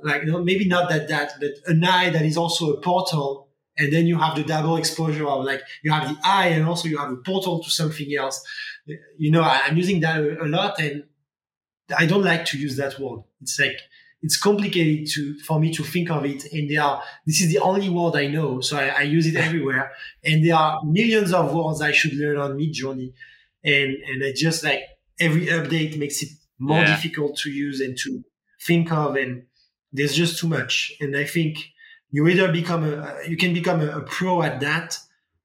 like 0.02 0.22
you 0.22 0.32
know, 0.32 0.42
maybe 0.42 0.66
not 0.66 0.88
that 0.88 1.08
that 1.08 1.32
but 1.40 1.50
an 1.66 1.84
eye 1.84 2.10
that 2.10 2.22
is 2.22 2.36
also 2.36 2.72
a 2.72 2.80
portal 2.80 3.48
and 3.76 3.92
then 3.92 4.06
you 4.06 4.18
have 4.18 4.36
the 4.36 4.44
double 4.44 4.76
exposure 4.76 5.26
of 5.26 5.44
like 5.44 5.62
you 5.82 5.90
have 5.90 6.08
the 6.08 6.16
eye 6.24 6.48
and 6.48 6.66
also 6.66 6.88
you 6.88 6.96
have 6.98 7.10
a 7.10 7.16
portal 7.16 7.62
to 7.62 7.70
something 7.70 8.14
else 8.16 8.42
you 9.18 9.30
know 9.30 9.42
i'm 9.42 9.76
using 9.76 10.00
that 10.00 10.20
a 10.20 10.46
lot 10.46 10.78
and 10.78 11.04
i 11.96 12.06
don't 12.06 12.24
like 12.24 12.44
to 12.44 12.58
use 12.58 12.76
that 12.76 12.98
word 12.98 13.20
it's 13.40 13.58
like 13.58 13.78
it's 14.22 14.40
complicated 14.40 15.06
to 15.06 15.38
for 15.40 15.60
me 15.60 15.72
to 15.72 15.82
think 15.82 16.10
of 16.10 16.24
it 16.24 16.44
and 16.52 16.70
there 16.70 16.82
are 16.82 17.02
this 17.26 17.40
is 17.40 17.52
the 17.52 17.58
only 17.58 17.88
word 17.88 18.16
i 18.16 18.26
know 18.26 18.60
so 18.60 18.76
i, 18.78 18.86
I 18.88 19.02
use 19.02 19.26
it 19.26 19.36
everywhere 19.36 19.92
and 20.24 20.44
there 20.44 20.56
are 20.56 20.82
millions 20.84 21.32
of 21.32 21.54
words 21.54 21.80
i 21.82 21.92
should 21.92 22.14
learn 22.14 22.38
on 22.38 22.56
Midjourney 22.56 23.12
and 23.62 23.96
and 24.08 24.24
i 24.24 24.32
just 24.34 24.64
like 24.64 24.82
every 25.20 25.46
update 25.46 25.98
makes 25.98 26.22
it 26.22 26.30
more 26.58 26.78
yeah. 26.78 26.96
difficult 26.96 27.36
to 27.38 27.50
use 27.50 27.80
and 27.80 27.96
to 27.98 28.24
think 28.60 28.90
of 28.90 29.16
and 29.16 29.44
there's 29.94 30.14
just 30.14 30.38
too 30.38 30.48
much. 30.48 30.92
And 31.00 31.16
I 31.16 31.24
think 31.24 31.70
you 32.10 32.26
either 32.28 32.52
become 32.52 32.84
a, 32.84 33.16
you 33.26 33.36
can 33.36 33.54
become 33.54 33.80
a, 33.80 33.98
a 33.98 34.00
pro 34.02 34.42
at 34.42 34.60
that, 34.60 34.98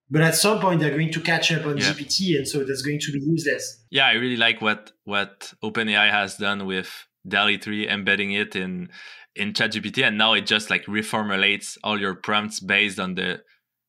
but 0.10 0.22
at 0.22 0.36
some 0.36 0.60
point 0.60 0.80
they're 0.80 0.91
going 0.91 1.11
to 1.11 1.22
catch 1.22 1.52
up 1.52 1.65
on 1.65 1.77
yeah. 1.77 1.86
GPT, 1.86 2.38
and 2.38 2.48
so 2.48 2.64
that's 2.64 2.81
going 2.81 2.99
to 2.99 3.11
be 3.11 3.19
useless. 3.19 3.84
Yeah, 3.90 4.07
I 4.07 4.14
really 4.14 4.38
like 4.38 4.61
what 4.61 4.91
what 5.06 5.53
OpenAI 5.64 6.10
has 6.11 6.38
done 6.38 6.65
with 6.65 6.90
DALL-E 7.27 7.57
3, 7.57 7.88
embedding 7.90 8.31
it 8.31 8.56
in 8.56 8.90
in 9.36 9.53
ChatGPT, 9.53 10.06
and 10.06 10.18
now 10.18 10.34
it 10.34 10.45
just 10.45 10.69
like 10.69 10.86
reformulates 10.86 11.77
all 11.84 11.99
your 11.99 12.15
prompts 12.15 12.60
based 12.60 12.99
on 12.99 13.15
the 13.15 13.41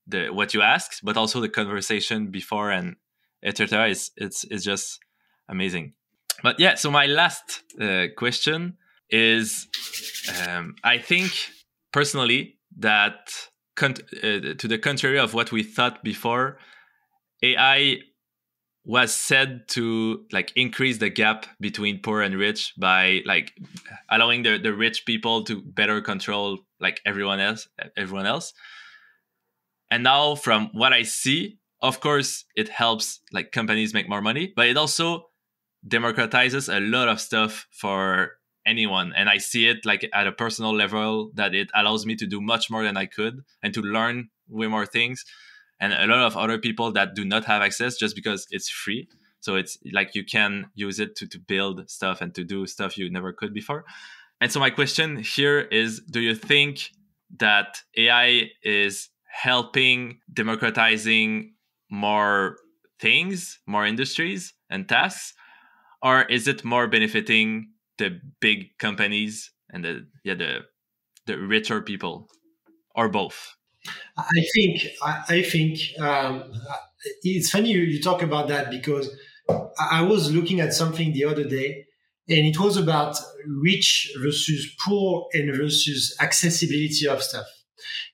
the 0.07 0.29
what 0.29 0.55
you 0.55 0.63
asked, 0.63 1.01
but 1.03 1.17
also 1.17 1.41
the 1.41 1.49
conversation 1.49 2.31
before 2.31 2.71
and 2.71 2.97
etc. 3.43 3.89
It's 3.89 4.11
it's 4.17 4.45
it's 4.45 4.65
just 4.65 4.99
amazing. 5.49 5.95
But 6.43 6.59
yeah, 6.59 6.75
so 6.75 6.91
my 6.91 7.07
last 7.07 7.63
uh, 7.81 8.07
question 8.17 8.77
is 9.11 9.69
um, 10.47 10.75
I 10.85 10.99
think 10.99 11.33
personally 11.93 12.59
that 12.79 13.50
con- 13.81 13.95
uh, 14.23 14.55
to 14.61 14.69
the 14.69 14.79
contrary 14.79 15.19
of 15.19 15.35
what 15.35 15.51
we 15.51 15.63
thought 15.63 16.05
before, 16.05 16.59
AI 17.43 17.99
was 18.85 19.15
said 19.15 19.69
to 19.69 20.25
like 20.33 20.53
increase 20.57 20.99
the 20.99 21.11
gap 21.11 21.47
between 21.61 22.01
poor 22.01 22.23
and 22.23 22.35
rich 22.35 22.73
by 22.79 23.23
like 23.27 23.53
allowing 24.11 24.43
the, 24.43 24.59
the 24.59 24.73
rich 24.73 25.05
people 25.05 25.45
to 25.45 25.61
better 25.63 26.01
control 26.01 26.59
like 26.81 27.01
everyone 27.05 27.41
else 27.41 27.69
everyone 27.97 28.27
else. 28.27 28.53
And 29.91 30.05
now 30.05 30.35
from 30.35 30.71
what 30.73 30.93
i 30.93 31.03
see 31.03 31.59
of 31.83 32.01
course 32.01 32.45
it 32.55 32.69
helps 32.69 33.21
like 33.33 33.53
companies 33.53 33.93
make 33.93 34.09
more 34.09 34.23
money 34.23 34.53
but 34.55 34.69
it 34.69 34.77
also 34.77 35.25
democratizes 35.87 36.75
a 36.75 36.81
lot 36.81 37.09
of 37.09 37.21
stuff 37.21 37.67
for 37.73 38.33
anyone 38.67 39.13
and 39.17 39.29
i 39.29 39.39
see 39.39 39.67
it 39.69 39.85
like 39.85 40.09
at 40.13 40.27
a 40.27 40.33
personal 40.33 40.75
level 40.75 41.31
that 41.35 41.55
it 41.55 41.71
allows 41.75 42.05
me 42.05 42.15
to 42.15 42.27
do 42.27 42.41
much 42.41 42.71
more 42.71 42.83
than 42.83 42.97
i 42.97 43.07
could 43.07 43.41
and 43.63 43.73
to 43.73 43.81
learn 43.81 44.29
way 44.49 44.67
more 44.67 44.87
things 44.87 45.25
and 45.81 45.95
a 45.95 46.07
lot 46.07 46.27
of 46.27 46.37
other 46.37 46.59
people 46.59 46.93
that 46.93 47.15
do 47.15 47.25
not 47.25 47.47
have 47.47 47.63
access 47.63 47.97
just 47.97 48.15
because 48.15 48.47
it's 48.51 48.69
free. 48.69 49.09
So 49.41 49.57
it's 49.57 49.79
like 49.93 50.15
you 50.15 50.25
can 50.25 50.67
use 50.75 51.01
it 51.01 51.17
to, 51.17 51.27
to 51.29 51.39
build 51.39 51.89
stuff 51.89 52.21
and 52.21 52.35
to 52.35 52.45
do 52.45 52.67
stuff 52.67 52.99
you 52.99 53.11
never 53.11 53.33
could 53.33 53.55
before. 53.55 53.87
And 54.43 54.53
so 54.53 54.61
my 54.61 54.69
question 54.69 55.17
here 55.17 55.61
is 55.61 56.01
do 56.01 56.21
you 56.21 56.35
think 56.35 56.91
that 57.39 57.83
AI 57.97 58.51
is 58.63 59.09
helping 59.25 60.19
democratizing 60.33 61.55
more 61.91 62.57
things, 63.01 63.59
more 63.67 63.87
industries 63.87 64.53
and 64.69 64.87
tasks? 64.87 65.33
Or 66.03 66.23
is 66.25 66.47
it 66.47 66.65
more 66.65 66.87
benefiting 66.87 67.71
the 68.01 68.21
big 68.41 68.77
companies 68.79 69.53
and 69.73 69.85
the 69.85 70.07
yeah 70.25 70.35
the 70.35 70.61
the 71.27 71.39
richer 71.39 71.81
people? 71.81 72.29
Or 72.97 73.09
both? 73.09 73.55
I 74.19 74.45
think 74.55 74.87
I, 75.03 75.43
think 75.43 75.79
um, 76.01 76.53
it's 77.23 77.51
funny 77.51 77.71
you, 77.71 77.81
you 77.81 78.03
talk 78.03 78.21
about 78.23 78.49
that 78.49 78.71
because 78.71 79.09
I 79.79 80.03
was 80.03 80.33
looking 80.35 80.61
at 80.61 80.75
something 80.75 81.13
the 81.13 81.25
other 81.25 81.45
day 81.45 81.87
and 82.29 82.47
it 82.47 82.59
was 82.61 82.77
about 82.77 83.17
rich 83.47 84.13
versus 84.21 84.75
poor 84.85 85.29
and 85.33 85.57
versus 85.57 86.17
accessibility 86.21 87.07
of 87.07 87.23
stuff. 87.23 87.47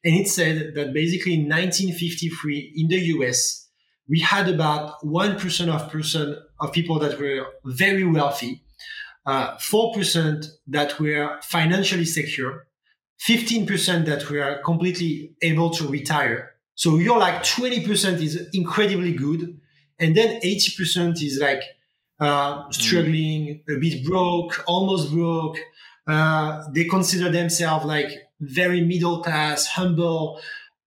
And 0.04 0.14
it 0.14 0.28
said 0.28 0.74
that 0.74 0.92
basically 0.92 1.34
in 1.34 1.48
1953 1.48 2.74
in 2.76 2.88
the 2.88 3.00
US, 3.16 3.68
we 4.08 4.20
had 4.20 4.48
about 4.48 5.00
1% 5.02 5.68
of 5.68 5.90
person 5.90 6.36
of 6.60 6.72
people 6.72 6.98
that 7.00 7.18
were 7.18 7.46
very 7.64 8.04
wealthy, 8.04 8.62
uh, 9.26 9.56
4% 9.56 10.46
that 10.68 11.00
were 11.00 11.38
financially 11.42 12.04
secure, 12.04 12.66
15% 13.26 14.06
that 14.06 14.30
were 14.30 14.60
completely 14.64 15.34
able 15.42 15.70
to 15.70 15.88
retire. 15.88 16.54
So 16.74 16.98
you're 16.98 17.18
like 17.18 17.42
20% 17.42 18.22
is 18.22 18.48
incredibly 18.52 19.12
good. 19.12 19.58
And 19.98 20.14
then 20.14 20.40
80% 20.42 21.22
is 21.22 21.38
like 21.40 21.62
uh, 22.20 22.70
struggling, 22.70 23.62
mm. 23.68 23.76
a 23.76 23.80
bit 23.80 24.04
broke, 24.04 24.62
almost 24.66 25.12
broke. 25.12 25.58
Uh, 26.06 26.62
they 26.72 26.84
consider 26.84 27.30
themselves 27.30 27.84
like 27.84 28.10
very 28.40 28.82
middle 28.82 29.22
class, 29.22 29.66
humble, 29.66 30.40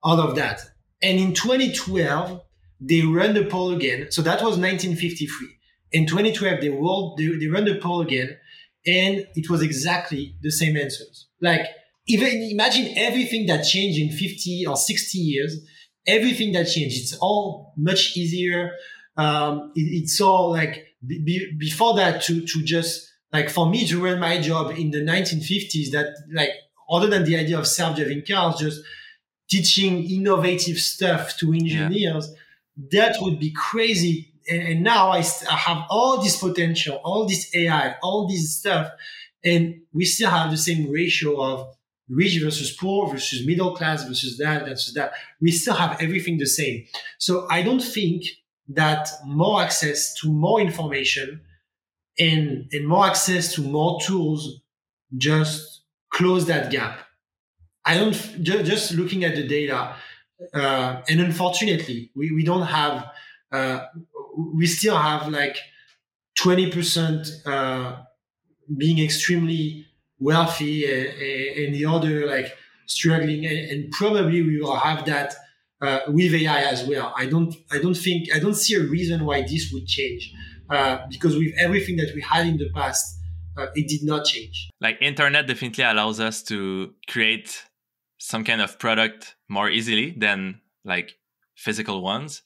all 0.03 0.22
of 0.22 0.36
that. 0.36 0.61
And 1.02 1.20
in 1.20 1.34
2012, 1.34 2.41
they 2.80 3.02
ran 3.02 3.34
the 3.34 3.45
poll 3.45 3.72
again. 3.76 4.11
So 4.11 4.22
that 4.22 4.41
was 4.41 4.57
1953. 4.57 5.59
In 5.91 6.06
2012, 6.06 6.61
they, 6.61 6.70
rolled, 6.70 7.18
they, 7.18 7.28
they 7.28 7.48
ran 7.48 7.66
the 7.66 7.80
poll 7.80 8.02
again, 8.02 8.38
and 8.86 9.28
it 9.36 9.49
was 9.49 9.61
exactly 9.61 10.36
the 10.41 10.52
same 10.52 10.78
answers. 10.78 11.28
Like, 11.41 11.66
even 12.07 12.49
imagine 12.52 12.98
everything 12.98 13.45
that 13.48 13.64
changed 13.64 13.99
in 13.99 14.10
50 14.10 14.66
or 14.68 14.76
60 14.76 15.18
years, 15.18 15.57
everything 16.07 16.53
that 16.53 16.66
changed. 16.66 16.99
It's 16.99 17.18
all 17.18 17.74
much 17.78 18.18
easier. 18.18 18.72
Um, 19.18 19.72
it, 19.76 19.82
it's 19.82 20.20
all 20.20 20.52
like 20.52 20.88
be, 21.06 21.52
before 21.57 21.95
that 21.95 22.22
to, 22.24 22.45
to 22.45 22.64
just 22.64 23.11
like 23.32 23.49
for 23.49 23.70
me 23.70 23.86
to 23.88 24.03
run 24.03 24.20
my 24.20 24.40
job 24.41 24.72
in 24.72 24.91
the 24.91 25.02
1950s 25.02 25.91
that 25.91 26.16
like 26.34 26.52
other 26.90 27.07
than 27.07 27.24
the 27.24 27.38
idea 27.38 27.60
of 27.60 27.68
self-driving 27.68 28.24
cars, 28.28 28.60
just 28.60 28.82
teaching 29.49 30.10
innovative 30.10 30.78
stuff 30.78 31.38
to 31.38 31.53
engineers, 31.53 32.34
yeah. 32.76 32.88
that 32.91 33.22
would 33.22 33.40
be 33.40 33.52
crazy. 33.52 34.28
And, 34.50 34.84
now 34.84 35.10
I, 35.10 35.24
I 35.50 35.56
have 35.56 35.86
all 35.90 36.22
this 36.22 36.38
potential, 36.38 37.00
all 37.04 37.28
this 37.28 37.54
AI, 37.56 37.96
all 38.02 38.28
this 38.28 38.58
stuff, 38.58 38.92
and 39.44 39.82
we 39.94 40.06
still 40.06 40.30
have 40.30 40.52
the 40.52 40.58
same 40.58 40.92
ratio 40.92 41.42
of 41.42 41.76
rich 42.10 42.42
versus 42.42 42.72
poor 42.72 43.08
versus 43.10 43.46
middle 43.46 43.76
class 43.76 44.04
versus 44.04 44.38
that 44.38 44.66
versus 44.66 44.94
that. 44.96 45.14
We 45.40 45.52
still 45.52 45.76
have 45.76 46.02
everything 46.02 46.38
the 46.38 46.48
same. 46.48 46.86
So 47.20 47.48
I 47.50 47.62
don't 47.62 47.84
think 47.84 48.26
that 48.70 49.10
more 49.26 49.62
access 49.62 50.14
to 50.16 50.32
more 50.32 50.60
information 50.60 51.42
and, 52.18 52.68
and 52.72 52.88
more 52.88 53.06
access 53.06 53.54
to 53.56 53.62
more 53.62 54.00
tools 54.02 54.62
just 55.18 55.82
close 56.12 56.46
that 56.48 56.72
gap. 56.72 57.00
I 57.86 57.96
don't 57.96 58.14
just, 58.44 58.66
just 58.66 58.92
looking 58.94 59.24
at 59.24 59.36
the 59.36 59.48
data, 59.48 59.96
uh, 60.54 61.02
and 61.08 61.20
unfortunately, 61.20 62.12
we, 62.16 62.32
we 62.32 62.44
don't 62.44 62.66
have, 62.66 63.06
uh, 63.52 63.86
we 64.56 64.66
still 64.66 64.98
have 64.98 65.28
like 65.28 65.57
20% 66.40 67.28
uh, 67.45 67.98
being 68.78 68.99
extremely 68.99 69.86
wealthy 70.20 70.86
and, 70.86 71.66
and, 71.66 71.76
the 71.76 71.86
other 71.86 72.28
like 72.28 72.56
struggling, 72.86 73.45
and, 73.45 73.57
and 73.72 73.91
probably 73.91 74.41
we 74.41 74.60
will 74.61 74.76
have 74.76 75.06
that 75.06 75.34
uh, 75.82 75.99
with 76.07 76.34
AI 76.34 76.61
as 76.61 76.86
well. 76.86 77.14
I 77.18 77.26
don't, 77.26 77.56
I 77.72 77.80
don't 77.80 77.95
think, 77.95 78.34
I 78.34 78.40
don't 78.40 78.56
see 78.56 78.76
a 78.76 78.82
reason 78.82 79.26
why 79.26 79.41
this 79.41 79.72
would 79.74 79.88
change 79.88 80.34
uh, 80.70 80.99
because 81.10 81.36
with 81.36 81.53
everything 81.57 81.98
that 81.98 82.14
we 82.14 82.22
had 82.22 82.48
in 82.48 82.57
the 82.57 82.70
past, 82.76 83.20
uh, 83.57 83.68
it 83.76 83.88
did 83.88 84.03
not 84.03 84.26
change. 84.26 84.70
Like 84.80 84.98
internet 85.02 85.48
definitely 85.48 85.84
allows 85.84 86.20
us 86.20 86.44
to 86.44 86.94
create 87.07 87.66
some 88.18 88.44
kind 88.44 88.61
of 88.61 88.78
product 88.80 89.36
more 89.48 89.70
easily 89.70 90.11
than 90.11 90.61
like 90.86 91.18
physical 91.56 92.02
ones. 92.02 92.41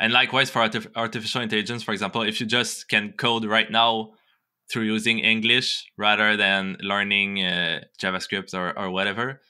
And 0.00 0.14
likewise 0.14 0.48
for 0.48 0.60
artif- 0.62 0.90
artificial 0.96 1.42
intelligence, 1.42 1.82
for 1.82 1.92
example, 1.92 2.22
if 2.22 2.40
you 2.40 2.46
just 2.46 2.88
can 2.88 3.12
code 3.12 3.44
right 3.44 3.70
now 3.70 4.12
through 4.72 4.84
using 4.84 5.18
English 5.18 5.84
rather 5.98 6.38
than 6.38 6.78
learning 6.80 7.44
uh, 7.44 7.80
JavaScript 8.00 8.54
or, 8.54 8.76
or 8.78 8.90
whatever, 8.90 9.42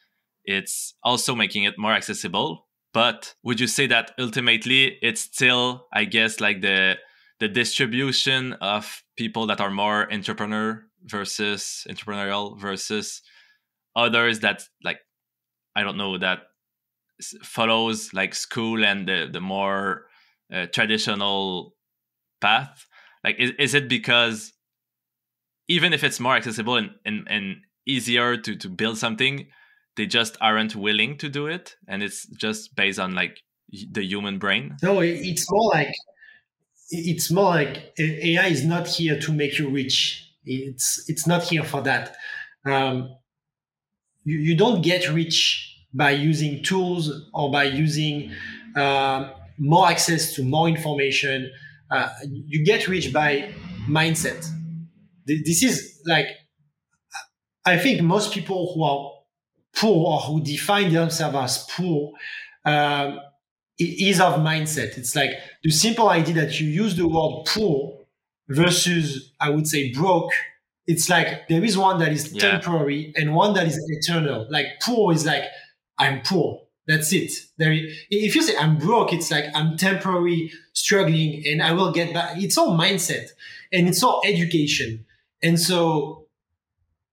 it's 0.44 0.94
also 1.04 1.36
making 1.36 1.64
it 1.64 1.78
more 1.78 1.92
accessible. 1.92 2.66
But 2.92 3.34
would 3.44 3.60
you 3.60 3.68
say 3.68 3.86
that 3.86 4.10
ultimately 4.18 4.98
it's 5.00 5.20
still, 5.20 5.86
I 5.92 6.04
guess, 6.04 6.40
like 6.40 6.60
the 6.60 6.96
the 7.38 7.48
distribution 7.48 8.52
of 8.54 9.02
people 9.16 9.46
that 9.46 9.62
are 9.62 9.70
more 9.70 10.12
entrepreneur 10.12 10.84
versus 11.04 11.86
entrepreneurial 11.88 12.58
versus 12.60 13.22
others 13.94 14.40
that 14.40 14.64
like 14.84 14.98
I 15.76 15.84
don't 15.84 15.96
know 15.96 16.18
that 16.18 16.40
follows 17.42 18.12
like 18.12 18.34
school 18.34 18.84
and 18.84 19.08
the 19.08 19.28
the 19.32 19.40
more 19.40 20.09
traditional 20.72 21.74
path? 22.40 22.86
Like 23.24 23.36
is, 23.38 23.52
is 23.58 23.74
it 23.74 23.88
because 23.88 24.52
even 25.68 25.92
if 25.92 26.02
it's 26.02 26.20
more 26.20 26.36
accessible 26.36 26.76
and, 26.76 26.90
and, 27.04 27.26
and 27.30 27.56
easier 27.86 28.36
to, 28.36 28.56
to 28.56 28.68
build 28.68 28.98
something 28.98 29.46
they 29.96 30.06
just 30.06 30.36
aren't 30.40 30.76
willing 30.76 31.18
to 31.18 31.28
do 31.28 31.46
it? 31.46 31.76
And 31.88 32.02
it's 32.02 32.26
just 32.26 32.74
based 32.74 32.98
on 32.98 33.14
like 33.14 33.38
the 33.90 34.02
human 34.02 34.38
brain? 34.38 34.76
No 34.82 35.00
it's 35.00 35.50
more 35.50 35.70
like 35.72 35.94
it's 36.90 37.30
more 37.30 37.50
like 37.50 37.94
ai 37.98 38.46
is 38.46 38.64
not 38.64 38.88
here 38.88 39.18
to 39.20 39.32
make 39.32 39.58
you 39.58 39.68
rich. 39.70 40.26
It's 40.44 41.04
it's 41.08 41.26
not 41.26 41.44
here 41.44 41.64
for 41.64 41.82
that. 41.82 42.16
Um, 42.66 43.14
you, 44.24 44.38
you 44.38 44.56
don't 44.56 44.82
get 44.82 45.08
rich 45.12 45.76
by 45.92 46.10
using 46.10 46.62
tools 46.62 47.10
or 47.32 47.50
by 47.50 47.64
using 47.64 48.32
uh, 48.76 49.30
more 49.60 49.88
access 49.88 50.34
to 50.34 50.42
more 50.42 50.68
information. 50.68 51.52
Uh, 51.90 52.08
you 52.24 52.64
get 52.64 52.88
rich 52.88 53.12
by 53.12 53.52
mindset. 53.88 54.48
This 55.26 55.62
is 55.62 56.00
like, 56.06 56.26
I 57.64 57.78
think 57.78 58.00
most 58.00 58.32
people 58.32 58.72
who 58.74 58.82
are 58.82 59.12
poor 59.76 60.06
or 60.06 60.20
who 60.20 60.42
define 60.42 60.92
themselves 60.92 61.36
as 61.36 61.66
poor 61.70 62.12
um, 62.64 63.20
is 63.78 64.20
of 64.20 64.34
mindset. 64.40 64.96
It's 64.98 65.14
like 65.14 65.30
the 65.62 65.70
simple 65.70 66.08
idea 66.08 66.34
that 66.34 66.58
you 66.58 66.68
use 66.68 66.96
the 66.96 67.06
word 67.06 67.44
poor 67.46 67.98
versus 68.48 69.32
I 69.40 69.50
would 69.50 69.66
say 69.66 69.92
broke. 69.92 70.32
It's 70.86 71.08
like 71.08 71.48
there 71.48 71.62
is 71.62 71.78
one 71.78 71.98
that 72.00 72.12
is 72.12 72.32
yeah. 72.32 72.52
temporary 72.52 73.12
and 73.16 73.34
one 73.34 73.54
that 73.54 73.66
is 73.66 73.78
eternal. 73.88 74.46
Like 74.50 74.66
poor 74.82 75.12
is 75.12 75.26
like 75.26 75.44
I'm 75.98 76.22
poor. 76.22 76.62
That's 76.90 77.12
it. 77.12 77.30
There, 77.56 77.72
if 77.72 78.34
you 78.34 78.42
say 78.42 78.56
I'm 78.56 78.76
broke, 78.76 79.12
it's 79.12 79.30
like 79.30 79.44
I'm 79.54 79.76
temporary 79.76 80.50
struggling 80.72 81.40
and 81.46 81.62
I 81.62 81.70
will 81.72 81.92
get 81.92 82.12
back. 82.12 82.36
It's 82.36 82.58
all 82.58 82.76
mindset 82.76 83.28
and 83.72 83.86
it's 83.86 84.02
all 84.02 84.20
education. 84.24 85.06
And 85.40 85.58
so 85.60 86.26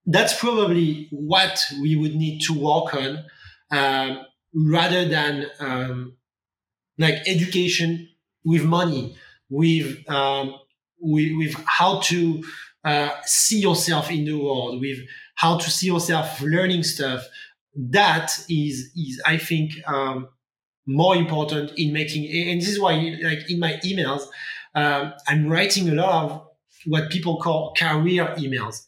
that's 0.08 0.40
probably 0.40 1.10
what 1.12 1.64
we 1.80 1.95
would 1.95 2.16
need 2.16 2.40
to 2.48 2.54
work 2.54 2.95
on 2.95 3.24
um, 3.70 4.26
rather 4.52 5.08
than 5.08 5.45
um, 5.60 6.14
like 6.98 7.28
education 7.28 8.10
with 8.44 8.64
money, 8.64 9.16
with 9.48 10.10
um, 10.10 10.56
with, 10.99 11.38
with 11.38 11.54
how 11.68 11.99
to 11.99 12.44
uh, 12.84 13.12
see 13.26 13.60
yourself 13.60 14.10
in 14.10 14.26
the 14.26 14.34
world, 14.34 14.82
with 14.82 14.98
how 15.36 15.60
to 15.60 15.70
see 15.70 15.86
yourself 15.86 16.41
learning 16.41 16.82
stuff. 16.82 17.28
That 17.78 18.32
is, 18.49 18.91
is 18.95 19.22
I 19.26 19.38
think, 19.38 19.72
um, 19.88 20.30
more 20.86 21.16
important 21.16 21.72
in 21.78 21.94
making. 21.94 22.26
And 22.49 22.62
this 22.62 22.70
is 22.70 22.80
why, 22.80 23.18
like 23.22 23.49
in 23.49 23.60
my 23.60 23.74
emails, 23.86 24.24
um, 24.74 25.14
I'm 25.28 25.48
writing 25.48 25.90
a 25.90 25.94
lot 25.94 26.24
of 26.24 26.48
what 26.86 27.10
people 27.10 27.38
call 27.38 27.74
career 27.78 28.34
emails, 28.38 28.86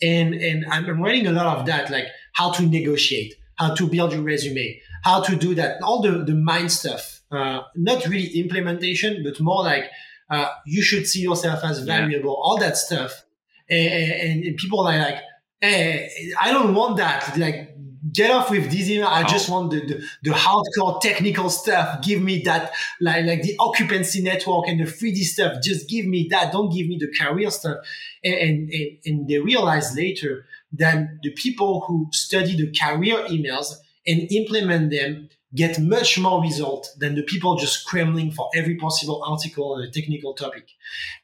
and 0.00 0.34
and 0.34 0.64
I'm 0.70 1.02
writing 1.02 1.26
a 1.26 1.32
lot 1.32 1.58
of 1.58 1.66
that, 1.66 1.90
like 1.90 2.06
how 2.34 2.52
to 2.52 2.62
negotiate, 2.62 3.34
how 3.56 3.74
to 3.74 3.86
build 3.88 4.12
your 4.12 4.22
resume, 4.22 4.80
how 5.02 5.22
to 5.22 5.36
do 5.36 5.54
that, 5.56 5.82
all 5.82 6.00
the 6.00 6.24
the 6.24 6.34
mind 6.34 6.70
stuff 6.70 7.20
uh, 7.30 7.62
not 7.76 8.06
really 8.06 8.28
implementation, 8.38 9.22
but 9.22 9.40
more 9.40 9.62
like 9.62 9.84
uh, 10.30 10.48
you 10.66 10.82
should 10.82 11.06
see 11.06 11.20
yourself 11.20 11.64
as 11.64 11.80
valuable, 11.80 12.30
yeah. 12.30 12.42
all 12.44 12.58
that 12.58 12.76
stuff. 12.76 13.24
And, 13.68 13.92
and, 13.92 14.44
and, 14.44 14.56
people 14.56 14.80
are 14.80 14.98
like, 14.98 15.20
hey, 15.60 16.10
I 16.40 16.50
don't 16.50 16.74
want 16.74 16.96
that. 16.96 17.36
Like, 17.36 17.69
get 18.12 18.30
off 18.30 18.50
with 18.50 18.70
this 18.70 18.88
email. 18.88 19.08
I 19.08 19.22
oh. 19.22 19.26
just 19.26 19.48
want 19.48 19.70
the, 19.70 19.80
the, 19.80 20.08
the, 20.22 20.30
hardcore 20.30 21.00
technical 21.00 21.50
stuff. 21.50 22.02
Give 22.02 22.22
me 22.22 22.42
that, 22.42 22.72
like, 23.00 23.24
like 23.24 23.42
the 23.42 23.56
occupancy 23.58 24.22
network 24.22 24.68
and 24.68 24.80
the 24.80 24.84
3D 24.84 25.18
stuff. 25.18 25.62
Just 25.62 25.88
give 25.88 26.06
me 26.06 26.28
that. 26.30 26.52
Don't 26.52 26.72
give 26.72 26.86
me 26.86 26.98
the 26.98 27.12
career 27.18 27.50
stuff. 27.50 27.78
And, 28.24 28.70
and, 28.70 28.98
and 29.04 29.28
they 29.28 29.38
realize 29.38 29.96
later 29.96 30.46
that 30.72 31.22
the 31.22 31.30
people 31.30 31.80
who 31.80 32.08
study 32.12 32.56
the 32.56 32.72
career 32.72 33.16
emails 33.28 33.74
and 34.06 34.30
implement 34.32 34.90
them 34.90 35.28
get 35.54 35.78
much 35.80 36.18
more 36.18 36.40
result 36.40 36.88
than 36.98 37.14
the 37.14 37.22
people 37.22 37.56
just 37.56 37.80
scrambling 37.80 38.30
for 38.30 38.48
every 38.54 38.76
possible 38.76 39.22
article 39.26 39.74
on 39.74 39.82
a 39.82 39.90
technical 39.90 40.32
topic 40.34 40.68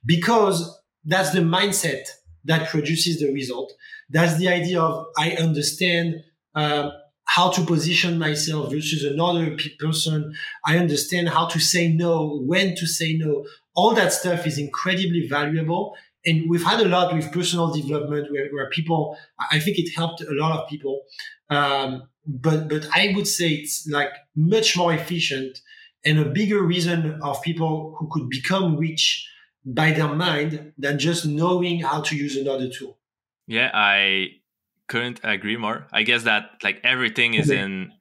because 0.04 0.80
that's 1.04 1.30
the 1.30 1.40
mindset 1.40 2.02
that 2.44 2.68
produces 2.68 3.20
the 3.20 3.32
result 3.32 3.72
that's 4.10 4.36
the 4.38 4.48
idea 4.48 4.80
of 4.80 5.06
i 5.16 5.30
understand 5.32 6.22
uh, 6.56 6.90
how 7.26 7.50
to 7.50 7.60
position 7.62 8.18
myself 8.18 8.72
versus 8.72 9.04
another 9.04 9.56
person. 9.78 10.34
I 10.64 10.78
understand 10.78 11.28
how 11.28 11.46
to 11.48 11.60
say 11.60 11.92
no 11.92 12.40
when 12.40 12.74
to 12.76 12.86
say 12.86 13.14
no. 13.14 13.44
All 13.74 13.94
that 13.94 14.12
stuff 14.12 14.46
is 14.46 14.58
incredibly 14.58 15.28
valuable. 15.28 15.96
And 16.24 16.48
we've 16.50 16.64
had 16.64 16.80
a 16.80 16.88
lot 16.88 17.14
with 17.14 17.30
personal 17.30 17.72
development 17.72 18.32
where, 18.32 18.48
where 18.50 18.68
people 18.70 19.16
i 19.52 19.60
think 19.60 19.78
it 19.78 19.94
helped 19.94 20.22
a 20.22 20.32
lot 20.32 20.58
of 20.58 20.68
people. 20.68 21.02
Um, 21.50 22.08
but 22.26 22.68
but 22.68 22.88
I 22.92 23.12
would 23.14 23.28
say 23.28 23.50
it's 23.50 23.86
like 23.86 24.10
much 24.34 24.76
more 24.76 24.92
efficient 24.92 25.60
and 26.04 26.18
a 26.18 26.24
bigger 26.24 26.62
reason 26.62 27.20
of 27.22 27.42
people 27.42 27.94
who 27.98 28.08
could 28.10 28.28
become 28.28 28.76
rich 28.76 29.28
by 29.64 29.92
their 29.92 30.12
mind 30.14 30.72
than 30.78 30.98
just 30.98 31.26
knowing 31.26 31.80
how 31.80 32.00
to 32.00 32.16
use 32.16 32.36
another 32.36 32.68
tool. 32.68 32.98
Yeah, 33.46 33.70
I 33.74 34.28
couldn't 34.88 35.20
agree 35.24 35.56
more. 35.56 35.86
I 35.92 36.02
guess 36.02 36.24
that 36.24 36.50
like 36.62 36.80
everything 36.84 37.34
is 37.34 37.50
in 37.50 37.92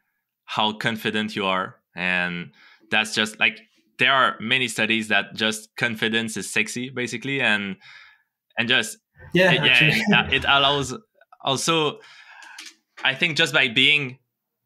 how 0.45 0.73
confident 0.73 1.35
you 1.35 1.45
are 1.45 1.75
and 1.95 2.51
that's 2.91 3.15
just 3.15 3.39
like 3.39 3.59
there 3.97 4.13
are 4.13 4.35
many 4.39 4.67
studies 4.67 5.07
that 5.07 5.33
just 5.33 5.75
confidence 5.75 6.37
is 6.37 6.51
sexy 6.51 6.89
basically 6.89 7.41
and 7.41 7.77
and 8.57 8.69
just 8.69 8.97
yeah, 9.33 9.51
it, 9.51 9.65
yeah, 9.65 10.27
it, 10.27 10.33
it 10.33 10.45
allows 10.47 10.93
also 11.43 11.99
I 13.03 13.13
think 13.13 13.37
just 13.37 13.53
by 13.53 13.67
being 13.67 14.19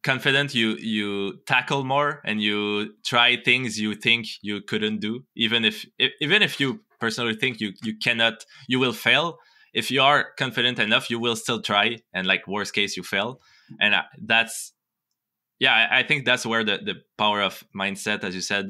confident, 0.04 0.56
you 0.56 0.76
you 0.78 1.40
tackle 1.46 1.84
more 1.84 2.22
and 2.26 2.42
you 2.42 2.94
try 3.06 3.38
things 3.44 3.80
you 3.80 3.96
think 3.96 4.28
you 4.42 4.62
couldn't 4.62 5.00
do, 5.00 5.26
even 5.36 5.66
if, 5.66 5.86
if 5.98 6.12
even 6.22 6.42
if 6.42 6.60
you 6.60 6.82
personally 7.00 7.36
think 7.36 7.60
you 7.60 7.74
you 7.84 7.98
cannot, 7.98 8.46
you 8.68 8.80
will 8.80 8.94
fail. 8.94 9.40
If 9.74 9.92
you 9.92 10.02
are 10.02 10.28
confident 10.38 10.80
enough, 10.80 11.10
you 11.10 11.20
will 11.20 11.36
still 11.36 11.62
try, 11.62 11.98
and 12.14 12.26
like 12.28 12.48
worst 12.48 12.74
case, 12.74 12.98
you 12.98 13.04
fail, 13.04 13.40
and 13.80 13.94
uh, 13.94 14.04
that's 14.22 14.74
yeah, 15.60 15.88
I, 15.92 16.04
think 16.04 16.26
that's 16.26 16.46
where 16.46 16.64
the 16.64 16.78
the 16.78 16.96
power 17.18 17.42
of 17.42 17.64
mindset, 17.76 18.24
as 18.24 18.34
you 18.34 18.42
said, 18.42 18.70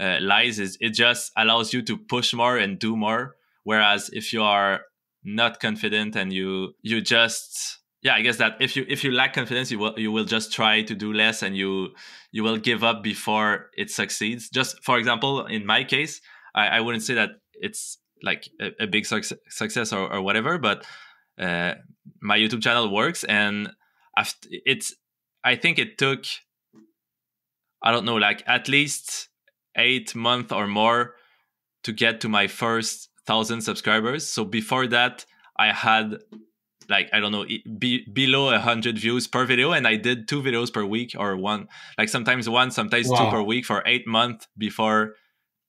uh, 0.00 0.18
lies. 0.20 0.58
Is 0.58 0.78
it 0.80 0.94
just 0.94 1.30
allows 1.36 1.72
you 1.72 1.82
to 1.82 1.96
push 1.96 2.32
more 2.32 2.56
and 2.56 2.78
do 2.78 2.96
more, 2.96 3.36
whereas 3.64 4.10
if 4.12 4.32
you 4.32 4.42
are 4.42 4.82
not 5.24 5.60
confident 5.60 6.16
and 6.16 6.32
you 6.32 6.74
you 6.82 7.00
just 7.00 7.78
yeah 8.02 8.14
i 8.14 8.22
guess 8.22 8.38
that 8.38 8.56
if 8.60 8.76
you 8.76 8.84
if 8.88 9.04
you 9.04 9.12
lack 9.12 9.32
confidence 9.32 9.70
you 9.70 9.78
will 9.78 9.94
you 9.96 10.10
will 10.10 10.24
just 10.24 10.52
try 10.52 10.82
to 10.82 10.94
do 10.94 11.12
less 11.12 11.42
and 11.42 11.56
you 11.56 11.90
you 12.32 12.42
will 12.42 12.56
give 12.56 12.82
up 12.82 13.02
before 13.02 13.70
it 13.76 13.90
succeeds 13.90 14.48
just 14.50 14.82
for 14.82 14.98
example 14.98 15.46
in 15.46 15.64
my 15.64 15.84
case 15.84 16.20
i, 16.54 16.66
I 16.66 16.80
wouldn't 16.80 17.04
say 17.04 17.14
that 17.14 17.30
it's 17.54 17.98
like 18.22 18.48
a, 18.60 18.84
a 18.84 18.86
big 18.86 19.06
success, 19.06 19.38
success 19.48 19.92
or, 19.92 20.12
or 20.12 20.22
whatever 20.22 20.58
but 20.58 20.84
uh, 21.40 21.74
my 22.20 22.38
youtube 22.38 22.62
channel 22.62 22.92
works 22.92 23.24
and 23.24 23.70
after 24.16 24.48
it's 24.50 24.94
i 25.44 25.54
think 25.54 25.78
it 25.78 25.98
took 25.98 26.24
i 27.82 27.90
don't 27.90 28.04
know 28.04 28.16
like 28.16 28.42
at 28.46 28.68
least 28.68 29.28
eight 29.76 30.14
months 30.14 30.52
or 30.52 30.66
more 30.66 31.14
to 31.82 31.92
get 31.92 32.20
to 32.20 32.28
my 32.28 32.46
first 32.46 33.08
thousand 33.26 33.60
subscribers 33.60 34.26
so 34.26 34.44
before 34.44 34.86
that 34.86 35.24
i 35.58 35.72
had 35.72 36.16
like 36.88 37.10
I 37.12 37.20
don't 37.20 37.32
know 37.32 37.46
be, 37.78 38.04
below 38.12 38.52
a 38.52 38.60
hundred 38.60 38.98
views 38.98 39.26
per 39.26 39.44
video, 39.44 39.72
and 39.72 39.86
I 39.86 39.96
did 39.96 40.28
two 40.28 40.42
videos 40.42 40.72
per 40.72 40.84
week 40.84 41.14
or 41.18 41.36
one, 41.36 41.68
like 41.98 42.08
sometimes 42.08 42.48
one, 42.48 42.70
sometimes 42.70 43.08
wow. 43.08 43.24
two 43.24 43.30
per 43.30 43.42
week 43.42 43.64
for 43.64 43.82
eight 43.86 44.06
months 44.06 44.46
before 44.56 45.14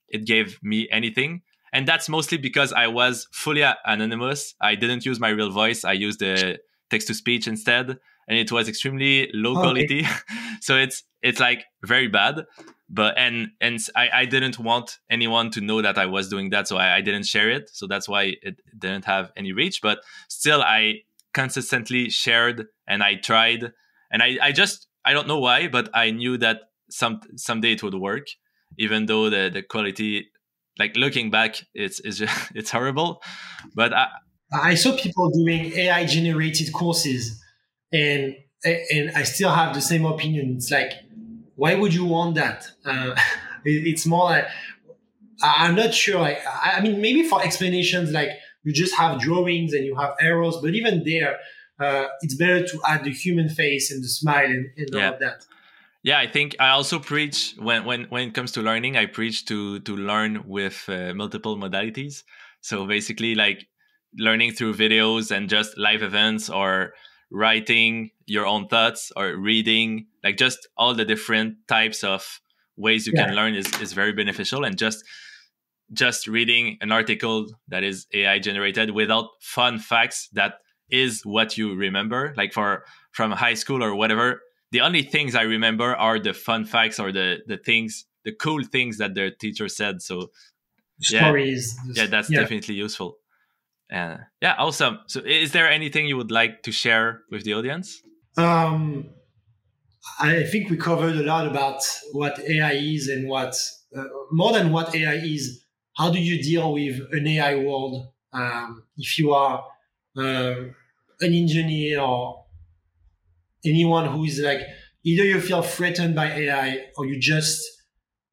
it 0.09 0.25
gave 0.25 0.59
me 0.61 0.87
anything. 0.91 1.41
And 1.73 1.87
that's 1.87 2.07
mostly 2.07 2.37
because 2.37 2.71
I 2.71 2.87
was 2.87 3.27
fully 3.31 3.63
anonymous. 3.85 4.55
I 4.61 4.75
didn't 4.75 5.05
use 5.05 5.19
my 5.19 5.29
real 5.29 5.51
voice. 5.51 5.83
I 5.83 5.93
used 5.93 6.19
the 6.19 6.59
text 6.89 7.07
to 7.07 7.13
speech 7.13 7.47
instead, 7.47 7.97
and 8.27 8.37
it 8.37 8.51
was 8.51 8.69
extremely 8.69 9.29
low 9.33 9.57
oh, 9.57 9.61
quality. 9.61 10.07
so 10.61 10.77
it's 10.77 11.03
it's 11.21 11.39
like 11.39 11.65
very 11.83 12.07
bad 12.07 12.45
but 12.93 13.17
and 13.17 13.49
and 13.59 13.79
I, 13.95 14.09
I 14.13 14.25
didn't 14.25 14.59
want 14.59 14.99
anyone 15.09 15.49
to 15.51 15.61
know 15.61 15.81
that 15.81 15.97
I 15.97 16.05
was 16.05 16.29
doing 16.29 16.51
that, 16.51 16.67
so 16.67 16.77
I, 16.77 16.97
I 16.97 17.01
didn't 17.01 17.25
share 17.25 17.49
it. 17.49 17.69
So 17.73 17.87
that's 17.87 18.07
why 18.07 18.35
it 18.41 18.61
didn't 18.77 19.05
have 19.05 19.31
any 19.35 19.51
reach. 19.51 19.81
But 19.81 19.99
still, 20.29 20.61
I 20.61 20.99
consistently 21.33 22.11
shared 22.11 22.67
and 22.87 23.01
I 23.01 23.15
tried, 23.15 23.71
and 24.11 24.21
I, 24.21 24.37
I 24.41 24.51
just 24.51 24.87
I 25.03 25.13
don't 25.13 25.27
know 25.27 25.39
why, 25.39 25.67
but 25.67 25.89
I 25.93 26.11
knew 26.11 26.37
that 26.37 26.61
some 26.91 27.21
someday 27.35 27.73
it 27.73 27.83
would 27.83 27.95
work, 27.95 28.27
even 28.77 29.07
though 29.07 29.29
the 29.29 29.49
the 29.51 29.63
quality, 29.63 30.27
like 30.79 30.95
looking 30.95 31.31
back, 31.31 31.55
it's 31.73 31.99
it's 32.01 32.17
just, 32.17 32.51
it's 32.55 32.71
horrible. 32.71 33.21
But 33.75 33.93
I 33.93 34.07
I 34.53 34.75
saw 34.75 34.95
people 34.97 35.29
doing 35.29 35.73
AI 35.73 36.05
generated 36.05 36.73
courses, 36.73 37.41
and 37.91 38.35
and 38.63 39.11
I 39.15 39.23
still 39.23 39.51
have 39.51 39.73
the 39.73 39.81
same 39.81 40.05
opinion. 40.05 40.55
It's 40.57 40.71
like 40.71 40.93
why 41.55 41.75
would 41.75 41.93
you 41.93 42.05
want 42.05 42.35
that? 42.35 42.67
Uh, 42.85 43.15
it's 43.65 44.05
more 44.05 44.25
like 44.25 44.47
I'm 45.41 45.75
not 45.75 45.93
sure. 45.93 46.19
Like, 46.19 46.39
I 46.45 46.79
mean, 46.81 47.01
maybe 47.01 47.23
for 47.23 47.43
explanations, 47.43 48.11
like 48.11 48.29
you 48.63 48.71
just 48.71 48.95
have 48.95 49.19
drawings 49.19 49.73
and 49.73 49.85
you 49.85 49.95
have 49.95 50.15
arrows, 50.19 50.57
but 50.61 50.73
even 50.73 51.03
there, 51.03 51.37
uh, 51.79 52.07
it's 52.21 52.35
better 52.35 52.65
to 52.65 52.81
add 52.87 53.03
the 53.03 53.11
human 53.11 53.49
face 53.49 53.91
and 53.91 54.03
the 54.03 54.07
smile 54.07 54.45
and, 54.45 54.69
and 54.77 54.89
yeah. 54.91 55.07
all 55.07 55.13
of 55.13 55.19
that. 55.19 55.45
Yeah, 56.03 56.19
I 56.19 56.27
think 56.27 56.55
I 56.59 56.69
also 56.69 56.99
preach 56.99 57.55
when 57.57 57.85
when 57.85 58.03
when 58.05 58.27
it 58.27 58.33
comes 58.33 58.51
to 58.53 58.61
learning, 58.61 58.97
I 58.97 59.05
preach 59.05 59.45
to 59.45 59.79
to 59.79 59.95
learn 59.95 60.43
with 60.45 60.83
uh, 60.89 61.13
multiple 61.13 61.57
modalities. 61.57 62.23
So 62.61 62.85
basically, 62.85 63.35
like 63.35 63.67
learning 64.17 64.51
through 64.53 64.73
videos 64.75 65.31
and 65.31 65.49
just 65.49 65.77
live 65.77 66.03
events 66.03 66.49
or 66.49 66.93
writing 67.31 68.11
your 68.25 68.45
own 68.45 68.67
thoughts 68.67 69.11
or 69.15 69.35
reading 69.35 70.05
like 70.23 70.37
just 70.37 70.67
all 70.77 70.93
the 70.93 71.03
different 71.03 71.55
types 71.67 72.03
of 72.03 72.39
ways 72.77 73.07
you 73.07 73.13
yeah. 73.15 73.25
can 73.25 73.35
learn 73.35 73.55
is, 73.55 73.65
is 73.81 73.93
very 73.93 74.13
beneficial 74.13 74.63
and 74.63 74.77
just 74.77 75.03
just 75.91 76.27
reading 76.27 76.77
an 76.81 76.91
article 76.91 77.47
that 77.67 77.83
is 77.83 78.05
ai 78.13 78.37
generated 78.37 78.91
without 78.91 79.29
fun 79.41 79.79
facts 79.79 80.29
that 80.33 80.59
is 80.89 81.21
what 81.25 81.57
you 81.57 81.73
remember 81.73 82.33
like 82.37 82.53
for 82.53 82.85
from 83.11 83.31
high 83.31 83.55
school 83.55 83.83
or 83.83 83.95
whatever 83.95 84.41
the 84.73 84.81
only 84.81 85.03
things 85.03 85.35
i 85.35 85.43
remember 85.43 85.95
are 85.95 86.19
the 86.19 86.33
fun 86.33 86.65
facts 86.65 86.99
or 86.99 87.11
the 87.11 87.37
the 87.47 87.57
things 87.57 88.05
the 88.25 88.33
cool 88.33 88.63
things 88.75 88.97
that 88.97 89.15
their 89.15 89.31
teacher 89.31 89.69
said 89.69 90.01
so 90.01 90.27
stories 90.99 91.77
yeah, 91.85 92.03
yeah 92.03 92.07
that's 92.07 92.29
yeah. 92.29 92.41
definitely 92.41 92.75
useful 92.75 93.17
uh, 93.91 94.17
yeah, 94.41 94.55
awesome. 94.57 94.99
So, 95.07 95.19
is 95.19 95.51
there 95.51 95.69
anything 95.69 96.07
you 96.07 96.17
would 96.17 96.31
like 96.31 96.63
to 96.63 96.71
share 96.71 97.21
with 97.29 97.43
the 97.43 97.53
audience? 97.53 98.01
Um, 98.37 99.09
I 100.19 100.43
think 100.43 100.69
we 100.69 100.77
covered 100.77 101.15
a 101.15 101.23
lot 101.23 101.45
about 101.45 101.81
what 102.11 102.39
AI 102.39 102.71
is 102.73 103.07
and 103.07 103.29
what, 103.29 103.55
uh, 103.95 104.05
more 104.31 104.53
than 104.53 104.71
what 104.71 104.95
AI 104.95 105.15
is, 105.15 105.63
how 105.95 106.09
do 106.11 106.19
you 106.19 106.41
deal 106.41 106.73
with 106.73 106.99
an 107.11 107.27
AI 107.27 107.55
world? 107.55 108.07
Um, 108.31 108.83
if 108.97 109.19
you 109.19 109.31
are 109.33 109.63
uh, 110.17 110.55
an 111.21 111.33
engineer 111.33 112.01
or 112.01 112.42
anyone 113.65 114.07
who 114.07 114.23
is 114.23 114.39
like, 114.39 114.61
either 115.03 115.23
you 115.23 115.39
feel 115.39 115.61
threatened 115.61 116.15
by 116.15 116.27
AI 116.27 116.85
or 116.97 117.05
you 117.05 117.19
just 117.19 117.61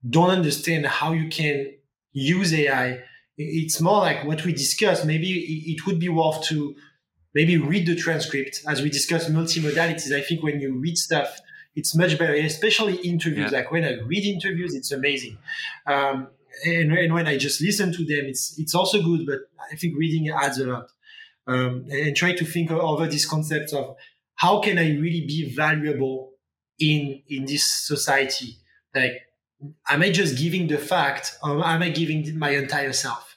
don't 0.09 0.31
understand 0.31 0.87
how 0.87 1.13
you 1.13 1.29
can 1.29 1.67
use 2.13 2.53
AI 2.55 3.03
it's 3.41 3.81
more 3.81 3.99
like 3.99 4.25
what 4.25 4.45
we 4.45 4.53
discussed. 4.53 5.05
Maybe 5.05 5.31
it 5.67 5.87
would 5.87 5.99
be 5.99 6.09
worth 6.09 6.43
to 6.45 6.75
maybe 7.35 7.57
read 7.57 7.87
the 7.87 7.97
transcript 7.97 8.61
as 8.69 8.83
we 8.83 8.91
discuss 8.91 9.29
multimodalities. 9.29 10.13
I 10.13 10.21
think 10.21 10.43
when 10.43 10.61
you 10.61 10.79
read 10.79 10.99
stuff, 10.99 11.39
it's 11.75 11.95
much 11.95 12.19
better, 12.19 12.35
especially 12.35 12.97
interviews. 12.97 13.51
Yeah. 13.51 13.59
Like 13.59 13.73
when 13.73 13.85
I 13.85 13.99
read 14.01 14.25
interviews, 14.25 14.75
it's 14.75 14.93
amazing. 14.93 15.39
Um, 15.87 16.29
and, 16.65 16.93
and, 16.93 17.15
when 17.15 17.27
I 17.27 17.39
just 17.39 17.63
listen 17.63 17.93
to 17.93 18.05
them, 18.05 18.27
it's 18.27 18.59
it's 18.59 18.75
also 18.75 19.01
good. 19.01 19.25
But 19.25 19.39
I 19.73 19.77
think 19.77 19.97
reading 19.97 20.29
adds 20.31 20.59
a 20.59 20.67
lot. 20.67 20.89
Um, 21.47 21.87
and 21.91 22.15
try 22.15 22.35
to 22.35 22.45
think 22.45 22.71
over 22.71 23.07
these 23.07 23.25
concepts 23.25 23.73
of 23.73 23.97
how 24.41 24.61
can 24.61 24.79
I 24.79 24.89
really 25.05 25.25
be 25.27 25.53
valuable 25.55 26.31
in 26.81 27.23
in 27.29 27.45
this 27.45 27.65
society. 27.65 28.57
Like 28.95 29.13
am 29.89 30.03
I 30.03 30.11
just 30.11 30.39
giving 30.39 30.67
the 30.67 30.79
fact, 30.79 31.39
or 31.43 31.65
am 31.65 31.83
I 31.83 31.91
giving 31.91 32.39
my 32.39 32.51
entire 32.51 32.93
self? 32.93 33.37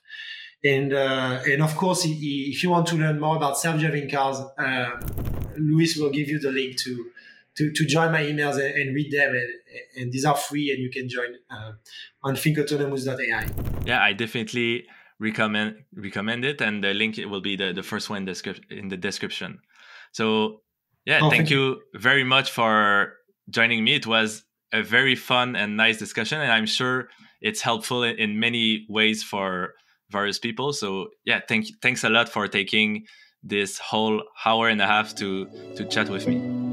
And 0.64 0.94
uh, 0.94 1.42
and 1.46 1.62
of 1.62 1.76
course, 1.76 2.06
if 2.06 2.64
you 2.64 2.70
want 2.70 2.88
to 2.88 2.96
learn 2.96 3.20
more 3.20 3.36
about 3.36 3.58
self-driving 3.58 4.10
cars, 4.10 4.38
uh, 4.58 4.92
Louis 5.58 5.96
will 5.98 6.10
give 6.10 6.30
you 6.30 6.40
the 6.40 6.52
link 6.52 6.78
to 6.78 7.06
to, 7.58 7.72
to 7.72 7.86
join 7.86 8.12
my 8.12 8.24
emails 8.24 8.56
and, 8.56 8.74
and 8.74 8.96
read 8.96 9.12
them. 9.12 9.30
And, 9.30 10.02
and, 10.02 10.12
these 10.12 10.26
are 10.26 10.36
free, 10.36 10.72
and 10.72 10.80
you 10.82 10.90
can 10.90 11.08
join 11.08 11.36
uh, 11.52 11.74
on 12.24 12.34
thinkautonomous.ai. 12.34 13.48
Yeah, 13.86 14.02
I 14.02 14.14
definitely 14.14 14.88
recommend 15.20 15.84
recommend 15.94 16.46
it, 16.46 16.62
and 16.62 16.84
the 16.84 16.96
link 16.96 17.18
will 17.18 17.42
be 17.42 17.56
the, 17.56 17.74
the 17.74 17.84
first 17.84 18.10
one 18.10 18.28
in 18.28 18.88
the, 18.90 18.98
description. 18.98 19.60
So 20.14 20.63
yeah, 21.06 21.20
oh, 21.22 21.30
thank, 21.30 21.34
thank 21.34 21.50
you. 21.50 21.82
very 21.96 22.24
much 22.24 22.52
for 22.52 23.14
joining 23.50 23.84
me. 23.84 23.96
It 23.96 24.08
was 24.08 24.44
a 24.72 24.82
very 24.82 25.16
fun 25.16 25.56
and 25.56 25.78
nice 25.78 25.98
discussion, 25.98 26.42
and 26.42 26.52
I'm 26.52 26.66
sure 26.66 27.10
it's 27.42 27.62
helpful 27.62 28.04
in, 28.04 28.16
in 28.18 28.40
many 28.40 28.86
ways 28.90 29.24
for 29.24 29.74
various 30.10 30.40
people. 30.40 30.74
So 30.74 31.10
yeah, 31.26 31.42
thank 31.48 31.68
thanks 31.82 32.04
a 32.04 32.10
lot 32.10 32.30
for 32.30 32.48
taking 32.48 33.06
this 33.44 33.78
whole 33.78 34.24
hour 34.46 34.70
and 34.70 34.82
a 34.82 34.88
half 34.88 35.16
to 35.16 35.48
to 35.76 35.86
chat 35.86 36.10
with 36.10 36.28
me. 36.28 36.73